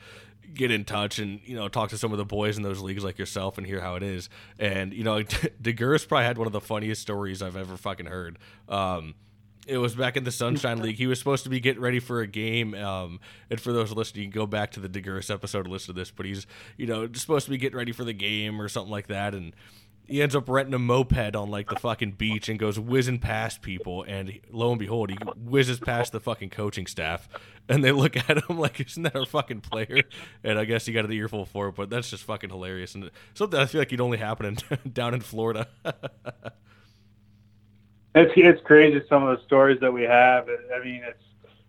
get 0.55 0.70
in 0.70 0.84
touch 0.84 1.18
and 1.18 1.40
you 1.44 1.57
know 1.57 1.68
talk 1.68 1.90
to 1.90 1.99
some 1.99 2.12
of 2.12 2.18
the 2.18 2.24
boys 2.24 2.57
in 2.57 2.62
those 2.62 2.80
leagues 2.80 3.05
like 3.05 3.18
yourself 3.18 3.59
and 3.59 3.66
hear 3.66 3.80
how 3.80 3.97
it 3.97 4.03
is. 4.03 4.28
And 4.59 4.92
you 4.92 5.05
know, 5.05 5.22
DeGuris 5.62 6.07
probably 6.07 6.24
had 6.24 6.38
one 6.38 6.47
of 6.47 6.53
the 6.53 6.61
funniest 6.61 7.03
stories 7.03 7.42
I've 7.42 7.57
ever 7.57 7.76
fucking 7.76 8.07
heard. 8.07 8.38
Um, 8.68 9.14
it 9.66 9.78
was 9.78 9.94
back 9.97 10.16
in 10.16 10.24
the 10.24 10.30
Sunshine 10.30 10.80
League. 10.80 10.97
He 10.97 11.07
was 11.07 11.18
supposed 11.18 11.42
to 11.44 11.51
be 11.51 11.59
getting 11.59 11.82
ready 11.82 11.99
for 11.99 12.20
a 12.20 12.26
game. 12.26 12.74
Um, 12.74 13.18
and 13.51 13.61
for 13.61 13.72
those 13.72 13.92
listening, 13.92 14.24
you 14.24 14.30
can 14.30 14.40
go 14.40 14.47
back 14.47 14.70
to 14.72 14.80
the 14.80 14.88
DeGuris 14.88 15.32
episode 15.32 15.66
and 15.66 15.72
listen 15.72 15.92
to 15.92 16.01
this. 16.01 16.12
But 16.12 16.26
he's, 16.26 16.47
you 16.76 16.86
know, 16.86 17.09
supposed 17.14 17.47
to 17.47 17.51
be 17.51 17.59
getting 17.59 17.76
ready 17.76 17.92
for 17.92 18.05
the 18.05 18.12
game 18.12 18.62
or 18.62 18.68
something 18.68 18.92
like 18.92 19.09
that. 19.09 19.34
And 19.34 19.55
he 20.09 20.22
ends 20.22 20.36
up 20.36 20.48
renting 20.48 20.74
a 20.74 20.78
moped 20.78 21.34
on 21.34 21.50
like 21.50 21.68
the 21.68 21.76
fucking 21.76 22.12
beach 22.12 22.48
and 22.48 22.59
goes 22.59 22.78
whizzing 22.78 23.18
past 23.18 23.61
people. 23.62 24.04
And 24.04 24.38
lo 24.50 24.70
and 24.70 24.78
behold, 24.78 25.11
he 25.11 25.16
whizzes 25.36 25.80
past 25.80 26.12
the 26.12 26.20
fucking 26.20 26.50
coaching 26.50 26.86
staff. 26.86 27.28
And 27.68 27.82
they 27.82 27.90
look 27.90 28.16
at 28.16 28.48
him 28.48 28.59
like, 28.59 28.80
isn't 28.80 29.02
that 29.02 29.16
our 29.16 29.26
fucking 29.26 29.62
player? 29.62 30.02
And 30.44 30.59
I 30.59 30.64
guess 30.64 30.86
he 30.86 30.92
got 30.92 31.04
an 31.04 31.12
earful 31.12 31.44
for 31.44 31.68
it. 31.68 31.74
But 31.74 31.90
that's 31.90 32.11
just 32.11 32.22
fucking 32.24 32.50
hilarious. 32.50 32.94
And 32.94 33.11
something 33.34 33.59
I 33.59 33.66
feel 33.66 33.80
like 33.80 33.90
you'd 33.90 34.00
only 34.00 34.18
happen 34.18 34.46
in, 34.46 34.92
down 34.92 35.14
in 35.14 35.20
Florida. 35.20 35.66
it's 38.14 38.32
it's 38.36 38.62
crazy 38.62 39.02
some 39.09 39.24
of 39.24 39.36
the 39.36 39.44
stories 39.44 39.80
that 39.80 39.92
we 39.92 40.02
have. 40.02 40.48
I 40.48 40.84
mean, 40.84 41.02
it's 41.04 41.24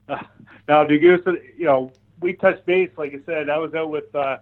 uh, 0.10 0.24
now 0.68 0.86
DeGoose. 0.86 1.42
You 1.58 1.66
know, 1.66 1.92
we 2.20 2.34
touched 2.34 2.66
base. 2.68 2.92
Like 2.98 3.14
I 3.14 3.20
said, 3.26 3.50
I 3.50 3.58
was 3.58 3.74
out 3.74 3.90
with 3.90 4.14
uh, 4.14 4.38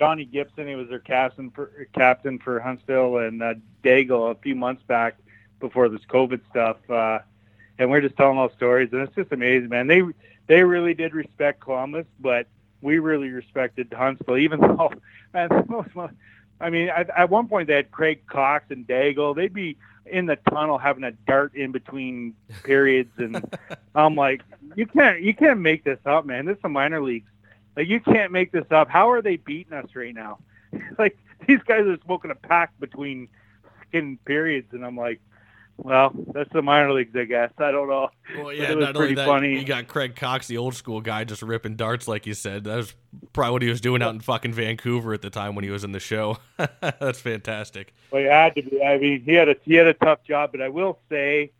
Johnny 0.00 0.24
Gibson. 0.24 0.66
He 0.66 0.74
was 0.74 0.88
their 0.88 0.98
captain 0.98 1.50
for 1.50 1.70
captain 1.92 2.38
for 2.38 2.58
Huntsville 2.58 3.18
and 3.18 3.42
uh, 3.42 3.54
Dago 3.84 4.30
a 4.30 4.34
few 4.34 4.54
months 4.54 4.82
back 4.84 5.18
before 5.60 5.90
this 5.90 6.00
COVID 6.08 6.40
stuff. 6.48 6.78
Uh, 6.88 7.18
and 7.78 7.90
we're 7.90 8.00
just 8.00 8.16
telling 8.16 8.38
all 8.38 8.50
stories, 8.50 8.88
and 8.92 9.02
it's 9.02 9.14
just 9.14 9.30
amazing, 9.30 9.68
man. 9.68 9.86
They 9.86 10.02
they 10.46 10.64
really 10.64 10.94
did 10.94 11.14
respect 11.14 11.60
Columbus, 11.60 12.06
but 12.18 12.46
we 12.80 12.98
really 12.98 13.28
respected 13.28 13.92
Huntsville, 13.92 14.38
even 14.38 14.60
though, 14.60 14.90
man, 15.34 15.50
I 16.62 16.70
mean, 16.70 16.88
at, 16.88 17.10
at 17.10 17.28
one 17.28 17.46
point 17.46 17.68
they 17.68 17.74
had 17.74 17.90
Craig 17.90 18.22
Coxe 18.26 18.70
and 18.70 18.86
Dago. 18.86 19.36
They'd 19.36 19.52
be 19.52 19.76
in 20.06 20.26
the 20.26 20.36
tunnel 20.36 20.78
having 20.78 21.04
a 21.04 21.12
dart 21.12 21.54
in 21.54 21.72
between 21.72 22.34
periods, 22.64 23.12
and 23.18 23.44
I'm 23.94 24.14
like, 24.14 24.42
you 24.76 24.86
can't 24.86 25.20
you 25.20 25.34
can't 25.34 25.60
make 25.60 25.84
this 25.84 26.00
up, 26.06 26.24
man. 26.24 26.46
This 26.46 26.56
is 26.56 26.64
a 26.64 26.70
minor 26.70 27.02
leagues. 27.02 27.30
Like 27.80 27.88
you 27.88 27.98
can't 28.00 28.30
make 28.30 28.52
this 28.52 28.66
up. 28.70 28.90
How 28.90 29.10
are 29.10 29.22
they 29.22 29.36
beating 29.36 29.72
us 29.72 29.86
right 29.94 30.14
now? 30.14 30.38
like 30.98 31.16
these 31.48 31.60
guys 31.66 31.86
are 31.86 31.96
smoking 32.04 32.30
a 32.30 32.34
pack 32.34 32.78
between 32.78 33.28
skin 33.88 34.18
periods, 34.26 34.68
and 34.72 34.84
I'm 34.84 34.98
like, 34.98 35.18
well, 35.78 36.12
that's 36.34 36.52
the 36.52 36.60
minor 36.60 36.92
leagues, 36.92 37.16
I 37.16 37.24
guess. 37.24 37.52
I 37.56 37.70
don't 37.70 37.88
know. 37.88 38.10
Well, 38.36 38.52
yeah, 38.52 38.74
not 38.74 38.96
only 38.96 39.14
that, 39.14 39.26
funny. 39.26 39.58
you 39.58 39.64
got 39.64 39.88
Craig 39.88 40.14
Coxe, 40.14 40.46
the 40.46 40.58
old 40.58 40.74
school 40.74 41.00
guy, 41.00 41.24
just 41.24 41.40
ripping 41.40 41.76
darts, 41.76 42.06
like 42.06 42.26
you 42.26 42.34
said. 42.34 42.64
That 42.64 42.76
was 42.76 42.94
probably 43.32 43.52
what 43.52 43.62
he 43.62 43.70
was 43.70 43.80
doing 43.80 44.02
out 44.02 44.12
in 44.12 44.20
fucking 44.20 44.52
Vancouver 44.52 45.14
at 45.14 45.22
the 45.22 45.30
time 45.30 45.54
when 45.54 45.64
he 45.64 45.70
was 45.70 45.82
in 45.82 45.92
the 45.92 46.00
show. 46.00 46.36
that's 46.82 47.20
fantastic. 47.20 47.94
Well, 48.10 48.20
he 48.20 48.28
had 48.28 48.54
to 48.56 48.62
be. 48.62 48.82
I 48.82 48.98
mean, 48.98 49.22
he 49.22 49.32
had 49.32 49.48
a 49.48 49.56
he 49.64 49.72
had 49.72 49.86
a 49.86 49.94
tough 49.94 50.22
job, 50.22 50.52
but 50.52 50.60
I 50.60 50.68
will 50.68 50.98
say, 51.08 51.52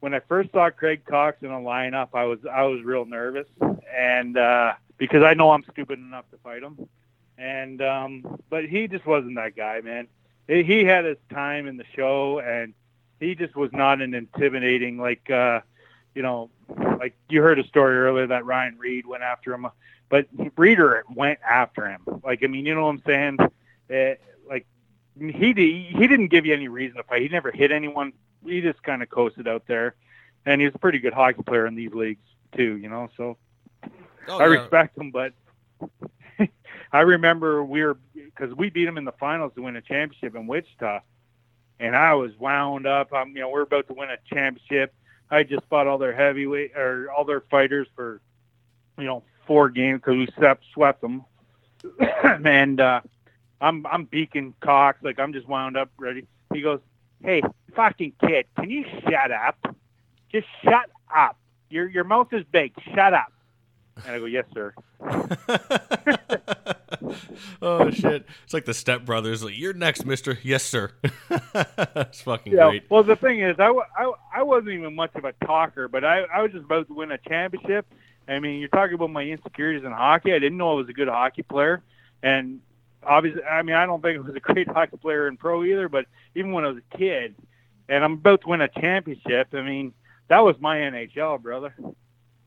when 0.00 0.14
I 0.14 0.20
first 0.20 0.52
saw 0.52 0.70
Craig 0.70 1.02
Coxe 1.04 1.42
in 1.42 1.50
a 1.50 1.60
lineup, 1.60 2.08
I 2.14 2.24
was 2.24 2.38
I 2.50 2.62
was 2.62 2.82
real 2.82 3.04
nervous, 3.04 3.48
and 3.94 4.38
uh, 4.38 4.72
because 4.98 5.22
I 5.22 5.34
know 5.34 5.50
I'm 5.50 5.64
stupid 5.72 5.98
enough 5.98 6.28
to 6.30 6.38
fight 6.38 6.62
him, 6.62 6.88
and 7.38 7.80
um, 7.82 8.40
but 8.50 8.64
he 8.64 8.88
just 8.88 9.06
wasn't 9.06 9.36
that 9.36 9.56
guy, 9.56 9.80
man. 9.80 10.08
He 10.46 10.84
had 10.84 11.04
his 11.04 11.16
time 11.30 11.66
in 11.66 11.76
the 11.76 11.84
show, 11.96 12.38
and 12.38 12.74
he 13.20 13.34
just 13.34 13.56
was 13.56 13.72
not 13.72 14.00
an 14.00 14.14
intimidating 14.14 14.98
like 14.98 15.30
uh 15.30 15.60
you 16.14 16.22
know 16.22 16.50
like 16.98 17.14
you 17.28 17.42
heard 17.42 17.58
a 17.58 17.64
story 17.64 17.96
earlier 17.96 18.26
that 18.28 18.44
Ryan 18.44 18.76
Reed 18.78 19.06
went 19.06 19.22
after 19.22 19.52
him 19.52 19.66
but 20.08 20.26
Reeder 20.56 21.04
went 21.12 21.40
after 21.48 21.88
him. 21.88 22.02
Like 22.22 22.44
I 22.44 22.46
mean 22.46 22.66
you 22.66 22.74
know 22.74 22.84
what 22.84 22.90
I'm 22.90 23.02
saying? 23.06 23.38
It, 23.88 24.20
like 24.48 24.66
he 25.18 25.52
he 25.52 26.06
didn't 26.06 26.28
give 26.28 26.46
you 26.46 26.54
any 26.54 26.68
reason 26.68 26.96
to 26.96 27.02
fight. 27.04 27.22
He 27.22 27.28
never 27.28 27.50
hit 27.50 27.72
anyone. 27.72 28.12
He 28.44 28.60
just 28.60 28.82
kind 28.82 29.02
of 29.02 29.08
coasted 29.08 29.48
out 29.48 29.64
there. 29.66 29.94
And 30.46 30.60
he's 30.60 30.74
a 30.74 30.78
pretty 30.78 30.98
good 30.98 31.14
hockey 31.14 31.42
player 31.42 31.66
in 31.66 31.74
these 31.74 31.92
leagues 31.92 32.20
too 32.54 32.76
you 32.76 32.88
know 32.88 33.10
so 33.16 33.36
oh, 34.28 34.38
I 34.38 34.46
yeah. 34.46 34.60
respect 34.60 34.96
them, 34.96 35.10
but 35.10 35.32
I 36.92 37.00
remember 37.00 37.64
we 37.64 37.82
were 37.82 37.98
because 38.14 38.54
we 38.54 38.70
beat 38.70 38.84
them 38.84 38.98
in 38.98 39.04
the 39.04 39.12
finals 39.12 39.52
to 39.56 39.62
win 39.62 39.76
a 39.76 39.82
championship 39.82 40.34
in 40.34 40.46
Wichita 40.46 41.00
and 41.80 41.96
I 41.96 42.14
was 42.14 42.32
wound 42.38 42.86
up. 42.86 43.12
I'm, 43.12 43.30
you 43.30 43.40
know, 43.42 43.50
we're 43.50 43.62
about 43.62 43.88
to 43.88 43.94
win 43.94 44.10
a 44.10 44.16
championship. 44.32 44.94
I 45.30 45.42
just 45.42 45.64
fought 45.68 45.86
all 45.86 45.98
their 45.98 46.14
heavyweight 46.14 46.76
or 46.76 47.10
all 47.10 47.24
their 47.24 47.40
fighters 47.42 47.88
for, 47.94 48.20
you 48.98 49.04
know, 49.04 49.22
four 49.46 49.68
games 49.68 50.00
because 50.00 50.16
we 50.16 50.28
swept, 50.36 50.64
swept 50.72 51.00
them. 51.00 51.24
and 52.44 52.80
uh, 52.80 53.00
I'm 53.60 53.86
I'm 53.86 54.04
beaking 54.04 54.54
Coxe 54.60 55.02
like 55.02 55.18
I'm 55.18 55.32
just 55.32 55.46
wound 55.46 55.76
up, 55.76 55.90
ready. 55.98 56.26
He 56.52 56.62
goes, 56.62 56.80
"Hey, 57.22 57.42
fucking 57.74 58.14
kid, 58.20 58.46
can 58.56 58.70
you 58.70 58.86
shut 59.02 59.30
up? 59.30 59.76
Just 60.32 60.46
shut 60.62 60.88
up. 61.14 61.38
Your 61.68 61.86
your 61.88 62.04
mouth 62.04 62.32
is 62.32 62.44
big. 62.50 62.72
Shut 62.94 63.12
up." 63.12 63.33
And 64.06 64.16
I 64.16 64.18
go, 64.18 64.24
"Yes, 64.24 64.44
sir." 64.52 64.74
oh 67.62 67.90
shit! 67.90 68.26
It's 68.44 68.54
like 68.54 68.64
the 68.64 68.74
Step 68.74 69.04
Brothers. 69.04 69.44
Like, 69.44 69.56
you're 69.56 69.72
next, 69.72 70.04
Mister. 70.04 70.38
Yes, 70.42 70.64
sir. 70.64 70.92
That's 71.52 72.22
fucking 72.22 72.52
yeah, 72.52 72.68
great. 72.68 72.90
Well, 72.90 73.04
the 73.04 73.16
thing 73.16 73.40
is, 73.40 73.56
I, 73.58 73.70
I, 73.96 74.12
I 74.36 74.42
wasn't 74.42 74.70
even 74.70 74.94
much 74.94 75.14
of 75.14 75.24
a 75.24 75.32
talker, 75.44 75.88
but 75.88 76.04
I, 76.04 76.22
I 76.22 76.42
was 76.42 76.52
just 76.52 76.64
about 76.64 76.88
to 76.88 76.94
win 76.94 77.12
a 77.12 77.18
championship. 77.18 77.86
I 78.26 78.40
mean, 78.40 78.58
you're 78.60 78.68
talking 78.68 78.94
about 78.94 79.10
my 79.10 79.22
insecurities 79.22 79.84
in 79.84 79.92
hockey. 79.92 80.32
I 80.32 80.38
didn't 80.38 80.58
know 80.58 80.72
I 80.72 80.74
was 80.74 80.88
a 80.88 80.94
good 80.94 81.08
hockey 81.08 81.42
player, 81.42 81.82
and 82.22 82.60
obviously, 83.06 83.42
I 83.44 83.62
mean, 83.62 83.76
I 83.76 83.86
don't 83.86 84.02
think 84.02 84.18
I 84.18 84.20
was 84.20 84.34
a 84.34 84.40
great 84.52 84.68
hockey 84.68 84.96
player 84.96 85.28
in 85.28 85.36
pro 85.36 85.64
either. 85.64 85.88
But 85.88 86.06
even 86.34 86.52
when 86.52 86.64
I 86.64 86.68
was 86.68 86.78
a 86.78 86.96
kid, 86.96 87.34
and 87.88 88.02
I'm 88.02 88.14
about 88.14 88.42
to 88.42 88.48
win 88.48 88.60
a 88.60 88.68
championship, 88.68 89.48
I 89.52 89.62
mean, 89.62 89.92
that 90.28 90.40
was 90.40 90.56
my 90.60 90.78
NHL, 90.78 91.40
brother. 91.42 91.74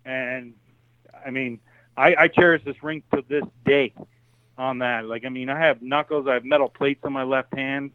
And 0.06 0.54
I 1.26 1.30
mean, 1.30 1.60
I, 1.96 2.16
I 2.16 2.28
cherish 2.28 2.64
this 2.64 2.82
ring 2.84 3.04
to 3.14 3.24
this 3.28 3.44
day 3.66 3.94
on 4.58 4.80
that. 4.80 5.06
Like, 5.06 5.26
I 5.26 5.30
mean, 5.30 5.50
I 5.50 5.60
have 5.60 5.82
knuckles, 5.82 6.28
I 6.28 6.36
have 6.36 6.46
metal 6.46 6.70
plates 6.70 7.02
on 7.04 7.14
my 7.14 7.24
left 7.24 7.56
hand. 7.56 7.92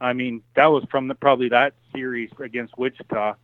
I 0.00 0.12
mean, 0.12 0.42
that 0.56 0.66
was 0.66 0.84
from 0.90 1.08
the, 1.08 1.14
probably 1.14 1.48
that 1.50 1.74
series 1.94 2.30
against 2.40 2.76
Wichita. 2.76 3.34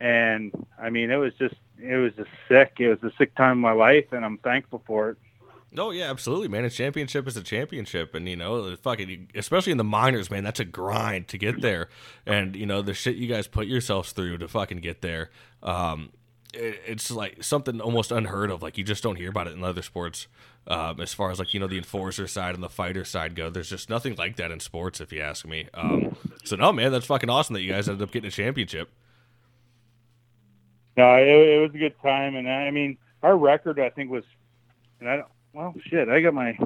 And 0.00 0.52
I 0.80 0.90
mean, 0.90 1.10
it 1.10 1.16
was 1.16 1.32
just, 1.34 1.54
it 1.78 1.96
was 1.96 2.12
just 2.14 2.30
sick. 2.48 2.74
It 2.78 2.88
was 2.88 3.12
a 3.12 3.16
sick 3.16 3.34
time 3.34 3.52
of 3.52 3.58
my 3.58 3.72
life, 3.72 4.06
and 4.12 4.24
I'm 4.24 4.38
thankful 4.38 4.82
for 4.86 5.10
it. 5.10 5.18
Oh 5.76 5.90
yeah, 5.90 6.08
absolutely, 6.08 6.48
man. 6.48 6.64
A 6.64 6.70
championship 6.70 7.26
is 7.26 7.36
a 7.36 7.42
championship, 7.42 8.14
and 8.14 8.28
you 8.28 8.36
know, 8.36 8.76
fucking, 8.76 9.30
especially 9.34 9.72
in 9.72 9.78
the 9.78 9.84
minors, 9.84 10.30
man. 10.30 10.44
That's 10.44 10.60
a 10.60 10.64
grind 10.64 11.26
to 11.28 11.38
get 11.38 11.60
there, 11.60 11.88
and 12.26 12.54
you 12.54 12.64
know 12.64 12.80
the 12.80 12.94
shit 12.94 13.16
you 13.16 13.26
guys 13.26 13.48
put 13.48 13.66
yourselves 13.66 14.12
through 14.12 14.38
to 14.38 14.46
fucking 14.46 14.78
get 14.78 15.02
there. 15.02 15.30
Um, 15.62 16.10
it's 16.56 17.10
like 17.10 17.42
something 17.42 17.80
almost 17.80 18.12
unheard 18.12 18.50
of. 18.50 18.62
Like 18.62 18.78
you 18.78 18.84
just 18.84 19.02
don't 19.02 19.16
hear 19.16 19.30
about 19.30 19.46
it 19.46 19.52
in 19.52 19.64
other 19.64 19.82
sports. 19.82 20.26
Um, 20.66 21.00
as 21.00 21.12
far 21.12 21.30
as 21.30 21.38
like 21.38 21.52
you 21.52 21.60
know 21.60 21.66
the 21.66 21.76
enforcer 21.76 22.26
side 22.26 22.54
and 22.54 22.62
the 22.62 22.70
fighter 22.70 23.04
side 23.04 23.34
go, 23.34 23.50
there's 23.50 23.68
just 23.68 23.90
nothing 23.90 24.14
like 24.16 24.36
that 24.36 24.50
in 24.50 24.60
sports, 24.60 25.00
if 25.00 25.12
you 25.12 25.20
ask 25.20 25.46
me. 25.46 25.68
Um, 25.74 26.16
so 26.44 26.56
no, 26.56 26.72
man, 26.72 26.92
that's 26.92 27.06
fucking 27.06 27.28
awesome 27.28 27.54
that 27.54 27.62
you 27.62 27.72
guys 27.72 27.88
ended 27.88 28.02
up 28.02 28.12
getting 28.12 28.28
a 28.28 28.30
championship. 28.30 28.90
no, 30.96 31.16
it, 31.16 31.28
it 31.28 31.60
was 31.60 31.74
a 31.74 31.78
good 31.78 31.94
time, 32.02 32.36
and 32.36 32.48
I 32.50 32.70
mean, 32.70 32.96
our 33.22 33.36
record 33.36 33.78
I 33.78 33.90
think 33.90 34.10
was, 34.10 34.24
and 35.00 35.08
I 35.08 35.16
don't, 35.16 35.28
well, 35.52 35.74
shit, 35.86 36.08
I 36.08 36.20
got 36.20 36.32
my 36.34 36.58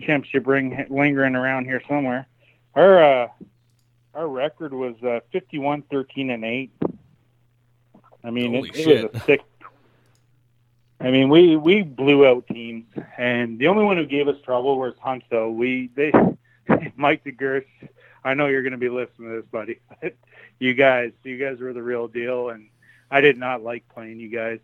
championship 0.00 0.46
ring 0.46 0.86
lingering 0.90 1.34
around 1.34 1.64
here 1.64 1.82
somewhere. 1.88 2.26
Our 2.74 3.02
uh, 3.02 3.28
our 4.14 4.28
record 4.28 4.72
was 4.72 4.94
uh, 5.02 5.20
51, 5.32 5.82
13, 5.90 6.30
and 6.30 6.44
eight. 6.44 6.72
I 8.26 8.30
mean, 8.30 8.56
it, 8.56 8.76
it 8.76 9.04
was 9.04 9.14
a 9.14 9.20
sick. 9.24 9.42
I 11.00 11.10
mean, 11.10 11.28
we 11.28 11.56
we 11.56 11.82
blew 11.82 12.26
out 12.26 12.46
teams, 12.48 12.86
and 13.16 13.58
the 13.58 13.68
only 13.68 13.84
one 13.84 13.96
who 13.96 14.06
gave 14.06 14.26
us 14.26 14.36
trouble 14.44 14.78
was 14.78 14.94
Huntsville. 15.00 15.52
We 15.52 15.90
they 15.94 16.12
Mike 16.96 17.24
DeGersh. 17.24 17.66
I 18.24 18.34
know 18.34 18.46
you're 18.46 18.62
going 18.62 18.72
to 18.72 18.78
be 18.78 18.88
listening 18.88 19.30
to 19.30 19.36
this, 19.36 19.50
buddy. 19.50 19.78
But 20.02 20.14
you 20.58 20.74
guys, 20.74 21.12
you 21.22 21.36
guys 21.36 21.60
were 21.60 21.74
the 21.74 21.82
real 21.82 22.08
deal, 22.08 22.48
and 22.48 22.68
I 23.10 23.20
did 23.20 23.38
not 23.38 23.62
like 23.62 23.86
playing 23.90 24.18
you 24.18 24.30
guys. 24.30 24.58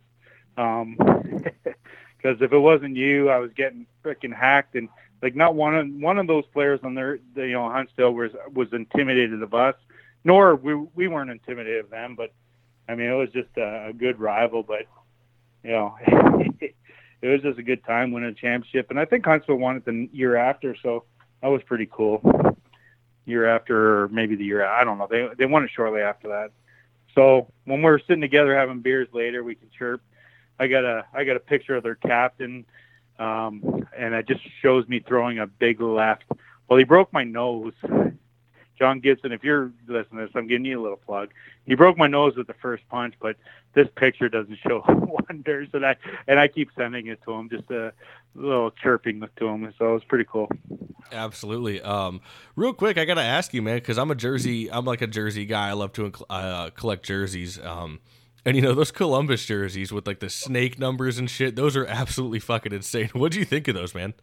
Um, 0.56 0.96
because 0.96 2.40
if 2.40 2.52
it 2.52 2.58
wasn't 2.58 2.96
you, 2.96 3.28
I 3.28 3.38
was 3.38 3.52
getting 3.52 3.86
freaking 4.02 4.34
hacked, 4.34 4.74
and 4.74 4.88
like 5.20 5.36
not 5.36 5.54
one 5.54 5.76
of 5.76 5.88
one 5.88 6.18
of 6.18 6.26
those 6.26 6.46
players 6.46 6.80
on 6.82 6.94
their, 6.94 7.20
the, 7.34 7.42
you 7.42 7.52
know, 7.52 7.70
Huntsville 7.70 8.14
was 8.14 8.32
was 8.52 8.72
intimidated 8.72 9.42
of 9.42 9.54
us, 9.54 9.76
nor 10.24 10.56
we 10.56 10.74
we 10.74 11.06
weren't 11.06 11.30
intimidated 11.30 11.84
of 11.84 11.90
them. 11.90 12.16
But 12.16 12.32
I 12.88 12.94
mean, 12.94 13.08
it 13.08 13.14
was 13.14 13.30
just 13.30 13.56
a, 13.56 13.88
a 13.88 13.92
good 13.92 14.20
rival. 14.20 14.62
But 14.62 14.86
you 15.62 15.70
know, 15.70 15.96
it 16.60 16.74
was 17.22 17.40
just 17.42 17.58
a 17.58 17.62
good 17.62 17.84
time 17.84 18.12
winning 18.12 18.30
a 18.30 18.34
championship, 18.34 18.90
and 18.90 18.98
I 18.98 19.04
think 19.04 19.24
Huntsville 19.24 19.56
won 19.56 19.76
it 19.76 19.84
the 19.84 20.08
year 20.12 20.36
after, 20.36 20.76
so 20.82 21.04
that 21.40 21.48
was 21.48 21.62
pretty 21.62 21.88
cool. 21.90 22.20
Year 23.24 23.46
after, 23.46 24.02
or 24.02 24.08
maybe 24.08 24.34
the 24.34 24.44
year 24.44 24.66
I 24.66 24.82
don't 24.84 24.98
know. 24.98 25.06
They 25.08 25.28
they 25.38 25.46
won 25.46 25.64
it 25.64 25.70
shortly 25.74 26.00
after 26.00 26.28
that. 26.28 26.50
So 27.14 27.52
when 27.64 27.82
we're 27.82 27.98
sitting 28.00 28.20
together 28.20 28.56
having 28.56 28.80
beers 28.80 29.08
later, 29.12 29.44
we 29.44 29.54
can 29.54 29.68
chirp. 29.76 30.02
I 30.58 30.66
got 30.66 30.84
a 30.84 31.04
I 31.12 31.24
got 31.24 31.36
a 31.36 31.40
picture 31.40 31.76
of 31.76 31.82
their 31.82 31.94
captain, 31.94 32.64
um, 33.18 33.86
and 33.96 34.14
it 34.14 34.26
just 34.26 34.40
shows 34.60 34.88
me 34.88 35.00
throwing 35.00 35.38
a 35.38 35.46
big 35.46 35.80
left. 35.80 36.24
Well, 36.68 36.78
he 36.78 36.84
broke 36.84 37.12
my 37.12 37.24
nose. 37.24 37.74
John 38.82 38.98
Gibson, 38.98 39.30
if 39.30 39.44
you're 39.44 39.70
listening 39.86 40.18
to 40.18 40.26
this, 40.26 40.32
I'm 40.34 40.48
giving 40.48 40.64
you 40.64 40.80
a 40.80 40.82
little 40.82 40.96
plug. 40.96 41.28
He 41.66 41.76
broke 41.76 41.96
my 41.96 42.08
nose 42.08 42.34
with 42.36 42.48
the 42.48 42.54
first 42.54 42.82
punch, 42.88 43.14
but 43.20 43.36
this 43.74 43.86
picture 43.94 44.28
doesn't 44.28 44.58
show 44.66 44.82
wonders, 45.28 45.68
and 45.72 45.86
I 45.86 45.94
and 46.26 46.40
I 46.40 46.48
keep 46.48 46.68
sending 46.76 47.06
it 47.06 47.20
to 47.24 47.32
him, 47.32 47.48
just 47.48 47.70
a 47.70 47.92
little 48.34 48.72
chirping 48.72 49.20
look 49.20 49.32
to 49.36 49.46
him. 49.46 49.72
So 49.78 49.90
it 49.90 49.94
was 49.94 50.02
pretty 50.02 50.24
cool. 50.28 50.50
Absolutely. 51.12 51.80
Um, 51.80 52.22
real 52.56 52.72
quick, 52.72 52.98
I 52.98 53.04
gotta 53.04 53.22
ask 53.22 53.54
you, 53.54 53.62
man, 53.62 53.76
because 53.76 53.98
I'm 53.98 54.10
a 54.10 54.16
jersey. 54.16 54.68
I'm 54.68 54.84
like 54.84 55.00
a 55.00 55.06
jersey 55.06 55.46
guy. 55.46 55.68
I 55.68 55.74
love 55.74 55.92
to 55.92 56.10
uh, 56.28 56.70
collect 56.70 57.04
jerseys. 57.04 57.60
Um, 57.60 58.00
and 58.44 58.56
you 58.56 58.62
know 58.62 58.74
those 58.74 58.90
Columbus 58.90 59.46
jerseys 59.46 59.92
with 59.92 60.08
like 60.08 60.18
the 60.18 60.28
snake 60.28 60.76
numbers 60.76 61.18
and 61.18 61.30
shit. 61.30 61.54
Those 61.54 61.76
are 61.76 61.86
absolutely 61.86 62.40
fucking 62.40 62.72
insane. 62.72 63.10
What 63.14 63.30
do 63.30 63.38
you 63.38 63.44
think 63.44 63.68
of 63.68 63.76
those, 63.76 63.94
man? 63.94 64.14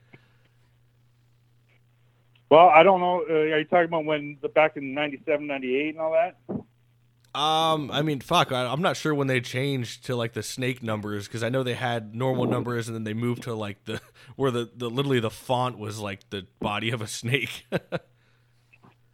Well, 2.49 2.69
I 2.69 2.83
don't 2.83 2.99
know. 2.99 3.23
Uh, 3.29 3.33
are 3.33 3.59
you 3.59 3.65
talking 3.65 3.85
about 3.85 4.05
when 4.05 4.37
the 4.41 4.49
back 4.49 4.77
in 4.77 4.93
'97, 4.93 5.45
'98, 5.45 5.89
and 5.89 5.99
all 5.99 6.11
that? 6.11 6.37
Um, 7.39 7.91
I 7.91 8.01
mean, 8.01 8.21
fuck, 8.21 8.51
I, 8.51 8.65
I'm 8.65 8.81
not 8.81 8.97
sure 8.97 9.13
when 9.13 9.27
they 9.27 9.39
changed 9.39 10.05
to 10.07 10.15
like 10.15 10.33
the 10.33 10.41
snake 10.41 10.81
numbers 10.81 11.27
because 11.27 11.43
I 11.43 11.49
know 11.49 11.61
they 11.61 11.75
had 11.75 12.15
normal 12.15 12.47
numbers 12.47 12.87
and 12.87 12.95
then 12.95 13.03
they 13.03 13.13
moved 13.13 13.43
to 13.43 13.53
like 13.53 13.85
the 13.85 14.01
where 14.35 14.49
the, 14.49 14.69
the 14.75 14.89
literally 14.89 15.19
the 15.19 15.29
font 15.29 15.77
was 15.77 15.99
like 15.99 16.27
the 16.31 16.47
body 16.59 16.89
of 16.89 17.01
a 17.01 17.07
snake. 17.07 17.67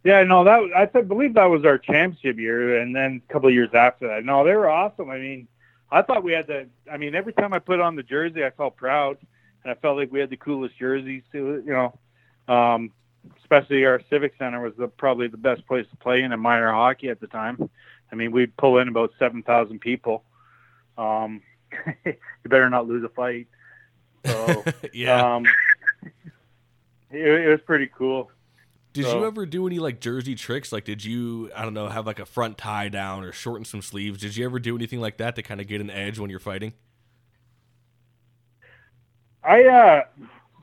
Yeah, 0.06 0.22
no, 0.22 0.44
that 0.44 0.60
I 0.76 0.86
th- 0.86 1.08
believe 1.08 1.34
that 1.34 1.46
was 1.46 1.64
our 1.64 1.78
championship 1.78 2.38
year, 2.38 2.80
and 2.80 2.94
then 2.94 3.20
a 3.28 3.32
couple 3.32 3.48
of 3.48 3.54
years 3.56 3.70
after 3.74 4.06
that. 4.06 4.24
No, 4.24 4.44
they 4.44 4.54
were 4.54 4.70
awesome. 4.70 5.10
I 5.10 5.18
mean, 5.18 5.48
I 5.90 6.02
thought 6.02 6.22
we 6.22 6.30
had 6.30 6.46
the. 6.46 6.68
I 6.88 6.96
mean, 6.96 7.16
every 7.16 7.32
time 7.32 7.52
I 7.52 7.58
put 7.58 7.80
on 7.80 7.96
the 7.96 8.04
jersey, 8.04 8.44
I 8.44 8.50
felt 8.50 8.76
proud, 8.76 9.18
and 9.64 9.72
I 9.72 9.74
felt 9.74 9.96
like 9.96 10.12
we 10.12 10.20
had 10.20 10.30
the 10.30 10.36
coolest 10.36 10.78
jerseys. 10.78 11.24
Too, 11.32 11.60
you 11.66 11.72
know, 11.72 11.98
um, 12.46 12.92
especially 13.38 13.84
our 13.84 14.00
civic 14.10 14.34
center 14.38 14.60
was 14.60 14.74
the, 14.76 14.88
probably 14.88 15.28
the 15.28 15.36
best 15.36 15.66
place 15.66 15.86
to 15.90 15.96
play 15.96 16.22
in 16.22 16.32
a 16.32 16.36
minor 16.36 16.72
hockey 16.72 17.08
at 17.08 17.20
the 17.20 17.26
time. 17.26 17.70
I 18.10 18.14
mean, 18.14 18.32
we'd 18.32 18.56
pull 18.56 18.78
in 18.78 18.88
about 18.88 19.12
seven 19.18 19.42
thousand 19.42 19.80
people. 19.80 20.24
Um, 20.96 21.42
you 22.04 22.14
better 22.44 22.70
not 22.70 22.86
lose 22.86 23.04
a 23.04 23.08
fight. 23.08 23.48
So 24.24 24.64
yeah. 24.92 25.36
um, 25.36 25.46
it, 27.10 27.26
it 27.26 27.48
was 27.48 27.60
pretty 27.66 27.90
cool. 27.96 28.30
did 28.92 29.04
so- 29.04 29.18
you 29.18 29.26
ever 29.26 29.46
do 29.46 29.66
any 29.66 29.78
like 29.78 30.00
jersey 30.00 30.34
tricks? 30.34 30.72
Like, 30.72 30.84
did 30.84 31.04
you 31.04 31.50
I 31.54 31.62
don't 31.62 31.74
know 31.74 31.88
have 31.88 32.06
like 32.06 32.18
a 32.18 32.26
front 32.26 32.58
tie 32.58 32.88
down 32.88 33.24
or 33.24 33.32
shorten 33.32 33.64
some 33.64 33.82
sleeves? 33.82 34.20
Did 34.20 34.36
you 34.36 34.44
ever 34.44 34.58
do 34.58 34.76
anything 34.76 35.00
like 35.00 35.18
that 35.18 35.36
to 35.36 35.42
kind 35.42 35.60
of 35.60 35.66
get 35.66 35.80
an 35.80 35.90
edge 35.90 36.18
when 36.18 36.30
you're 36.30 36.38
fighting? 36.38 36.74
I 39.42 39.64
uh 39.64 40.02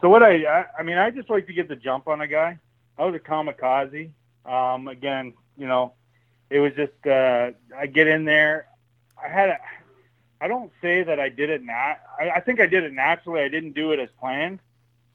so 0.04 0.10
what 0.10 0.22
I, 0.22 0.44
I 0.44 0.66
I 0.80 0.84
mean 0.84 0.98
I 0.98 1.10
just 1.12 1.30
like 1.30 1.48
to 1.48 1.54
get 1.54 1.70
the 1.70 1.78
jump 1.78 2.10
on 2.10 2.20
a 2.20 2.28
guy. 2.28 2.60
I 2.98 3.06
was 3.06 3.16
a 3.16 3.20
kamikaze. 3.20 4.12
Um 4.46 4.90
again, 4.90 5.34
you 5.58 5.66
know, 5.66 5.94
it 6.50 6.60
was 6.60 6.74
just 6.74 7.08
uh 7.08 7.52
I 7.76 7.88
get 7.88 8.08
in 8.08 8.26
there. 8.26 8.68
I 9.18 9.30
had 9.30 9.50
a 9.50 9.58
I 10.42 10.50
don't 10.50 10.74
say 10.82 11.04
that 11.04 11.22
I 11.22 11.30
did 11.30 11.50
it 11.50 11.64
nat 11.64 11.96
I, 12.20 12.32
I 12.32 12.40
think 12.42 12.60
I 12.60 12.66
did 12.66 12.84
it 12.84 12.92
naturally. 12.92 13.44
I 13.44 13.48
didn't 13.48 13.76
do 13.76 13.94
it 13.94 14.00
as 14.00 14.10
planned. 14.20 14.60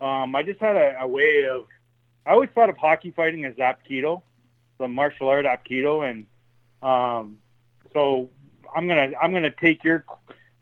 Um 0.00 0.34
I 0.34 0.42
just 0.42 0.58
had 0.58 0.76
a, 0.76 1.02
a 1.02 1.06
way 1.06 1.44
of 1.44 1.66
I 2.24 2.30
always 2.30 2.48
thought 2.54 2.70
of 2.70 2.78
hockey 2.78 3.10
fighting 3.10 3.44
as 3.44 3.56
Hapkido, 3.56 4.22
the 4.78 4.88
martial 4.88 5.28
art 5.28 5.44
Hapkido 5.44 6.08
and 6.08 6.24
um 6.82 7.36
so 7.92 8.30
I'm 8.74 8.88
gonna 8.88 9.12
I'm 9.20 9.34
gonna 9.34 9.50
take 9.50 9.84
your 9.84 10.06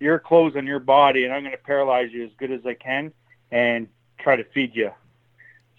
your 0.01 0.19
clothes 0.19 0.57
on 0.57 0.67
your 0.67 0.81
body 0.81 1.27
and 1.27 1.33
I'm 1.33 1.45
to 1.45 1.57
paralyze 1.59 2.11
you 2.11 2.25
as 2.25 2.33
good 2.37 2.51
as 2.51 2.67
I 2.67 2.75
can 2.75 3.13
and 3.53 3.87
try 4.27 4.35
to 4.35 4.43
feed 4.43 4.75
you. 4.75 4.91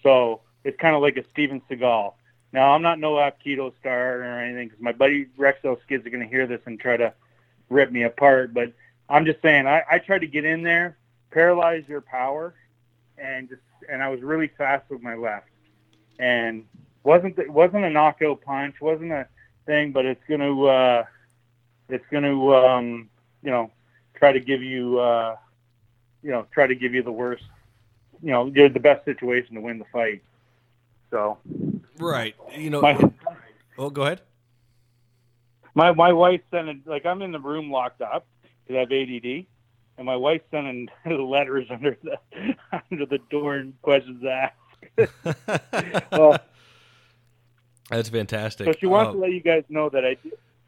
So 0.04 0.40
it's 0.64 0.80
kind 0.80 0.96
of 0.96 1.02
like 1.02 1.18
a 1.18 1.24
Steven 1.32 1.62
Seagal. 1.70 2.14
Now 2.54 2.72
I'm 2.72 2.82
not 2.82 2.98
no 2.98 3.16
Hapkido 3.16 3.74
star 3.78 4.22
or 4.22 4.40
anything 4.40 4.70
because 4.70 4.82
my 4.82 4.94
buddy 4.94 5.26
Rexo 5.38 5.82
Skids 5.82 6.08
are 6.08 6.10
going 6.10 6.24
to 6.24 6.30
hear 6.30 6.48
this 6.48 6.62
and 6.66 6.80
try 6.80 6.96
to 6.96 7.14
rip 7.70 7.92
me 7.92 8.04
apart. 8.04 8.54
But 8.54 8.72
I'm 9.10 9.26
just 9.26 9.42
saying 9.42 9.68
I, 9.68 9.84
I 9.92 10.00
tried 10.00 10.20
to 10.20 10.28
get 10.28 10.46
in 10.46 10.64
there, 10.64 10.96
paralyze 11.30 11.84
your 11.90 12.00
power, 12.00 12.56
and 13.18 13.50
just 13.50 13.62
and 13.92 14.02
I 14.02 14.08
was 14.08 14.22
really 14.22 14.50
fast 14.58 14.90
with 14.90 15.02
my 15.02 15.16
left, 15.16 15.50
and 16.18 16.64
wasn't 17.04 17.50
wasn't 17.50 17.84
a 17.84 17.90
knockout 17.90 18.40
punch, 18.44 18.76
wasn't 18.80 19.12
a 19.12 19.28
thing, 19.66 19.92
but 19.92 20.06
it's 20.06 20.24
going 20.26 20.40
to 20.40 20.68
uh, 20.68 21.04
it's 21.90 22.06
going 22.10 22.24
to 22.24 22.56
um, 22.56 23.10
you 23.44 23.52
know 23.52 23.72
try 24.16 24.32
to 24.32 24.40
give 24.40 24.64
you, 24.64 25.00
uh, 25.00 25.36
you 26.24 26.32
know, 26.32 26.46
try 26.54 26.66
to 26.66 26.76
give 26.76 26.94
you 26.94 27.04
the 27.04 27.12
worst, 27.12 27.44
you 28.22 28.32
know, 28.32 28.46
you're 28.54 28.70
the 28.70 28.80
best 28.80 29.06
situation 29.06 29.56
to 29.56 29.62
win 29.62 29.80
the 29.80 29.86
fight. 29.92 30.22
So 31.12 31.38
Right. 32.00 32.36
You 32.56 32.70
know. 32.70 32.82
my 32.82 33.00
oh, 33.78 33.90
go 33.90 34.04
ahead. 34.04 34.22
my 35.74 35.92
my 35.94 36.12
wife 36.14 36.42
sending 36.52 36.82
like 36.86 37.06
I'm 37.06 37.22
in 37.22 37.32
the 37.32 37.40
room 37.40 37.72
locked 37.72 38.02
up 38.02 38.26
because 38.66 38.76
I 38.78 38.80
have 38.82 38.92
ADD, 38.92 39.46
and 39.98 40.06
my 40.06 40.16
wife's 40.16 40.46
sending 40.52 40.90
letters 41.06 41.68
under 41.70 41.98
the 42.04 42.18
under 42.92 43.06
the 43.06 43.20
door 43.30 43.56
and 43.56 43.80
questions 43.82 44.24
asked. 44.26 44.56
well, 46.12 46.38
That's 47.90 48.10
fantastic. 48.10 48.66
so 48.68 48.74
she 48.80 48.86
wants 48.88 49.10
Uh, 49.10 49.14
to 49.14 49.18
let 49.20 49.32
you 49.32 49.40
guys 49.42 49.64
know 49.70 49.90
that 49.90 50.06
I 50.06 50.18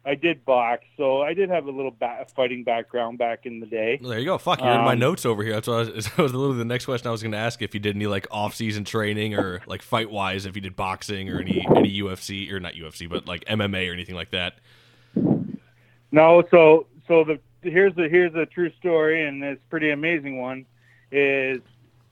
I 0.04 0.14
did 0.14 0.44
box, 0.46 0.84
so 0.96 1.20
I 1.20 1.34
did 1.34 1.50
have 1.50 1.66
a 1.66 1.70
little 1.70 1.90
ba- 1.90 2.24
fighting 2.34 2.64
background 2.64 3.18
back 3.18 3.44
in 3.44 3.60
the 3.60 3.66
day. 3.66 4.00
There 4.02 4.18
you 4.18 4.24
go. 4.24 4.38
Fuck, 4.38 4.60
you're 4.60 4.70
in 4.70 4.80
my 4.80 4.94
Um, 4.94 4.98
notes 4.98 5.26
over 5.26 5.42
here. 5.42 5.52
That's 5.52 5.68
what 5.68 5.74
I 5.74 5.78
was, 5.92 6.06
that 6.16 6.18
was 6.18 6.32
literally 6.34 6.56
the 6.58 6.64
next 6.64 6.86
question 6.86 7.08
I 7.08 7.10
was 7.10 7.22
going 7.22 7.32
to 7.32 7.38
ask 7.38 7.60
if 7.60 7.74
you 7.74 7.80
did 7.80 7.96
any 7.96 8.06
like 8.06 8.26
off-season 8.30 8.84
training 8.84 9.34
or 9.34 9.60
like 9.66 9.82
fight-wise, 9.82 10.46
if 10.46 10.56
you 10.56 10.62
did 10.62 10.74
boxing 10.74 11.28
or 11.28 11.40
any 11.40 11.66
any 11.76 12.00
UFC 12.00 12.50
or 12.50 12.60
not 12.60 12.72
UFC, 12.74 13.08
but 13.08 13.26
like 13.28 13.44
MMA 13.44 13.90
or 13.90 13.92
anything 13.92 14.14
like 14.14 14.30
that. 14.30 14.54
No, 16.12 16.42
so 16.50 16.86
so 17.06 17.24
the 17.24 17.38
here's 17.62 17.94
the 17.94 18.08
here's 18.08 18.34
a 18.34 18.46
true 18.46 18.70
story, 18.78 19.26
and 19.26 19.42
it's 19.44 19.60
a 19.64 19.70
pretty 19.70 19.90
amazing 19.90 20.38
one. 20.40 20.64
Is 21.12 21.60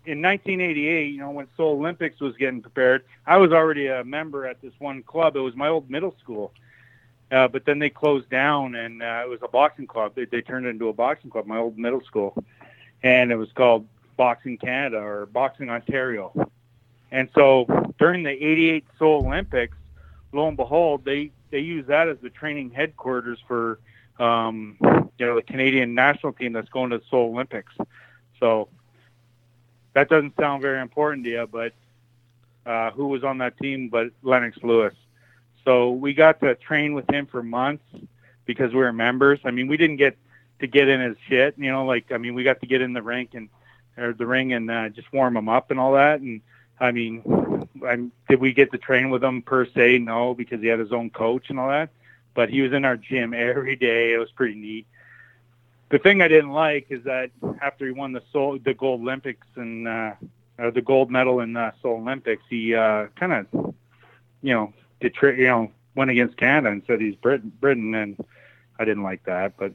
in 0.05 0.23
1988, 0.23 1.13
you 1.13 1.19
know, 1.19 1.31
when 1.31 1.47
Seoul 1.57 1.73
Olympics 1.79 2.21
was 2.21 2.37
getting 2.37 2.61
prepared, 2.63 3.05
I 3.27 3.37
was 3.37 3.53
already 3.53 3.87
a 3.89 4.05
member 4.05 4.47
at 4.47 4.61
this 4.63 4.73
one 4.79 5.03
club. 5.03 5.37
It 5.37 5.41
was 5.41 5.55
my 5.57 5.69
old 5.69 5.91
middle 5.91 6.15
school, 6.21 6.53
uh, 7.31 7.49
but 7.49 7.65
then 7.65 7.79
they 7.79 7.91
closed 7.91 8.29
down, 8.31 8.75
and 8.75 9.03
uh, 9.03 9.23
it 9.25 9.29
was 9.29 9.41
a 9.43 9.49
boxing 9.49 9.87
club. 9.87 10.13
They, 10.15 10.25
they 10.25 10.41
turned 10.41 10.67
it 10.67 10.71
into 10.71 10.89
a 10.89 10.93
boxing 10.93 11.31
club, 11.31 11.47
my 11.47 11.59
old 11.59 11.77
middle 11.77 12.01
school, 12.03 12.43
and 13.03 13.31
it 13.31 13.37
was 13.37 13.53
called 13.53 13.87
Boxing 14.17 14.57
Canada 14.57 14.99
or 14.99 15.27
Boxing 15.27 15.69
Ontario. 15.71 16.51
And 17.11 17.29
so 17.35 17.67
during 17.99 18.23
the 18.23 18.31
88 18.31 18.85
Seoul 18.99 19.27
Olympics, 19.27 19.77
lo 20.33 20.49
and 20.49 20.57
behold, 20.57 21.05
they 21.05 21.31
they 21.51 21.61
use 21.61 21.87
that 21.87 22.09
as 22.09 22.19
the 22.23 22.31
training 22.31 22.71
headquarters 22.71 23.39
for 23.47 23.79
um, 24.19 24.77
you 25.19 25.27
know 25.27 25.35
the 25.37 25.43
Canadian 25.43 25.95
national 25.95 26.33
team 26.33 26.53
that's 26.53 26.69
going 26.69 26.91
to 26.91 26.99
the 26.99 27.05
Seoul 27.11 27.31
Olympics. 27.33 27.73
So 28.41 28.69
that 29.95 30.09
doesn't 30.09 30.37
sound 30.37 30.63
very 30.63 30.81
important 30.81 31.25
to 31.25 31.31
you, 31.31 31.49
but 31.51 31.73
uh, 32.67 32.91
who 32.91 33.09
was 33.09 33.25
on 33.25 33.39
that 33.39 33.59
team 33.59 33.89
but 33.89 34.09
Lennox 34.23 34.59
Lewis? 34.63 34.95
So 35.69 35.91
we 35.91 36.15
got 36.15 36.41
to 36.41 36.55
train 36.55 36.95
with 36.95 37.11
him 37.11 37.27
for 37.27 37.43
months 37.43 37.85
because 38.47 38.73
we 38.73 38.79
were 38.79 38.91
members. 38.91 39.39
I 39.45 39.51
mean, 39.51 39.69
we 39.69 39.77
didn't 39.77 39.97
get 39.97 40.17
to 40.61 40.67
get 40.67 40.89
in 40.89 40.99
his 40.99 41.19
shit. 41.29 41.57
You 41.59 41.71
know, 41.71 41.85
like 41.85 42.11
I 42.11 42.17
mean, 42.17 42.33
we 42.33 42.43
got 42.43 42.61
to 42.61 42.67
get 42.67 42.81
in 42.81 42.95
the 42.95 43.03
rink 43.03 43.35
and 43.35 43.51
or 43.99 44.15
the 44.15 44.27
ring 44.27 44.55
and 44.55 44.71
uh, 44.71 44.89
just 44.89 45.13
warm 45.13 45.37
him 45.37 45.51
up 45.51 45.71
and 45.71 45.79
all 45.79 45.93
that. 45.93 46.23
And 46.23 46.41
I 46.81 46.91
mean, 46.93 47.69
I'm, 47.87 48.13
did 48.31 48.41
we 48.41 48.55
get 48.55 48.73
to 48.73 48.79
train 48.79 49.11
with 49.11 49.23
him 49.23 49.43
per 49.43 49.67
se? 49.67 49.99
No, 49.99 50.33
because 50.33 50.63
he 50.63 50.69
had 50.69 50.79
his 50.79 50.91
own 50.91 51.11
coach 51.11 51.51
and 51.51 51.61
all 51.61 51.69
that. 51.69 51.91
But 52.33 52.49
he 52.49 52.63
was 52.63 52.73
in 52.73 52.87
our 52.87 52.97
gym 52.97 53.35
every 53.37 53.77
day. 53.77 54.15
It 54.15 54.19
was 54.19 54.31
pretty 54.31 54.55
neat. 54.55 54.87
The 55.91 55.99
thing 55.99 56.23
I 56.23 56.29
didn't 56.29 56.53
like 56.53 56.87
is 56.89 57.05
that 57.05 57.31
after 57.61 57.85
he 57.85 57.93
won 57.93 58.15
the 58.15 58.23
Seoul, 58.33 58.59
the 58.59 58.73
gold 58.73 59.03
Olympics 59.03 59.47
and 59.55 59.87
uh, 59.87 60.13
or 60.57 60.71
the 60.71 60.81
gold 60.81 61.11
medal 61.11 61.41
in 61.41 61.59
uh, 61.59 61.73
Seoul 61.83 61.99
Olympics, 61.99 62.45
he 62.49 62.75
uh, 62.75 63.09
kind 63.17 63.35
of, 63.35 63.75
you 64.41 64.55
know, 64.55 64.73
did 65.01 65.15
you 65.23 65.47
know 65.47 65.71
went 65.95 66.11
against 66.11 66.37
Canada 66.37 66.71
and 66.71 66.83
said 66.87 67.01
he's 67.01 67.17
Britain, 67.17 67.53
Britain, 67.61 67.95
and 67.95 68.17
I 68.79 68.85
didn't 68.85 69.03
like 69.03 69.25
that. 69.25 69.57
But 69.57 69.73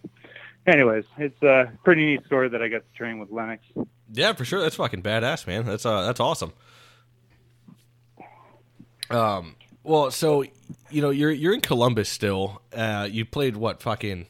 anyways, 0.65 1.05
it's 1.17 1.41
a 1.43 1.71
pretty 1.83 2.05
neat 2.05 2.25
story 2.25 2.49
that 2.49 2.61
I 2.61 2.69
got 2.69 2.83
to 2.89 2.97
train 2.97 3.19
with 3.19 3.29
Lennox. 3.29 3.63
Yeah, 4.11 4.33
for 4.33 4.45
sure. 4.45 4.61
That's 4.61 4.75
fucking 4.75 5.03
badass, 5.03 5.45
man. 5.47 5.65
That's 5.65 5.85
uh, 5.85 6.05
that's 6.05 6.19
awesome. 6.19 6.53
Um, 9.09 9.55
well, 9.83 10.11
so 10.11 10.43
you 10.89 11.01
know 11.01 11.09
you're 11.09 11.31
you're 11.31 11.53
in 11.53 11.61
Columbus 11.61 12.09
still. 12.09 12.61
Uh, 12.73 13.07
you 13.09 13.25
played 13.25 13.57
what 13.57 13.81
fucking 13.81 14.27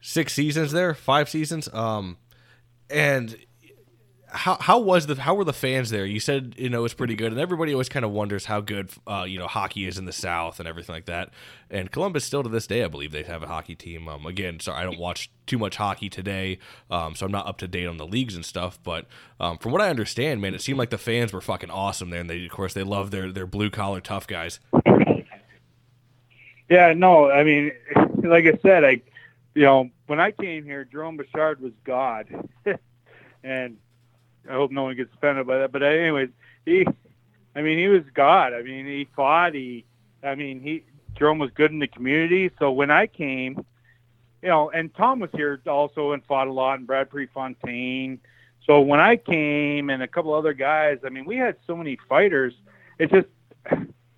six 0.00 0.32
seasons 0.32 0.72
there, 0.72 0.94
five 0.94 1.28
seasons. 1.28 1.72
Um, 1.72 2.16
and 2.90 3.36
how 4.30 4.56
how 4.60 4.78
was 4.78 5.06
the 5.06 5.14
how 5.14 5.34
were 5.34 5.44
the 5.44 5.52
fans 5.52 5.90
there? 5.90 6.04
You 6.04 6.20
said 6.20 6.54
you 6.58 6.68
know 6.68 6.80
it 6.80 6.82
was 6.82 6.94
pretty 6.94 7.14
good, 7.14 7.32
and 7.32 7.40
everybody 7.40 7.72
always 7.72 7.88
kind 7.88 8.04
of 8.04 8.10
wonders 8.10 8.44
how 8.44 8.60
good 8.60 8.90
uh, 9.06 9.24
you 9.26 9.38
know 9.38 9.46
hockey 9.46 9.86
is 9.86 9.98
in 9.98 10.04
the 10.04 10.12
South 10.12 10.58
and 10.58 10.68
everything 10.68 10.94
like 10.94 11.06
that. 11.06 11.30
And 11.70 11.90
Columbus 11.90 12.24
still 12.24 12.42
to 12.42 12.48
this 12.48 12.66
day, 12.66 12.84
I 12.84 12.88
believe 12.88 13.12
they 13.12 13.22
have 13.22 13.42
a 13.42 13.46
hockey 13.46 13.74
team. 13.74 14.08
Um, 14.08 14.26
again, 14.26 14.60
sorry, 14.60 14.78
I 14.80 14.84
don't 14.84 14.98
watch 14.98 15.30
too 15.46 15.58
much 15.58 15.76
hockey 15.76 16.08
today, 16.08 16.58
um, 16.90 17.14
so 17.14 17.26
I'm 17.26 17.32
not 17.32 17.46
up 17.46 17.58
to 17.58 17.68
date 17.68 17.86
on 17.86 17.96
the 17.96 18.06
leagues 18.06 18.34
and 18.34 18.44
stuff. 18.44 18.78
But 18.82 19.06
um, 19.40 19.58
from 19.58 19.72
what 19.72 19.80
I 19.80 19.88
understand, 19.88 20.40
man, 20.40 20.54
it 20.54 20.60
seemed 20.60 20.78
like 20.78 20.90
the 20.90 20.98
fans 20.98 21.32
were 21.32 21.40
fucking 21.40 21.70
awesome 21.70 22.10
there, 22.10 22.20
and 22.20 22.28
they 22.28 22.44
of 22.44 22.50
course 22.50 22.74
they 22.74 22.82
love 22.82 23.10
their 23.10 23.32
their 23.32 23.46
blue 23.46 23.70
collar 23.70 24.00
tough 24.00 24.26
guys. 24.26 24.60
Yeah, 26.68 26.92
no, 26.94 27.30
I 27.30 27.44
mean, 27.44 27.72
like 28.22 28.44
I 28.44 28.58
said, 28.62 28.84
I 28.84 29.00
you 29.54 29.62
know 29.62 29.90
when 30.06 30.20
I 30.20 30.32
came 30.32 30.64
here, 30.64 30.84
Jerome 30.84 31.18
Bechard 31.18 31.60
was 31.60 31.72
God, 31.84 32.26
and 33.42 33.78
I 34.48 34.52
hope 34.52 34.70
no 34.70 34.84
one 34.84 34.96
gets 34.96 35.12
offended 35.14 35.46
by 35.46 35.58
that. 35.58 35.72
But 35.72 35.82
anyways, 35.82 36.30
he, 36.64 36.86
I 37.54 37.62
mean, 37.62 37.78
he 37.78 37.88
was 37.88 38.02
God. 38.14 38.54
I 38.54 38.62
mean, 38.62 38.86
he 38.86 39.08
fought. 39.14 39.54
He, 39.54 39.84
I 40.22 40.34
mean, 40.34 40.60
he 40.60 40.84
Jerome 41.16 41.38
was 41.38 41.50
good 41.50 41.70
in 41.70 41.78
the 41.78 41.88
community. 41.88 42.50
So 42.58 42.70
when 42.70 42.90
I 42.90 43.06
came, 43.06 43.64
you 44.42 44.48
know, 44.48 44.70
and 44.70 44.94
Tom 44.94 45.20
was 45.20 45.30
here 45.32 45.60
also 45.66 46.12
and 46.12 46.24
fought 46.24 46.46
a 46.46 46.52
lot, 46.52 46.78
and 46.78 46.86
Brad 46.86 47.10
Prefontaine. 47.10 48.20
So 48.66 48.80
when 48.80 49.00
I 49.00 49.16
came 49.16 49.90
and 49.90 50.02
a 50.02 50.08
couple 50.08 50.34
other 50.34 50.52
guys, 50.52 50.98
I 51.04 51.08
mean, 51.08 51.24
we 51.24 51.36
had 51.36 51.56
so 51.66 51.74
many 51.74 51.98
fighters. 52.08 52.54
It's 52.98 53.12
just 53.12 53.28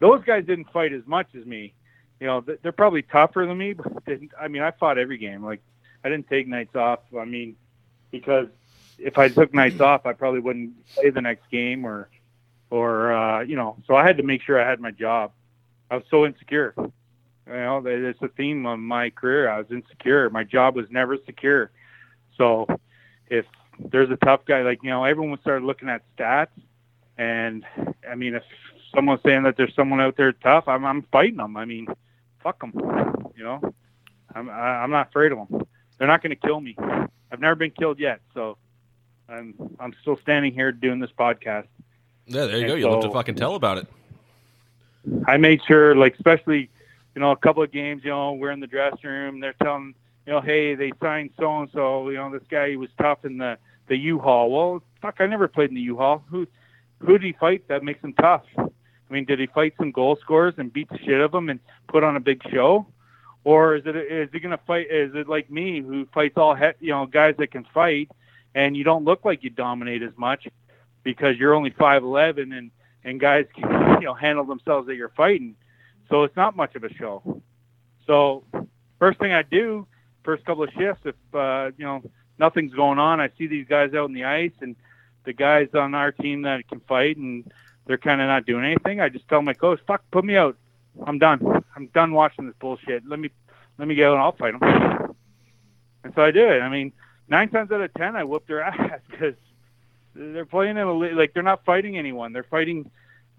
those 0.01 0.23
guys 0.25 0.45
didn't 0.45 0.71
fight 0.73 0.93
as 0.93 1.07
much 1.07 1.29
as 1.39 1.47
me. 1.47 1.73
You 2.19 2.27
know, 2.27 2.45
they're 2.63 2.73
probably 2.73 3.03
tougher 3.03 3.47
than 3.47 3.57
me, 3.57 3.73
but 3.73 4.05
didn't. 4.05 4.33
I 4.39 4.49
mean, 4.49 4.63
I 4.63 4.73
fought 4.73 4.99
every 4.99 5.17
game. 5.17 5.43
Like, 5.43 5.63
I 6.05 6.11
didn't 6.11 6.29
take 6.29 6.47
nights 6.47 6.77
off. 6.77 7.01
I 7.19 7.25
mean, 7.25 7.57
because 8.11 8.49
if 9.03 9.19
I 9.19 9.29
took 9.29 9.55
nights 9.55 9.81
off, 9.81 10.07
I 10.07 10.13
probably 10.13 10.41
wouldn't 10.41 10.87
play 10.95 11.11
the 11.11 11.23
next 11.23 11.51
game 11.51 11.85
or, 11.85 12.09
or 12.71 13.13
uh, 13.13 13.41
you 13.41 13.57
know. 13.57 13.77
So 13.87 13.95
I 13.95 14.07
had 14.07 14.19
to 14.19 14.23
make 14.23 14.43
sure 14.43 14.61
I 14.61 14.69
had 14.69 14.81
my 14.81 14.91
job. 14.91 15.33
I 15.91 15.97
was 15.97 16.05
so 16.11 16.27
insecure. 16.27 16.75
You 16.77 16.93
know, 17.47 17.83
it's 17.85 18.23
a 18.23 18.29
theme 18.29 18.65
of 18.67 18.79
my 18.79 19.11
career. 19.11 19.49
I 19.49 19.59
was 19.59 19.67
insecure. 19.71 20.31
My 20.31 20.45
job 20.45 20.77
was 20.77 20.87
never 20.91 21.17
secure. 21.27 21.71
So 22.37 22.67
if 23.29 23.45
there's 23.79 24.11
a 24.11 24.17
tough 24.17 24.45
guy, 24.45 24.63
like 24.63 24.83
you 24.83 24.91
know, 24.91 25.05
everyone 25.05 25.41
started 25.41 25.65
looking 25.65 25.89
at 25.89 26.03
stats, 26.17 26.49
and 27.19 27.65
I 28.09 28.15
mean, 28.15 28.35
if 28.35 28.45
someone's 28.95 29.23
saying 29.25 29.45
that 29.45 29.57
there's 29.57 29.75
someone 29.75 30.01
out 30.01 30.17
there 30.17 30.33
tough, 30.33 30.69
I'm 30.69 30.85
I'm 30.85 31.03
fighting 31.11 31.39
them. 31.39 31.57
I 31.57 31.65
mean, 31.65 31.89
fuck 32.43 32.61
them. 32.61 32.73
You 33.37 33.45
know, 33.45 33.75
I'm 34.35 34.49
I'm 34.49 34.91
not 34.91 35.09
afraid 35.09 35.33
of 35.33 35.39
them. 35.39 35.63
They're 35.99 36.09
not 36.09 36.23
going 36.23 36.31
to 36.31 36.37
kill 36.37 36.61
me. 36.61 36.77
I've 37.33 37.41
never 37.41 37.55
been 37.55 37.71
killed 37.71 37.99
yet, 37.99 38.21
so 38.33 38.57
I'm 39.31 39.55
I'm 39.79 39.95
still 40.03 40.17
standing 40.17 40.53
here 40.53 40.73
doing 40.73 40.99
this 40.99 41.11
podcast. 41.19 41.67
Yeah, 42.27 42.47
there 42.47 42.57
you 42.57 42.63
and 42.63 42.69
go. 42.69 42.75
You 42.75 42.83
so, 42.83 42.91
love 42.91 43.03
to 43.03 43.11
fucking 43.11 43.37
tell 43.37 43.55
about 43.55 43.79
it. 43.79 43.87
I 45.27 45.37
made 45.37 45.63
sure, 45.67 45.95
like 45.95 46.15
especially, 46.15 46.71
you 47.15 47.21
know, 47.21 47.31
a 47.31 47.37
couple 47.37 47.63
of 47.63 47.73
games. 47.73 48.03
You 48.05 48.11
know, 48.11 48.33
we're 48.33 48.51
in 48.51 48.61
the 48.61 48.67
dressing 48.67 49.09
room. 49.09 49.41
They're 49.41 49.55
telling, 49.63 49.95
you 50.27 50.33
know, 50.33 50.41
hey, 50.41 50.75
they 50.75 50.93
signed 51.01 51.31
so 51.39 51.61
and 51.61 51.71
so. 51.73 52.09
You 52.09 52.17
know, 52.17 52.31
this 52.31 52.43
guy 52.51 52.71
he 52.71 52.77
was 52.77 52.91
tough 52.99 53.25
in 53.25 53.39
the 53.39 53.59
the 53.89 53.97
U-Haul. 53.97 54.51
Well, 54.51 54.83
fuck, 55.01 55.17
I 55.19 55.27
never 55.27 55.49
played 55.49 55.71
in 55.71 55.75
the 55.75 55.81
U-Haul. 55.83 56.25
Who 56.31 56.47
who 56.99 57.13
did 57.13 57.23
he 57.23 57.33
fight 57.33 57.69
that 57.69 57.83
makes 57.83 58.03
him 58.03 58.13
tough? 58.15 58.45
I 58.59 59.13
mean, 59.13 59.25
did 59.25 59.41
he 59.41 59.47
fight 59.47 59.75
some 59.79 59.91
goal 59.91 60.17
scorers 60.21 60.55
and 60.59 60.73
beat 60.73 60.89
the 60.89 60.99
shit 60.99 61.21
of 61.21 61.33
them 61.33 61.49
and 61.49 61.59
put 61.89 62.05
on 62.05 62.17
a 62.17 62.21
big 62.21 62.43
show? 62.51 62.87
Or 63.43 63.75
is 63.77 63.83
it 63.87 63.97
is 63.97 64.29
he 64.33 64.41
gonna 64.41 64.61
fight? 64.67 64.89
Is 64.91 65.15
it 65.15 65.29
like 65.29 65.51
me 65.51 65.81
who 65.81 66.07
fights 66.13 66.37
all 66.37 66.55
he, 66.55 66.67
you 66.81 66.91
know 66.91 67.07
guys 67.07 67.35
that 67.39 67.51
can 67.51 67.65
fight 67.73 68.11
and 68.55 68.77
you 68.77 68.85
don't 68.85 69.05
look 69.05 69.25
like 69.25 69.43
you 69.43 69.51
dominate 69.51 70.03
as 70.03 70.17
much 70.17 70.49
because 71.03 71.37
you're 71.37 71.55
only 71.55 71.71
5'11 71.71 72.57
and 72.57 72.71
and 73.03 73.19
guys 73.19 73.47
can 73.55 73.71
you 74.01 74.07
know 74.07 74.15
handle 74.15 74.45
themselves 74.45 74.87
that 74.87 74.97
you're 74.97 75.11
fighting. 75.11 75.57
So 76.09 76.25
it's 76.25 76.37
not 76.37 76.57
much 76.57 76.75
of 76.75 76.85
a 76.85 76.93
show. 76.93 77.43
So 78.07 78.45
first 79.01 79.19
thing 79.19 79.33
i 79.33 79.43
do 79.43 79.87
first 80.23 80.45
couple 80.45 80.63
of 80.63 80.71
shifts 80.79 81.01
if 81.05 81.17
uh 81.35 81.71
you 81.77 81.85
know 81.85 82.03
nothing's 82.39 82.73
going 82.73 82.99
on 82.99 83.21
i 83.21 83.29
see 83.37 83.49
these 83.49 83.67
guys 83.67 83.93
out 83.95 84.09
in 84.09 84.15
the 84.15 84.25
ice 84.25 84.53
and 84.61 84.77
the 85.25 85.33
guys 85.33 85.69
on 85.75 85.95
our 85.95 86.13
team 86.13 86.43
that 86.43 86.69
can 86.69 86.81
fight 86.81 87.17
and 87.17 87.51
they're 87.87 87.99
kind 87.99 88.21
of 88.21 88.29
not 88.29 88.47
doing 88.47 88.65
anything 88.65 89.01
i 89.01 89.09
just 89.09 89.27
tell 89.29 89.43
my 89.43 89.55
coach 89.55 89.81
fuck 89.87 90.03
put 90.13 90.25
me 90.25 90.37
out. 90.37 90.57
I'm 91.07 91.19
done. 91.19 91.41
I'm 91.75 91.87
done 91.95 92.13
watching 92.13 92.47
this 92.47 92.55
bullshit. 92.61 93.09
Let 93.09 93.19
me 93.19 93.31
let 93.79 93.89
me 93.89 93.95
go 93.95 94.13
and 94.13 94.21
i'll 94.21 94.33
fight 94.33 94.59
them 94.59 95.15
and 96.05 96.13
so 96.15 96.23
i 96.23 96.31
do 96.31 96.47
it. 96.47 96.61
I 96.61 96.69
mean 96.69 96.93
nine 97.31 97.49
times 97.49 97.71
out 97.71 97.81
of 97.81 97.95
ten, 97.95 98.17
I 98.17 98.25
whoop 98.25 98.47
their 98.47 98.63
ass 98.63 99.01
because 99.11 99.35
they're 100.15 100.45
playing 100.45 100.77
in 100.77 100.83
a 100.83 100.93
like 100.93 101.33
they're 101.33 101.43
not 101.43 101.65
fighting 101.65 101.97
anyone. 101.97 102.33
They're 102.33 102.43
fighting 102.43 102.91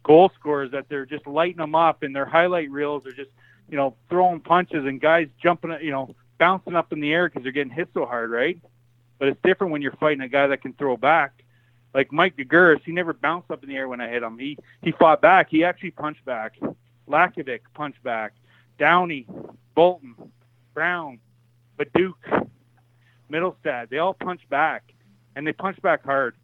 goal 0.04 0.32
scorers 0.40 0.72
that 0.72 0.90
they're 0.90 1.06
just 1.06 1.28
lighting 1.28 1.58
them 1.58 1.76
up, 1.76 2.02
and 2.02 2.16
their 2.16 2.26
highlight 2.26 2.72
reels 2.72 3.06
are 3.06 3.12
just 3.12 3.30
you 3.70 3.78
know 3.78 3.96
throwing 4.10 4.40
punches 4.40 4.86
and 4.86 5.00
guys 5.00 5.28
jumping, 5.42 5.78
you 5.82 5.92
know, 5.92 6.16
bouncing 6.40 6.76
up 6.76 6.92
in 6.94 7.02
the 7.02 7.14
air 7.14 7.28
because 7.28 7.44
they're 7.44 7.52
getting 7.52 7.74
hit 7.74 7.90
so 7.94 8.06
hard, 8.06 8.32
right? 8.32 8.60
But 9.20 9.28
it's 9.28 9.42
different 9.44 9.72
when 9.72 9.82
you're 9.82 9.92
fighting 9.94 10.22
a 10.22 10.28
guy 10.30 10.48
that 10.48 10.62
can 10.62 10.74
throw 10.74 10.98
back. 10.98 11.44
Like 11.94 12.12
Mike 12.12 12.38
DeGuris, 12.38 12.82
he 12.86 12.94
never 12.94 13.14
bounced 13.14 13.52
up 13.52 13.62
in 13.64 13.70
the 13.70 13.76
air 13.76 13.88
when 13.88 14.00
I 14.00 14.08
hit 14.08 14.24
him. 14.24 14.40
He 14.40 14.58
he 14.82 14.92
fought 14.92 15.22
back. 15.22 15.50
He 15.50 15.64
actually 15.64 15.92
punched 15.92 16.24
back. 16.26 16.58
Lakovic 17.08 17.62
punched 17.74 18.02
back. 18.02 18.34
Downey, 18.80 19.28
Bolton, 19.76 20.16
Brown, 20.74 21.20
but 21.78 21.92
Mittelstadt, 23.32 23.90
they 23.90 23.98
all 23.98 24.14
punch 24.14 24.42
back, 24.50 24.94
and 25.36 25.48
they 25.48 25.54
punch 25.54 25.82
back 25.82 26.04
hard. 26.04 26.36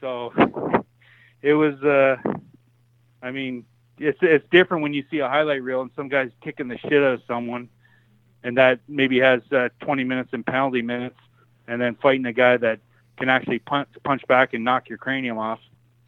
So 0.00 0.32
it 1.42 1.54
was, 1.54 1.74
uh, 1.82 2.16
I 3.22 3.30
mean, 3.30 3.64
it's 3.98 4.18
it's 4.22 4.44
different 4.50 4.82
when 4.82 4.94
you 4.94 5.04
see 5.10 5.18
a 5.18 5.28
highlight 5.28 5.62
reel 5.62 5.82
and 5.82 5.90
some 5.94 6.08
guy's 6.08 6.30
kicking 6.42 6.68
the 6.68 6.78
shit 6.78 6.94
out 6.94 7.14
of 7.14 7.22
someone, 7.26 7.68
and 8.42 8.56
that 8.56 8.80
maybe 8.88 9.20
has 9.20 9.42
uh, 9.52 9.68
20 9.80 10.04
minutes 10.04 10.30
in 10.32 10.42
penalty 10.42 10.80
minutes, 10.82 11.18
and 11.68 11.80
then 11.80 11.94
fighting 11.96 12.24
a 12.24 12.32
guy 12.32 12.56
that 12.56 12.80
can 13.18 13.28
actually 13.28 13.58
punch 13.58 13.88
punch 14.02 14.26
back 14.26 14.54
and 14.54 14.64
knock 14.64 14.88
your 14.88 14.98
cranium 14.98 15.38
off. 15.38 15.60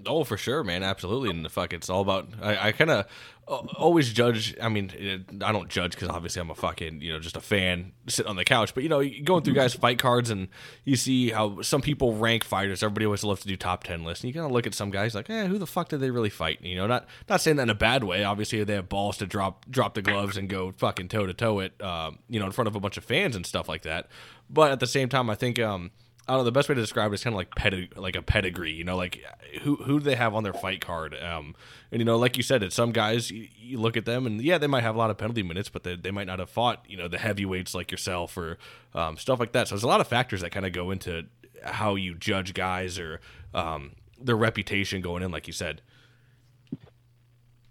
Oh, 0.06 0.24
for 0.24 0.36
sure, 0.36 0.64
man, 0.64 0.82
absolutely. 0.82 1.30
And 1.30 1.44
the 1.44 1.48
fuck, 1.48 1.72
it's 1.72 1.90
all 1.90 2.00
about. 2.00 2.28
I, 2.40 2.68
I 2.68 2.72
kind 2.72 2.90
of 2.90 3.06
always 3.46 4.12
judge. 4.12 4.54
I 4.60 4.68
mean, 4.68 5.24
I 5.44 5.52
don't 5.52 5.68
judge 5.68 5.92
because 5.92 6.08
obviously 6.08 6.40
I'm 6.40 6.50
a 6.50 6.54
fucking 6.54 7.00
you 7.00 7.12
know 7.12 7.18
just 7.18 7.36
a 7.36 7.40
fan 7.40 7.92
sitting 8.06 8.30
on 8.30 8.36
the 8.36 8.44
couch. 8.44 8.74
But 8.74 8.82
you 8.82 8.88
know, 8.88 9.02
going 9.24 9.42
through 9.42 9.54
guys' 9.54 9.74
fight 9.74 9.98
cards 9.98 10.30
and 10.30 10.48
you 10.84 10.96
see 10.96 11.30
how 11.30 11.60
some 11.62 11.80
people 11.82 12.14
rank 12.14 12.44
fighters. 12.44 12.82
Everybody 12.82 13.06
always 13.06 13.24
loves 13.24 13.42
to 13.42 13.48
do 13.48 13.56
top 13.56 13.84
ten 13.84 14.04
lists. 14.04 14.24
And 14.24 14.28
you 14.28 14.34
kind 14.34 14.46
of 14.46 14.52
look 14.52 14.66
at 14.66 14.74
some 14.74 14.90
guys 14.90 15.14
like, 15.14 15.28
eh, 15.28 15.46
who 15.46 15.58
the 15.58 15.66
fuck 15.66 15.88
did 15.88 16.00
they 16.00 16.10
really 16.10 16.30
fight? 16.30 16.60
You 16.62 16.76
know, 16.76 16.86
not 16.86 17.06
not 17.28 17.40
saying 17.40 17.56
that 17.56 17.64
in 17.64 17.70
a 17.70 17.74
bad 17.74 18.04
way. 18.04 18.24
Obviously, 18.24 18.62
they 18.64 18.74
have 18.74 18.88
balls 18.88 19.16
to 19.18 19.26
drop 19.26 19.66
drop 19.70 19.94
the 19.94 20.02
gloves 20.02 20.36
and 20.36 20.48
go 20.48 20.72
fucking 20.72 21.08
toe 21.08 21.26
to 21.26 21.34
toe 21.34 21.58
it. 21.60 21.80
Um, 21.82 22.18
you 22.28 22.38
know, 22.38 22.46
in 22.46 22.52
front 22.52 22.68
of 22.68 22.76
a 22.76 22.80
bunch 22.80 22.96
of 22.96 23.04
fans 23.04 23.36
and 23.36 23.44
stuff 23.44 23.68
like 23.68 23.82
that. 23.82 24.08
But 24.48 24.70
at 24.70 24.80
the 24.80 24.86
same 24.86 25.08
time, 25.08 25.30
I 25.30 25.34
think 25.34 25.58
um, 25.58 25.90
I 26.28 26.32
don't 26.32 26.40
know. 26.40 26.44
The 26.44 26.52
best 26.52 26.68
way 26.68 26.76
to 26.76 26.80
describe 26.80 27.10
it 27.10 27.14
is 27.14 27.24
kind 27.24 27.34
of 27.34 27.38
like 27.38 27.50
pedig- 27.56 27.96
like 27.98 28.14
a 28.14 28.22
pedigree. 28.22 28.72
You 28.72 28.84
know, 28.84 28.96
like 28.96 29.24
who 29.62 29.76
who 29.76 29.98
do 29.98 30.04
they 30.04 30.14
have 30.14 30.34
on 30.34 30.44
their 30.44 30.52
fight 30.52 30.80
card? 30.80 31.14
Um, 31.20 31.56
and 31.90 32.00
you 32.00 32.04
know, 32.04 32.16
like 32.16 32.36
you 32.36 32.44
said, 32.44 32.62
it's 32.62 32.76
some 32.76 32.92
guys 32.92 33.30
you, 33.30 33.48
you, 33.56 33.80
look 33.80 33.96
at 33.96 34.04
them 34.04 34.26
and 34.26 34.40
yeah, 34.40 34.56
they 34.58 34.68
might 34.68 34.82
have 34.82 34.94
a 34.94 34.98
lot 34.98 35.10
of 35.10 35.18
penalty 35.18 35.42
minutes, 35.42 35.68
but 35.68 35.82
they, 35.82 35.96
they 35.96 36.12
might 36.12 36.28
not 36.28 36.38
have 36.38 36.48
fought 36.48 36.84
you 36.88 36.96
know 36.96 37.08
the 37.08 37.18
heavyweights 37.18 37.74
like 37.74 37.90
yourself 37.90 38.36
or 38.36 38.56
um, 38.94 39.16
stuff 39.16 39.40
like 39.40 39.52
that. 39.52 39.66
So 39.66 39.74
there's 39.74 39.82
a 39.82 39.88
lot 39.88 40.00
of 40.00 40.06
factors 40.06 40.42
that 40.42 40.52
kind 40.52 40.64
of 40.64 40.72
go 40.72 40.92
into 40.92 41.26
how 41.64 41.96
you 41.96 42.14
judge 42.14 42.54
guys 42.54 43.00
or 43.00 43.20
um, 43.52 43.92
their 44.20 44.36
reputation 44.36 45.00
going 45.00 45.24
in, 45.24 45.32
like 45.32 45.48
you 45.48 45.52
said. 45.52 45.82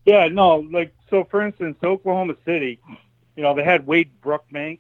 Yeah, 0.06 0.28
no, 0.28 0.57
like 0.72 0.94
so. 1.10 1.23
For 1.30 1.45
instance, 1.45 1.78
Oklahoma 1.84 2.34
City, 2.44 2.80
you 3.36 3.44
know, 3.44 3.53
they 3.56 3.64
had 3.64 3.86
Wade 3.86 4.11
Brookbank. 4.22 4.80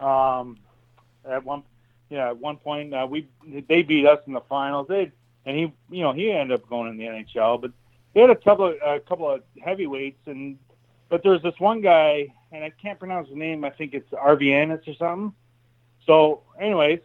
Um, 0.00 0.58
at 1.28 1.44
one, 1.44 1.62
yeah, 2.10 2.28
at 2.28 2.38
one 2.38 2.56
point 2.56 2.94
uh, 2.94 3.06
we 3.08 3.28
they 3.68 3.82
beat 3.82 4.06
us 4.06 4.20
in 4.26 4.32
the 4.32 4.40
finals. 4.42 4.86
They 4.88 5.12
and 5.44 5.56
he, 5.56 5.72
you 5.90 6.02
know, 6.02 6.12
he 6.12 6.30
ended 6.30 6.60
up 6.60 6.68
going 6.68 6.90
in 6.90 6.96
the 6.96 7.04
NHL, 7.04 7.60
but 7.60 7.72
they 8.14 8.20
had 8.20 8.30
a 8.30 8.36
couple 8.36 8.66
of 8.66 8.76
a 8.84 9.00
couple 9.00 9.30
of 9.30 9.42
heavyweights, 9.62 10.26
and 10.26 10.58
but 11.08 11.22
there's 11.22 11.42
this 11.42 11.58
one 11.58 11.80
guy, 11.80 12.32
and 12.52 12.64
I 12.64 12.70
can't 12.70 12.98
pronounce 12.98 13.28
his 13.28 13.36
name. 13.36 13.64
I 13.64 13.70
think 13.70 13.94
it's 13.94 14.10
Arvianis 14.10 14.86
or 14.86 14.94
something. 14.94 15.32
So, 16.06 16.42
anyways, 16.60 17.00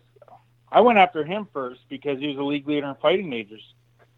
I 0.71 0.81
went 0.81 0.97
after 0.97 1.23
him 1.23 1.47
first 1.53 1.81
because 1.89 2.19
he 2.19 2.27
was 2.27 2.37
a 2.37 2.43
league 2.43 2.67
leader 2.67 2.87
in 2.87 2.95
fighting 2.95 3.29
majors, 3.29 3.63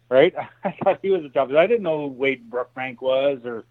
right? 0.08 0.34
I 0.64 0.76
thought 0.82 1.00
he 1.02 1.10
was 1.10 1.24
a 1.24 1.28
tough. 1.28 1.50
I 1.50 1.66
didn't 1.66 1.82
know 1.82 2.08
who 2.08 2.14
Wade 2.14 2.50
Brookbank 2.50 3.00
was, 3.00 3.40
or 3.44 3.64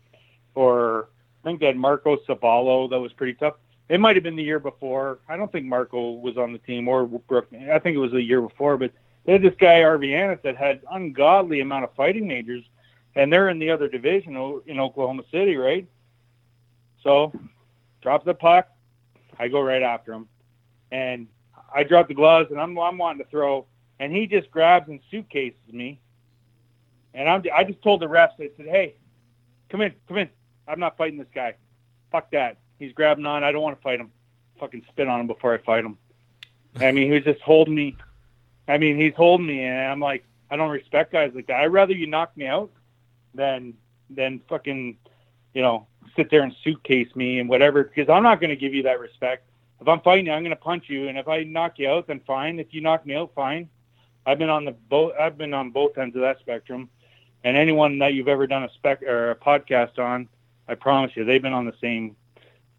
or 0.54 1.10
I 1.44 1.48
think 1.48 1.60
they 1.60 1.68
had 1.68 1.78
Marco 1.78 2.18
Savallo 2.28 2.90
that 2.90 3.00
was 3.00 3.14
pretty 3.14 3.34
tough. 3.34 3.56
It 3.88 4.00
might 4.00 4.16
have 4.16 4.24
been 4.24 4.36
the 4.36 4.44
year 4.44 4.60
before. 4.60 5.20
I 5.30 5.38
don't 5.38 5.52
think 5.52 5.66
Marco 5.66 6.14
was 6.14 6.38
on 6.38 6.54
the 6.54 6.60
team 6.60 6.88
or 6.88 7.06
Brook. 7.06 7.48
I 7.54 7.78
think 7.80 7.96
it 7.96 8.00
was 8.00 8.12
the 8.12 8.22
year 8.22 8.42
before, 8.42 8.78
but 8.78 8.92
they 9.26 9.34
had 9.34 9.42
this 9.42 9.54
guy 9.60 9.82
Arvianis 9.82 10.42
that 10.42 10.58
had 10.58 10.82
ungodly 10.92 11.60
amount 11.60 11.84
of 11.84 11.94
fighting 11.96 12.28
majors, 12.28 12.64
and 13.16 13.32
they're 13.32 13.50
in 13.50 13.60
the 13.60 13.70
other 13.70 13.88
division 13.88 14.36
in 14.66 14.80
Oklahoma 14.80 15.24
City, 15.32 15.56
right? 15.56 15.88
So, 17.04 17.32
drop 18.02 18.26
the 18.26 18.34
puck, 18.34 18.70
I 19.38 19.48
go 19.48 19.62
right 19.62 19.84
after 19.84 20.14
him, 20.14 20.28
and 20.92 21.28
I 21.74 21.84
drop 21.84 22.08
the 22.08 22.14
gloves, 22.14 22.50
and 22.52 22.60
I'm 22.60 22.78
I'm 22.80 22.98
wanting 22.98 23.24
to 23.24 23.30
throw, 23.30 23.68
and 24.00 24.16
he 24.16 24.26
just 24.26 24.50
grabs 24.50 24.90
and 24.90 25.00
suitcases 25.12 25.72
me, 25.72 26.00
and 27.14 27.30
I'm 27.30 27.44
I 27.56 27.64
just 27.64 27.82
told 27.84 28.02
the 28.02 28.08
refs 28.08 28.34
I 28.40 28.50
said, 28.58 28.66
hey, 28.66 28.96
come 29.70 29.82
in, 29.82 29.94
come 30.08 30.18
in, 30.18 30.30
I'm 30.68 30.80
not 30.80 30.98
fighting 30.98 31.20
this 31.20 31.28
guy, 31.34 31.56
fuck 32.12 32.32
that, 32.32 32.58
he's 32.80 32.94
grabbing 32.94 33.26
on, 33.26 33.44
I 33.44 33.52
don't 33.52 33.62
want 33.62 33.78
to 33.78 33.82
fight 33.82 34.00
him, 34.00 34.12
fucking 34.60 34.86
spit 34.90 35.08
on 35.08 35.22
him 35.22 35.28
before 35.28 35.54
I 35.54 35.58
fight 35.60 35.86
him. 35.86 35.98
I 36.80 36.92
mean, 36.92 37.08
he 37.08 37.14
was 37.14 37.24
just 37.24 37.42
holding 37.42 37.76
me. 37.76 37.96
I 38.68 38.78
mean, 38.78 38.98
he's 38.98 39.14
holding 39.16 39.48
me, 39.48 39.64
and 39.64 39.92
I'm 39.92 40.00
like, 40.00 40.26
I 40.50 40.56
don't 40.56 40.70
respect 40.70 41.12
guys 41.12 41.32
like 41.34 41.48
that. 41.48 41.62
I'd 41.62 41.68
rather 41.68 41.94
you 41.94 42.08
knock 42.08 42.36
me 42.36 42.48
out 42.48 42.72
than 43.34 43.74
than 44.10 44.42
fucking, 44.48 44.98
you 45.54 45.62
know, 45.62 45.88
sit 46.16 46.30
there 46.30 46.42
and 46.42 46.56
suitcase 46.64 47.16
me 47.16 47.40
and 47.40 47.50
whatever 47.50 47.84
because 47.84 48.10
I'm 48.10 48.24
not 48.24 48.40
going 48.40 48.52
to 48.52 48.56
give 48.56 48.74
you 48.74 48.84
that 48.84 49.00
respect. 49.00 49.48
If 49.82 49.88
I'm 49.88 50.02
fighting 50.02 50.28
you, 50.28 50.32
I'm 50.32 50.44
going 50.44 50.52
to 50.52 50.56
punch 50.56 50.86
you, 50.88 51.10
and 51.10 51.18
if 51.18 51.28
I 51.28 51.44
knock 51.44 51.80
you 51.80 51.90
out, 51.90 52.08
then 52.08 52.22
fine. 52.26 52.60
If 52.60 52.74
you 52.74 52.82
knock 52.82 53.06
me 53.06 53.16
out, 53.16 53.32
fine. 53.36 53.70
I've 54.26 54.40
been 54.40 54.50
on 54.50 54.66
the 54.66 54.72
both. 54.72 55.14
I've 55.20 55.38
been 55.38 55.54
on 55.54 55.72
both 55.72 55.98
ends 55.98 56.16
of 56.16 56.22
that 56.22 56.40
spectrum, 56.40 56.90
and 57.44 57.58
anyone 57.58 58.00
that 58.00 58.14
you've 58.14 58.28
ever 58.28 58.48
done 58.48 58.64
a 58.64 58.70
spec 58.74 59.04
or 59.04 59.32
a 59.32 59.36
podcast 59.36 60.00
on, 60.00 60.28
I 60.68 60.76
promise 60.76 61.12
you, 61.16 61.26
they've 61.26 61.42
been 61.42 61.54
on 61.54 61.66
the 61.66 61.76
same, 61.82 62.16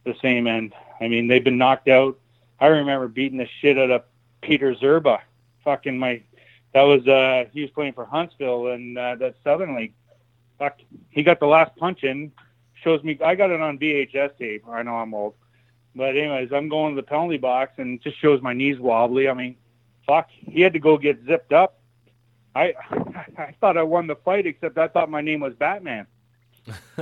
the 0.06 0.14
same 0.22 0.46
end. 0.46 0.72
I 1.00 1.08
mean, 1.08 1.28
they've 1.28 1.44
been 1.44 1.58
knocked 1.58 1.88
out. 1.88 2.18
I 2.58 2.68
remember 2.68 3.08
beating 3.08 3.38
the 3.38 3.48
shit 3.60 3.78
out 3.78 3.90
of 3.90 4.04
Peter 4.40 4.74
Zerba. 4.74 5.20
Fucking 5.64 5.98
my, 5.98 6.22
that 6.72 6.82
was 6.82 7.06
uh 7.06 7.44
he 7.52 7.60
was 7.62 7.70
playing 7.70 7.92
for 7.92 8.06
Huntsville 8.06 8.68
and 8.68 8.96
uh, 8.96 9.16
that 9.16 9.34
Southern 9.44 9.76
League. 9.76 9.92
Fuck, 10.58 10.78
he 11.10 11.22
got 11.22 11.40
the 11.40 11.46
last 11.46 11.76
punch 11.76 12.02
in 12.02 12.32
shows 12.82 13.02
me 13.02 13.18
I 13.24 13.34
got 13.34 13.50
it 13.50 13.60
on 13.60 13.78
VHS 13.78 14.38
tape. 14.38 14.64
I 14.68 14.82
know 14.82 14.94
I'm 14.94 15.12
old, 15.12 15.34
but 15.94 16.16
anyways, 16.16 16.52
I'm 16.52 16.68
going 16.68 16.94
to 16.94 17.00
the 17.00 17.06
penalty 17.06 17.36
box 17.36 17.72
and 17.78 18.00
just 18.00 18.18
shows 18.20 18.40
my 18.40 18.52
knees 18.52 18.78
wobbly. 18.78 19.28
I 19.28 19.34
mean, 19.34 19.56
fuck, 20.06 20.28
he 20.30 20.60
had 20.60 20.72
to 20.72 20.78
go 20.78 20.96
get 20.96 21.24
zipped 21.26 21.52
up. 21.52 21.80
I 22.54 22.74
I 23.38 23.54
thought 23.60 23.76
I 23.76 23.82
won 23.82 24.06
the 24.06 24.16
fight, 24.16 24.46
except 24.46 24.78
I 24.78 24.88
thought 24.88 25.10
my 25.10 25.20
name 25.20 25.40
was 25.40 25.54
Batman. 25.54 26.06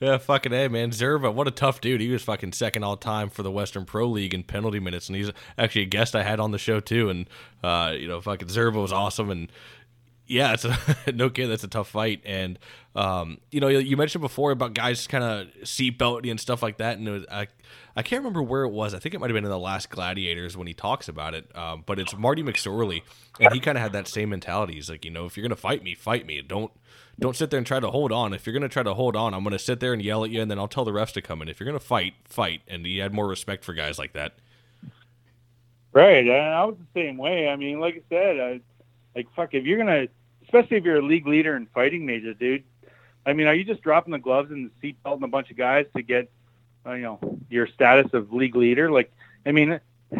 yeah, 0.00 0.18
fucking 0.18 0.52
a 0.52 0.68
man, 0.68 0.90
Zerba, 0.90 1.32
what 1.32 1.46
a 1.46 1.50
tough 1.50 1.80
dude. 1.80 2.00
He 2.00 2.08
was 2.08 2.22
fucking 2.22 2.52
second 2.52 2.82
all 2.82 2.96
time 2.96 3.30
for 3.30 3.42
the 3.42 3.50
Western 3.50 3.84
Pro 3.84 4.08
League 4.08 4.34
in 4.34 4.42
penalty 4.42 4.80
minutes, 4.80 5.08
and 5.08 5.16
he's 5.16 5.30
actually 5.56 5.82
a 5.82 5.86
guest 5.86 6.16
I 6.16 6.22
had 6.22 6.40
on 6.40 6.50
the 6.50 6.58
show 6.58 6.80
too. 6.80 7.08
And 7.08 7.28
uh, 7.62 7.94
you 7.96 8.08
know, 8.08 8.20
fucking 8.20 8.48
Zerba 8.48 8.80
was 8.80 8.92
awesome, 8.92 9.30
and 9.30 9.50
yeah, 10.26 10.54
it's 10.54 10.64
a, 10.64 10.76
no 11.12 11.30
kid. 11.30 11.48
That's 11.48 11.64
a 11.64 11.68
tough 11.68 11.88
fight, 11.88 12.20
and 12.24 12.58
um, 12.94 13.38
you 13.50 13.60
know, 13.60 13.68
you 13.68 13.96
mentioned 13.96 14.22
before 14.22 14.50
about 14.50 14.74
guys 14.74 15.06
kind 15.06 15.22
of 15.22 15.48
seatbelting 15.62 16.30
and 16.30 16.40
stuff 16.40 16.62
like 16.62 16.78
that, 16.78 16.98
and 16.98 17.08
was, 17.08 17.24
I, 17.30 17.46
I 17.94 18.02
can't 18.02 18.20
remember 18.20 18.42
where 18.42 18.62
it 18.62 18.70
was. 18.70 18.94
I 18.94 18.98
think 18.98 19.14
it 19.14 19.20
might 19.20 19.30
have 19.30 19.34
been 19.34 19.44
in 19.44 19.50
the 19.50 19.58
Last 19.58 19.90
Gladiators 19.90 20.56
when 20.56 20.66
he 20.66 20.74
talks 20.74 21.08
about 21.08 21.34
it. 21.34 21.54
Um, 21.56 21.84
but 21.86 21.98
it's 21.98 22.16
Marty 22.16 22.42
McSorley, 22.42 23.02
and 23.38 23.52
he 23.52 23.60
kind 23.60 23.78
of 23.78 23.82
had 23.82 23.92
that 23.92 24.08
same 24.08 24.30
mentality. 24.30 24.74
He's 24.74 24.90
like, 24.90 25.04
you 25.04 25.10
know, 25.10 25.26
if 25.26 25.36
you're 25.36 25.42
gonna 25.42 25.56
fight 25.56 25.82
me, 25.82 25.94
fight 25.94 26.26
me. 26.26 26.40
Don't 26.42 26.72
don't 27.18 27.36
sit 27.36 27.50
there 27.50 27.58
and 27.58 27.66
try 27.66 27.80
to 27.80 27.90
hold 27.90 28.12
on. 28.12 28.34
If 28.34 28.46
you're 28.46 28.52
gonna 28.52 28.68
try 28.68 28.82
to 28.82 28.94
hold 28.94 29.16
on, 29.16 29.34
I'm 29.34 29.44
gonna 29.44 29.58
sit 29.58 29.80
there 29.80 29.92
and 29.92 30.02
yell 30.02 30.24
at 30.24 30.30
you, 30.30 30.42
and 30.42 30.50
then 30.50 30.58
I'll 30.58 30.68
tell 30.68 30.84
the 30.84 30.92
refs 30.92 31.12
to 31.12 31.22
come 31.22 31.42
in. 31.42 31.48
If 31.48 31.60
you're 31.60 31.66
gonna 31.66 31.80
fight, 31.80 32.14
fight. 32.24 32.62
And 32.68 32.84
he 32.84 32.98
had 32.98 33.12
more 33.12 33.26
respect 33.26 33.64
for 33.64 33.72
guys 33.72 33.98
like 33.98 34.12
that. 34.12 34.34
Right, 35.92 36.28
I 36.28 36.64
was 36.64 36.76
the 36.76 37.00
same 37.00 37.16
way. 37.16 37.48
I 37.48 37.56
mean, 37.56 37.80
like 37.80 37.94
I 37.94 38.02
said, 38.10 38.40
I, 38.40 38.60
like 39.14 39.28
fuck, 39.34 39.54
if 39.54 39.64
you're 39.64 39.78
gonna 39.78 40.08
especially 40.46 40.76
if 40.76 40.84
you're 40.84 40.98
a 40.98 41.02
league 41.02 41.26
leader 41.26 41.56
in 41.56 41.66
fighting 41.66 42.06
major, 42.06 42.34
dude. 42.34 42.64
I 43.24 43.32
mean, 43.32 43.46
are 43.46 43.54
you 43.54 43.64
just 43.64 43.82
dropping 43.82 44.12
the 44.12 44.18
gloves 44.18 44.50
and 44.50 44.70
the 44.70 44.94
seatbelt 44.94 45.14
and 45.14 45.24
a 45.24 45.28
bunch 45.28 45.50
of 45.50 45.56
guys 45.56 45.86
to 45.96 46.02
get, 46.02 46.30
uh, 46.86 46.92
you 46.92 47.02
know, 47.02 47.38
your 47.50 47.66
status 47.66 48.12
of 48.14 48.32
league 48.32 48.54
leader? 48.54 48.90
Like, 48.90 49.12
I 49.44 49.52
mean, 49.52 49.80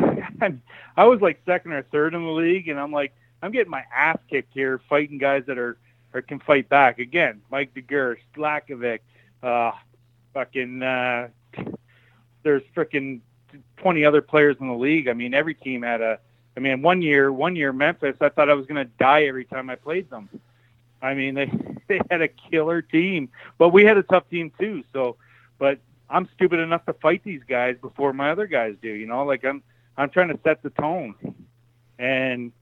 I 0.96 1.04
was 1.04 1.20
like 1.20 1.40
second 1.46 1.72
or 1.72 1.82
third 1.84 2.14
in 2.14 2.24
the 2.24 2.30
league, 2.30 2.68
and 2.68 2.80
I'm 2.80 2.90
like, 2.90 3.14
I'm 3.42 3.52
getting 3.52 3.70
my 3.70 3.84
ass 3.94 4.18
kicked 4.28 4.52
here 4.54 4.80
fighting 4.88 5.18
guys 5.18 5.44
that 5.46 5.58
are 5.58 5.76
or 6.16 6.22
can 6.22 6.40
fight 6.40 6.68
back. 6.68 6.98
Again, 6.98 7.42
Mike 7.50 7.74
DeGurst, 7.74 8.18
Lakovic, 8.36 9.00
uh, 9.42 9.72
fucking, 10.34 10.82
uh, 10.82 11.28
there's 12.42 12.62
freaking 12.74 13.20
20 13.76 14.04
other 14.04 14.22
players 14.22 14.56
in 14.60 14.68
the 14.68 14.74
league. 14.74 15.08
I 15.08 15.12
mean, 15.12 15.34
every 15.34 15.54
team 15.54 15.82
had 15.82 16.00
a 16.00 16.18
I 16.56 16.60
mean, 16.60 16.80
one 16.80 17.02
year, 17.02 17.30
one 17.30 17.54
year 17.54 17.72
Memphis, 17.72 18.16
I 18.20 18.30
thought 18.30 18.48
I 18.48 18.54
was 18.54 18.66
going 18.66 18.84
to 18.84 18.90
die 18.98 19.24
every 19.24 19.44
time 19.44 19.68
I 19.68 19.76
played 19.76 20.08
them. 20.08 20.28
I 21.02 21.14
mean, 21.14 21.34
they 21.34 21.50
they 21.88 22.00
had 22.10 22.22
a 22.22 22.28
killer 22.28 22.80
team, 22.82 23.28
but 23.58 23.68
we 23.68 23.84
had 23.84 23.98
a 23.98 24.02
tough 24.02 24.28
team 24.30 24.50
too. 24.58 24.82
So, 24.92 25.16
but 25.58 25.78
I'm 26.08 26.28
stupid 26.34 26.60
enough 26.60 26.86
to 26.86 26.94
fight 26.94 27.22
these 27.22 27.42
guys 27.46 27.76
before 27.80 28.12
my 28.12 28.30
other 28.30 28.46
guys 28.46 28.74
do. 28.80 28.88
You 28.88 29.06
know, 29.06 29.24
like 29.24 29.44
I'm 29.44 29.62
I'm 29.96 30.08
trying 30.08 30.28
to 30.28 30.38
set 30.42 30.62
the 30.62 30.70
tone, 30.70 31.14
and 31.98 32.52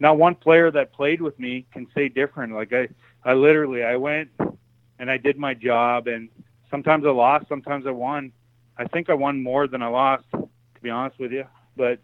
not 0.00 0.18
one 0.18 0.34
player 0.34 0.70
that 0.70 0.92
played 0.92 1.20
with 1.20 1.38
me 1.38 1.66
can 1.72 1.86
say 1.94 2.08
different. 2.08 2.54
Like 2.54 2.72
I 2.72 2.88
I 3.24 3.34
literally 3.34 3.82
I 3.82 3.96
went 3.96 4.30
and 4.98 5.10
I 5.10 5.16
did 5.16 5.38
my 5.38 5.54
job, 5.54 6.06
and 6.06 6.28
sometimes 6.70 7.04
I 7.06 7.10
lost, 7.10 7.48
sometimes 7.48 7.86
I 7.86 7.90
won. 7.90 8.32
I 8.76 8.84
think 8.84 9.08
I 9.08 9.14
won 9.14 9.42
more 9.42 9.68
than 9.68 9.82
I 9.82 9.88
lost, 9.88 10.24
to 10.32 10.80
be 10.82 10.90
honest 10.90 11.18
with 11.18 11.32
you, 11.32 11.44
but 11.76 12.00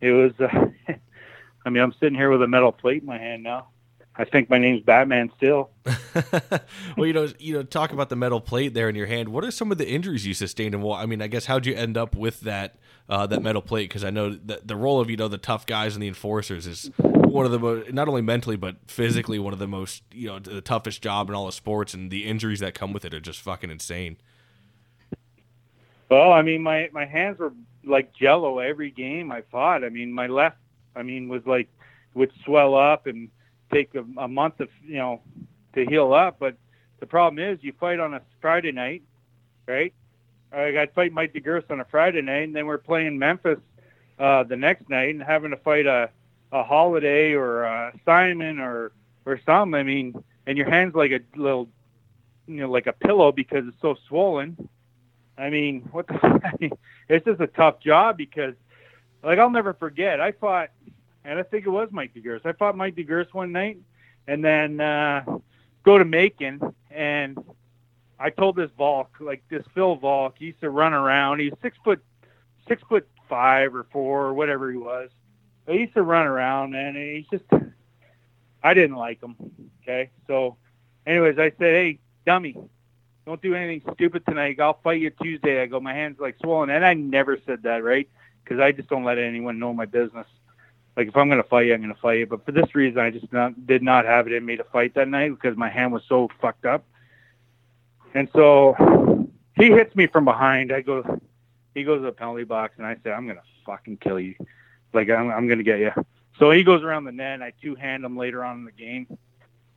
it 0.00 0.12
was. 0.12 0.32
Uh, 0.38 0.66
I 1.64 1.70
mean, 1.70 1.82
I'm 1.82 1.92
sitting 2.00 2.16
here 2.16 2.28
with 2.28 2.42
a 2.42 2.48
metal 2.48 2.72
plate 2.72 3.02
in 3.02 3.06
my 3.06 3.18
hand 3.18 3.44
now. 3.44 3.68
I 4.16 4.24
think 4.24 4.50
my 4.50 4.58
name's 4.58 4.82
Batman 4.82 5.30
still. 5.36 5.70
well, 6.96 7.06
you 7.06 7.12
know, 7.12 7.28
you 7.38 7.54
know, 7.54 7.62
talk 7.62 7.92
about 7.92 8.08
the 8.08 8.16
metal 8.16 8.40
plate 8.40 8.74
there 8.74 8.88
in 8.88 8.94
your 8.94 9.06
hand. 9.06 9.28
What 9.30 9.44
are 9.44 9.50
some 9.50 9.72
of 9.72 9.78
the 9.78 9.88
injuries 9.88 10.26
you 10.26 10.34
sustained, 10.34 10.74
and 10.74 10.82
well, 10.82 10.94
I 10.94 11.06
mean, 11.06 11.22
I 11.22 11.28
guess 11.28 11.46
how'd 11.46 11.66
you 11.66 11.74
end 11.74 11.96
up 11.96 12.14
with 12.14 12.40
that 12.40 12.76
uh, 13.08 13.26
that 13.28 13.42
metal 13.42 13.62
plate? 13.62 13.88
Because 13.88 14.04
I 14.04 14.10
know 14.10 14.30
that 14.30 14.66
the 14.66 14.76
role 14.76 15.00
of 15.00 15.08
you 15.08 15.16
know 15.16 15.28
the 15.28 15.38
tough 15.38 15.66
guys 15.66 15.94
and 15.94 16.02
the 16.02 16.08
enforcers 16.08 16.66
is 16.66 16.90
one 17.32 17.46
of 17.46 17.52
the 17.52 17.58
most, 17.58 17.92
not 17.92 18.08
only 18.08 18.22
mentally 18.22 18.56
but 18.56 18.76
physically 18.86 19.38
one 19.38 19.52
of 19.52 19.58
the 19.58 19.68
most 19.68 20.02
you 20.12 20.28
know 20.28 20.38
the 20.38 20.60
toughest 20.60 21.02
job 21.02 21.28
in 21.28 21.34
all 21.34 21.48
of 21.48 21.54
sports, 21.54 21.94
and 21.94 22.10
the 22.10 22.24
injuries 22.24 22.60
that 22.60 22.74
come 22.74 22.92
with 22.92 23.04
it 23.04 23.14
are 23.14 23.20
just 23.20 23.40
fucking 23.40 23.70
insane. 23.70 24.16
Well, 26.08 26.32
I 26.32 26.42
mean, 26.42 26.62
my 26.62 26.90
my 26.92 27.06
hands 27.06 27.38
were 27.38 27.52
like 27.84 28.12
jello 28.14 28.58
every 28.58 28.90
game 28.90 29.32
I 29.32 29.42
fought. 29.50 29.84
I 29.84 29.88
mean, 29.88 30.12
my 30.12 30.26
left, 30.26 30.58
I 30.94 31.02
mean, 31.02 31.28
was 31.28 31.42
like 31.46 31.68
would 32.14 32.30
swell 32.44 32.74
up 32.74 33.06
and 33.06 33.30
take 33.72 33.94
a, 33.94 34.04
a 34.20 34.28
month 34.28 34.60
of 34.60 34.68
you 34.84 34.96
know 34.96 35.22
to 35.74 35.84
heal 35.86 36.12
up. 36.12 36.36
But 36.38 36.56
the 37.00 37.06
problem 37.06 37.42
is, 37.42 37.58
you 37.62 37.72
fight 37.80 37.98
on 37.98 38.14
a 38.14 38.22
Friday 38.40 38.72
night, 38.72 39.02
right? 39.66 39.92
I 40.52 40.70
got 40.72 40.84
to 40.84 40.92
fight 40.92 41.12
Mike 41.12 41.32
DeGurst 41.32 41.70
on 41.70 41.80
a 41.80 41.84
Friday 41.86 42.20
night, 42.20 42.44
and 42.44 42.54
then 42.54 42.66
we're 42.66 42.78
playing 42.78 43.18
Memphis 43.18 43.58
uh, 44.18 44.44
the 44.44 44.56
next 44.56 44.88
night 44.88 45.14
and 45.14 45.22
having 45.22 45.50
to 45.50 45.56
fight 45.56 45.86
a 45.86 46.10
a 46.52 46.62
holiday 46.62 47.32
or 47.32 47.64
a 47.64 47.92
Simon 48.04 48.60
or 48.60 48.92
or 49.24 49.40
something. 49.44 49.74
I 49.74 49.82
mean, 49.82 50.22
and 50.46 50.56
your 50.58 50.68
hands 50.68 50.94
like 50.94 51.10
a 51.10 51.20
little, 51.36 51.68
you 52.46 52.56
know, 52.56 52.70
like 52.70 52.86
a 52.86 52.92
pillow 52.92 53.32
because 53.32 53.66
it's 53.66 53.80
so 53.80 53.96
swollen. 54.08 54.68
I 55.38 55.50
mean, 55.50 55.88
what 55.90 56.06
the? 56.06 56.70
It's 57.08 57.26
just 57.26 57.40
a 57.42 57.46
tough 57.46 57.80
job 57.80 58.16
because, 58.16 58.54
like, 59.22 59.38
I'll 59.38 59.50
never 59.50 59.74
forget. 59.74 60.18
I 60.18 60.32
fought, 60.32 60.70
and 61.24 61.38
I 61.38 61.42
think 61.42 61.66
it 61.66 61.68
was 61.68 61.88
Mike 61.90 62.14
DeGurst. 62.14 62.46
I 62.46 62.52
fought 62.52 62.74
Mike 62.74 62.94
DeGurst 62.94 63.34
one 63.34 63.52
night, 63.52 63.78
and 64.26 64.42
then 64.42 64.80
uh, 64.80 65.24
go 65.84 65.98
to 65.98 66.04
Macon, 66.06 66.74
and 66.90 67.36
I 68.18 68.30
told 68.30 68.56
this 68.56 68.70
Volk, 68.78 69.16
like 69.20 69.42
this 69.50 69.64
Phil 69.74 69.96
Volk, 69.96 70.36
he 70.38 70.46
used 70.46 70.60
to 70.60 70.70
run 70.70 70.94
around. 70.94 71.40
He's 71.40 71.52
six 71.60 71.76
foot, 71.84 72.02
six 72.66 72.82
foot 72.88 73.06
five 73.28 73.74
or 73.74 73.84
four 73.92 74.24
or 74.24 74.32
whatever 74.32 74.70
he 74.70 74.78
was. 74.78 75.10
He 75.66 75.78
used 75.78 75.94
to 75.94 76.02
run 76.02 76.26
around, 76.26 76.74
and 76.74 76.96
he's 76.96 77.26
just, 77.30 77.44
I 78.62 78.74
didn't 78.74 78.96
like 78.96 79.22
him. 79.22 79.36
Okay, 79.82 80.10
so, 80.26 80.56
anyways, 81.06 81.38
I 81.38 81.50
said, 81.50 81.60
hey, 81.60 81.98
dummy, 82.26 82.56
don't 83.26 83.40
do 83.40 83.54
anything 83.54 83.94
stupid 83.94 84.24
tonight. 84.26 84.58
I'll 84.60 84.80
fight 84.82 85.00
you 85.00 85.10
Tuesday. 85.10 85.62
I 85.62 85.66
go, 85.66 85.80
my 85.80 85.94
hands 85.94 86.18
like 86.20 86.36
swollen, 86.40 86.70
and 86.70 86.84
I 86.84 86.94
never 86.94 87.38
said 87.46 87.62
that, 87.62 87.84
right? 87.84 88.08
because 88.42 88.60
I 88.60 88.72
just 88.72 88.88
don't 88.88 89.04
let 89.04 89.18
anyone 89.18 89.58
know 89.58 89.72
my 89.72 89.86
business. 89.86 90.26
Like 90.96 91.08
if 91.08 91.16
I'm 91.16 91.28
gonna 91.28 91.42
fight 91.42 91.66
you, 91.66 91.74
I'm 91.74 91.80
gonna 91.80 91.94
fight 91.94 92.18
you. 92.18 92.26
But 92.26 92.44
for 92.44 92.52
this 92.52 92.74
reason, 92.74 93.00
I 93.00 93.10
just 93.10 93.32
not, 93.32 93.66
did 93.66 93.82
not 93.82 94.04
have 94.04 94.26
it 94.26 94.32
in 94.32 94.44
me 94.44 94.56
to 94.56 94.64
fight 94.64 94.94
that 94.94 95.08
night 95.08 95.30
because 95.30 95.56
my 95.56 95.70
hand 95.70 95.92
was 95.92 96.02
so 96.08 96.28
fucked 96.40 96.66
up. 96.66 96.84
And 98.14 98.28
so 98.34 99.26
he 99.56 99.70
hits 99.70 99.94
me 99.96 100.06
from 100.06 100.24
behind. 100.24 100.72
I 100.72 100.82
go, 100.82 101.20
he 101.74 101.84
goes 101.84 102.00
to 102.00 102.04
the 102.04 102.12
penalty 102.12 102.44
box, 102.44 102.74
and 102.76 102.86
I 102.86 102.96
say, 103.02 103.10
I'm 103.10 103.26
gonna 103.26 103.42
fucking 103.64 103.98
kill 103.98 104.20
you. 104.20 104.34
Like 104.92 105.10
I'm, 105.10 105.30
I'm 105.30 105.48
gonna 105.48 105.62
get 105.62 105.78
you. 105.78 105.92
So 106.38 106.50
he 106.50 106.62
goes 106.62 106.82
around 106.82 107.04
the 107.04 107.12
net. 107.12 107.34
And 107.34 107.44
I 107.44 107.52
two 107.62 107.74
hand 107.74 108.04
him 108.04 108.16
later 108.16 108.44
on 108.44 108.58
in 108.58 108.64
the 108.64 108.72
game, 108.72 109.06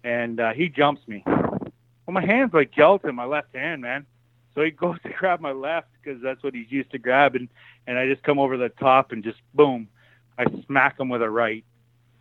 and 0.04 0.40
uh, 0.40 0.54
he 0.54 0.70
jumps 0.70 1.08
me. 1.08 1.24
Well, 1.26 2.14
my 2.14 2.26
hand's 2.26 2.54
like 2.54 2.72
gelatin, 2.72 3.16
my 3.16 3.26
left 3.26 3.56
hand, 3.56 3.82
man. 3.82 4.06
So 4.54 4.62
he 4.62 4.72
goes 4.72 4.98
to 5.04 5.10
grab 5.10 5.40
my 5.40 5.52
left 5.52 5.88
because 6.02 6.22
that's 6.22 6.44
what 6.44 6.54
he's 6.54 6.72
used 6.72 6.92
to 6.92 6.98
grabbing, 6.98 7.50
and 7.88 7.98
I 7.98 8.08
just 8.08 8.24
come 8.24 8.40
over 8.40 8.58
the 8.58 8.70
top 8.70 9.12
and 9.12 9.24
just 9.24 9.40
boom, 9.54 9.88
I 10.38 10.46
smack 10.66 11.00
him 11.00 11.10
with 11.10 11.22
a 11.22 11.30
right, 11.30 11.64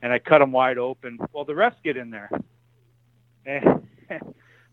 and 0.02 0.12
I 0.12 0.18
cut 0.18 0.42
him 0.42 0.52
wide 0.52 0.78
open. 0.78 1.18
Well, 1.32 1.44
the 1.44 1.52
refs 1.52 1.74
get 1.82 1.96
in 1.96 2.10
there. 2.10 2.30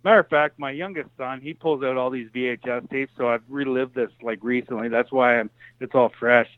Matter 0.04 0.20
of 0.20 0.30
fact, 0.30 0.58
my 0.58 0.72
youngest 0.72 1.10
son, 1.18 1.42
he 1.42 1.54
pulls 1.54 1.84
out 1.84 1.96
all 1.96 2.10
these 2.10 2.28
VHS 2.30 2.90
tapes, 2.90 3.12
so 3.18 3.30
I've 3.30 3.44
relived 3.48 3.94
this 3.94 4.10
like 4.24 4.40
recently. 4.42 4.90
That's 4.90 5.12
why 5.12 5.40
I'm 5.40 5.52
it's 5.80 5.94
all 5.94 6.12
fresh. 6.20 6.50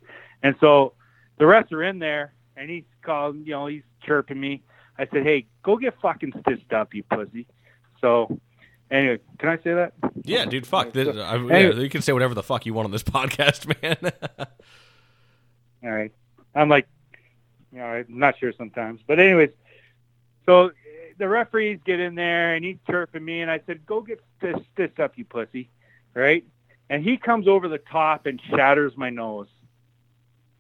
And 0.44 0.56
so 0.62 0.94
the 1.38 1.46
refs 1.46 1.72
are 1.72 1.84
in 1.84 2.00
there, 2.00 2.34
and 2.56 2.70
he's 2.70 2.84
calling, 3.02 3.44
you 3.46 3.52
know, 3.52 3.68
he's 3.68 3.84
chirping 4.06 4.40
me. 4.40 4.64
I 4.98 5.08
said, 5.08 5.24
"Hey, 5.24 5.48
go 5.64 5.78
get 5.78 6.00
fucking 6.02 6.34
stitched 6.42 6.74
up, 6.74 6.94
you 6.94 7.04
pussy." 7.04 7.48
So 8.02 8.40
anyway, 8.92 9.20
can 9.40 9.50
I 9.50 9.58
say 9.58 9.74
that? 9.74 9.94
Yeah, 10.24 10.46
dude. 10.46 10.68
Fuck. 10.68 10.94
This, 10.94 11.08
I, 11.08 11.36
yeah, 11.38 11.72
you 11.72 11.90
can 11.90 12.02
say 12.02 12.14
whatever 12.14 12.34
the 12.34 12.44
fuck 12.44 12.66
you 12.66 12.74
want 12.74 12.86
on 12.86 12.92
this 12.92 13.04
podcast, 13.04 13.66
man. 13.82 14.12
All 15.84 15.92
right. 15.92 16.12
I'm 16.56 16.70
like, 16.70 16.88
you 17.72 17.80
know, 17.80 17.86
I'm 17.86 18.06
not 18.10 18.38
sure 18.40 18.54
sometimes, 18.58 19.02
but 19.08 19.20
anyways. 19.20 19.50
So 20.46 20.68
eh, 20.68 20.72
the 21.18 21.28
referees 21.28 21.80
get 21.86 22.00
in 22.00 22.16
there 22.16 22.56
and 22.56 22.64
he's 22.64 22.78
chirping 22.90 23.26
me, 23.26 23.42
and 23.42 23.50
I 23.50 23.62
said, 23.66 23.86
"Go 23.86 24.02
get 24.02 24.22
this 24.42 24.60
this 24.76 24.92
up, 25.00 25.14
you 25.18 25.26
pussy," 25.26 25.70
right? 26.14 26.46
And 26.90 27.04
he 27.04 27.18
comes 27.18 27.48
over 27.48 27.68
the 27.68 27.80
top 27.80 28.26
and 28.26 28.40
shatters 28.50 28.96
my 28.96 29.10
nose, 29.10 29.48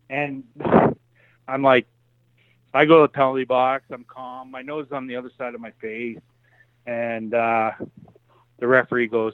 and 0.09 0.43
I'm 1.47 1.63
like, 1.63 1.88
I 2.73 2.85
go 2.85 2.97
to 2.97 3.01
the 3.03 3.13
penalty 3.13 3.43
box. 3.43 3.85
I'm 3.91 4.03
calm. 4.03 4.49
My 4.51 4.61
nose 4.61 4.88
is 4.88 4.91
on 4.91 5.07
the 5.07 5.15
other 5.15 5.31
side 5.38 5.53
of 5.53 5.61
my 5.61 5.71
face, 5.80 6.19
and 6.85 7.34
uh, 7.34 7.71
the 8.59 8.67
referee 8.67 9.07
goes, 9.07 9.34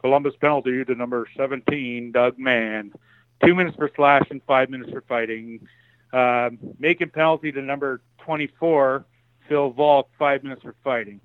"Columbus 0.00 0.34
penalty 0.40 0.84
to 0.84 0.94
number 0.94 1.26
17, 1.36 2.12
Doug 2.12 2.38
Mann. 2.38 2.92
Two 3.44 3.54
minutes 3.54 3.76
for 3.76 3.90
slash 3.94 4.24
and 4.30 4.42
five 4.44 4.70
minutes 4.70 4.90
for 4.90 5.02
fighting. 5.02 5.66
Uh, 6.12 6.50
making 6.78 7.10
penalty 7.10 7.52
to 7.52 7.62
number 7.62 8.00
24." 8.24 9.04
Phil 9.48 9.70
Volk 9.70 10.08
five 10.18 10.42
minutes 10.42 10.62
for 10.62 10.74
fighting. 10.82 11.20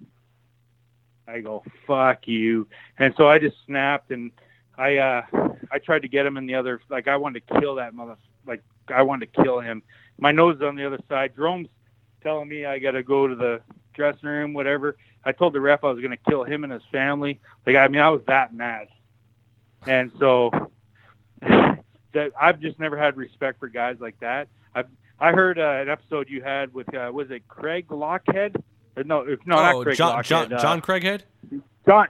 I 1.27 1.41
go, 1.41 1.63
fuck 1.85 2.27
you. 2.27 2.67
And 2.97 3.13
so 3.17 3.27
I 3.29 3.39
just 3.39 3.55
snapped 3.65 4.11
and 4.11 4.31
I 4.77 4.97
uh 4.97 5.21
I 5.71 5.79
tried 5.79 6.03
to 6.03 6.07
get 6.07 6.25
him 6.25 6.37
in 6.37 6.45
the 6.45 6.55
other 6.55 6.81
like 6.89 7.07
I 7.07 7.17
wanted 7.17 7.47
to 7.47 7.59
kill 7.59 7.75
that 7.75 7.93
mother 7.93 8.17
like 8.47 8.63
I 8.87 9.01
wanted 9.03 9.33
to 9.33 9.43
kill 9.43 9.59
him. 9.59 9.83
My 10.19 10.31
nose 10.31 10.57
is 10.57 10.61
on 10.61 10.75
the 10.75 10.85
other 10.85 10.99
side. 11.09 11.35
Jerome's 11.35 11.69
telling 12.23 12.47
me 12.47 12.65
I 12.65 12.79
gotta 12.79 13.03
go 13.03 13.27
to 13.27 13.35
the 13.35 13.61
dressing 13.93 14.29
room, 14.29 14.53
whatever. 14.53 14.97
I 15.23 15.31
told 15.31 15.53
the 15.53 15.61
ref 15.61 15.83
I 15.83 15.91
was 15.91 16.01
gonna 16.01 16.17
kill 16.17 16.43
him 16.43 16.63
and 16.63 16.73
his 16.73 16.83
family. 16.91 17.39
Like 17.65 17.75
I 17.75 17.87
mean 17.87 18.01
I 18.01 18.09
was 18.09 18.21
that 18.27 18.53
mad. 18.53 18.87
And 19.85 20.11
so 20.19 20.51
that 21.41 22.31
I've 22.39 22.59
just 22.59 22.79
never 22.79 22.97
had 22.97 23.17
respect 23.17 23.59
for 23.59 23.67
guys 23.67 23.97
like 23.99 24.19
that. 24.21 24.47
I've 24.73 24.87
I 25.19 25.31
heard 25.31 25.57
uh, 25.57 25.81
an 25.81 25.89
episode 25.89 26.29
you 26.29 26.41
had 26.41 26.73
with 26.73 26.93
uh, 26.93 27.11
was 27.13 27.31
it 27.31 27.47
Craig 27.47 27.87
Lockhead? 27.87 28.55
Uh, 28.95 29.03
no, 29.05 29.23
no, 29.23 29.33
oh, 29.33 29.35
not 29.45 29.83
Craig 29.83 29.97
John, 29.97 30.15
Lockhead. 30.15 30.25
John, 30.25 30.53
uh, 30.53 30.61
John 30.61 30.81
Craighead. 30.81 31.21
John 31.85 32.07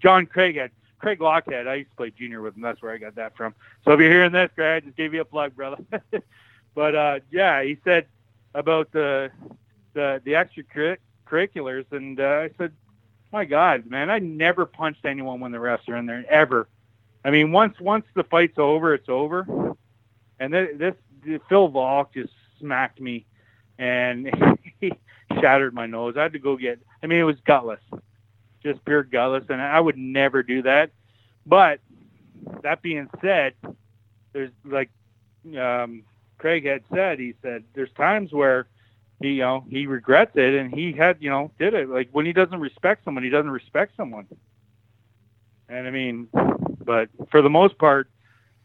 John 0.00 0.26
Craighead. 0.26 0.70
Craig 1.00 1.18
Lockhead. 1.18 1.66
I 1.66 1.74
used 1.76 1.90
to 1.90 1.96
play 1.96 2.10
junior 2.10 2.40
with 2.40 2.56
him. 2.56 2.62
That's 2.62 2.80
where 2.82 2.92
I 2.92 2.98
got 2.98 3.14
that 3.16 3.36
from. 3.36 3.54
So 3.84 3.92
if 3.92 4.00
you're 4.00 4.10
hearing 4.10 4.32
this, 4.32 4.50
Craig, 4.54 4.82
I 4.82 4.86
just 4.86 4.96
gave 4.96 5.14
you 5.14 5.22
a 5.22 5.24
plug, 5.24 5.56
brother. 5.56 5.78
but 6.74 6.94
uh, 6.94 7.20
yeah, 7.30 7.62
he 7.62 7.78
said 7.84 8.06
about 8.54 8.92
the 8.92 9.30
the 9.94 10.20
the 10.24 10.32
extracurriculars, 10.32 11.86
and 11.92 12.20
uh, 12.20 12.24
I 12.24 12.50
said, 12.58 12.72
my 13.32 13.44
God, 13.44 13.86
man, 13.86 14.10
I 14.10 14.18
never 14.18 14.66
punched 14.66 15.04
anyone 15.04 15.40
when 15.40 15.52
the 15.52 15.58
refs 15.58 15.88
are 15.88 15.96
in 15.96 16.06
there 16.06 16.24
ever. 16.28 16.68
I 17.24 17.30
mean, 17.30 17.52
once 17.52 17.78
once 17.80 18.04
the 18.14 18.24
fight's 18.24 18.58
over, 18.58 18.94
it's 18.94 19.08
over. 19.08 19.74
And 20.38 20.52
this, 20.52 20.94
this 21.24 21.40
Phil 21.48 21.68
Volk 21.68 22.14
just 22.14 22.32
smacked 22.58 23.00
me 23.00 23.26
and 23.78 24.30
he 24.80 24.92
shattered 25.40 25.74
my 25.74 25.86
nose. 25.86 26.14
I 26.16 26.22
had 26.22 26.32
to 26.32 26.38
go 26.38 26.56
get, 26.56 26.80
I 27.02 27.06
mean, 27.06 27.18
it 27.18 27.24
was 27.24 27.36
gutless, 27.44 27.80
just 28.62 28.84
pure 28.84 29.02
gutless. 29.02 29.44
And 29.48 29.60
I 29.60 29.80
would 29.80 29.96
never 29.96 30.42
do 30.42 30.62
that. 30.62 30.90
But 31.46 31.80
that 32.62 32.82
being 32.82 33.08
said, 33.20 33.54
there's 34.32 34.50
like, 34.64 34.90
um, 35.58 36.04
Craig 36.38 36.66
had 36.66 36.82
said, 36.92 37.18
he 37.18 37.34
said, 37.42 37.64
there's 37.74 37.92
times 37.92 38.32
where 38.32 38.66
he, 39.20 39.32
you 39.34 39.42
know, 39.42 39.64
he 39.68 39.86
regrets 39.86 40.32
it 40.36 40.54
and 40.54 40.74
he 40.74 40.92
had, 40.92 41.18
you 41.20 41.30
know, 41.30 41.50
did 41.58 41.74
it. 41.74 41.88
Like 41.88 42.08
when 42.12 42.26
he 42.26 42.32
doesn't 42.32 42.60
respect 42.60 43.04
someone, 43.04 43.24
he 43.24 43.30
doesn't 43.30 43.50
respect 43.50 43.96
someone. 43.96 44.26
And 45.68 45.86
I 45.86 45.90
mean, 45.90 46.28
but 46.84 47.08
for 47.30 47.42
the 47.42 47.50
most 47.50 47.78
part, 47.78 48.08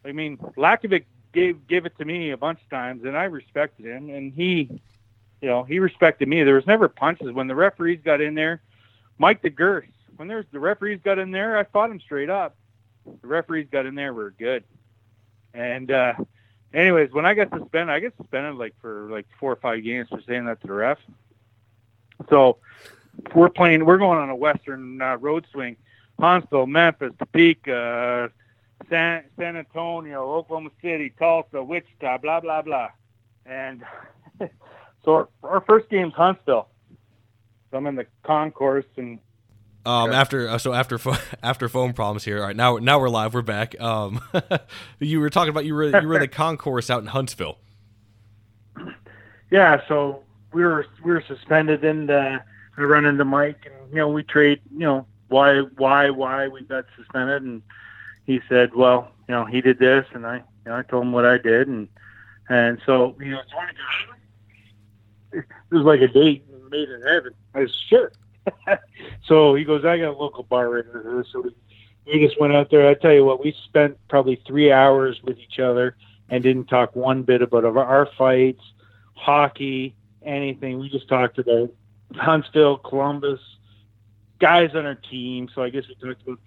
I 0.04 0.12
mean, 0.12 0.38
Lakovic 0.58 1.06
gave 1.34 1.68
gave 1.68 1.86
it 1.86 1.98
to 1.98 2.06
me 2.06 2.32
a 2.32 2.38
bunch 2.38 2.60
of 2.62 2.70
times, 2.70 3.04
and 3.04 3.18
I 3.18 3.26
respected 3.26 3.86
him, 3.86 4.10
and 4.10 4.34
he, 4.34 4.82
you 5.42 5.50
know, 5.50 5.64
he 5.64 5.80
respected 5.80 6.28
me. 6.28 6.44
There 6.44 6.56
was 6.56 6.66
never 6.66 6.88
punches 6.88 7.32
when 7.32 7.48
the 7.48 7.56
referees 7.56 8.00
got 8.04 8.22
in 8.22 8.34
there. 8.34 8.62
Mike 9.18 9.42
DeGurse, 9.42 9.88
when 10.18 10.28
there's 10.28 10.46
the 10.52 10.60
referees 10.60 11.00
got 11.04 11.20
in 11.20 11.32
there, 11.32 11.58
I 11.58 11.64
fought 11.64 11.92
him 11.92 12.00
straight 12.00 12.30
up. 12.30 12.56
The 13.22 13.28
referees 13.28 13.68
got 13.72 13.86
in 13.86 13.96
there 13.96 14.14
we 14.14 14.24
were 14.24 14.32
good, 14.32 14.64
and 15.54 15.92
uh, 15.92 16.14
anyways, 16.74 17.12
when 17.12 17.26
I 17.26 17.34
got 17.34 17.50
suspended, 17.52 17.90
I 17.90 18.00
get 18.00 18.18
suspended 18.18 18.56
like 18.56 18.74
for 18.82 19.10
like 19.12 19.28
four 19.40 19.52
or 19.52 19.58
five 19.58 19.84
games 19.84 20.10
for 20.10 20.22
saying 20.28 20.46
that 20.46 20.62
to 20.62 20.68
the 20.68 20.74
ref. 20.74 20.98
So 22.30 22.58
we're 23.36 23.50
playing, 23.50 23.86
we're 23.86 23.98
going 23.98 24.18
on 24.18 24.30
a 24.30 24.36
Western 24.36 25.02
uh, 25.02 25.18
road 25.18 25.46
swing, 25.52 25.78
Huntsville, 26.20 26.68
Memphis, 26.68 27.14
Topeka. 27.20 28.32
San 28.90 29.24
San 29.38 29.56
Antonio, 29.56 30.36
Oklahoma 30.36 30.70
City, 30.82 31.14
Tulsa, 31.18 31.64
Wichita, 31.64 32.18
blah 32.20 32.40
blah 32.40 32.62
blah, 32.62 32.90
and 33.46 33.84
so 35.04 35.14
our, 35.14 35.30
our 35.44 35.62
first 35.62 35.90
game's 35.90 36.14
Huntsville. 36.14 36.68
So 37.72 37.78
I'm 37.78 37.88
in 37.88 37.96
the 37.96 38.08
concourse 38.24 38.86
and. 38.98 39.20
Um, 39.86 40.12
after 40.12 40.50
uh, 40.50 40.58
so 40.58 40.74
after 40.74 41.00
after 41.44 41.70
phone 41.70 41.94
problems 41.94 42.24
here. 42.24 42.40
All 42.40 42.48
right, 42.48 42.56
now 42.56 42.78
now 42.78 43.00
we're 43.00 43.10
live. 43.10 43.36
We're 43.36 43.44
back. 43.44 43.80
Um, 43.80 44.20
you 45.00 45.20
were 45.20 45.30
talking 45.30 45.50
about 45.50 45.66
you 45.66 45.76
were 45.76 46.02
you 46.02 46.08
were 46.08 46.16
in 46.16 46.22
the 46.22 46.28
concourse 46.44 46.90
out 46.90 47.02
in 47.02 47.08
Huntsville. 47.08 47.60
Yeah, 49.52 49.82
so 49.88 50.24
we 50.54 50.64
were 50.64 50.88
we 51.04 51.12
were 51.12 51.24
suspended, 51.28 51.84
and 51.84 52.10
uh, 52.10 52.40
I 52.78 52.82
run 52.82 53.06
into 53.06 53.26
Mike, 53.26 53.68
and 53.68 53.92
you 53.92 53.98
know 53.98 54.10
we 54.10 54.24
trade. 54.24 54.60
You 54.72 54.80
know 54.80 55.08
why 55.28 55.60
why 55.78 56.10
why 56.10 56.48
we 56.48 56.62
got 56.62 56.86
suspended, 56.98 57.44
and 57.44 57.62
he 58.26 58.42
said, 58.50 58.74
well, 58.74 59.12
you 59.28 59.36
know, 59.36 59.46
he 59.46 59.62
did 59.62 59.80
this, 59.80 60.06
and 60.14 60.26
I, 60.26 60.38
you 60.38 60.44
know, 60.66 60.78
I 60.78 60.82
told 60.84 61.04
him 61.04 61.12
what 61.12 61.26
I 61.26 61.38
did, 61.38 61.68
and 61.68 61.88
and 62.50 62.80
so 62.86 63.16
you 63.20 63.32
know, 63.32 63.42
it 65.34 65.46
was 65.72 65.84
like 65.84 66.02
a 66.02 66.08
date 66.08 66.45
made 66.70 66.90
in 66.90 67.02
heaven. 67.02 67.34
I 67.54 67.62
was 67.62 67.84
sure. 67.90 68.12
so 69.26 69.56
he 69.56 69.64
goes, 69.64 69.86
I 69.86 69.98
got 69.98 70.16
a 70.16 70.18
local 70.18 70.44
bar 70.44 70.70
right 70.70 70.86
here, 70.86 71.26
so 71.32 71.42
we, 71.42 71.56
we 72.06 72.26
just 72.26 72.40
went 72.40 72.54
out 72.54 72.70
there. 72.70 72.88
I 72.88 72.94
tell 72.94 73.14
you 73.14 73.26
what, 73.26 73.44
we 73.44 73.56
spent 73.66 73.98
probably 74.08 74.42
three 74.48 74.72
hours 74.72 75.22
with 75.24 75.40
each 75.40 75.60
other 75.60 75.96
and 76.30 76.44
didn't 76.44 76.66
talk 76.66 76.96
one 76.96 77.24
bit 77.24 77.42
about 77.42 77.66
our 77.66 78.10
fights, 78.18 78.62
hockey, 79.16 79.96
anything. 80.24 80.80
We 80.80 80.90
just 80.90 81.08
talked 81.08 81.40
about 81.40 81.74
Huntsville, 82.14 82.78
Columbus, 82.78 83.40
guys 84.40 84.72
on 84.76 84.86
our 84.86 84.96
team. 84.96 85.50
So 85.54 85.64
I 85.64 85.70
guess 85.70 85.86
we 85.88 85.96
talked 85.96 86.22
about 86.24 86.40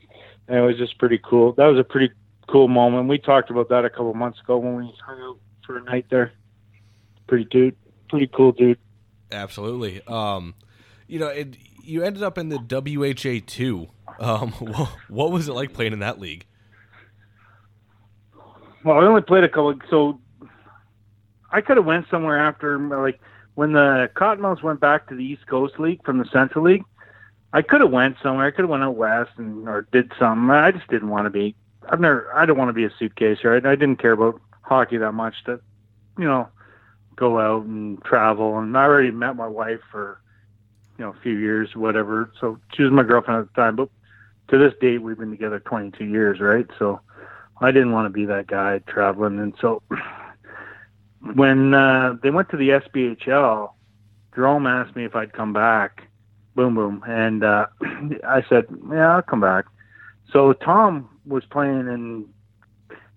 and 0.49 0.57
it 0.57 0.63
was 0.63 0.77
just 0.77 0.99
pretty 0.99 1.19
cool. 1.23 1.53
That 1.53 1.67
was 1.67 1.79
a 1.79 1.85
pretty 1.85 2.13
cool 2.49 2.69
moment. 2.69 3.09
We 3.09 3.19
talked 3.19 3.51
about 3.51 3.69
that 3.69 3.85
a 3.85 3.91
couple 3.91 4.15
months 4.15 4.41
ago 4.41 4.57
when 4.57 4.77
we 4.77 4.93
hung 5.05 5.21
out 5.21 5.39
for 5.65 5.77
a 5.77 5.83
night 5.83 6.07
there. 6.11 6.33
Pretty 7.27 7.45
dude, 7.45 7.77
pretty 8.09 8.27
cool 8.29 8.53
dude. 8.53 8.79
Absolutely. 9.31 10.03
Um, 10.07 10.55
you 11.07 11.19
know, 11.19 11.29
it, 11.29 11.57
you 11.83 12.03
ended 12.03 12.23
up 12.23 12.39
in 12.39 12.49
the 12.49 12.59
WHA 12.59 13.45
two. 13.47 13.89
Um, 14.19 14.53
what 15.09 15.33
was 15.33 15.49
it 15.49 15.53
like 15.53 15.73
playing 15.73 15.93
in 15.93 16.01
that 16.01 16.21
league? 16.21 16.47
Well, 18.85 18.99
I 18.99 19.05
only 19.05 19.23
played 19.23 19.45
a 19.45 19.49
couple. 19.49 19.75
So 19.91 20.21
I 21.51 21.61
could 21.61 21.77
have 21.77 21.87
went 21.87 22.07
somewhere 22.11 22.39
after, 22.39 22.79
like 22.79 23.21
when 23.55 23.73
the 23.73 24.11
Cottonmouths 24.15 24.63
went 24.63 24.81
back 24.81 25.09
to 25.09 25.15
the 25.15 25.25
East 25.25 25.47
Coast 25.47 25.79
League 25.79 26.05
from 26.05 26.19
the 26.19 26.25
Central 26.27 26.65
League. 26.65 26.85
I 27.53 27.63
could 27.63 27.81
have 27.81 27.91
went 27.91 28.17
somewhere. 28.23 28.47
I 28.47 28.51
could 28.51 28.63
have 28.63 28.71
went 28.71 28.83
out 28.83 28.97
west 28.97 29.31
and 29.39 29.69
or 29.69 29.89
did 29.91 30.13
something. 30.19 30.51
I 30.51 30.71
just 30.71 30.87
didn't 30.89 31.09
want 31.09 31.27
to 31.27 31.31
be. 31.31 31.57
I've 31.89 32.01
never. 32.01 32.31
I 32.35 32.45
don't 32.45 32.59
want 32.59 32.69
to 32.69 32.75
be 32.75 32.85
a 32.85 32.91
suitcase, 32.99 33.43
right? 33.43 33.65
I 33.65 33.75
didn't 33.75 33.97
care 33.97 34.13
about 34.13 34.41
hockey 34.61 34.99
that 34.99 35.13
much 35.13 35.43
to, 35.47 35.61
you 36.19 36.27
know, 36.27 36.49
go 37.19 37.39
out 37.39 37.65
and 37.65 38.03
travel. 38.05 38.59
And 38.59 38.77
I 38.77 38.85
already 38.85 39.11
met 39.11 39.37
my 39.37 39.47
wife 39.47 39.81
for, 39.91 40.21
you 40.99 41.05
know, 41.05 41.11
a 41.11 41.23
few 41.23 41.37
years, 41.37 41.75
whatever. 41.75 42.31
So 42.41 42.59
she 42.75 42.83
was 42.83 42.93
my 42.93 43.03
girlfriend 43.03 43.41
at 43.41 43.55
the 43.55 43.61
time. 43.61 43.77
But 43.77 43.89
to 44.49 44.59
this 44.59 44.75
date, 44.81 44.99
we've 44.99 45.19
been 45.19 45.31
together 45.31 45.61
22 45.61 46.05
years, 46.05 46.41
right? 46.41 46.67
So 46.79 47.01
I 47.61 47.73
didn't 47.73 47.93
want 47.93 48.07
to 48.07 48.11
be 48.11 48.25
that 48.27 48.47
guy 48.47 48.79
traveling. 48.87 49.39
And 49.41 49.55
so 49.61 49.83
when 51.35 51.75
uh, 51.75 52.17
they 52.23 52.31
went 52.31 52.49
to 52.51 52.57
the 52.57 52.71
SPHL, 52.71 53.73
Jerome 54.35 54.67
asked 54.67 54.95
me 54.95 55.05
if 55.05 55.17
I'd 55.17 55.33
come 55.33 55.53
back. 55.53 56.05
Boom, 56.55 56.75
boom. 56.75 57.03
And 57.07 57.43
uh, 57.45 57.67
I 58.27 58.45
said, 58.49 58.67
yeah, 58.91 59.17
I'll 59.17 59.23
come 59.23 59.41
back. 59.41 59.67
So 60.33 60.53
Tom 60.53 61.09
was 61.27 61.45
playing 61.47 61.89
in, 61.89 62.27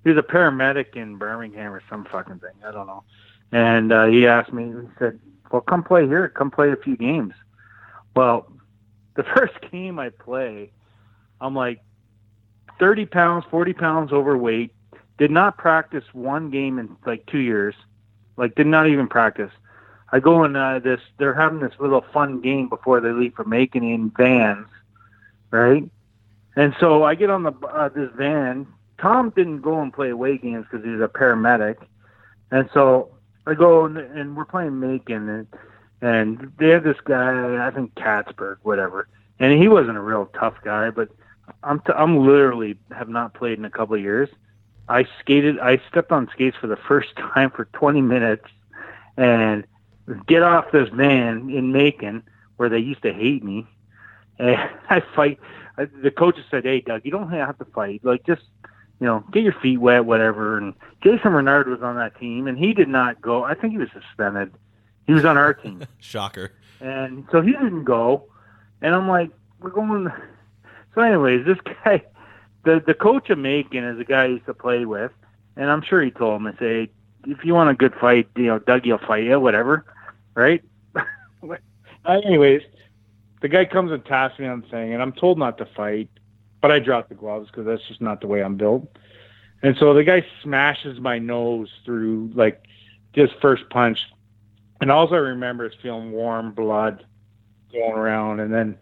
he 0.03 0.09
was 0.09 0.17
a 0.17 0.23
paramedic 0.23 0.95
in 0.95 1.17
Birmingham 1.17 1.73
or 1.73 1.83
some 1.89 2.05
fucking 2.05 2.39
thing. 2.39 2.51
I 2.65 2.71
don't 2.71 2.87
know. 2.87 3.03
And 3.51 3.91
uh, 3.91 4.05
he 4.05 4.27
asked 4.27 4.53
me, 4.53 4.65
he 4.65 4.87
said, 4.97 5.19
well, 5.51 5.61
come 5.61 5.83
play 5.83 6.07
here. 6.07 6.29
Come 6.29 6.51
play 6.51 6.71
a 6.71 6.75
few 6.75 6.95
games. 6.95 7.33
Well, 8.15 8.51
the 9.15 9.23
first 9.23 9.53
game 9.71 9.99
I 9.99 10.09
play, 10.09 10.71
I'm 11.39 11.55
like 11.55 11.81
30 12.79 13.05
pounds, 13.07 13.45
40 13.51 13.73
pounds 13.73 14.11
overweight, 14.11 14.73
did 15.17 15.31
not 15.31 15.57
practice 15.57 16.05
one 16.13 16.49
game 16.49 16.79
in 16.79 16.95
like 17.05 17.25
two 17.27 17.39
years, 17.39 17.75
like 18.37 18.55
did 18.55 18.67
not 18.67 18.87
even 18.87 19.07
practice. 19.07 19.51
I 20.11 20.19
go 20.19 20.43
in 20.43 20.55
uh, 20.55 20.79
this, 20.79 20.99
they're 21.17 21.33
having 21.33 21.59
this 21.59 21.73
little 21.79 22.03
fun 22.13 22.41
game 22.41 22.69
before 22.69 22.99
they 22.99 23.11
leave 23.11 23.33
for 23.35 23.45
Macon 23.45 23.83
in 23.83 24.09
vans, 24.09 24.67
right? 25.51 25.83
And 26.55 26.75
so 26.79 27.03
I 27.03 27.15
get 27.15 27.29
on 27.29 27.43
the 27.43 27.51
uh, 27.51 27.89
this 27.89 28.09
van. 28.15 28.67
Tom 28.97 29.29
didn't 29.29 29.61
go 29.61 29.81
and 29.81 29.93
play 29.93 30.09
away 30.09 30.37
games 30.37 30.65
because 30.69 30.85
he's 30.85 30.99
a 30.99 31.07
paramedic, 31.07 31.77
and 32.51 32.69
so 32.73 33.11
I 33.45 33.53
go 33.53 33.85
and, 33.85 33.97
and 33.97 34.35
we're 34.35 34.45
playing 34.45 34.79
Macon, 34.79 35.29
and 35.29 35.47
and 36.01 36.51
they 36.57 36.69
had 36.69 36.83
this 36.83 36.99
guy, 37.03 37.65
I 37.65 37.71
think 37.71 37.93
Katzberg, 37.95 38.57
whatever, 38.63 39.07
and 39.39 39.59
he 39.59 39.67
wasn't 39.67 39.97
a 39.97 40.01
real 40.01 40.27
tough 40.39 40.55
guy, 40.63 40.89
but 40.89 41.09
I'm 41.63 41.79
t- 41.79 41.93
I'm 41.95 42.25
literally 42.25 42.77
have 42.95 43.09
not 43.09 43.33
played 43.33 43.57
in 43.57 43.65
a 43.65 43.69
couple 43.69 43.95
of 43.95 44.01
years. 44.01 44.29
I 44.89 45.05
skated, 45.19 45.59
I 45.59 45.79
stepped 45.89 46.11
on 46.11 46.29
skates 46.31 46.57
for 46.57 46.67
the 46.67 46.75
first 46.75 47.15
time 47.17 47.51
for 47.51 47.65
20 47.65 48.01
minutes, 48.01 48.45
and 49.17 49.65
get 50.27 50.43
off 50.43 50.71
this 50.71 50.89
van 50.89 51.49
in 51.49 51.71
Macon 51.71 52.23
where 52.57 52.69
they 52.69 52.79
used 52.79 53.01
to 53.03 53.13
hate 53.13 53.43
me, 53.43 53.65
and 54.37 54.55
I 54.89 55.01
fight 55.15 55.39
the 55.77 56.11
coaches 56.11 56.45
said, 56.51 56.63
"Hey, 56.63 56.81
Doug, 56.81 57.01
you 57.03 57.11
don't 57.11 57.31
have 57.31 57.57
to 57.59 57.65
fight. 57.65 58.01
Like, 58.03 58.25
just 58.25 58.43
you 59.01 59.07
know, 59.07 59.25
get 59.33 59.43
your 59.43 59.55
feet 59.61 59.77
wet, 59.77 60.05
whatever." 60.05 60.57
And 60.57 60.73
Jason 61.03 61.33
Renard 61.33 61.67
was 61.67 61.81
on 61.81 61.97
that 61.97 62.17
team, 62.17 62.47
and 62.47 62.57
he 62.57 62.73
did 62.73 62.87
not 62.87 63.21
go. 63.21 63.43
I 63.43 63.53
think 63.53 63.73
he 63.73 63.77
was 63.77 63.89
suspended. 63.91 64.53
He 65.05 65.13
was 65.13 65.25
on 65.25 65.37
our 65.37 65.53
team. 65.53 65.83
Shocker. 65.99 66.53
And 66.79 67.25
so 67.31 67.41
he 67.41 67.51
didn't 67.51 67.83
go. 67.83 68.23
And 68.81 68.95
I'm 68.95 69.09
like, 69.09 69.31
we're 69.59 69.71
going. 69.71 70.09
So, 70.95 71.01
anyways, 71.01 71.45
this 71.45 71.57
guy, 71.83 72.03
the 72.63 72.81
the 72.85 72.93
coach 72.93 73.29
of 73.29 73.37
Macon 73.37 73.83
is 73.83 73.99
a 73.99 74.05
guy 74.05 74.23
I 74.23 74.27
used 74.27 74.45
to 74.45 74.53
play 74.53 74.85
with, 74.85 75.11
and 75.57 75.69
I'm 75.69 75.81
sure 75.81 76.01
he 76.01 76.11
told 76.11 76.41
him 76.41 76.51
to 76.51 76.57
say, 76.57 76.91
if 77.27 77.43
you 77.45 77.53
want 77.53 77.69
a 77.69 77.73
good 77.73 77.93
fight, 77.95 78.27
you 78.35 78.45
know, 78.45 78.59
Doug, 78.59 78.85
will 78.85 78.97
fight 78.97 79.23
you, 79.23 79.39
whatever, 79.39 79.85
right? 80.35 80.63
Uh, 82.03 82.19
anyways, 82.25 82.63
the 83.41 83.47
guy 83.47 83.63
comes 83.63 83.91
and 83.91 84.03
taps 84.03 84.39
me 84.39 84.47
on 84.47 84.61
the 84.61 84.67
thing, 84.69 84.91
and 84.91 85.03
I'm 85.03 85.11
told 85.11 85.37
not 85.37 85.59
to 85.59 85.67
fight, 85.67 86.09
but 86.61 86.71
I 86.71 86.79
dropped 86.79 87.09
the 87.09 87.15
gloves 87.15 87.47
because 87.47 87.65
that's 87.65 87.87
just 87.87 88.01
not 88.01 88.21
the 88.21 88.27
way 88.27 88.43
I'm 88.43 88.55
built. 88.55 88.87
And 89.63 89.75
so 89.77 89.93
the 89.93 90.03
guy 90.03 90.25
smashes 90.43 90.99
my 90.99 91.19
nose 91.19 91.69
through 91.85 92.31
like 92.33 92.63
just 93.13 93.33
first 93.41 93.69
punch, 93.69 93.99
and 94.79 94.91
all 94.91 95.13
I 95.13 95.17
remember 95.17 95.65
is 95.65 95.73
feeling 95.81 96.11
warm 96.11 96.53
blood 96.53 97.05
going 97.71 97.93
around, 97.93 98.39
and 98.39 98.53
then 98.53 98.77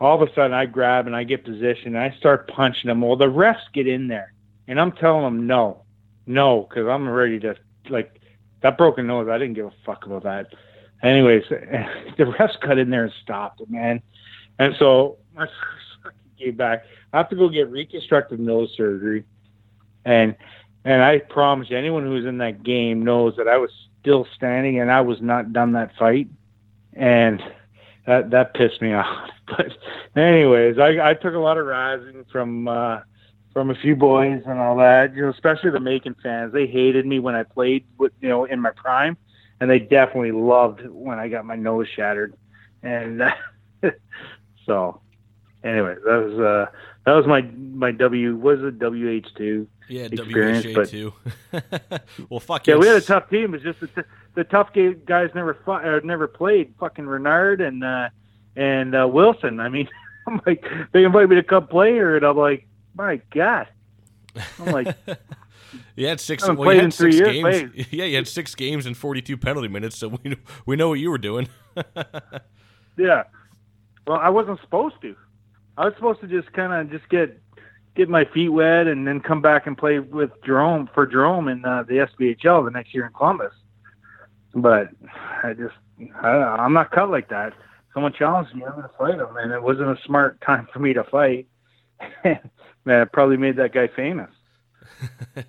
all 0.00 0.20
of 0.20 0.28
a 0.28 0.32
sudden 0.34 0.52
I 0.52 0.66
grab 0.66 1.06
and 1.06 1.14
I 1.14 1.24
get 1.24 1.44
positioned 1.44 1.94
and 1.94 1.98
I 1.98 2.16
start 2.18 2.48
punching 2.48 2.90
him. 2.90 3.00
Well, 3.00 3.16
the 3.16 3.26
refs 3.26 3.60
get 3.72 3.86
in 3.86 4.08
there, 4.08 4.32
and 4.66 4.80
I'm 4.80 4.92
telling 4.92 5.22
them 5.22 5.46
no, 5.46 5.84
no, 6.26 6.66
because 6.68 6.88
I'm 6.88 7.08
ready 7.08 7.38
to 7.40 7.54
like 7.88 8.20
that 8.62 8.76
broken 8.76 9.06
nose. 9.06 9.28
I 9.28 9.38
didn't 9.38 9.54
give 9.54 9.66
a 9.66 9.72
fuck 9.84 10.06
about 10.06 10.24
that 10.24 10.46
anyways, 11.04 11.44
the 11.50 12.24
refs 12.24 12.60
cut 12.60 12.78
in 12.78 12.90
there 12.90 13.04
and 13.04 13.12
stopped 13.22 13.60
it, 13.60 13.70
man. 13.70 14.02
And 14.58 14.74
so 14.78 15.18
my 15.34 15.46
came 16.38 16.56
back. 16.56 16.84
I 17.12 17.18
have 17.18 17.28
to 17.30 17.36
go 17.36 17.48
get 17.48 17.70
reconstructive 17.70 18.38
nose 18.38 18.72
surgery, 18.76 19.24
and 20.04 20.36
and 20.84 21.02
I 21.02 21.18
promise 21.18 21.68
anyone 21.70 22.04
who's 22.04 22.26
in 22.26 22.38
that 22.38 22.62
game 22.62 23.04
knows 23.04 23.34
that 23.36 23.48
I 23.48 23.56
was 23.56 23.70
still 24.00 24.26
standing 24.36 24.80
and 24.80 24.90
I 24.90 25.00
was 25.00 25.20
not 25.20 25.52
done 25.52 25.72
that 25.72 25.92
fight, 25.98 26.28
and 26.92 27.42
that 28.06 28.30
that 28.30 28.54
pissed 28.54 28.82
me 28.82 28.92
off. 28.94 29.30
But 29.46 29.76
anyways, 30.16 30.78
I 30.78 31.10
I 31.10 31.14
took 31.14 31.34
a 31.34 31.38
lot 31.38 31.58
of 31.58 31.66
rising 31.66 32.24
from. 32.30 32.68
uh 32.68 33.00
from 33.52 33.70
a 33.70 33.74
few 33.76 33.94
boys 33.94 34.42
and 34.46 34.58
all 34.58 34.76
that, 34.76 35.14
you 35.14 35.22
know, 35.22 35.30
especially 35.30 35.70
the 35.70 35.78
Macon 35.78 36.16
fans. 36.20 36.52
They 36.52 36.66
hated 36.66 37.06
me 37.06 37.20
when 37.20 37.36
I 37.36 37.44
played 37.44 37.84
with, 37.98 38.10
you 38.20 38.28
know, 38.28 38.46
in 38.46 38.60
my 38.60 38.72
prime 38.72 39.16
and 39.60 39.70
they 39.70 39.78
definitely 39.78 40.32
loved 40.32 40.86
when 40.88 41.18
I 41.18 41.28
got 41.28 41.44
my 41.44 41.56
nose 41.56 41.86
shattered. 41.94 42.34
And 42.82 43.22
uh, 43.22 43.30
so, 44.66 45.00
anyway, 45.64 45.96
that 46.04 46.16
was 46.16 46.38
uh, 46.38 46.66
that 47.06 47.12
was 47.12 47.26
my 47.26 47.42
my 47.42 47.90
W 47.92 48.36
was 48.36 48.60
it 48.62 48.78
WH 48.78 49.36
two 49.36 49.66
yeah 49.88 50.08
WHA 50.08 50.84
two. 50.84 51.12
well, 52.28 52.40
fuck 52.40 52.66
yeah, 52.66 52.76
we 52.76 52.86
had 52.86 52.96
a 52.96 53.00
tough 53.00 53.28
team. 53.28 53.54
It's 53.54 53.64
just 53.64 53.80
the, 53.80 53.88
t- 53.88 54.08
the 54.34 54.44
tough 54.44 54.70
guys 55.06 55.30
never 55.34 55.54
fought, 55.64 55.86
uh, 55.86 56.00
never 56.04 56.26
played. 56.28 56.74
Fucking 56.78 57.06
Renard 57.06 57.60
and 57.60 57.82
uh, 57.82 58.08
and 58.56 58.94
uh, 58.94 59.08
Wilson. 59.10 59.60
I 59.60 59.68
mean, 59.68 59.88
I'm 60.26 60.40
like 60.46 60.64
they 60.92 61.04
invite 61.04 61.28
me 61.28 61.36
to 61.36 61.42
come 61.42 61.66
play 61.66 61.92
here, 61.92 62.16
and 62.16 62.24
I'm 62.24 62.36
like, 62.36 62.66
my 62.94 63.20
god. 63.30 63.68
I'm 64.58 64.72
like, 64.72 64.96
You 65.96 66.08
had 66.08 66.20
six. 66.20 66.46
well, 66.46 66.72
you 66.72 66.80
had 66.80 66.92
six 66.94 67.20
games. 67.20 67.40
played. 67.42 67.86
Yeah, 67.90 68.04
you 68.06 68.16
had 68.16 68.26
six 68.26 68.54
games 68.54 68.86
and 68.86 68.96
forty-two 68.96 69.36
penalty 69.36 69.68
minutes, 69.68 69.96
so 69.96 70.08
we 70.08 70.36
we 70.66 70.76
know 70.76 70.88
what 70.88 70.98
you 70.98 71.10
were 71.10 71.18
doing. 71.18 71.48
yeah. 72.96 73.24
Well, 74.06 74.18
I 74.18 74.28
wasn't 74.28 74.60
supposed 74.60 75.00
to. 75.02 75.16
I 75.76 75.86
was 75.86 75.94
supposed 75.94 76.20
to 76.20 76.26
just 76.26 76.52
kind 76.52 76.72
of 76.72 76.90
just 76.90 77.08
get 77.08 77.40
get 77.94 78.08
my 78.08 78.24
feet 78.24 78.48
wet 78.48 78.86
and 78.86 79.06
then 79.06 79.20
come 79.20 79.40
back 79.40 79.66
and 79.66 79.78
play 79.78 79.98
with 80.00 80.30
Jerome 80.44 80.88
for 80.94 81.06
Jerome 81.06 81.48
in 81.48 81.64
uh, 81.64 81.84
the 81.84 81.94
SPHL 81.94 82.64
the 82.64 82.70
next 82.70 82.92
year 82.92 83.06
in 83.06 83.12
Columbus. 83.12 83.52
But 84.54 84.90
I 85.42 85.52
just 85.52 85.74
I, 86.22 86.28
I'm 86.28 86.72
not 86.72 86.90
cut 86.90 87.10
like 87.10 87.28
that. 87.28 87.54
Someone 87.92 88.12
challenged 88.12 88.54
me, 88.54 88.64
I'm 88.64 88.82
to 88.82 88.90
fight 88.98 89.14
him, 89.14 89.36
and 89.36 89.52
it 89.52 89.62
wasn't 89.62 89.96
a 89.96 90.02
smart 90.02 90.40
time 90.46 90.68
for 90.72 90.78
me 90.78 90.92
to 90.92 91.04
fight. 91.04 91.46
Man, 92.24 93.00
it 93.00 93.12
probably 93.12 93.36
made 93.36 93.56
that 93.56 93.72
guy 93.72 93.88
famous. 93.88 94.30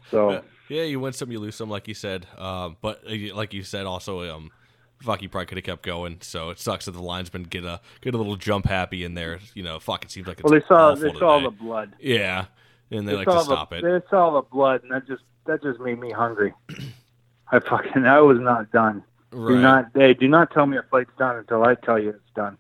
So 0.10 0.43
yeah, 0.69 0.84
you 0.84 0.99
win 0.99 1.14
some, 1.14 1.31
you 1.31 1.39
lose 1.39 1.56
some, 1.56 1.69
like 1.69 1.88
you 1.88 1.93
said. 1.93 2.26
Um, 2.38 2.77
but 2.81 3.03
like 3.34 3.53
you 3.53 3.64
said, 3.64 3.85
also, 3.85 4.35
um, 4.35 4.52
fuck, 5.01 5.22
you 5.22 5.30
probably 5.30 5.45
could 5.47 5.57
have 5.57 5.65
kept 5.65 5.84
going. 5.84 6.17
So 6.22 6.49
it 6.49 6.59
sucks 6.59 6.85
that 6.85 6.91
the 6.91 7.01
linesman 7.01 7.43
get 7.43 7.63
a 7.63 7.81
get 8.01 8.13
a 8.13 8.17
little 8.17 8.35
jump 8.35 8.65
happy 8.65 9.03
in 9.03 9.13
there. 9.13 9.39
You 9.53 9.63
know, 9.63 9.80
fuck, 9.80 10.03
it 10.03 10.11
seems 10.11 10.27
like 10.27 10.39
it's 10.39 10.49
well, 10.49 10.59
they 10.59 10.65
saw 10.67 10.95
they 10.95 11.11
saw 11.17 11.39
today. 11.39 11.45
the 11.45 11.63
blood. 11.63 11.93
Yeah, 11.99 12.45
and 12.91 13.07
they, 13.07 13.11
They 13.11 13.17
like 13.17 13.27
to 13.27 13.34
saw 13.34 13.43
stop 13.43 13.69
the, 13.69 13.77
it. 13.77 13.81
They 13.81 14.07
saw 14.09 14.41
the 14.41 14.41
blood, 14.41 14.84
and 14.84 14.91
that 14.91 15.07
just 15.07 15.23
that 15.45 15.61
just 15.61 15.80
made 15.80 15.99
me 15.99 16.11
hungry. 16.11 16.53
I 17.51 17.59
fucking 17.59 18.05
I 18.05 18.22
was 18.22 18.39
not 18.39 18.72
done. 18.72 19.03
Do 19.31 19.59
not 19.59 19.88
hey, 19.93 20.13
do 20.13 20.27
not 20.27 20.51
tell 20.51 20.65
me 20.65 20.77
a 20.77 20.84
fight's 20.84 21.11
done 21.17 21.35
until 21.38 21.63
I 21.63 21.76
tell 21.76 21.99
you 21.99 22.09
it's 22.09 22.19
done. 22.35 22.57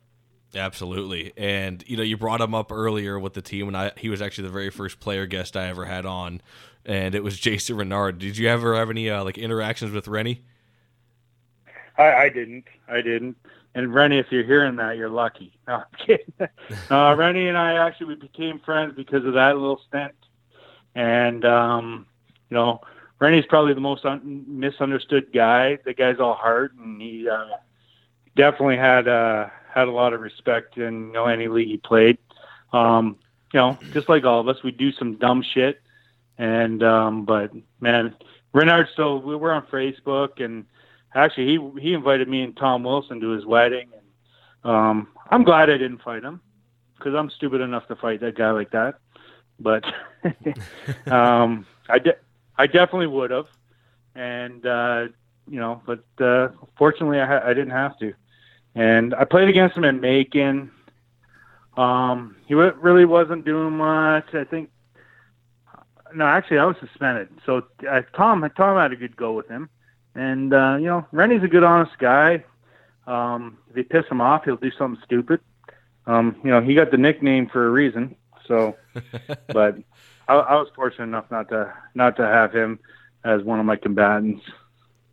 Absolutely. 0.53 1.33
And 1.37 1.83
you 1.87 1.97
know, 1.97 2.03
you 2.03 2.17
brought 2.17 2.41
him 2.41 2.53
up 2.53 2.71
earlier 2.71 3.17
with 3.19 3.33
the 3.33 3.41
team 3.41 3.67
and 3.67 3.77
I 3.77 3.91
he 3.97 4.09
was 4.09 4.21
actually 4.21 4.47
the 4.47 4.53
very 4.53 4.69
first 4.69 4.99
player 4.99 5.25
guest 5.25 5.55
I 5.55 5.67
ever 5.67 5.85
had 5.85 6.05
on 6.05 6.41
and 6.85 7.15
it 7.15 7.23
was 7.23 7.39
Jason 7.39 7.77
Renard. 7.77 8.19
Did 8.19 8.37
you 8.37 8.49
ever 8.49 8.75
have 8.75 8.89
any 8.89 9.09
uh, 9.09 9.23
like 9.23 9.37
interactions 9.37 9.91
with 9.91 10.07
Rennie? 10.07 10.43
I, 11.97 12.13
I 12.13 12.29
didn't. 12.29 12.65
I 12.87 13.01
didn't. 13.01 13.37
And 13.73 13.93
Rennie, 13.93 14.19
if 14.19 14.27
you're 14.31 14.43
hearing 14.45 14.77
that, 14.77 14.95
you're 14.97 15.09
lucky. 15.09 15.57
No, 15.67 15.75
I'm 15.75 15.83
kidding. 16.05 16.33
uh, 16.89 17.15
Rennie 17.17 17.47
and 17.47 17.57
I 17.57 17.73
actually 17.85 18.07
we 18.07 18.15
became 18.15 18.59
friends 18.59 18.93
because 18.95 19.25
of 19.25 19.33
that 19.33 19.57
little 19.57 19.81
stint. 19.87 20.13
And 20.95 21.43
um, 21.43 22.05
you 22.49 22.55
know, 22.55 22.81
Rennie's 23.19 23.45
probably 23.47 23.73
the 23.73 23.81
most 23.81 24.05
un- 24.05 24.45
misunderstood 24.47 25.33
guy. 25.33 25.77
The 25.83 25.93
guy's 25.93 26.19
all 26.19 26.33
heart, 26.35 26.73
and 26.75 27.01
he 27.01 27.27
uh, 27.29 27.47
definitely 28.35 28.77
had 28.77 29.07
uh, 29.07 29.49
had 29.73 29.87
a 29.87 29.91
lot 29.91 30.13
of 30.13 30.21
respect 30.21 30.77
in 30.77 31.07
you 31.07 31.13
know 31.13 31.25
any 31.25 31.47
league 31.47 31.67
he 31.67 31.77
played. 31.77 32.17
Um, 32.71 33.17
you 33.53 33.59
know, 33.59 33.77
just 33.93 34.09
like 34.09 34.23
all 34.25 34.39
of 34.39 34.47
us, 34.47 34.63
we 34.63 34.71
do 34.71 34.91
some 34.93 35.15
dumb 35.15 35.41
shit. 35.53 35.81
And 36.37 36.83
um, 36.83 37.25
but 37.25 37.51
man, 37.79 38.15
Renard 38.53 38.87
still 38.93 39.21
we 39.21 39.35
were 39.35 39.51
on 39.53 39.65
Facebook 39.67 40.43
and 40.43 40.65
actually 41.15 41.47
he 41.47 41.81
he 41.81 41.93
invited 41.93 42.27
me 42.27 42.43
and 42.43 42.55
Tom 42.55 42.83
Wilson 42.83 43.19
to 43.21 43.29
his 43.29 43.45
wedding 43.45 43.89
and 43.93 44.71
um 44.71 45.07
I'm 45.29 45.43
glad 45.43 45.69
I 45.69 45.77
didn't 45.77 46.03
fight 46.03 46.23
him 46.23 46.41
because 46.97 47.15
I'm 47.15 47.29
stupid 47.31 47.61
enough 47.61 47.87
to 47.87 47.95
fight 47.95 48.21
that 48.21 48.35
guy 48.35 48.51
like 48.51 48.71
that 48.71 48.95
but 49.59 49.83
um 51.11 51.65
I 51.89 51.99
de- 51.99 52.17
I 52.57 52.67
definitely 52.67 53.07
would 53.07 53.31
have 53.31 53.47
and 54.15 54.65
uh, 54.65 55.07
you 55.47 55.59
know, 55.59 55.81
but 55.85 56.03
uh, 56.23 56.49
fortunately, 56.77 57.19
I, 57.19 57.25
ha- 57.25 57.43
I 57.43 57.49
didn't 57.53 57.71
have 57.71 57.97
to. 57.99 58.13
And 58.73 59.13
I 59.13 59.25
played 59.25 59.49
against 59.49 59.77
him 59.77 59.83
in 59.83 59.99
Macon. 59.99 60.71
Um, 61.77 62.37
he 62.47 62.53
w- 62.53 62.73
really 62.79 63.05
wasn't 63.05 63.45
doing 63.45 63.77
much. 63.77 64.33
I 64.33 64.43
think. 64.45 64.71
No, 66.13 66.25
actually, 66.25 66.59
I 66.59 66.65
was 66.65 66.77
suspended. 66.79 67.29
So 67.45 67.63
uh, 67.89 68.01
Tom, 68.15 68.49
Tom 68.55 68.77
had 68.77 68.91
a 68.91 68.95
good 68.95 69.15
go 69.17 69.33
with 69.33 69.47
him, 69.47 69.69
and 70.15 70.53
uh, 70.53 70.77
you 70.79 70.85
know, 70.85 71.05
Rennie's 71.11 71.43
a 71.43 71.47
good, 71.47 71.63
honest 71.63 71.97
guy. 71.99 72.43
Um, 73.05 73.57
if 73.69 73.77
you 73.77 73.83
piss 73.83 74.05
him 74.09 74.21
off, 74.21 74.45
he'll 74.45 74.55
do 74.55 74.71
something 74.71 75.01
stupid. 75.05 75.39
Um, 76.07 76.37
you 76.43 76.49
know, 76.49 76.61
he 76.61 76.73
got 76.73 76.91
the 76.91 76.97
nickname 76.97 77.47
for 77.47 77.67
a 77.67 77.69
reason. 77.69 78.15
So, 78.47 78.75
but 79.47 79.77
I, 80.27 80.33
I 80.33 80.55
was 80.55 80.69
fortunate 80.75 81.05
enough 81.05 81.29
not 81.29 81.49
to 81.49 81.73
not 81.93 82.15
to 82.17 82.23
have 82.23 82.53
him 82.53 82.79
as 83.23 83.43
one 83.43 83.59
of 83.59 83.65
my 83.65 83.75
combatants. 83.75 84.43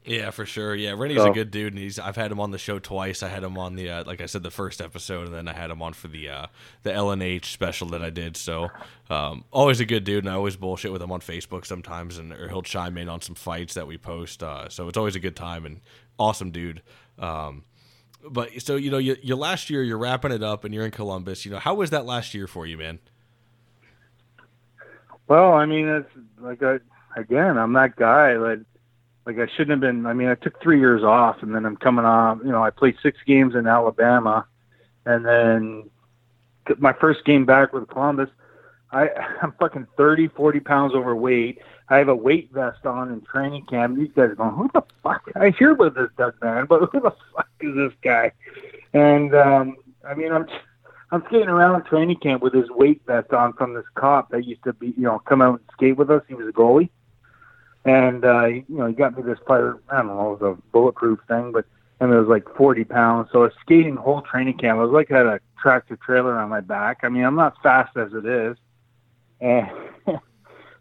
Yeah, 0.04 0.30
for 0.30 0.44
sure. 0.44 0.74
Yeah, 0.74 0.94
Rennie's 0.96 1.18
So- 1.18 1.30
a 1.30 1.34
good 1.34 1.52
dude, 1.52 1.74
and 1.74 1.80
he's 1.80 1.98
I've 1.98 2.16
had 2.16 2.32
him 2.32 2.40
on 2.40 2.50
the 2.50 2.58
show 2.58 2.80
twice. 2.80 3.22
I 3.22 3.28
had 3.28 3.44
him 3.44 3.56
on 3.56 3.76
the 3.76 3.88
uh, 3.88 4.04
like 4.04 4.20
I 4.20 4.26
said 4.26 4.42
the 4.42 4.50
first 4.50 4.80
episode, 4.80 5.26
and 5.26 5.34
then 5.34 5.46
I 5.46 5.52
had 5.52 5.70
him 5.70 5.80
on 5.80 5.92
for 5.92 6.08
the 6.08 6.28
uh, 6.28 6.46
the 6.82 6.90
LNH 6.90 7.44
special 7.44 7.86
that 7.90 8.02
I 8.02 8.10
did. 8.10 8.36
So 8.36 8.70
um, 9.10 9.44
always 9.52 9.78
a 9.78 9.84
good 9.84 10.02
dude, 10.02 10.24
and 10.24 10.32
I 10.32 10.34
always 10.36 10.56
bullshit 10.56 10.90
with 10.92 11.02
him 11.02 11.12
on 11.12 11.20
Facebook 11.20 11.64
sometimes, 11.66 12.18
and 12.18 12.32
or 12.32 12.48
he'll 12.48 12.62
chime 12.62 12.98
in 12.98 13.08
on 13.08 13.20
some 13.20 13.36
fights 13.36 13.74
that 13.74 13.86
we 13.86 13.96
post. 13.96 14.42
Uh, 14.42 14.68
so 14.68 14.88
it's 14.88 14.98
always 14.98 15.14
a 15.14 15.20
good 15.20 15.36
time 15.36 15.64
and 15.64 15.80
awesome 16.18 16.50
dude. 16.50 16.82
Um, 17.20 17.62
but 18.28 18.50
so 18.60 18.74
you 18.74 18.90
know, 18.90 18.98
you, 18.98 19.16
your 19.22 19.36
last 19.36 19.70
year, 19.70 19.84
you're 19.84 19.98
wrapping 19.98 20.32
it 20.32 20.42
up, 20.42 20.64
and 20.64 20.74
you're 20.74 20.84
in 20.84 20.90
Columbus. 20.90 21.44
You 21.44 21.52
know, 21.52 21.58
how 21.60 21.74
was 21.74 21.90
that 21.90 22.06
last 22.06 22.34
year 22.34 22.48
for 22.48 22.66
you, 22.66 22.76
man? 22.76 22.98
Well, 25.28 25.52
I 25.52 25.66
mean, 25.66 25.86
it's 25.88 26.10
like 26.40 26.60
I 26.62 26.78
again, 27.16 27.56
I'm 27.56 27.72
that 27.74 27.94
guy. 27.96 28.36
Like, 28.36 28.60
like 29.26 29.38
I 29.38 29.46
shouldn't 29.46 29.70
have 29.70 29.80
been. 29.80 30.06
I 30.06 30.12
mean, 30.12 30.28
I 30.28 30.34
took 30.34 30.60
three 30.62 30.80
years 30.80 31.02
off, 31.02 31.42
and 31.42 31.54
then 31.54 31.64
I'm 31.64 31.76
coming 31.76 32.04
off. 32.04 32.38
You 32.44 32.50
know, 32.50 32.62
I 32.62 32.70
played 32.70 32.96
six 33.02 33.18
games 33.26 33.54
in 33.54 33.66
Alabama, 33.66 34.46
and 35.06 35.24
then 35.24 35.90
my 36.78 36.92
first 36.92 37.24
game 37.24 37.44
back 37.44 37.72
with 37.72 37.88
Columbus. 37.88 38.28
I, 38.90 39.08
I'm 39.42 39.52
fucking 39.52 39.86
30, 39.96 40.28
40 40.28 40.60
pounds 40.60 40.94
overweight. 40.94 41.60
I 41.88 41.98
have 41.98 42.08
a 42.08 42.14
weight 42.14 42.50
vest 42.52 42.86
on 42.86 43.12
in 43.12 43.20
training 43.22 43.66
camp. 43.66 43.98
These 43.98 44.12
guys 44.14 44.30
are 44.30 44.34
going, 44.34 44.54
who 44.54 44.70
the 44.72 44.82
fuck? 45.02 45.30
I 45.36 45.50
hear 45.50 45.72
about 45.72 45.94
this 45.94 46.08
Doug 46.16 46.34
Mann, 46.42 46.66
but 46.66 46.88
who 46.92 47.00
the 47.00 47.14
fuck 47.34 47.48
is 47.60 47.74
this 47.74 47.92
guy? 48.02 48.32
And 48.94 49.34
um, 49.34 49.76
I 50.06 50.14
mean, 50.14 50.32
I'm 50.32 50.46
I'm 51.10 51.22
skating 51.26 51.48
around 51.48 51.84
training 51.84 52.16
camp 52.16 52.42
with 52.42 52.54
his 52.54 52.70
weight 52.70 53.02
vest 53.06 53.32
on 53.32 53.52
from 53.52 53.74
this 53.74 53.84
cop 53.94 54.30
that 54.30 54.46
used 54.46 54.64
to 54.64 54.72
be, 54.72 54.88
you 54.96 55.02
know, 55.02 55.18
come 55.18 55.42
out 55.42 55.60
and 55.60 55.68
skate 55.72 55.96
with 55.96 56.10
us. 56.10 56.22
He 56.26 56.34
was 56.34 56.48
a 56.48 56.52
goalie, 56.52 56.88
and 57.84 58.24
uh, 58.24 58.46
you 58.46 58.64
know, 58.68 58.86
he 58.86 58.94
got 58.94 59.16
me 59.16 59.22
this 59.22 59.38
fire. 59.46 59.78
I 59.88 59.98
don't 59.98 60.08
know, 60.08 60.32
it 60.32 60.40
was 60.40 60.56
a 60.58 60.70
bulletproof 60.72 61.20
thing, 61.28 61.52
but 61.52 61.66
and 62.00 62.12
it 62.12 62.18
was 62.18 62.28
like 62.28 62.44
40 62.56 62.84
pounds. 62.84 63.28
So 63.32 63.40
I 63.40 63.42
was 63.44 63.52
skating 63.60 63.96
whole 63.96 64.22
training 64.22 64.58
camp. 64.58 64.78
I 64.78 64.82
was 64.82 64.92
like 64.92 65.10
I 65.10 65.18
had 65.18 65.26
a 65.26 65.40
tractor 65.60 65.96
trailer 65.96 66.38
on 66.38 66.48
my 66.48 66.60
back. 66.60 67.00
I 67.02 67.08
mean, 67.08 67.24
I'm 67.24 67.36
not 67.36 67.60
fast 67.62 67.96
as 67.96 68.12
it 68.12 68.26
is, 68.26 68.56
and 69.40 69.70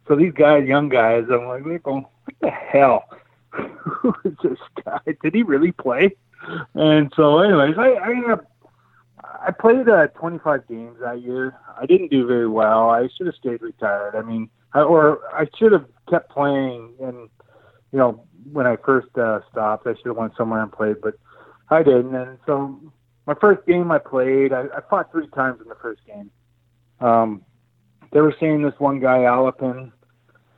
so 0.08 0.16
these 0.16 0.34
guys, 0.34 0.68
young 0.68 0.90
guys, 0.90 1.26
I'm 1.32 1.48
like, 1.48 1.66
what 1.66 2.06
the 2.42 2.50
hell? 2.50 3.06
Who 3.52 4.14
is 4.26 4.34
this 4.44 4.60
guy? 4.84 5.00
Did 5.22 5.36
he 5.36 5.44
really 5.44 5.72
play? 5.72 6.16
And 6.74 7.14
so, 7.16 7.40
anyways, 7.40 7.78
I, 7.78 7.92
I 7.92 8.10
ended 8.10 8.32
up 8.32 8.52
I 9.24 9.52
played 9.52 9.90
uh, 9.90 10.08
25 10.08 10.68
games 10.68 10.98
that 11.02 11.22
year. 11.22 11.56
I 11.80 11.86
didn't 11.86 12.12
do 12.12 12.28
very 12.28 12.48
well. 12.48 12.90
I 12.90 13.08
should 13.08 13.28
have 13.28 13.36
stayed 13.36 13.62
retired. 13.62 14.16
I 14.16 14.22
mean, 14.22 14.50
I, 14.74 14.82
or 14.82 15.20
I 15.34 15.48
should 15.58 15.72
have 15.72 15.86
kept 16.12 16.30
playing. 16.30 16.94
And 17.02 17.30
you 17.92 18.00
know, 18.00 18.24
when 18.52 18.68
I 18.68 18.76
first 18.76 19.18
uh, 19.18 19.40
stopped, 19.52 19.88
I 19.88 19.96
should 19.96 20.06
have 20.06 20.18
went 20.18 20.36
somewhere 20.38 20.62
and 20.62 20.72
played, 20.72 20.98
but 21.02 21.16
I 21.70 21.82
didn't. 21.82 22.14
And 22.14 22.38
so, 22.46 22.80
my 23.26 23.34
first 23.34 23.66
game 23.66 23.92
I 23.92 23.98
played, 23.98 24.54
I, 24.54 24.66
I 24.76 24.82
fought 24.90 25.12
three 25.12 25.28
times 25.28 25.60
in 25.62 25.70
the 25.70 25.76
first 25.82 26.02
game. 26.06 26.30
Um, 27.00 27.44
they 28.12 28.22
were 28.22 28.36
saying 28.40 28.62
this 28.62 28.78
one 28.78 29.00
guy, 29.00 29.20
Alapin, 29.20 29.92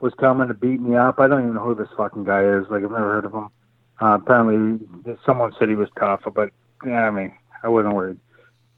was 0.02 0.14
coming 0.16 0.50
to 0.50 0.54
beat 0.54 0.82
me 0.82 0.96
up. 0.98 1.20
I 1.20 1.28
don't 1.28 1.44
even 1.44 1.54
know 1.54 1.64
who 1.64 1.76
this 1.76 1.90
fucking 1.96 2.26
guy 2.26 2.44
is. 2.44 2.66
Like 2.70 2.84
I've 2.84 2.92
never 2.92 3.14
heard 3.14 3.26
of 3.26 3.34
him. 3.34 3.50
Uh, 4.02 4.18
apparently, 4.22 4.86
someone 5.26 5.54
said 5.58 5.70
he 5.70 5.76
was 5.76 5.90
tough, 5.98 6.22
but 6.34 6.50
yeah, 6.86 7.08
I 7.08 7.12
mean, 7.12 7.34
I 7.64 7.70
wasn't 7.70 7.94
worried 7.94 8.20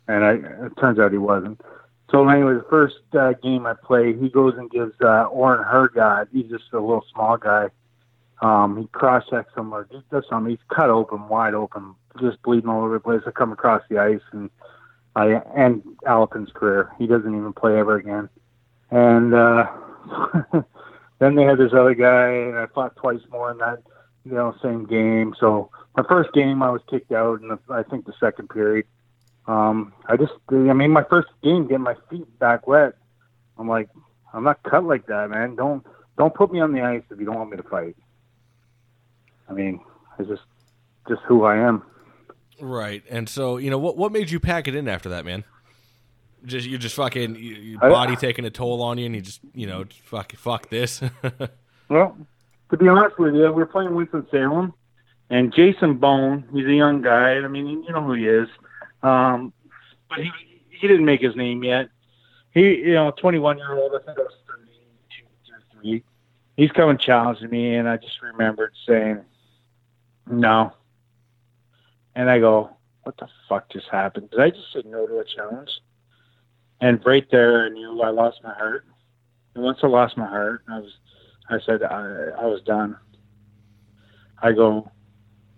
and 0.08 0.24
I, 0.24 0.34
it 0.66 0.78
turns 0.80 1.00
out 1.00 1.12
he 1.12 1.18
wasn't. 1.18 1.62
So 2.12 2.28
anyway, 2.30 2.54
the 2.54 2.66
first 2.70 3.00
uh, 3.18 3.34
game 3.34 3.66
I 3.66 3.74
played, 3.74 4.20
he 4.20 4.30
goes 4.30 4.54
and 4.58 4.70
gives 4.70 4.94
uh, 5.02 5.24
Oren 5.26 5.64
Hergod. 5.64 6.28
He's 6.32 6.50
just 6.50 6.72
a 6.74 6.80
little 6.80 7.06
small 7.12 7.38
guy. 7.38 7.70
Um, 8.42 8.78
he 8.78 8.88
cross 8.88 9.24
checks 9.30 9.54
him 9.56 9.74
or 9.74 9.88
does 10.12 10.24
something. 10.30 10.52
He's 10.52 10.60
cut 10.70 10.90
open, 10.90 11.28
wide 11.28 11.54
open, 11.54 11.96
just 12.20 12.42
bleeding 12.44 12.70
all 12.70 12.84
over 12.84 12.96
the 12.96 13.00
place. 13.00 13.22
I 13.26 13.32
come 13.32 13.52
across 13.52 13.82
the 13.90 13.98
ice 13.98 14.22
and 14.32 14.50
I 15.16 15.42
end 15.56 15.84
Alapin's 16.06 16.52
career. 16.54 16.92
He 16.98 17.08
doesn't 17.08 17.36
even 17.36 17.54
play 17.54 17.80
ever 17.80 17.96
again. 17.96 18.30
And 18.92 19.34
uh, 19.34 19.72
then 21.20 21.36
they 21.36 21.44
had 21.44 21.58
this 21.58 21.74
other 21.74 21.96
guy, 21.96 22.30
and 22.30 22.58
I 22.58 22.68
fought 22.68 22.96
twice 22.98 23.22
more 23.32 23.52
in 23.52 23.58
that 23.60 23.82
you 24.26 24.34
know 24.34 24.56
same 24.62 24.86
game. 24.86 25.34
So 25.40 25.72
my 25.96 26.04
first 26.04 26.34
game, 26.34 26.62
I 26.62 26.70
was 26.70 26.82
kicked 26.90 27.12
out, 27.12 27.42
the, 27.42 27.58
I 27.70 27.84
think 27.84 28.06
the 28.06 28.14
second 28.20 28.50
period 28.50 28.86
um, 29.48 29.94
I 30.08 30.18
just, 30.18 30.34
I 30.50 30.54
mean, 30.54 30.92
my 30.92 31.04
first 31.04 31.30
game, 31.44 31.68
getting 31.68 31.84
my 31.84 31.96
feet 32.10 32.40
back 32.40 32.68
wet. 32.68 32.94
I'm 33.58 33.68
like, 33.68 33.90
I'm 34.34 34.44
not 34.44 34.64
cut 34.64 34.84
like 34.84 35.06
that, 35.08 35.30
man. 35.30 35.56
Don't, 35.56 35.86
don't 36.18 36.34
put 36.34 36.52
me 36.52 36.60
on 36.60 36.74
the 36.74 36.82
ice 36.82 37.04
if 37.10 37.20
you 37.20 37.26
don't 37.26 37.36
want 37.36 37.52
me 37.52 37.58
to 37.58 37.64
fight. 37.64 37.96
I 39.50 39.54
mean, 39.54 39.80
it's 40.20 40.28
just, 40.30 40.44
just 41.08 41.22
who 41.24 41.44
I 41.44 41.58
am. 41.58 41.84
Right. 42.60 43.04
And 43.10 43.28
so, 43.30 43.58
you 43.58 43.70
know, 43.70 43.78
what 43.78 43.98
what 43.98 44.12
made 44.12 44.32
you 44.32 44.40
pack 44.40 44.68
it 44.68 44.76
in 44.76 44.88
after 44.88 45.10
that, 45.10 45.26
man? 45.26 45.44
Just 46.46 46.68
you're 46.68 46.80
just 46.80 46.96
fucking 46.96 47.36
you, 47.36 47.56
your 47.56 47.86
I- 47.86 47.90
body 47.90 48.16
taking 48.16 48.46
a 48.46 48.50
toll 48.50 48.82
on 48.82 48.98
you, 48.98 49.06
and 49.06 49.16
you 49.16 49.22
just 49.22 49.42
you 49.54 49.68
know 49.68 49.86
fuck 50.04 50.32
fuck 50.34 50.70
this. 50.70 51.02
Well, 51.88 52.18
to 52.72 52.78
be 52.78 52.88
honest 52.88 53.20
with 53.20 53.36
you, 53.36 53.52
we're 53.54 53.68
playing 53.68 53.94
Winston 53.94 54.26
Salem, 54.32 54.74
and 55.30 55.54
Jason 55.54 55.98
Bone. 55.98 56.44
He's 56.52 56.66
a 56.66 56.74
young 56.74 57.04
guy. 57.04 57.36
I 57.36 57.48
mean, 57.48 57.68
you 57.68 57.92
know 57.92 58.02
who 58.02 58.14
he 58.14 58.28
is. 58.28 58.48
Um, 59.06 59.54
but 60.10 60.20
he 60.20 60.32
he 60.70 60.88
didn't 60.88 61.06
make 61.06 61.22
his 61.22 61.36
name 61.36 61.64
yet. 61.64 61.90
He, 62.52 62.76
you 62.78 62.94
know, 62.94 63.12
21 63.12 63.58
year 63.58 63.78
old. 63.78 63.92
I 63.94 64.04
think 64.06 64.18
I 64.18 64.22
was 64.22 64.34
32, 64.48 65.26
33. 65.82 66.04
He's 66.58 66.72
coming 66.72 66.98
challenging 66.98 67.50
me, 67.50 67.76
and 67.76 67.88
I 67.88 67.98
just 67.98 68.22
remembered 68.22 68.74
saying, 68.88 69.22
"No." 70.30 70.74
And 72.16 72.30
I 72.30 72.40
go, 72.40 72.72
"What 73.04 73.18
the 73.18 73.28
fuck 73.48 73.70
just 73.70 73.88
happened?" 73.90 74.32
Did 74.32 74.40
I 74.40 74.50
just 74.50 74.74
say 74.74 74.82
no 74.86 75.06
to 75.06 75.20
a 75.20 75.26
challenge? 75.26 75.70
And 76.82 77.06
right 77.06 77.30
there, 77.30 77.66
I 77.66 77.70
knew 77.70 78.02
I 78.02 78.10
lost 78.10 78.40
my 78.44 78.54
heart. 78.54 78.86
And 79.54 79.64
once 79.64 79.80
I 79.84 79.88
lost 79.88 80.18
my 80.18 80.28
heart, 80.28 80.64
I 80.68 80.80
was, 80.80 80.92
I 81.50 81.60
said, 81.66 81.84
I, 81.84 82.32
I 82.38 82.46
was 82.46 82.62
done. 82.62 82.98
I 84.42 84.52
go, 84.52 84.92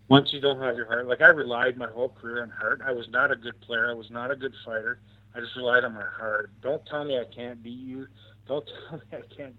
once 0.10 0.32
you 0.32 0.40
don't 0.40 0.62
have 0.62 0.76
your 0.78 0.86
heart, 0.86 1.08
like 1.08 1.22
I 1.22 1.28
relied 1.28 1.78
my 1.78 1.88
whole 1.88 2.10
career 2.10 2.44
on 2.44 2.50
heart. 2.50 2.82
I 2.86 2.92
was 2.92 3.08
not 3.10 3.32
a 3.32 3.36
good 3.36 3.60
player. 3.62 3.90
I 3.90 3.94
was 3.94 4.10
not 4.10 4.32
a 4.32 4.36
good 4.36 4.54
fighter. 4.66 5.00
I 5.36 5.40
just 5.40 5.56
relied 5.56 5.84
on 5.84 5.94
my 5.94 6.06
heart. 6.06 6.52
Don't 6.62 6.86
tell 6.86 7.04
me 7.04 7.20
I 7.20 7.26
can't 7.26 7.62
beat 7.62 7.80
you. 7.80 8.08
Don't 8.48 8.68
tell 8.90 8.98
me 9.00 9.04
I 9.12 9.36
can't, 9.36 9.56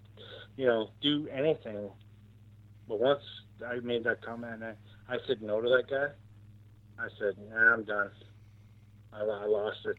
you 0.57 0.67
know, 0.67 0.91
do 1.01 1.29
anything. 1.31 1.91
But 2.89 3.01
once 3.01 3.23
I 3.67 3.77
made 3.81 4.05
that 4.05 4.23
comment, 4.23 4.63
I, 4.63 5.15
I 5.15 5.19
said 5.27 5.43
no 5.43 5.61
to 5.61 5.69
that 5.69 5.89
guy. 5.91 6.09
I 6.99 7.09
said, 7.19 7.35
nah, 7.51 7.75
I'm 7.75 7.85
done. 7.85 8.11
I, 9.13 9.21
I 9.21 9.45
lost 9.47 9.79
it. 9.85 9.97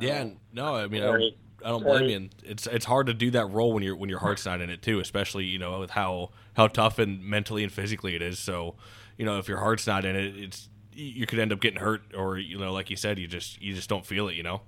yeah. 0.00 0.20
Um, 0.22 0.36
No, 0.52 0.76
I 0.76 0.86
mean, 0.86 1.02
I 1.02 1.06
don't, 1.06 1.34
I 1.64 1.68
don't 1.68 1.82
blame 1.82 2.08
you. 2.08 2.16
And 2.16 2.34
it's 2.44 2.66
it's 2.66 2.84
hard 2.84 3.08
to 3.08 3.14
do 3.14 3.30
that 3.32 3.46
role 3.46 3.72
when 3.72 3.82
your 3.82 3.96
when 3.96 4.08
your 4.08 4.20
heart's 4.20 4.46
not 4.46 4.60
in 4.60 4.70
it 4.70 4.80
too, 4.82 5.00
especially 5.00 5.44
you 5.44 5.58
know 5.58 5.80
with 5.80 5.90
how 5.90 6.30
how 6.54 6.68
tough 6.68 6.98
and 6.98 7.22
mentally 7.22 7.62
and 7.64 7.72
physically 7.72 8.14
it 8.14 8.22
is. 8.22 8.38
So, 8.38 8.76
you 9.18 9.26
know, 9.26 9.38
if 9.38 9.48
your 9.48 9.58
heart's 9.58 9.86
not 9.86 10.04
in 10.04 10.16
it, 10.16 10.36
it's 10.36 10.68
you 10.92 11.26
could 11.26 11.38
end 11.38 11.52
up 11.52 11.60
getting 11.60 11.80
hurt, 11.80 12.02
or 12.16 12.38
you 12.38 12.58
know, 12.58 12.72
like 12.72 12.88
you 12.88 12.96
said, 12.96 13.18
you 13.18 13.26
just 13.26 13.60
you 13.60 13.74
just 13.74 13.88
don't 13.88 14.06
feel 14.06 14.28
it. 14.28 14.34
You 14.34 14.44
know. 14.44 14.62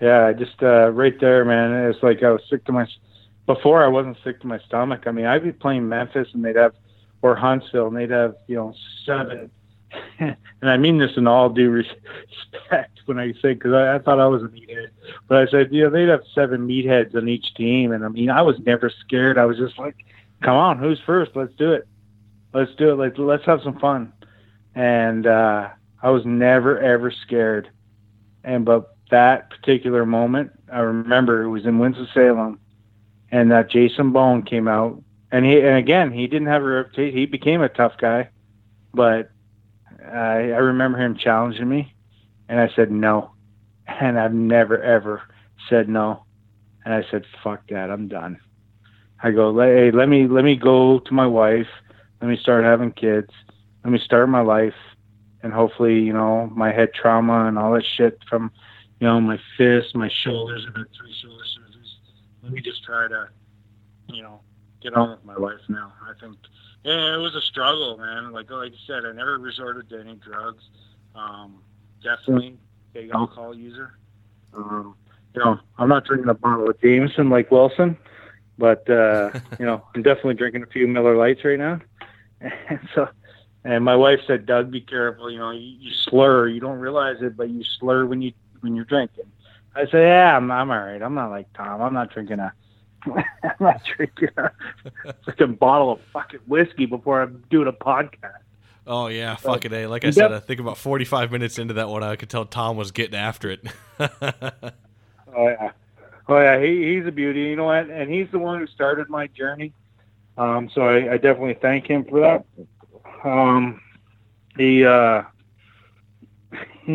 Yeah, 0.00 0.32
just 0.32 0.62
uh, 0.62 0.90
right 0.90 1.18
there, 1.20 1.44
man. 1.44 1.90
It's 1.90 2.02
like 2.02 2.22
I 2.22 2.30
was 2.30 2.42
sick 2.48 2.64
to 2.66 2.72
my. 2.72 2.86
Before 3.46 3.84
I 3.84 3.88
wasn't 3.88 4.16
sick 4.22 4.40
to 4.42 4.46
my 4.46 4.58
stomach. 4.60 5.04
I 5.06 5.10
mean, 5.10 5.26
I'd 5.26 5.42
be 5.42 5.52
playing 5.52 5.88
Memphis 5.88 6.28
and 6.34 6.44
they'd 6.44 6.56
have, 6.56 6.72
or 7.20 7.34
Huntsville, 7.34 7.88
and 7.88 7.96
they'd 7.96 8.10
have 8.10 8.36
you 8.46 8.56
know 8.56 8.74
seven. 9.04 9.50
and 10.20 10.36
I 10.62 10.76
mean 10.76 10.98
this 10.98 11.16
in 11.16 11.26
all 11.26 11.48
due 11.48 11.70
respect 11.70 13.00
when 13.06 13.18
I 13.18 13.32
say 13.42 13.54
because 13.54 13.72
I, 13.72 13.96
I 13.96 13.98
thought 13.98 14.20
I 14.20 14.26
was 14.26 14.42
a 14.42 14.46
meathead, 14.46 14.90
but 15.26 15.38
I 15.38 15.50
said 15.50 15.72
you 15.72 15.84
know 15.84 15.90
they'd 15.90 16.08
have 16.08 16.22
seven 16.34 16.68
meatheads 16.68 17.14
on 17.16 17.28
each 17.28 17.54
team, 17.54 17.92
and 17.92 18.04
I 18.04 18.08
mean 18.08 18.30
I 18.30 18.42
was 18.42 18.58
never 18.60 18.90
scared. 19.00 19.36
I 19.36 19.46
was 19.46 19.58
just 19.58 19.78
like, 19.78 19.96
come 20.42 20.56
on, 20.56 20.78
who's 20.78 21.00
first? 21.04 21.32
Let's 21.34 21.54
do 21.54 21.72
it. 21.72 21.88
Let's 22.52 22.74
do 22.76 22.90
it. 22.90 22.96
Let's 22.96 23.18
let's 23.18 23.44
have 23.46 23.60
some 23.62 23.78
fun. 23.78 24.12
And 24.74 25.26
uh, 25.26 25.68
I 26.02 26.10
was 26.10 26.24
never 26.24 26.78
ever 26.78 27.10
scared. 27.10 27.70
And 28.44 28.64
but 28.64 28.96
that 29.10 29.50
particular 29.50 30.06
moment, 30.06 30.52
I 30.72 30.80
remember 30.80 31.42
it 31.42 31.50
was 31.50 31.66
in 31.66 31.78
Winston 31.78 32.08
Salem, 32.14 32.60
and 33.30 33.50
that 33.50 33.70
Jason 33.70 34.12
Bone 34.12 34.42
came 34.42 34.68
out 34.68 35.02
and 35.32 35.44
he 35.44 35.60
and 35.60 35.76
again 35.76 36.12
he 36.12 36.26
didn't 36.26 36.48
have 36.48 36.62
a 36.62 36.66
reputation. 36.66 37.16
He 37.16 37.26
became 37.26 37.62
a 37.62 37.68
tough 37.68 37.94
guy, 37.98 38.30
but 38.92 39.30
I, 40.04 40.50
I 40.52 40.58
remember 40.58 40.98
him 40.98 41.16
challenging 41.16 41.68
me, 41.68 41.94
and 42.48 42.60
I 42.60 42.70
said 42.74 42.90
no, 42.90 43.32
and 43.86 44.18
I've 44.18 44.34
never 44.34 44.82
ever 44.82 45.22
said 45.68 45.88
no, 45.88 46.24
and 46.84 46.92
I 46.92 47.04
said 47.10 47.24
fuck 47.42 47.68
that, 47.68 47.90
I'm 47.90 48.08
done. 48.08 48.38
I 49.22 49.30
go, 49.32 49.58
hey, 49.58 49.90
let 49.90 50.08
me 50.08 50.26
let 50.26 50.44
me 50.44 50.56
go 50.56 50.98
to 50.98 51.14
my 51.14 51.26
wife, 51.26 51.68
let 52.20 52.28
me 52.28 52.36
start 52.36 52.64
having 52.64 52.92
kids, 52.92 53.30
let 53.84 53.92
me 53.92 53.98
start 53.98 54.28
my 54.28 54.42
life, 54.42 54.74
and 55.42 55.52
hopefully 55.52 56.00
you 56.00 56.12
know 56.12 56.50
my 56.54 56.72
head 56.72 56.92
trauma 56.94 57.46
and 57.46 57.58
all 57.58 57.72
that 57.72 57.84
shit 57.84 58.18
from 58.28 58.50
you 59.00 59.06
know 59.06 59.20
my 59.20 59.38
fists, 59.56 59.94
my 59.94 60.08
shoulders, 60.08 60.66
I've 60.68 60.76
had 60.76 60.86
three 60.98 61.14
shoulder 61.20 61.44
surgeries. 61.44 61.94
Let 62.42 62.52
me 62.52 62.60
just 62.60 62.84
try 62.84 63.08
to 63.08 63.28
you 64.08 64.22
know 64.22 64.40
get 64.82 64.94
on 64.94 65.10
with 65.10 65.24
my 65.24 65.36
life 65.36 65.60
now. 65.68 65.92
I 66.02 66.12
think 66.20 66.36
yeah, 66.84 67.14
it 67.14 67.18
was 67.18 67.34
a 67.34 67.42
struggle, 67.42 67.98
man. 67.98 68.32
Like 68.32 68.50
like 68.50 68.72
you 68.72 68.78
said, 68.86 69.04
I 69.04 69.12
never 69.12 69.38
resorted 69.38 69.88
to 69.90 70.00
any 70.00 70.14
drugs. 70.16 70.64
Um, 71.14 71.62
definitely 72.02 72.56
big 72.92 73.10
alcohol 73.10 73.54
user. 73.54 73.98
Um, 74.54 74.94
you 75.34 75.44
know, 75.44 75.58
I'm 75.78 75.88
not 75.88 76.04
drinking 76.04 76.28
a 76.28 76.34
bottle 76.34 76.68
of 76.68 76.80
Jameson 76.80 77.30
like 77.30 77.50
Wilson, 77.50 77.96
but 78.58 78.88
uh, 78.88 79.30
you 79.58 79.66
know, 79.66 79.84
I'm 79.94 80.02
definitely 80.02 80.34
drinking 80.34 80.62
a 80.62 80.66
few 80.66 80.86
Miller 80.88 81.16
Lites 81.16 81.44
right 81.44 81.58
now. 81.58 81.80
And 82.40 82.80
so, 82.94 83.08
and 83.64 83.84
my 83.84 83.96
wife 83.96 84.20
said, 84.26 84.46
"Doug, 84.46 84.70
be 84.70 84.80
careful. 84.80 85.30
You 85.30 85.38
know, 85.38 85.50
you, 85.50 85.76
you 85.78 85.92
slur. 85.92 86.48
You 86.48 86.60
don't 86.60 86.78
realize 86.78 87.16
it, 87.20 87.36
but 87.36 87.50
you 87.50 87.62
slur 87.78 88.06
when 88.06 88.22
you 88.22 88.32
when 88.60 88.74
you're 88.74 88.84
drinking." 88.84 89.26
I 89.74 89.86
said, 89.86 90.02
"Yeah, 90.02 90.36
I'm 90.36 90.50
I'm 90.50 90.70
all 90.70 90.78
right. 90.78 91.02
I'm 91.02 91.14
not 91.14 91.30
like 91.30 91.52
Tom. 91.52 91.80
I'm 91.82 91.94
not 91.94 92.12
drinking 92.12 92.38
a." 92.40 92.52
I'm 93.06 93.54
not 93.60 93.80
drinking 93.96 94.28
a 94.36 94.50
freaking 95.26 95.58
bottle 95.58 95.92
of 95.92 96.00
fucking 96.12 96.40
whiskey 96.46 96.84
before 96.84 97.22
I'm 97.22 97.42
doing 97.48 97.66
a 97.66 97.72
podcast. 97.72 98.40
Oh 98.86 99.06
yeah, 99.06 99.36
fucking 99.36 99.72
a. 99.72 99.86
Like 99.86 100.04
I 100.04 100.10
said, 100.10 100.32
I 100.32 100.40
think 100.40 100.60
about 100.60 100.76
45 100.76 101.32
minutes 101.32 101.58
into 101.58 101.74
that 101.74 101.88
one, 101.88 102.02
I 102.02 102.16
could 102.16 102.28
tell 102.28 102.44
Tom 102.44 102.76
was 102.76 102.90
getting 102.90 103.14
after 103.14 103.50
it. 103.50 103.60
oh 104.00 104.08
yeah, 105.36 105.70
oh 106.28 106.38
yeah. 106.38 106.60
He, 106.60 106.94
he's 106.94 107.06
a 107.06 107.12
beauty, 107.12 107.40
you 107.40 107.56
know 107.56 107.64
what? 107.64 107.88
And 107.88 108.10
he's 108.10 108.26
the 108.32 108.38
one 108.38 108.58
who 108.60 108.66
started 108.66 109.08
my 109.08 109.28
journey. 109.28 109.72
Um, 110.40 110.70
so 110.74 110.80
I, 110.80 111.12
I 111.12 111.16
definitely 111.18 111.58
thank 111.60 111.86
him 111.86 112.06
for 112.06 112.20
that. 112.20 112.44
Um, 113.28 113.82
he, 114.56 114.86
uh, 114.86 115.22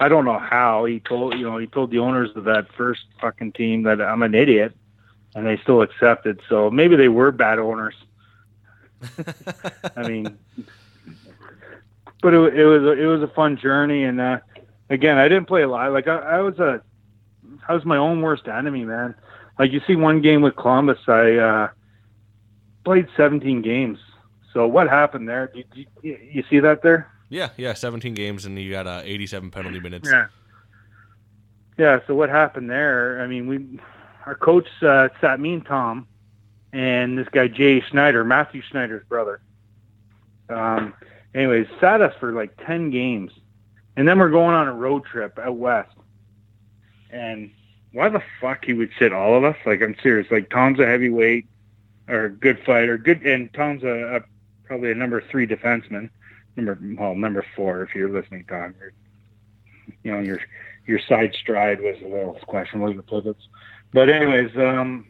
I 0.00 0.08
don't 0.08 0.24
know 0.24 0.38
how 0.38 0.84
he 0.84 1.00
told 1.00 1.34
you 1.34 1.50
know 1.50 1.58
he 1.58 1.66
told 1.66 1.90
the 1.90 1.98
owners 1.98 2.30
of 2.36 2.44
that 2.44 2.72
first 2.76 3.02
fucking 3.20 3.52
team 3.52 3.82
that 3.82 4.00
I'm 4.00 4.22
an 4.22 4.36
idiot 4.36 4.72
and 5.34 5.44
they 5.44 5.58
still 5.58 5.82
accepted. 5.82 6.40
So 6.48 6.70
maybe 6.70 6.94
they 6.94 7.08
were 7.08 7.32
bad 7.32 7.58
owners. 7.58 7.94
I 9.96 10.08
mean, 10.08 10.38
but 12.22 12.34
it, 12.34 12.54
it 12.54 12.64
was 12.66 12.82
a, 12.84 12.92
it 12.92 13.06
was 13.06 13.22
a 13.22 13.28
fun 13.34 13.56
journey, 13.56 14.04
and 14.04 14.20
uh, 14.20 14.38
again, 14.90 15.18
I 15.18 15.26
didn't 15.28 15.46
play 15.46 15.62
a 15.62 15.68
lot. 15.68 15.92
Like 15.92 16.06
I, 16.06 16.18
I 16.18 16.40
was 16.40 16.60
a 16.60 16.82
I 17.68 17.74
was 17.74 17.84
my 17.84 17.96
own 17.96 18.22
worst 18.22 18.46
enemy, 18.46 18.84
man. 18.84 19.16
Like 19.58 19.72
you 19.72 19.80
see, 19.88 19.96
one 19.96 20.22
game 20.22 20.40
with 20.40 20.54
Columbus, 20.54 21.00
I 21.08 21.32
uh, 21.32 21.68
played 22.86 23.08
17 23.16 23.62
games. 23.62 23.98
So 24.52 24.68
what 24.68 24.88
happened 24.88 25.28
there? 25.28 25.50
You, 25.52 25.64
you, 26.02 26.18
you 26.30 26.44
see 26.48 26.60
that 26.60 26.82
there? 26.82 27.10
Yeah, 27.28 27.50
yeah, 27.56 27.74
17 27.74 28.14
games, 28.14 28.46
and 28.46 28.56
you 28.56 28.70
got 28.70 28.86
uh, 28.86 29.02
87 29.04 29.50
penalty 29.50 29.80
minutes. 29.80 30.08
Yeah. 30.08 30.26
Yeah. 31.76 31.98
So 32.06 32.14
what 32.14 32.30
happened 32.30 32.70
there? 32.70 33.20
I 33.20 33.26
mean, 33.26 33.48
we 33.48 33.80
our 34.24 34.36
coach 34.36 34.68
uh, 34.82 35.08
sat 35.20 35.40
me 35.40 35.54
and 35.54 35.66
Tom 35.66 36.06
and 36.72 37.18
this 37.18 37.26
guy 37.32 37.48
Jay 37.48 37.80
Schneider, 37.80 38.24
Matthew 38.24 38.62
Schneider's 38.62 39.04
brother. 39.08 39.40
Um, 40.48 40.94
anyways, 41.34 41.66
sat 41.80 42.00
us 42.00 42.14
for 42.20 42.32
like 42.32 42.56
ten 42.64 42.90
games, 42.90 43.32
and 43.96 44.06
then 44.06 44.20
we're 44.20 44.30
going 44.30 44.54
on 44.54 44.68
a 44.68 44.72
road 44.72 45.04
trip 45.04 45.38
out 45.40 45.56
west. 45.56 45.90
And 47.10 47.50
why 47.92 48.08
the 48.08 48.22
fuck 48.40 48.64
he 48.64 48.72
would 48.72 48.90
sit 48.96 49.12
all 49.12 49.36
of 49.36 49.42
us? 49.42 49.56
Like 49.66 49.82
I'm 49.82 49.96
serious. 50.02 50.30
Like 50.30 50.50
Tom's 50.50 50.78
a 50.78 50.86
heavyweight 50.86 51.46
or 52.08 52.26
a 52.26 52.30
good 52.30 52.58
fighter, 52.64 52.98
good, 52.98 53.22
and 53.22 53.52
Tom's 53.52 53.82
a, 53.82 54.16
a 54.16 54.20
probably 54.64 54.90
a 54.90 54.94
number 54.94 55.22
three 55.30 55.46
defenseman, 55.46 56.10
number 56.56 56.78
well 56.98 57.14
number 57.14 57.44
four 57.54 57.82
if 57.82 57.94
you're 57.94 58.10
listening, 58.10 58.44
Tom. 58.48 58.74
You're, 58.78 58.92
you 60.02 60.12
know 60.12 60.20
your 60.20 60.40
your 60.86 61.00
side 61.00 61.34
stride 61.34 61.80
was 61.80 61.96
a 62.02 62.08
little 62.08 62.38
questionable. 62.46 62.92
Your 62.92 63.02
pivots. 63.02 63.48
But 63.92 64.08
anyways, 64.08 64.56
um, 64.56 65.06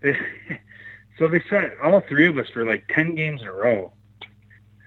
they, 0.00 0.16
so 1.18 1.28
they 1.28 1.42
set 1.48 1.76
all 1.82 2.00
three 2.00 2.26
of 2.26 2.38
us 2.38 2.48
for 2.48 2.64
like 2.64 2.88
ten 2.88 3.14
games 3.14 3.42
in 3.42 3.48
a 3.48 3.52
row. 3.52 3.92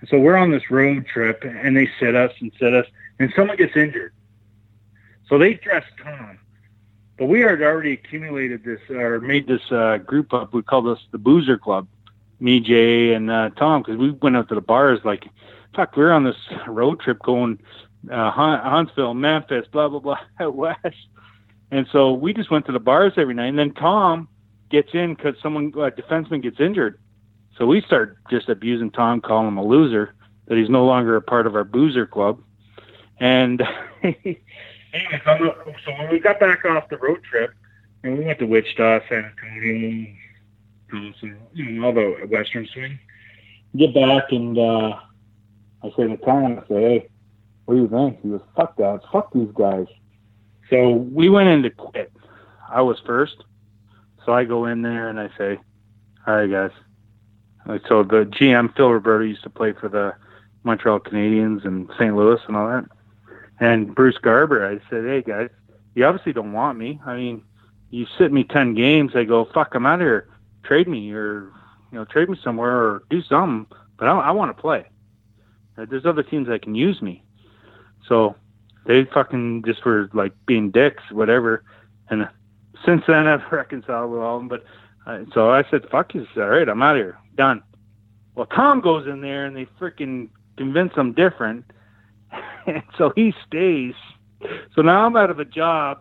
So 0.08 0.18
we're 0.18 0.38
on 0.38 0.52
this 0.52 0.72
road 0.72 1.06
trip, 1.08 1.44
and 1.44 1.76
they 1.76 1.90
sit 2.00 2.16
us 2.16 2.32
and 2.40 2.52
sit 2.60 2.74
us, 2.74 2.86
and 3.20 3.32
someone 3.36 3.58
gets 3.58 3.76
injured. 3.76 4.14
So 5.28 5.38
they 5.38 5.56
dress 5.56 5.84
Tom, 6.02 6.40
but 7.20 7.26
we 7.26 7.42
had 7.42 7.62
already 7.62 7.94
accumulated 7.94 8.64
this 8.64 8.80
or 8.90 9.20
made 9.20 9.46
this 9.46 9.62
uh, 9.72 9.98
group 9.98 10.34
up. 10.34 10.54
We 10.54 10.64
called 10.64 10.88
us 10.88 11.00
the 11.12 11.18
Boozer 11.18 11.58
Club, 11.58 11.86
me, 12.40 12.62
Jay, 12.62 13.14
and 13.14 13.30
uh, 13.30 13.50
Tom, 13.58 13.82
because 13.82 13.98
we 13.98 14.12
went 14.12 14.38
out 14.38 14.48
to 14.50 14.56
the 14.56 14.62
bars. 14.62 15.02
Like, 15.04 15.26
fuck, 15.76 15.98
we 15.98 16.04
were 16.04 16.14
on 16.14 16.24
this 16.24 16.38
road 16.66 17.02
trip 17.02 17.20
going 17.22 17.60
uh, 18.10 18.32
Huntsville, 18.32 19.14
Memphis, 19.14 19.68
blah 19.70 19.90
blah 19.90 20.00
blah, 20.00 20.20
out 20.40 20.56
west. 20.56 20.96
And 21.72 21.86
so 21.92 22.14
we 22.14 22.34
just 22.34 22.50
went 22.50 22.66
to 22.68 22.72
the 22.72 22.80
bars 22.80 23.14
every 23.18 23.34
night. 23.34 23.48
And 23.48 23.60
then 23.60 23.74
Tom 23.74 24.30
gets 24.70 24.94
in 24.94 25.14
because 25.14 25.36
someone, 25.44 25.68
a 25.76 25.92
defenseman, 25.92 26.42
gets 26.42 26.60
injured. 26.60 27.00
So 27.58 27.66
we 27.66 27.82
start 27.82 28.18
just 28.30 28.48
abusing 28.48 28.92
Tom, 28.92 29.20
calling 29.20 29.50
him 29.50 29.58
a 29.58 29.64
loser, 29.64 30.16
that 30.48 30.58
he's 30.58 30.70
no 30.70 30.86
longer 30.86 31.18
a 31.18 31.22
part 31.22 31.46
of 31.46 31.56
our 31.56 31.66
boozer 31.66 32.08
club. 32.08 32.42
And 33.20 33.62
so 34.94 35.92
when 35.98 36.10
we 36.12 36.20
got 36.20 36.40
back 36.40 36.66
off 36.66 36.90
the 36.90 36.98
road 36.98 37.24
trip, 37.24 37.52
and 38.04 38.18
we 38.18 38.26
went 38.26 38.40
to 38.40 38.46
Wichita, 38.46 39.00
San 39.10 39.26
Antonio, 39.26 40.16
you 41.54 41.72
know, 41.72 41.86
all 41.86 41.94
the 41.94 42.28
western 42.30 42.68
swing. 42.74 42.98
Get 43.78 43.94
back 43.94 44.32
and 44.32 44.58
uh, 44.58 44.96
I 45.84 45.90
say 45.96 46.08
to 46.08 46.18
Tom, 46.18 46.60
I 46.60 46.68
say, 46.68 46.82
hey, 46.82 47.10
what 47.66 47.76
do 47.76 47.82
you 47.82 47.88
think? 47.88 48.22
He 48.22 48.30
goes, 48.30 48.42
fuck 48.56 48.76
that, 48.78 49.02
fuck 49.12 49.32
these 49.34 49.52
guys. 49.54 49.86
So 50.70 50.92
we 50.92 51.30
went 51.30 51.50
in 51.50 51.64
to 51.64 51.70
quit. 51.70 52.12
I 52.70 52.82
was 52.82 53.00
first. 53.06 53.44
So 54.26 54.34
I 54.34 54.44
go 54.44 54.66
in 54.66 54.82
there 54.82 55.10
and 55.10 55.20
I 55.20 55.30
say, 55.38 55.60
all 56.26 56.36
right, 56.36 56.50
guys. 56.50 56.72
So 57.88 58.04
the 58.04 58.26
GM, 58.26 58.76
Phil 58.76 58.90
Roberto, 58.90 59.24
used 59.24 59.44
to 59.44 59.50
play 59.50 59.74
for 59.74 59.90
the 59.90 60.14
Montreal 60.64 61.00
Canadiens 61.00 61.66
and 61.66 61.90
St. 62.00 62.16
Louis 62.16 62.40
and 62.48 62.58
all 62.58 62.68
that. 62.68 62.86
And 63.60 63.94
Bruce 63.94 64.18
Garber, 64.18 64.66
I 64.66 64.80
said, 64.90 65.06
hey, 65.06 65.22
guys, 65.22 65.50
you 65.96 66.06
obviously 66.06 66.34
don't 66.34 66.54
want 66.54 66.78
me. 66.78 67.00
I 67.06 67.16
mean, 67.16 67.44
you 67.90 68.06
sit 68.18 68.32
me 68.32 68.44
10 68.44 68.74
games. 68.74 69.12
I 69.16 69.24
go, 69.24 69.46
fuck, 69.54 69.76
I'm 69.76 69.86
out 69.86 69.96
of 69.96 70.02
here. 70.02 70.30
Trade 70.64 70.88
me 70.88 71.12
or, 71.12 71.52
you 71.92 71.98
know, 71.98 72.06
trade 72.06 72.30
me 72.30 72.38
somewhere 72.44 72.78
or 72.78 73.04
do 73.10 73.22
something. 73.22 73.66
But 73.98 74.08
I, 74.08 74.18
I 74.20 74.32
want 74.32 74.56
to 74.56 74.62
play. 74.62 74.86
There's 75.76 76.06
other 76.06 76.24
teams 76.24 76.48
that 76.48 76.62
can 76.62 76.76
use 76.76 77.02
me. 77.02 77.24
So 78.08 78.36
they 78.86 79.06
fucking 79.06 79.64
just 79.66 79.86
were 79.86 80.10
like 80.14 80.34
being 80.46 80.72
dicks, 80.72 81.04
whatever. 81.12 81.64
And 82.10 82.28
since 82.86 83.04
then, 83.08 83.28
I've 83.28 83.44
reconciled 83.52 84.12
with 84.12 84.22
all 84.22 84.38
of 84.38 84.42
them. 84.42 84.48
But 84.50 84.64
uh, 85.06 85.26
so 85.34 85.52
I 85.52 85.64
said, 85.70 85.88
"Fuck 85.90 86.16
you!" 86.16 86.28
All 86.36 86.50
right, 86.50 86.68
I'm 86.68 86.82
out 86.82 86.96
of 86.96 87.02
here. 87.02 87.18
Done. 87.36 87.64
Well, 88.36 88.48
Tom 88.48 88.82
goes 88.82 89.08
in 89.08 89.22
there 89.22 89.46
and 89.46 89.56
they 89.56 89.66
freaking 89.80 90.30
convince 90.58 90.94
him 90.96 91.14
different, 91.14 91.66
so 92.98 93.12
he 93.16 93.34
stays. 93.48 93.96
So 94.76 94.82
now 94.82 95.06
I'm 95.06 95.16
out 95.16 95.30
of 95.30 95.40
a 95.40 95.46
job. 95.46 96.00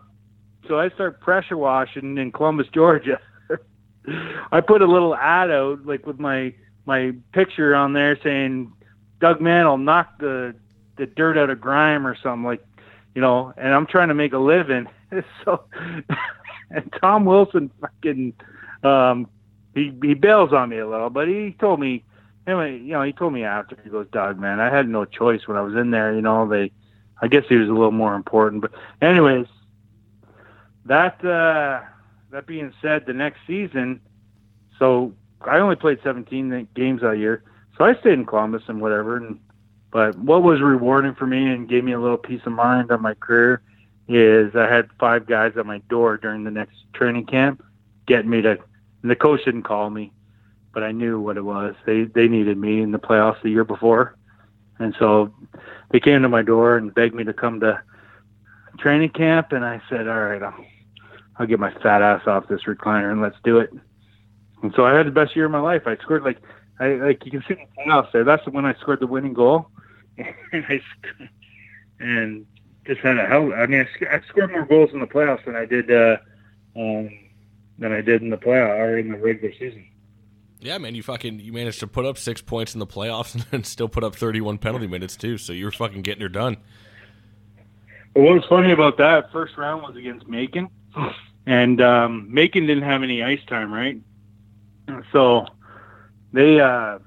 So 0.67 0.79
I 0.79 0.89
start 0.89 1.19
pressure 1.19 1.57
washing 1.57 2.17
in 2.17 2.31
Columbus, 2.31 2.67
Georgia. 2.73 3.19
I 4.51 4.61
put 4.61 4.81
a 4.81 4.87
little 4.87 5.15
ad 5.15 5.51
out, 5.51 5.85
like 5.85 6.05
with 6.05 6.19
my 6.19 6.53
my 6.85 7.13
picture 7.33 7.75
on 7.75 7.93
there 7.93 8.17
saying, 8.23 8.71
"Doug 9.19 9.41
Mann 9.41 9.65
will 9.65 9.77
knock 9.77 10.19
the 10.19 10.55
the 10.97 11.05
dirt 11.05 11.37
out 11.37 11.49
of 11.49 11.59
grime" 11.59 12.05
or 12.05 12.15
something 12.21 12.43
like 12.43 12.63
you 13.15 13.21
know, 13.21 13.53
and 13.57 13.73
I'm 13.73 13.85
trying 13.85 14.09
to 14.09 14.13
make 14.13 14.33
a 14.33 14.37
living. 14.37 14.87
so, 15.43 15.63
and 16.69 16.93
Tom 17.01 17.25
Wilson 17.25 17.71
fucking, 17.81 18.33
um, 18.83 19.27
he 19.73 19.93
he 20.01 20.13
bails 20.13 20.53
on 20.53 20.69
me 20.69 20.77
a 20.77 20.87
little, 20.87 21.09
but 21.09 21.27
he 21.27 21.55
told 21.59 21.79
me, 21.79 22.03
anyway, 22.49 22.77
you 22.77 22.93
know, 22.93 23.03
he 23.03 23.13
told 23.13 23.33
me 23.33 23.43
after 23.43 23.77
he 23.83 23.89
goes, 23.89 24.07
"Doug, 24.11 24.39
man, 24.39 24.59
I 24.59 24.75
had 24.75 24.89
no 24.89 25.05
choice 25.05 25.47
when 25.47 25.57
I 25.57 25.61
was 25.61 25.75
in 25.75 25.91
there. 25.91 26.13
You 26.13 26.21
know, 26.21 26.47
they, 26.47 26.71
I 27.21 27.27
guess 27.27 27.43
he 27.47 27.55
was 27.55 27.69
a 27.69 27.73
little 27.73 27.91
more 27.91 28.15
important, 28.15 28.61
but 28.61 28.71
anyways, 29.01 29.45
that 30.85 31.23
uh, 31.23 31.81
that 32.31 32.47
being 32.47 32.73
said, 32.81 33.05
the 33.05 33.13
next 33.13 33.39
season, 33.45 34.01
so 34.77 35.13
I 35.41 35.59
only 35.59 35.75
played 35.75 35.99
17 36.03 36.67
games 36.75 37.01
that 37.01 37.17
year, 37.17 37.43
so 37.77 37.85
I 37.85 37.95
stayed 37.95 38.13
in 38.13 38.25
Columbus 38.25 38.63
and 38.67 38.81
whatever, 38.81 39.17
and 39.17 39.39
but 39.91 40.17
what 40.17 40.43
was 40.43 40.61
rewarding 40.61 41.15
for 41.15 41.25
me 41.25 41.47
and 41.47 41.67
gave 41.67 41.83
me 41.83 41.93
a 41.93 41.99
little 41.99 42.17
peace 42.17 42.41
of 42.45 42.51
mind 42.51 42.91
on 42.91 43.01
my 43.01 43.13
career 43.15 43.61
is 44.07 44.55
I 44.55 44.67
had 44.67 44.89
five 44.99 45.25
guys 45.25 45.53
at 45.57 45.65
my 45.65 45.79
door 45.89 46.17
during 46.17 46.43
the 46.43 46.51
next 46.51 46.77
training 46.93 47.25
camp 47.25 47.63
getting 48.07 48.29
me 48.29 48.41
to, 48.41 48.51
and 49.01 49.11
the 49.11 49.15
coach 49.15 49.45
didn't 49.45 49.63
call 49.63 49.89
me, 49.89 50.11
but 50.79 50.85
I 50.85 50.93
knew 50.93 51.19
what 51.19 51.35
it 51.35 51.43
was. 51.43 51.75
They 51.85 52.05
they 52.05 52.29
needed 52.29 52.57
me 52.57 52.81
in 52.81 52.91
the 52.91 52.99
playoffs 52.99 53.41
the 53.41 53.49
year 53.49 53.65
before, 53.65 54.15
and 54.79 54.95
so 54.97 55.33
they 55.91 55.99
came 55.99 56.21
to 56.21 56.29
my 56.29 56.41
door 56.41 56.77
and 56.77 56.93
begged 56.93 57.13
me 57.13 57.25
to 57.25 57.33
come 57.33 57.59
to 57.59 57.81
training 58.77 59.09
camp, 59.09 59.51
and 59.51 59.65
I 59.65 59.81
said, 59.89 60.07
"All 60.07 60.21
right, 60.21 60.41
I'll, 60.41 60.65
I'll 61.35 61.47
get 61.47 61.59
my 61.59 61.73
fat 61.83 62.01
ass 62.01 62.25
off 62.27 62.47
this 62.47 62.63
recliner 62.63 63.11
and 63.11 63.21
let's 63.21 63.35
do 63.43 63.59
it." 63.59 63.73
And 64.63 64.73
so 64.73 64.85
I 64.85 64.93
had 64.93 65.05
the 65.05 65.11
best 65.11 65.35
year 65.35 65.47
of 65.47 65.51
my 65.51 65.59
life. 65.59 65.81
I 65.85 65.97
scored 65.97 66.23
like 66.23 66.37
I 66.79 66.93
like 66.93 67.25
you 67.25 67.31
can 67.31 67.43
see 67.45 67.55
the 67.55 67.83
playoffs 67.83 68.13
there. 68.13 68.23
That's 68.23 68.47
when 68.47 68.65
I 68.65 68.73
scored 68.75 69.01
the 69.01 69.07
winning 69.07 69.33
goal, 69.33 69.67
and 70.17 70.65
I 70.69 70.79
and 71.99 72.45
just 72.85 73.01
had 73.01 73.17
a 73.17 73.25
hell. 73.25 73.53
I 73.53 73.65
mean, 73.65 73.85
I, 74.09 74.15
I 74.15 74.21
scored 74.29 74.51
more 74.51 74.65
goals 74.65 74.91
in 74.93 75.01
the 75.01 75.07
playoffs 75.07 75.43
than 75.43 75.57
I 75.57 75.65
did 75.65 75.91
uh, 75.91 76.15
um, 76.77 77.09
than 77.77 77.91
I 77.91 77.99
did 77.99 78.21
in 78.21 78.29
the 78.29 78.37
playoff 78.37 78.79
or 78.79 78.97
in 78.97 79.11
the 79.11 79.17
regular 79.17 79.53
season. 79.59 79.85
Yeah, 80.61 80.77
man, 80.77 80.93
you 80.93 81.03
fucking 81.03 81.39
you 81.39 81.53
managed 81.53 81.79
to 81.79 81.87
put 81.87 82.05
up 82.05 82.17
six 82.17 82.41
points 82.41 82.73
in 82.73 82.79
the 82.79 82.87
playoffs 82.87 83.45
and 83.51 83.65
still 83.65 83.87
put 83.87 84.03
up 84.03 84.15
thirty-one 84.15 84.57
penalty 84.57 84.87
minutes 84.87 85.15
too. 85.15 85.37
So 85.37 85.53
you're 85.53 85.71
fucking 85.71 86.01
getting 86.01 86.21
her 86.21 86.29
done. 86.29 86.57
But 88.13 88.23
what 88.23 88.33
was 88.33 88.45
funny 88.49 88.71
about 88.71 88.97
that 88.97 89.31
first 89.31 89.55
round 89.57 89.83
was 89.83 89.95
against 89.95 90.27
Macon, 90.27 90.69
and 91.45 91.81
um, 91.81 92.27
Macon 92.33 92.65
didn't 92.65 92.83
have 92.83 93.03
any 93.03 93.23
ice 93.23 93.39
time, 93.47 93.73
right? 93.73 94.01
So 95.11 95.45
they, 96.33 96.59
uh, 96.59 96.99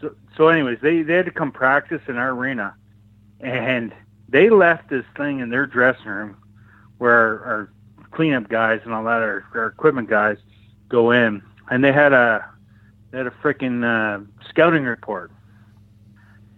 so, 0.00 0.14
so 0.36 0.48
anyways, 0.48 0.78
they 0.80 1.02
they 1.02 1.14
had 1.14 1.26
to 1.26 1.32
come 1.32 1.52
practice 1.52 2.00
in 2.08 2.16
our 2.16 2.30
arena, 2.30 2.74
and 3.40 3.92
they 4.28 4.48
left 4.48 4.88
this 4.88 5.04
thing 5.16 5.40
in 5.40 5.50
their 5.50 5.66
dressing 5.66 6.06
room 6.06 6.36
where 6.98 7.12
our, 7.12 7.44
our 7.44 7.72
cleanup 8.12 8.48
guys 8.48 8.80
and 8.84 8.94
all 8.94 9.04
that, 9.04 9.20
our, 9.20 9.44
our 9.54 9.66
equipment 9.66 10.08
guys, 10.08 10.38
go 10.88 11.10
in, 11.10 11.42
and 11.70 11.84
they 11.84 11.92
had 11.92 12.12
a 12.12 12.48
they 13.10 13.18
had 13.18 13.26
a 13.26 13.34
freaking 13.42 13.84
uh, 13.84 14.24
scouting 14.48 14.84
report, 14.84 15.30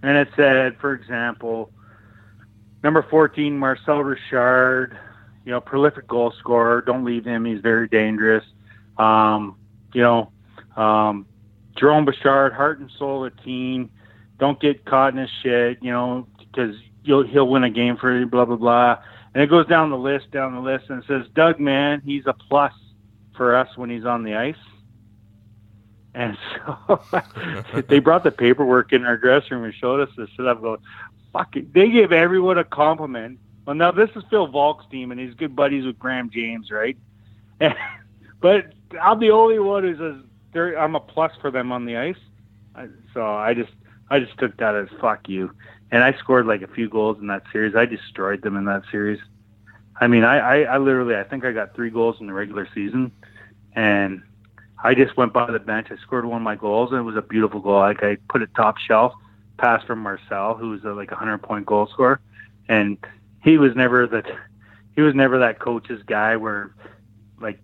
and 0.02 0.16
it 0.16 0.28
said, 0.36 0.76
for 0.78 0.94
example, 0.94 1.70
number 2.82 3.02
fourteen, 3.02 3.58
Marcel 3.58 4.02
Richard, 4.02 4.98
you 5.44 5.52
know, 5.52 5.60
prolific 5.60 6.06
goal 6.08 6.32
scorer. 6.38 6.82
Don't 6.82 7.04
leave 7.04 7.24
him; 7.24 7.44
he's 7.44 7.60
very 7.60 7.88
dangerous. 7.88 8.44
Um, 8.98 9.56
you 9.92 10.02
know, 10.02 10.32
um, 10.76 11.26
Jerome 11.76 12.06
Bechard, 12.06 12.54
heart 12.54 12.78
and 12.80 12.90
soul 12.98 13.24
of 13.24 13.36
the 13.36 13.42
team. 13.42 13.90
Don't 14.38 14.60
get 14.60 14.84
caught 14.84 15.12
in 15.12 15.18
his 15.18 15.30
shit, 15.42 15.78
you 15.82 15.90
know, 15.90 16.26
because 16.38 16.76
you'll 17.04 17.26
he'll 17.26 17.48
win 17.48 17.64
a 17.64 17.70
game 17.70 17.96
for 17.96 18.18
you. 18.18 18.26
Blah 18.26 18.44
blah 18.44 18.56
blah. 18.56 18.98
And 19.34 19.42
it 19.42 19.50
goes 19.50 19.66
down 19.66 19.90
the 19.90 19.98
list, 19.98 20.30
down 20.30 20.54
the 20.54 20.60
list, 20.60 20.86
and 20.88 21.02
it 21.02 21.06
says 21.06 21.26
Doug, 21.34 21.60
man, 21.60 22.00
he's 22.02 22.26
a 22.26 22.32
plus 22.32 22.72
for 23.36 23.54
us 23.54 23.68
when 23.76 23.90
he's 23.90 24.06
on 24.06 24.22
the 24.22 24.34
ice. 24.34 24.56
And 26.16 26.38
so 26.64 27.00
they 27.88 27.98
brought 27.98 28.24
the 28.24 28.30
paperwork 28.30 28.94
in 28.94 29.04
our 29.04 29.18
dressing 29.18 29.58
room 29.58 29.64
and 29.64 29.74
showed 29.74 30.00
us 30.00 30.08
this. 30.16 30.30
And 30.38 30.48
I'm 30.48 30.62
going, 30.62 30.80
fuck 31.30 31.54
it. 31.56 31.74
They 31.74 31.90
give 31.90 32.10
everyone 32.10 32.56
a 32.56 32.64
compliment. 32.64 33.38
Well, 33.66 33.76
now 33.76 33.92
this 33.92 34.08
is 34.16 34.24
Phil 34.30 34.48
Volk's 34.48 34.86
team, 34.90 35.10
and 35.12 35.20
he's 35.20 35.34
good 35.34 35.54
buddies 35.54 35.84
with 35.84 35.98
Graham 35.98 36.30
James, 36.30 36.70
right? 36.70 36.96
But 38.38 38.74
I'm 39.00 39.18
the 39.18 39.30
only 39.30 39.58
one 39.58 39.82
who's 39.82 39.98
a, 39.98 40.78
I'm 40.78 40.94
a 40.94 41.00
plus 41.00 41.32
for 41.40 41.50
them 41.50 41.72
on 41.72 41.86
the 41.86 41.96
ice. 41.96 42.18
So 43.14 43.24
I 43.24 43.54
just 43.54 43.72
I 44.10 44.20
just 44.20 44.36
took 44.38 44.58
that 44.58 44.74
as 44.74 44.88
fuck 45.00 45.26
you. 45.26 45.50
And 45.90 46.04
I 46.04 46.12
scored 46.18 46.46
like 46.46 46.60
a 46.60 46.66
few 46.66 46.88
goals 46.88 47.18
in 47.18 47.28
that 47.28 47.44
series. 47.50 47.74
I 47.74 47.86
destroyed 47.86 48.42
them 48.42 48.56
in 48.56 48.66
that 48.66 48.82
series. 48.90 49.20
I 49.98 50.06
mean, 50.06 50.22
I, 50.22 50.38
I, 50.38 50.74
I 50.74 50.78
literally 50.78 51.16
I 51.16 51.24
think 51.24 51.46
I 51.46 51.52
got 51.52 51.74
three 51.74 51.88
goals 51.88 52.16
in 52.20 52.26
the 52.26 52.34
regular 52.34 52.68
season, 52.74 53.10
and 53.74 54.22
I 54.82 54.94
just 54.94 55.16
went 55.16 55.32
by 55.32 55.50
the 55.50 55.58
bench. 55.58 55.88
I 55.90 55.96
scored 55.96 56.24
one 56.26 56.38
of 56.38 56.42
my 56.42 56.56
goals, 56.56 56.90
and 56.90 57.00
it 57.00 57.04
was 57.04 57.16
a 57.16 57.22
beautiful 57.22 57.60
goal. 57.60 57.80
Like 57.80 58.02
I 58.02 58.16
put 58.28 58.42
it 58.42 58.50
top 58.54 58.78
shelf, 58.78 59.14
pass 59.58 59.82
from 59.84 60.00
Marcel, 60.00 60.54
who 60.54 60.70
was 60.70 60.84
a, 60.84 60.90
like 60.90 61.12
a 61.12 61.16
hundred 61.16 61.38
point 61.38 61.66
goal 61.66 61.86
scorer, 61.86 62.20
and 62.68 62.98
he 63.42 63.58
was 63.58 63.74
never 63.74 64.06
that 64.06 64.26
he 64.94 65.02
was 65.02 65.14
never 65.14 65.38
that 65.38 65.60
coach's 65.60 66.02
guy 66.02 66.36
where 66.36 66.74
like 67.40 67.58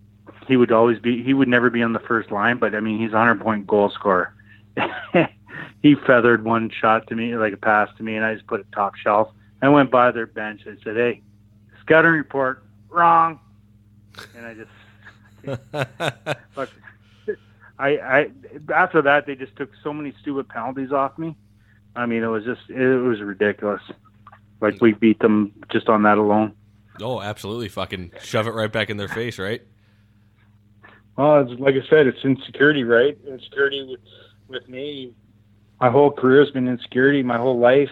he 0.47 0.57
would 0.57 0.71
always 0.71 0.99
be 0.99 1.23
he 1.23 1.33
would 1.33 1.47
never 1.47 1.69
be 1.69 1.83
on 1.83 1.93
the 1.93 1.99
first 1.99 2.31
line, 2.31 2.57
but 2.57 2.73
I 2.73 2.79
mean 2.79 2.99
he's 2.99 3.13
a 3.13 3.17
hundred 3.17 3.41
point 3.41 3.67
goal 3.67 3.89
scorer. 3.91 4.33
he 5.83 5.95
feathered 5.95 6.43
one 6.43 6.71
shot 6.71 7.07
to 7.07 7.15
me, 7.15 7.35
like 7.35 7.53
a 7.53 7.57
pass 7.57 7.89
to 7.97 8.03
me, 8.03 8.15
and 8.15 8.25
I 8.25 8.33
just 8.33 8.47
put 8.47 8.59
it 8.59 8.65
top 8.73 8.95
shelf. 8.95 9.29
I 9.61 9.69
went 9.69 9.91
by 9.91 10.11
their 10.11 10.25
bench. 10.25 10.61
I 10.65 10.75
said, 10.83 10.95
"Hey, 10.95 11.21
scouting 11.81 12.11
report 12.11 12.63
wrong," 12.89 13.39
and 14.35 14.45
I 14.45 14.53
just. 14.55 14.69
I, 17.83 17.89
I 17.97 18.31
after 18.73 19.01
that 19.01 19.25
they 19.25 19.35
just 19.35 19.57
took 19.57 19.69
so 19.83 19.91
many 19.91 20.13
stupid 20.21 20.47
penalties 20.47 20.93
off 20.93 21.17
me. 21.17 21.35
I 21.97 22.05
mean, 22.05 22.23
it 22.23 22.27
was 22.27 22.45
just 22.45 22.69
it 22.69 22.97
was 22.97 23.21
ridiculous. 23.21 23.81
Like 24.61 24.79
we 24.79 24.93
beat 24.93 25.19
them 25.19 25.51
just 25.69 25.89
on 25.89 26.03
that 26.03 26.17
alone. 26.17 26.55
Oh, 27.01 27.21
absolutely! 27.21 27.67
Fucking 27.67 28.13
shove 28.21 28.47
it 28.47 28.51
right 28.51 28.71
back 28.71 28.89
in 28.89 28.95
their 28.95 29.09
face, 29.09 29.37
right? 29.37 29.61
Well, 31.17 31.41
it's, 31.41 31.59
like 31.59 31.75
I 31.75 31.85
said, 31.89 32.07
it's 32.07 32.23
insecurity, 32.23 32.85
right? 32.85 33.17
Insecurity 33.27 33.83
with, 33.83 33.99
with 34.47 34.69
me. 34.69 35.13
My 35.81 35.89
whole 35.89 36.09
career 36.09 36.39
has 36.39 36.51
been 36.51 36.67
insecurity. 36.69 37.21
My 37.21 37.37
whole 37.37 37.59
life. 37.59 37.91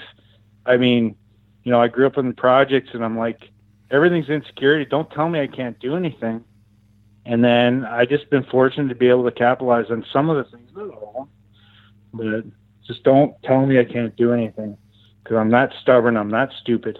I 0.65 0.77
mean, 0.77 1.15
you 1.63 1.71
know, 1.71 1.81
I 1.81 1.89
grew 1.89 2.07
up 2.07 2.17
in 2.17 2.29
the 2.29 2.33
projects, 2.33 2.91
and 2.93 3.03
I'm 3.03 3.17
like, 3.17 3.41
everything's 3.89 4.29
insecurity. 4.29 4.85
Don't 4.85 5.11
tell 5.11 5.27
me 5.27 5.41
I 5.41 5.47
can't 5.47 5.77
do 5.79 5.97
anything. 5.97 6.45
And 7.25 7.43
then 7.43 7.85
I 7.85 8.05
just 8.05 8.29
been 8.29 8.43
fortunate 8.43 8.89
to 8.89 8.95
be 8.95 9.09
able 9.09 9.25
to 9.25 9.31
capitalize 9.31 9.85
on 9.91 10.05
some 10.11 10.29
of 10.29 10.37
the 10.37 10.57
things, 10.57 10.69
not 10.75 10.89
all, 10.89 11.29
but 12.13 12.43
just 12.85 13.03
don't 13.03 13.35
tell 13.43 13.65
me 13.65 13.79
I 13.79 13.85
can't 13.85 14.15
do 14.15 14.33
anything 14.33 14.77
because 15.23 15.37
I'm 15.37 15.49
not 15.49 15.71
stubborn. 15.81 16.17
I'm 16.17 16.29
not 16.31 16.49
stupid. 16.61 16.97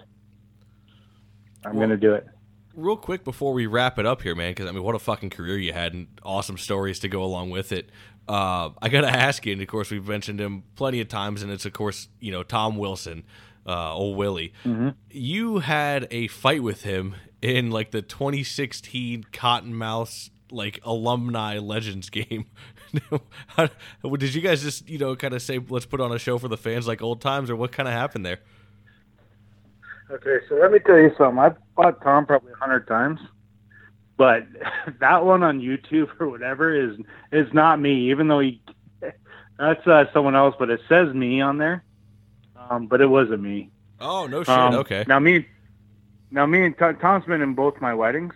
I'm 1.64 1.72
well, 1.76 1.86
going 1.86 1.90
to 1.90 1.96
do 1.96 2.14
it 2.14 2.26
real 2.74 2.96
quick 2.96 3.24
before 3.24 3.52
we 3.52 3.66
wrap 3.66 3.98
it 3.98 4.06
up 4.06 4.22
here, 4.22 4.34
man, 4.34 4.52
because 4.52 4.66
I 4.66 4.72
mean, 4.72 4.82
what 4.82 4.94
a 4.94 4.98
fucking 4.98 5.30
career 5.30 5.58
you 5.58 5.72
had 5.72 5.94
and 5.94 6.08
awesome 6.22 6.58
stories 6.58 6.98
to 7.00 7.08
go 7.08 7.22
along 7.22 7.50
with 7.50 7.72
it. 7.72 7.90
Uh, 8.28 8.70
I 8.80 8.88
gotta 8.88 9.10
ask 9.10 9.44
you, 9.46 9.52
and 9.52 9.62
of 9.62 9.68
course 9.68 9.90
we've 9.90 10.06
mentioned 10.06 10.40
him 10.40 10.62
plenty 10.76 11.00
of 11.00 11.08
times, 11.08 11.42
and 11.42 11.50
it's 11.50 11.66
of 11.66 11.72
course 11.72 12.08
you 12.20 12.30
know 12.30 12.42
Tom 12.42 12.76
Wilson, 12.76 13.24
uh, 13.66 13.94
old 13.94 14.16
Willie. 14.16 14.52
Mm-hmm. 14.64 14.90
You 15.10 15.58
had 15.58 16.08
a 16.10 16.28
fight 16.28 16.62
with 16.62 16.82
him 16.82 17.14
in 17.40 17.70
like 17.70 17.90
the 17.90 18.02
2016 18.02 19.24
Cottonmouth 19.32 20.30
like 20.52 20.80
alumni 20.84 21.58
legends 21.58 22.10
game. 22.10 22.46
How, 23.48 23.68
did 24.16 24.34
you 24.34 24.42
guys 24.42 24.62
just 24.62 24.88
you 24.88 24.98
know 24.98 25.16
kind 25.16 25.34
of 25.34 25.42
say 25.42 25.58
let's 25.68 25.86
put 25.86 26.00
on 26.00 26.12
a 26.12 26.18
show 26.18 26.38
for 26.38 26.48
the 26.48 26.56
fans 26.56 26.86
like 26.86 27.02
old 27.02 27.20
times, 27.20 27.50
or 27.50 27.56
what 27.56 27.72
kind 27.72 27.88
of 27.88 27.94
happened 27.94 28.24
there? 28.24 28.38
Okay, 30.10 30.44
so 30.48 30.56
let 30.56 30.70
me 30.70 30.78
tell 30.78 30.98
you 30.98 31.10
something. 31.16 31.38
I've 31.38 31.56
fought 31.74 32.02
Tom 32.02 32.26
probably 32.26 32.52
a 32.52 32.56
hundred 32.56 32.86
times, 32.86 33.18
but 34.16 34.46
that 35.00 35.24
one 35.24 35.42
on 35.42 35.60
YouTube 35.60 36.08
or 36.20 36.28
whatever 36.28 36.74
is 36.74 36.98
is 37.32 37.52
not 37.54 37.80
me. 37.80 38.10
Even 38.10 38.28
though 38.28 38.40
he, 38.40 38.60
that's 39.58 39.86
uh, 39.86 40.04
someone 40.12 40.36
else, 40.36 40.54
but 40.58 40.70
it 40.70 40.80
says 40.88 41.14
me 41.14 41.40
on 41.40 41.58
there. 41.58 41.82
Um, 42.72 42.86
but 42.86 43.00
it 43.00 43.06
wasn't 43.06 43.42
me. 43.42 43.70
Oh 44.00 44.26
no 44.26 44.42
shit. 44.42 44.48
Um, 44.48 44.74
okay. 44.76 45.04
Now 45.06 45.18
me, 45.18 45.46
now 46.30 46.46
me 46.46 46.64
and 46.64 46.76
Tom, 46.76 46.96
Tom's 46.96 47.24
been 47.24 47.42
in 47.42 47.54
both 47.54 47.80
my 47.80 47.94
weddings, 47.94 48.34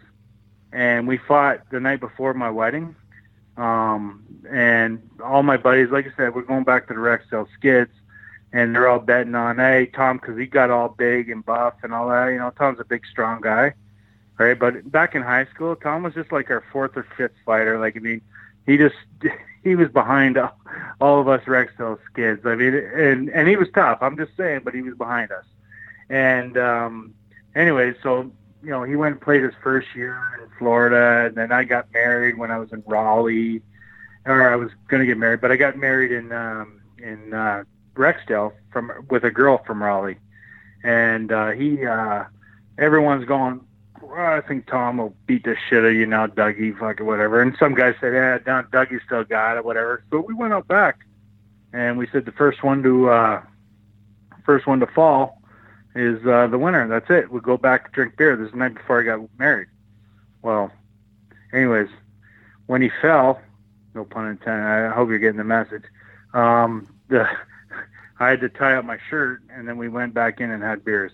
and 0.73 1.09
we 1.09 1.19
fought 1.19 1.71
the 1.71 1.81
night 1.81 2.01
before 2.01 2.35
my 2.35 2.51
wedding. 2.51 2.95
Um, 3.57 4.25
and 4.51 5.09
all 5.25 5.43
my 5.43 5.57
buddies, 5.57 5.91
like 5.91 6.07
I 6.07 6.17
said, 6.17 6.35
we're 6.35 6.43
going 6.43 6.65
back 6.65 6.89
to 6.89 6.95
the 6.95 7.01
Rexdale 7.01 7.49
Skids 7.55 7.91
and 8.53 8.75
they're 8.75 8.89
all 8.89 8.99
betting 8.99 9.35
on, 9.35 9.59
hey, 9.59 9.87
Tom, 9.87 10.19
because 10.19 10.39
he 10.39 10.47
got 10.47 10.71
all 10.71 10.89
big 10.89 11.31
and 11.31 11.45
buff 11.45 11.75
and 11.83 11.93
all 11.93 12.09
that. 12.09 12.29
You 12.29 12.39
know, 12.39 12.51
Tom's 12.57 12.81
a 12.81 12.85
big, 12.85 13.05
strong 13.07 13.41
guy, 13.41 13.75
right? 14.39 14.59
But 14.59 14.91
back 14.91 15.15
in 15.15 15.23
high 15.23 15.47
school, 15.47 15.75
Tom 15.77 16.03
was 16.03 16.15
just 16.15 16.33
like 16.33 16.51
our 16.51 16.63
fourth 16.73 16.97
or 16.97 17.07
fifth 17.17 17.35
fighter. 17.45 17.79
Like, 17.79 17.97
I 17.97 18.01
mean, 18.01 18.21
he 18.67 18.77
just 18.77 18.95
he 19.67 19.75
was 19.75 19.89
behind 19.89 20.39
all 21.01 21.21
of 21.21 21.27
us 21.27 21.43
Rexdale 21.45 21.99
skids. 22.09 22.47
I 22.47 22.55
mean, 22.55 22.73
and 22.73 23.29
and 23.31 23.49
he 23.49 23.57
was 23.57 23.69
tough. 23.75 23.99
I'm 24.01 24.17
just 24.17 24.37
saying, 24.37 24.61
but 24.65 24.75
he 24.75 24.83
was 24.83 24.95
behind 24.95 25.33
us. 25.33 25.45
And 26.09 26.57
um, 26.57 27.15
anyway, 27.57 27.95
so 28.01 28.31
you 28.63 28.71
know, 28.71 28.85
he 28.85 28.95
went 28.95 29.15
and 29.15 29.21
played 29.21 29.43
his 29.43 29.55
first 29.65 29.89
year 29.97 30.17
in 30.41 30.49
Florida, 30.57 31.27
and 31.27 31.35
then 31.35 31.51
I 31.51 31.65
got 31.65 31.93
married 31.93 32.39
when 32.39 32.53
I 32.53 32.59
was 32.59 32.73
in 32.73 32.85
Raleigh, 32.87 33.61
or 34.25 34.49
I 34.49 34.55
was 34.55 34.71
going 34.87 35.01
to 35.01 35.07
get 35.07 35.19
married, 35.19 35.41
but 35.41 35.51
I 35.51 35.57
got 35.57 35.77
married 35.77 36.13
in 36.13 36.31
um, 36.31 36.81
in 36.99 37.35
uh, 37.35 37.65
Rexdale 37.95 38.53
from 38.73 38.93
with 39.11 39.25
a 39.25 39.33
girl 39.33 39.65
from 39.67 39.83
Raleigh, 39.83 40.19
and 40.85 41.33
uh, 41.33 41.51
he 41.51 41.85
uh, 41.85 42.23
everyone's 42.79 43.25
going. 43.25 43.66
I 44.15 44.41
think 44.41 44.67
Tom 44.67 44.99
will 44.99 45.15
beat 45.27 45.45
the 45.45 45.57
shit 45.69 45.81
out 45.81 45.87
of 45.87 45.95
you 45.95 46.07
now, 46.07 46.27
Dougie, 46.27 46.79
fucking 46.79 47.07
whatever. 47.07 47.41
And 47.41 47.57
some 47.59 47.75
guys 47.75 47.95
said, 48.01 48.13
yeah, 48.13 48.39
down 48.39 48.67
Dougie 48.67 49.05
still 49.05 49.25
got 49.25 49.57
it, 49.57 49.65
whatever. 49.65 50.03
So 50.11 50.21
we 50.21 50.35
went 50.35 50.53
out 50.53 50.69
back, 50.69 51.01
and 51.73 51.99
we 51.99 52.07
said 52.09 52.25
the 52.25 52.33
first 52.33 52.63
one 52.63 52.83
to 52.83 53.11
uh, 53.11 53.43
first 54.45 54.67
one 54.67 54.81
to 54.81 54.87
fall 54.87 55.43
is 55.95 56.25
uh, 56.27 56.47
the 56.47 56.59
winner. 56.59 56.87
That's 56.89 57.11
it. 57.11 57.31
We 57.31 57.41
go 57.41 57.57
back 57.57 57.93
drink 57.93 58.17
beer. 58.17 58.37
This 58.37 58.47
is 58.47 58.53
the 58.53 58.59
night 58.59 58.75
before 58.75 59.01
I 59.01 59.05
got 59.05 59.21
married. 59.39 59.69
Well, 60.43 60.71
anyways, 61.53 61.89
when 62.67 62.83
he 62.83 62.91
fell, 63.01 63.41
no 63.95 64.05
pun 64.05 64.29
intended. 64.29 64.65
I 64.65 64.95
hope 64.95 65.09
you're 65.09 65.19
getting 65.19 65.39
the 65.39 65.45
message. 65.45 65.85
Um, 66.35 66.87
the, 67.09 67.29
I 68.21 68.29
had 68.31 68.41
to 68.41 68.49
tie 68.49 68.75
up 68.75 68.85
my 68.85 68.99
shirt, 69.11 69.43
and 69.51 69.67
then 69.67 69.77
we 69.79 69.89
went 69.89 70.15
back 70.15 70.41
in 70.41 70.51
and 70.51 70.63
had 70.63 70.85
beers. 70.85 71.13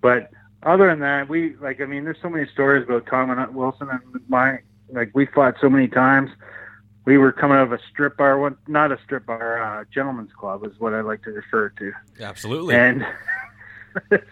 But 0.00 0.30
other 0.64 0.86
than 0.88 1.00
that, 1.00 1.28
we 1.28 1.56
like. 1.56 1.80
I 1.80 1.86
mean, 1.86 2.04
there's 2.04 2.20
so 2.20 2.30
many 2.30 2.48
stories 2.48 2.84
about 2.84 3.06
Tom 3.06 3.30
and 3.30 3.54
Wilson 3.54 3.88
and 3.90 4.00
my 4.28 4.58
like. 4.90 5.10
We 5.14 5.26
fought 5.26 5.56
so 5.60 5.68
many 5.68 5.88
times. 5.88 6.30
We 7.04 7.18
were 7.18 7.32
coming 7.32 7.58
out 7.58 7.64
of 7.64 7.72
a 7.72 7.78
strip 7.90 8.16
bar, 8.16 8.38
one 8.38 8.56
not 8.66 8.90
a 8.90 8.98
strip 9.04 9.26
bar, 9.26 9.62
uh, 9.62 9.84
gentleman's 9.92 10.32
club 10.32 10.64
is 10.64 10.72
what 10.78 10.94
I 10.94 11.02
like 11.02 11.22
to 11.24 11.30
refer 11.30 11.68
to. 11.68 11.92
Absolutely. 12.18 12.74
And 12.74 13.06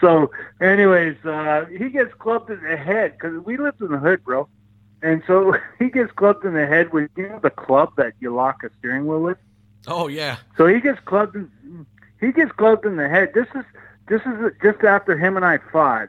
so, 0.00 0.30
anyways, 0.60 1.16
uh, 1.24 1.66
he 1.66 1.88
gets 1.88 2.14
clubbed 2.14 2.50
in 2.50 2.62
the 2.62 2.76
head 2.76 3.14
because 3.18 3.44
we 3.44 3.56
lived 3.56 3.80
in 3.80 3.90
the 3.90 3.98
hood, 3.98 4.22
bro. 4.22 4.48
And 5.02 5.22
so 5.26 5.56
he 5.78 5.90
gets 5.90 6.12
clubbed 6.12 6.44
in 6.44 6.54
the 6.54 6.66
head 6.66 6.92
with 6.92 7.10
you 7.16 7.28
know 7.28 7.40
the 7.42 7.50
club 7.50 7.92
that 7.96 8.14
you 8.20 8.34
lock 8.34 8.62
a 8.62 8.70
steering 8.78 9.06
wheel 9.06 9.20
with. 9.20 9.38
Oh 9.86 10.06
yeah. 10.08 10.36
So 10.56 10.66
he 10.66 10.80
gets 10.80 11.00
clubbed. 11.00 11.34
In, 11.34 11.86
he 12.20 12.30
gets 12.30 12.52
clubbed 12.52 12.86
in 12.86 12.96
the 12.96 13.08
head. 13.08 13.32
This 13.34 13.48
is 13.56 13.64
this 14.08 14.20
is 14.22 14.52
just 14.62 14.82
after 14.84 15.16
him 15.16 15.36
and 15.36 15.44
I 15.44 15.58
fought, 15.70 16.08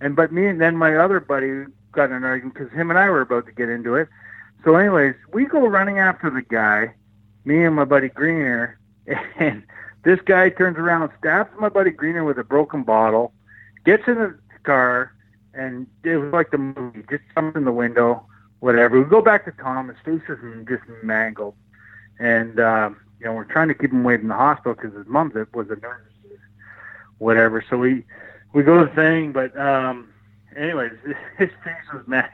and 0.00 0.16
but 0.16 0.32
me 0.32 0.46
and 0.46 0.60
then 0.60 0.76
my 0.76 0.96
other 0.96 1.20
buddy 1.20 1.64
got 1.92 2.10
in 2.10 2.16
an 2.16 2.24
argument 2.24 2.54
because 2.54 2.72
him 2.72 2.90
and 2.90 2.98
I 2.98 3.08
were 3.10 3.20
about 3.20 3.46
to 3.46 3.52
get 3.52 3.68
into 3.68 3.94
it. 3.94 4.08
So, 4.64 4.76
anyways, 4.76 5.14
we 5.32 5.44
go 5.44 5.66
running 5.66 5.98
after 5.98 6.30
the 6.30 6.42
guy, 6.42 6.94
me 7.44 7.64
and 7.64 7.74
my 7.74 7.84
buddy 7.84 8.08
Greener, 8.08 8.78
and 9.38 9.62
this 10.04 10.20
guy 10.24 10.50
turns 10.50 10.78
around, 10.78 11.10
stabs 11.18 11.50
my 11.58 11.68
buddy 11.68 11.90
Greener 11.90 12.24
with 12.24 12.38
a 12.38 12.44
broken 12.44 12.82
bottle, 12.82 13.32
gets 13.84 14.06
in 14.06 14.14
the 14.14 14.38
car, 14.62 15.12
and 15.54 15.86
it 16.04 16.16
was 16.16 16.32
like 16.32 16.50
the 16.50 16.58
movie, 16.58 17.02
just 17.10 17.22
jumps 17.34 17.56
in 17.56 17.64
the 17.64 17.72
window, 17.72 18.24
whatever. 18.60 19.00
We 19.00 19.08
go 19.08 19.20
back 19.20 19.44
to 19.44 19.52
Tom, 19.52 19.88
his 19.88 19.98
face 20.04 20.22
is 20.28 20.38
just 20.68 20.82
mangled, 21.02 21.54
and 22.18 22.58
um, 22.60 23.00
you 23.18 23.26
know 23.26 23.34
we're 23.34 23.44
trying 23.44 23.68
to 23.68 23.74
keep 23.74 23.92
him 23.92 24.04
away 24.04 24.16
from 24.18 24.28
the 24.28 24.34
hospital 24.34 24.74
because 24.74 24.96
his 24.96 25.06
mom 25.06 25.32
was 25.52 25.70
a 25.70 25.76
nurse, 25.76 26.11
whatever. 27.18 27.64
So 27.68 27.76
we 27.76 28.04
we 28.52 28.62
go 28.62 28.80
to 28.80 28.86
the 28.86 28.94
thing, 28.94 29.32
but 29.32 29.58
um, 29.58 30.12
anyways, 30.56 30.92
his 31.38 31.50
face 31.64 31.92
was 31.92 32.06
mad. 32.06 32.30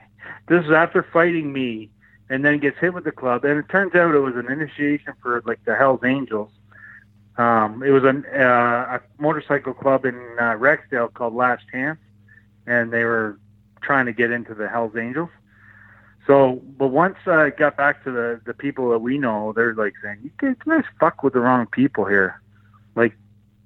This 0.49 0.65
is 0.65 0.71
after 0.71 1.03
fighting 1.03 1.53
me 1.53 1.91
and 2.31 2.45
then 2.45 2.59
gets 2.59 2.79
hit 2.79 2.95
with 2.95 3.05
the 3.05 3.13
club. 3.13 3.45
And 3.45 3.59
it 3.59 3.69
turns 3.69 3.95
out 3.95 4.15
it 4.15 4.19
was 4.19 4.37
an 4.37 4.51
initiation 4.51 5.15
for 5.23 5.43
like 5.47 5.65
the 5.65 5.75
Hell's 5.75 6.05
Angels. 6.05 6.51
Um, 7.37 7.83
it 7.83 7.91
was 7.91 8.05
an, 8.05 8.27
uh, 8.35 8.99
a 8.99 9.01
motorcycle 9.19 9.73
club 9.73 10.05
in 10.05 10.15
uh, 10.39 10.55
Rexdale 10.55 11.13
called 11.13 11.35
Last 11.35 11.65
Chance, 11.71 12.01
and 12.67 12.93
they 12.93 13.05
were 13.05 13.39
trying 13.81 14.07
to 14.07 14.13
get 14.13 14.33
into 14.33 14.55
the 14.55 14.69
Hell's 14.69 14.97
Angels. 14.97 15.31
So, 16.27 16.61
but 16.77 16.89
once 16.89 17.17
I 17.27 17.51
got 17.51 17.77
back 17.77 18.05
to 18.05 18.11
the 18.11 18.41
the 18.45 18.53
people 18.53 18.91
that 18.91 18.99
we 18.99 19.17
know, 19.19 19.53
they're 19.55 19.75
like 19.75 19.95
saying, 20.03 20.19
"You 20.41 20.57
guys 20.67 20.85
fuck 21.01 21.23
with 21.23 21.33
the 21.33 21.41
wrong 21.41 21.67
people 21.67 22.05
here." 22.05 22.41
Like, 22.95 23.17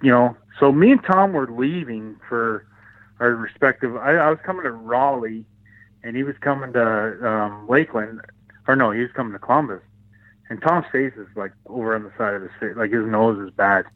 you 0.02 0.10
know. 0.10 0.36
So 0.58 0.72
me 0.72 0.92
and 0.92 1.02
Tom 1.02 1.32
were 1.32 1.50
leaving 1.50 2.16
for 2.28 2.66
our 3.20 3.34
respective. 3.34 3.96
I, 3.96 4.16
I 4.16 4.30
was 4.30 4.38
coming 4.44 4.64
to 4.64 4.72
Raleigh, 4.72 5.44
and 6.02 6.16
he 6.16 6.22
was 6.22 6.36
coming 6.38 6.72
to 6.72 7.28
um, 7.28 7.68
Lakeland 7.68 8.20
or 8.66 8.76
no, 8.76 8.90
he 8.90 9.00
was 9.00 9.10
coming 9.12 9.32
to 9.32 9.38
Columbus. 9.38 9.82
And 10.48 10.60
Tom's 10.60 10.86
face 10.92 11.14
is 11.16 11.28
like 11.34 11.52
over 11.66 11.94
on 11.94 12.04
the 12.04 12.12
side 12.18 12.34
of 12.34 12.42
his 12.42 12.50
face, 12.60 12.76
like 12.76 12.92
his 12.92 13.06
nose 13.06 13.38
is 13.38 13.52
bad. 13.54 13.86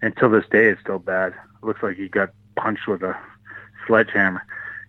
And 0.00 0.16
till 0.16 0.30
this 0.30 0.46
day, 0.50 0.68
it's 0.68 0.80
still 0.80 0.98
bad. 0.98 1.32
It 1.32 1.66
looks 1.66 1.82
like 1.82 1.96
he 1.96 2.08
got 2.08 2.30
punched 2.56 2.86
with 2.86 3.02
a 3.02 3.16
sledgehammer. 3.86 4.44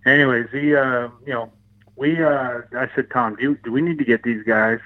Anyways, 0.05 0.47
he, 0.51 0.75
uh, 0.75 1.09
you 1.25 1.33
know, 1.33 1.51
we, 1.95 2.23
uh, 2.23 2.61
I 2.77 2.89
said, 2.95 3.09
Tom, 3.11 3.35
do, 3.35 3.41
you, 3.41 3.59
do 3.63 3.71
we 3.71 3.81
need 3.81 3.97
to 3.97 4.05
get 4.05 4.23
these 4.23 4.43
guys? 4.43 4.79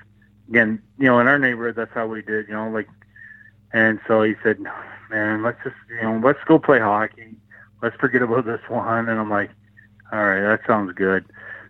Again, 0.49 0.81
you 0.97 1.05
know, 1.05 1.19
in 1.19 1.27
our 1.27 1.38
neighborhood, 1.38 1.76
that's 1.76 1.93
how 1.93 2.07
we 2.07 2.22
did, 2.22 2.47
you 2.47 2.53
know, 2.53 2.69
like, 2.69 2.88
and 3.72 3.99
so 4.07 4.23
he 4.23 4.35
said, 4.43 4.60
man, 5.14 5.44
let's 5.44 5.64
just, 5.64 5.76
you 5.90 6.02
know, 6.02 6.19
let's 6.23 6.44
go 6.45 6.57
play 6.57 6.80
hockey. 6.80 7.35
Let's 7.81 7.95
forget 7.98 8.23
about 8.23 8.45
this 8.45 8.61
one. 8.68 9.07
And 9.07 9.19
I'm 9.19 9.30
like, 9.30 9.52
all 10.11 10.23
right, 10.23 10.41
that 10.41 10.61
sounds 10.65 10.91
good. 10.94 11.26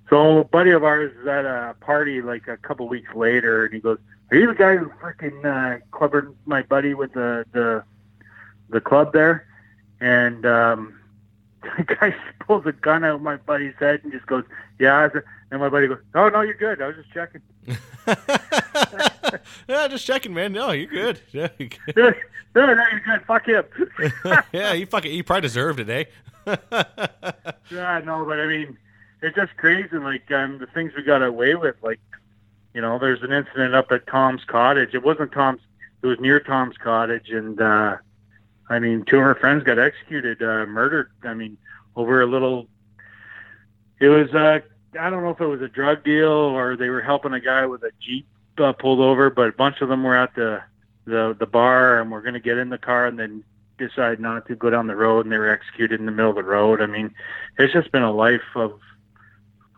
So 0.09 0.39
a 0.39 0.43
buddy 0.43 0.71
of 0.71 0.83
ours 0.83 1.11
is 1.19 1.27
at 1.27 1.45
a 1.45 1.75
party 1.81 2.21
like 2.21 2.47
a 2.47 2.57
couple 2.57 2.87
weeks 2.87 3.13
later, 3.15 3.65
and 3.65 3.73
he 3.73 3.79
goes, 3.79 3.97
"Are 4.31 4.37
you 4.37 4.47
the 4.47 4.53
guy 4.53 4.75
who 4.75 4.87
freaking 5.01 5.43
uh, 5.45 5.79
clubbered 5.91 6.35
my 6.45 6.61
buddy 6.61 6.93
with 6.93 7.13
the 7.13 7.45
the 7.51 7.83
the 8.69 8.81
club 8.81 9.13
there?" 9.13 9.47
And 10.01 10.45
um, 10.45 10.99
the 11.77 11.83
guy 11.83 12.13
pulls 12.41 12.65
a 12.65 12.73
gun 12.73 13.05
out 13.05 13.15
of 13.15 13.21
my 13.21 13.37
buddy's 13.37 13.75
head 13.79 14.01
and 14.03 14.11
just 14.11 14.25
goes, 14.25 14.43
"Yeah." 14.77 15.09
And 15.49 15.61
my 15.61 15.69
buddy 15.69 15.87
goes, 15.87 15.99
"Oh 16.13 16.27
no, 16.29 16.41
you're 16.41 16.53
good. 16.53 16.81
I 16.81 16.87
was 16.87 16.97
just 16.97 17.11
checking." 17.11 17.41
yeah, 19.67 19.87
just 19.87 20.05
checking, 20.05 20.33
man. 20.33 20.53
No, 20.53 20.71
you're 20.71 20.87
good. 20.87 21.19
Yeah, 21.31 21.49
you're 21.57 21.69
good. 21.69 22.15
no, 22.55 22.65
no, 22.73 22.83
you're 22.91 23.01
good. 23.05 23.25
Fuck 23.25 23.47
him. 23.47 23.63
yeah, 24.53 24.73
he 24.73 24.85
fucking 24.85 25.11
he 25.11 25.23
probably 25.23 25.41
deserved 25.41 25.79
it, 25.79 25.89
eh? 25.89 26.03
yeah, 27.71 28.01
no, 28.03 28.25
but 28.25 28.39
I 28.39 28.45
mean 28.45 28.77
it's 29.23 29.35
just 29.35 29.55
crazy. 29.57 29.97
Like 29.97 30.29
um, 30.31 30.59
the 30.59 30.67
things 30.67 30.91
we 30.95 31.01
got 31.01 31.23
away 31.23 31.55
with. 31.55 31.75
Like, 31.81 31.99
you 32.73 32.81
know, 32.81 32.99
there's 32.99 33.23
an 33.23 33.31
incident 33.31 33.73
up 33.73 33.91
at 33.91 34.05
Tom's 34.05 34.43
cottage. 34.43 34.93
It 34.93 35.03
wasn't 35.03 35.31
Tom's. 35.31 35.61
It 36.01 36.07
was 36.07 36.19
near 36.19 36.41
Tom's 36.41 36.77
cottage, 36.77 37.29
and 37.29 37.59
uh, 37.61 37.95
I 38.69 38.79
mean, 38.79 39.05
two 39.05 39.17
of 39.17 39.23
our 39.23 39.35
friends 39.35 39.63
got 39.63 39.79
executed, 39.79 40.41
uh, 40.43 40.65
murdered. 40.65 41.09
I 41.23 41.33
mean, 41.33 41.57
over 41.95 42.21
a 42.21 42.27
little. 42.27 42.67
It 43.99 44.09
was. 44.09 44.33
Uh, 44.33 44.59
I 44.99 45.09
don't 45.09 45.23
know 45.23 45.29
if 45.29 45.41
it 45.41 45.47
was 45.47 45.61
a 45.61 45.69
drug 45.69 46.03
deal 46.03 46.29
or 46.29 46.75
they 46.75 46.89
were 46.89 47.01
helping 47.01 47.33
a 47.33 47.39
guy 47.39 47.65
with 47.65 47.83
a 47.83 47.91
jeep 47.99 48.27
uh, 48.59 48.73
pulled 48.73 48.99
over, 48.99 49.29
but 49.29 49.49
a 49.49 49.53
bunch 49.53 49.81
of 49.81 49.89
them 49.89 50.03
were 50.03 50.17
at 50.17 50.35
the 50.35 50.61
the 51.05 51.35
the 51.37 51.45
bar 51.45 51.99
and 51.99 52.11
were 52.11 52.21
going 52.21 52.33
to 52.33 52.39
get 52.39 52.57
in 52.57 52.69
the 52.69 52.77
car 52.77 53.05
and 53.05 53.19
then 53.19 53.43
decide 53.77 54.19
not 54.19 54.47
to 54.47 54.55
go 54.55 54.69
down 54.69 54.87
the 54.87 54.95
road 54.95 55.25
and 55.25 55.33
they 55.33 55.37
were 55.37 55.49
executed 55.49 55.99
in 55.99 56.05
the 56.05 56.11
middle 56.11 56.29
of 56.29 56.35
the 56.35 56.43
road. 56.43 56.81
I 56.81 56.85
mean, 56.85 57.13
it's 57.57 57.73
just 57.73 57.91
been 57.91 58.03
a 58.03 58.11
life 58.11 58.41
of 58.55 58.79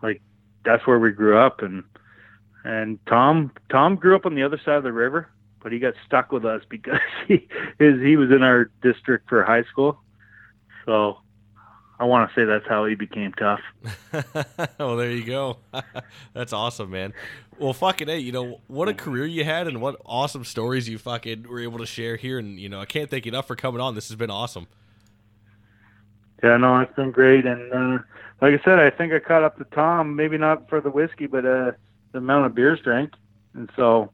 like 0.02 0.22
that's 0.64 0.86
where 0.86 0.98
we 0.98 1.10
grew 1.10 1.38
up 1.38 1.62
and 1.62 1.84
and 2.64 2.98
Tom 3.06 3.52
Tom 3.70 3.96
grew 3.96 4.16
up 4.16 4.26
on 4.26 4.34
the 4.34 4.42
other 4.42 4.58
side 4.58 4.76
of 4.76 4.84
the 4.84 4.92
river, 4.92 5.28
but 5.62 5.72
he 5.72 5.78
got 5.78 5.94
stuck 6.04 6.32
with 6.32 6.44
us 6.44 6.62
because 6.68 7.00
he 7.26 7.48
his 7.78 8.00
he 8.00 8.16
was 8.16 8.30
in 8.30 8.42
our 8.42 8.70
district 8.82 9.28
for 9.28 9.42
high 9.42 9.64
school. 9.64 10.00
So 10.84 11.18
I 11.98 12.04
want 12.04 12.28
to 12.28 12.34
say 12.34 12.44
that's 12.44 12.66
how 12.66 12.84
he 12.84 12.94
became 12.94 13.32
tough. 13.32 13.60
well, 14.78 14.96
there 14.96 15.10
you 15.10 15.24
go. 15.24 15.58
that's 16.34 16.52
awesome, 16.52 16.90
man. 16.90 17.14
Well, 17.58 17.72
fucking 17.72 18.08
hey, 18.08 18.18
you 18.18 18.32
know 18.32 18.60
what 18.66 18.88
a 18.88 18.94
career 18.94 19.24
you 19.24 19.44
had, 19.44 19.66
and 19.66 19.80
what 19.80 19.96
awesome 20.04 20.44
stories 20.44 20.88
you 20.88 20.98
fucking 20.98 21.48
were 21.48 21.60
able 21.60 21.78
to 21.78 21.86
share 21.86 22.16
here. 22.16 22.38
And 22.38 22.60
you 22.60 22.68
know, 22.68 22.80
I 22.80 22.84
can't 22.84 23.08
thank 23.08 23.24
you 23.24 23.30
enough 23.30 23.46
for 23.46 23.56
coming 23.56 23.80
on. 23.80 23.94
This 23.94 24.08
has 24.08 24.16
been 24.16 24.30
awesome. 24.30 24.66
Yeah, 26.42 26.58
no, 26.58 26.80
it's 26.80 26.94
been 26.94 27.12
great, 27.12 27.46
and 27.46 27.72
uh, 27.72 28.02
like 28.42 28.60
I 28.60 28.62
said, 28.62 28.78
I 28.78 28.90
think 28.90 29.14
I 29.14 29.18
caught 29.18 29.42
up 29.42 29.56
to 29.56 29.64
Tom. 29.64 30.16
Maybe 30.16 30.36
not 30.36 30.68
for 30.68 30.82
the 30.82 30.90
whiskey, 30.90 31.26
but 31.26 31.46
uh, 31.46 31.72
the 32.12 32.18
amount 32.18 32.44
of 32.44 32.54
beers 32.54 32.78
drank, 32.80 33.14
and 33.54 33.70
so 33.74 34.12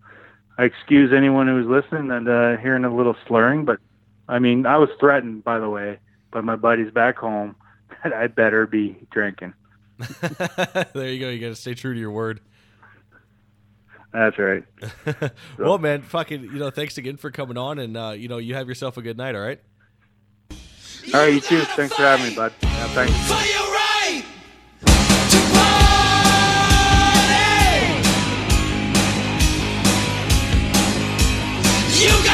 I 0.56 0.64
excuse 0.64 1.12
anyone 1.12 1.48
who's 1.48 1.66
listening 1.66 2.12
and 2.12 2.28
uh, 2.28 2.58
hearing 2.58 2.84
a 2.84 2.94
little 2.94 3.16
slurring. 3.26 3.64
But 3.64 3.80
I 4.28 4.38
mean, 4.38 4.66
I 4.66 4.76
was 4.76 4.90
threatened, 5.00 5.42
by 5.42 5.58
the 5.58 5.68
way, 5.68 5.98
by 6.30 6.42
my 6.42 6.54
buddies 6.54 6.92
back 6.92 7.16
home 7.16 7.56
that 8.02 8.12
I 8.12 8.26
better 8.26 8.66
be 8.66 8.96
drinking. 9.10 9.54
there 10.94 11.08
you 11.08 11.20
go. 11.20 11.28
You 11.28 11.38
got 11.40 11.48
to 11.48 11.54
stay 11.54 11.74
true 11.74 11.94
to 11.94 12.00
your 12.00 12.10
word. 12.10 12.40
That's 14.12 14.38
right. 14.38 14.64
so. 15.04 15.30
well, 15.58 15.78
man, 15.78 16.02
fucking, 16.02 16.42
you 16.42 16.58
know, 16.58 16.70
thanks 16.70 16.98
again 16.98 17.16
for 17.16 17.30
coming 17.30 17.56
on, 17.56 17.78
and 17.78 17.96
uh, 17.96 18.10
you 18.10 18.28
know, 18.28 18.38
you 18.38 18.54
have 18.54 18.68
yourself 18.68 18.96
a 18.96 19.02
good 19.02 19.16
night. 19.16 19.34
All 19.34 19.40
right. 19.40 19.60
All 21.14 21.20
right, 21.20 21.34
you 21.34 21.40
too. 21.40 21.60
Thanks 21.62 21.94
for 21.94 22.02
having 22.02 22.26
me, 22.28 22.34
bud. 22.34 22.52
Yeah, 22.62 22.86
thanks. 22.88 23.12
You 32.00 32.08
got 32.24 32.31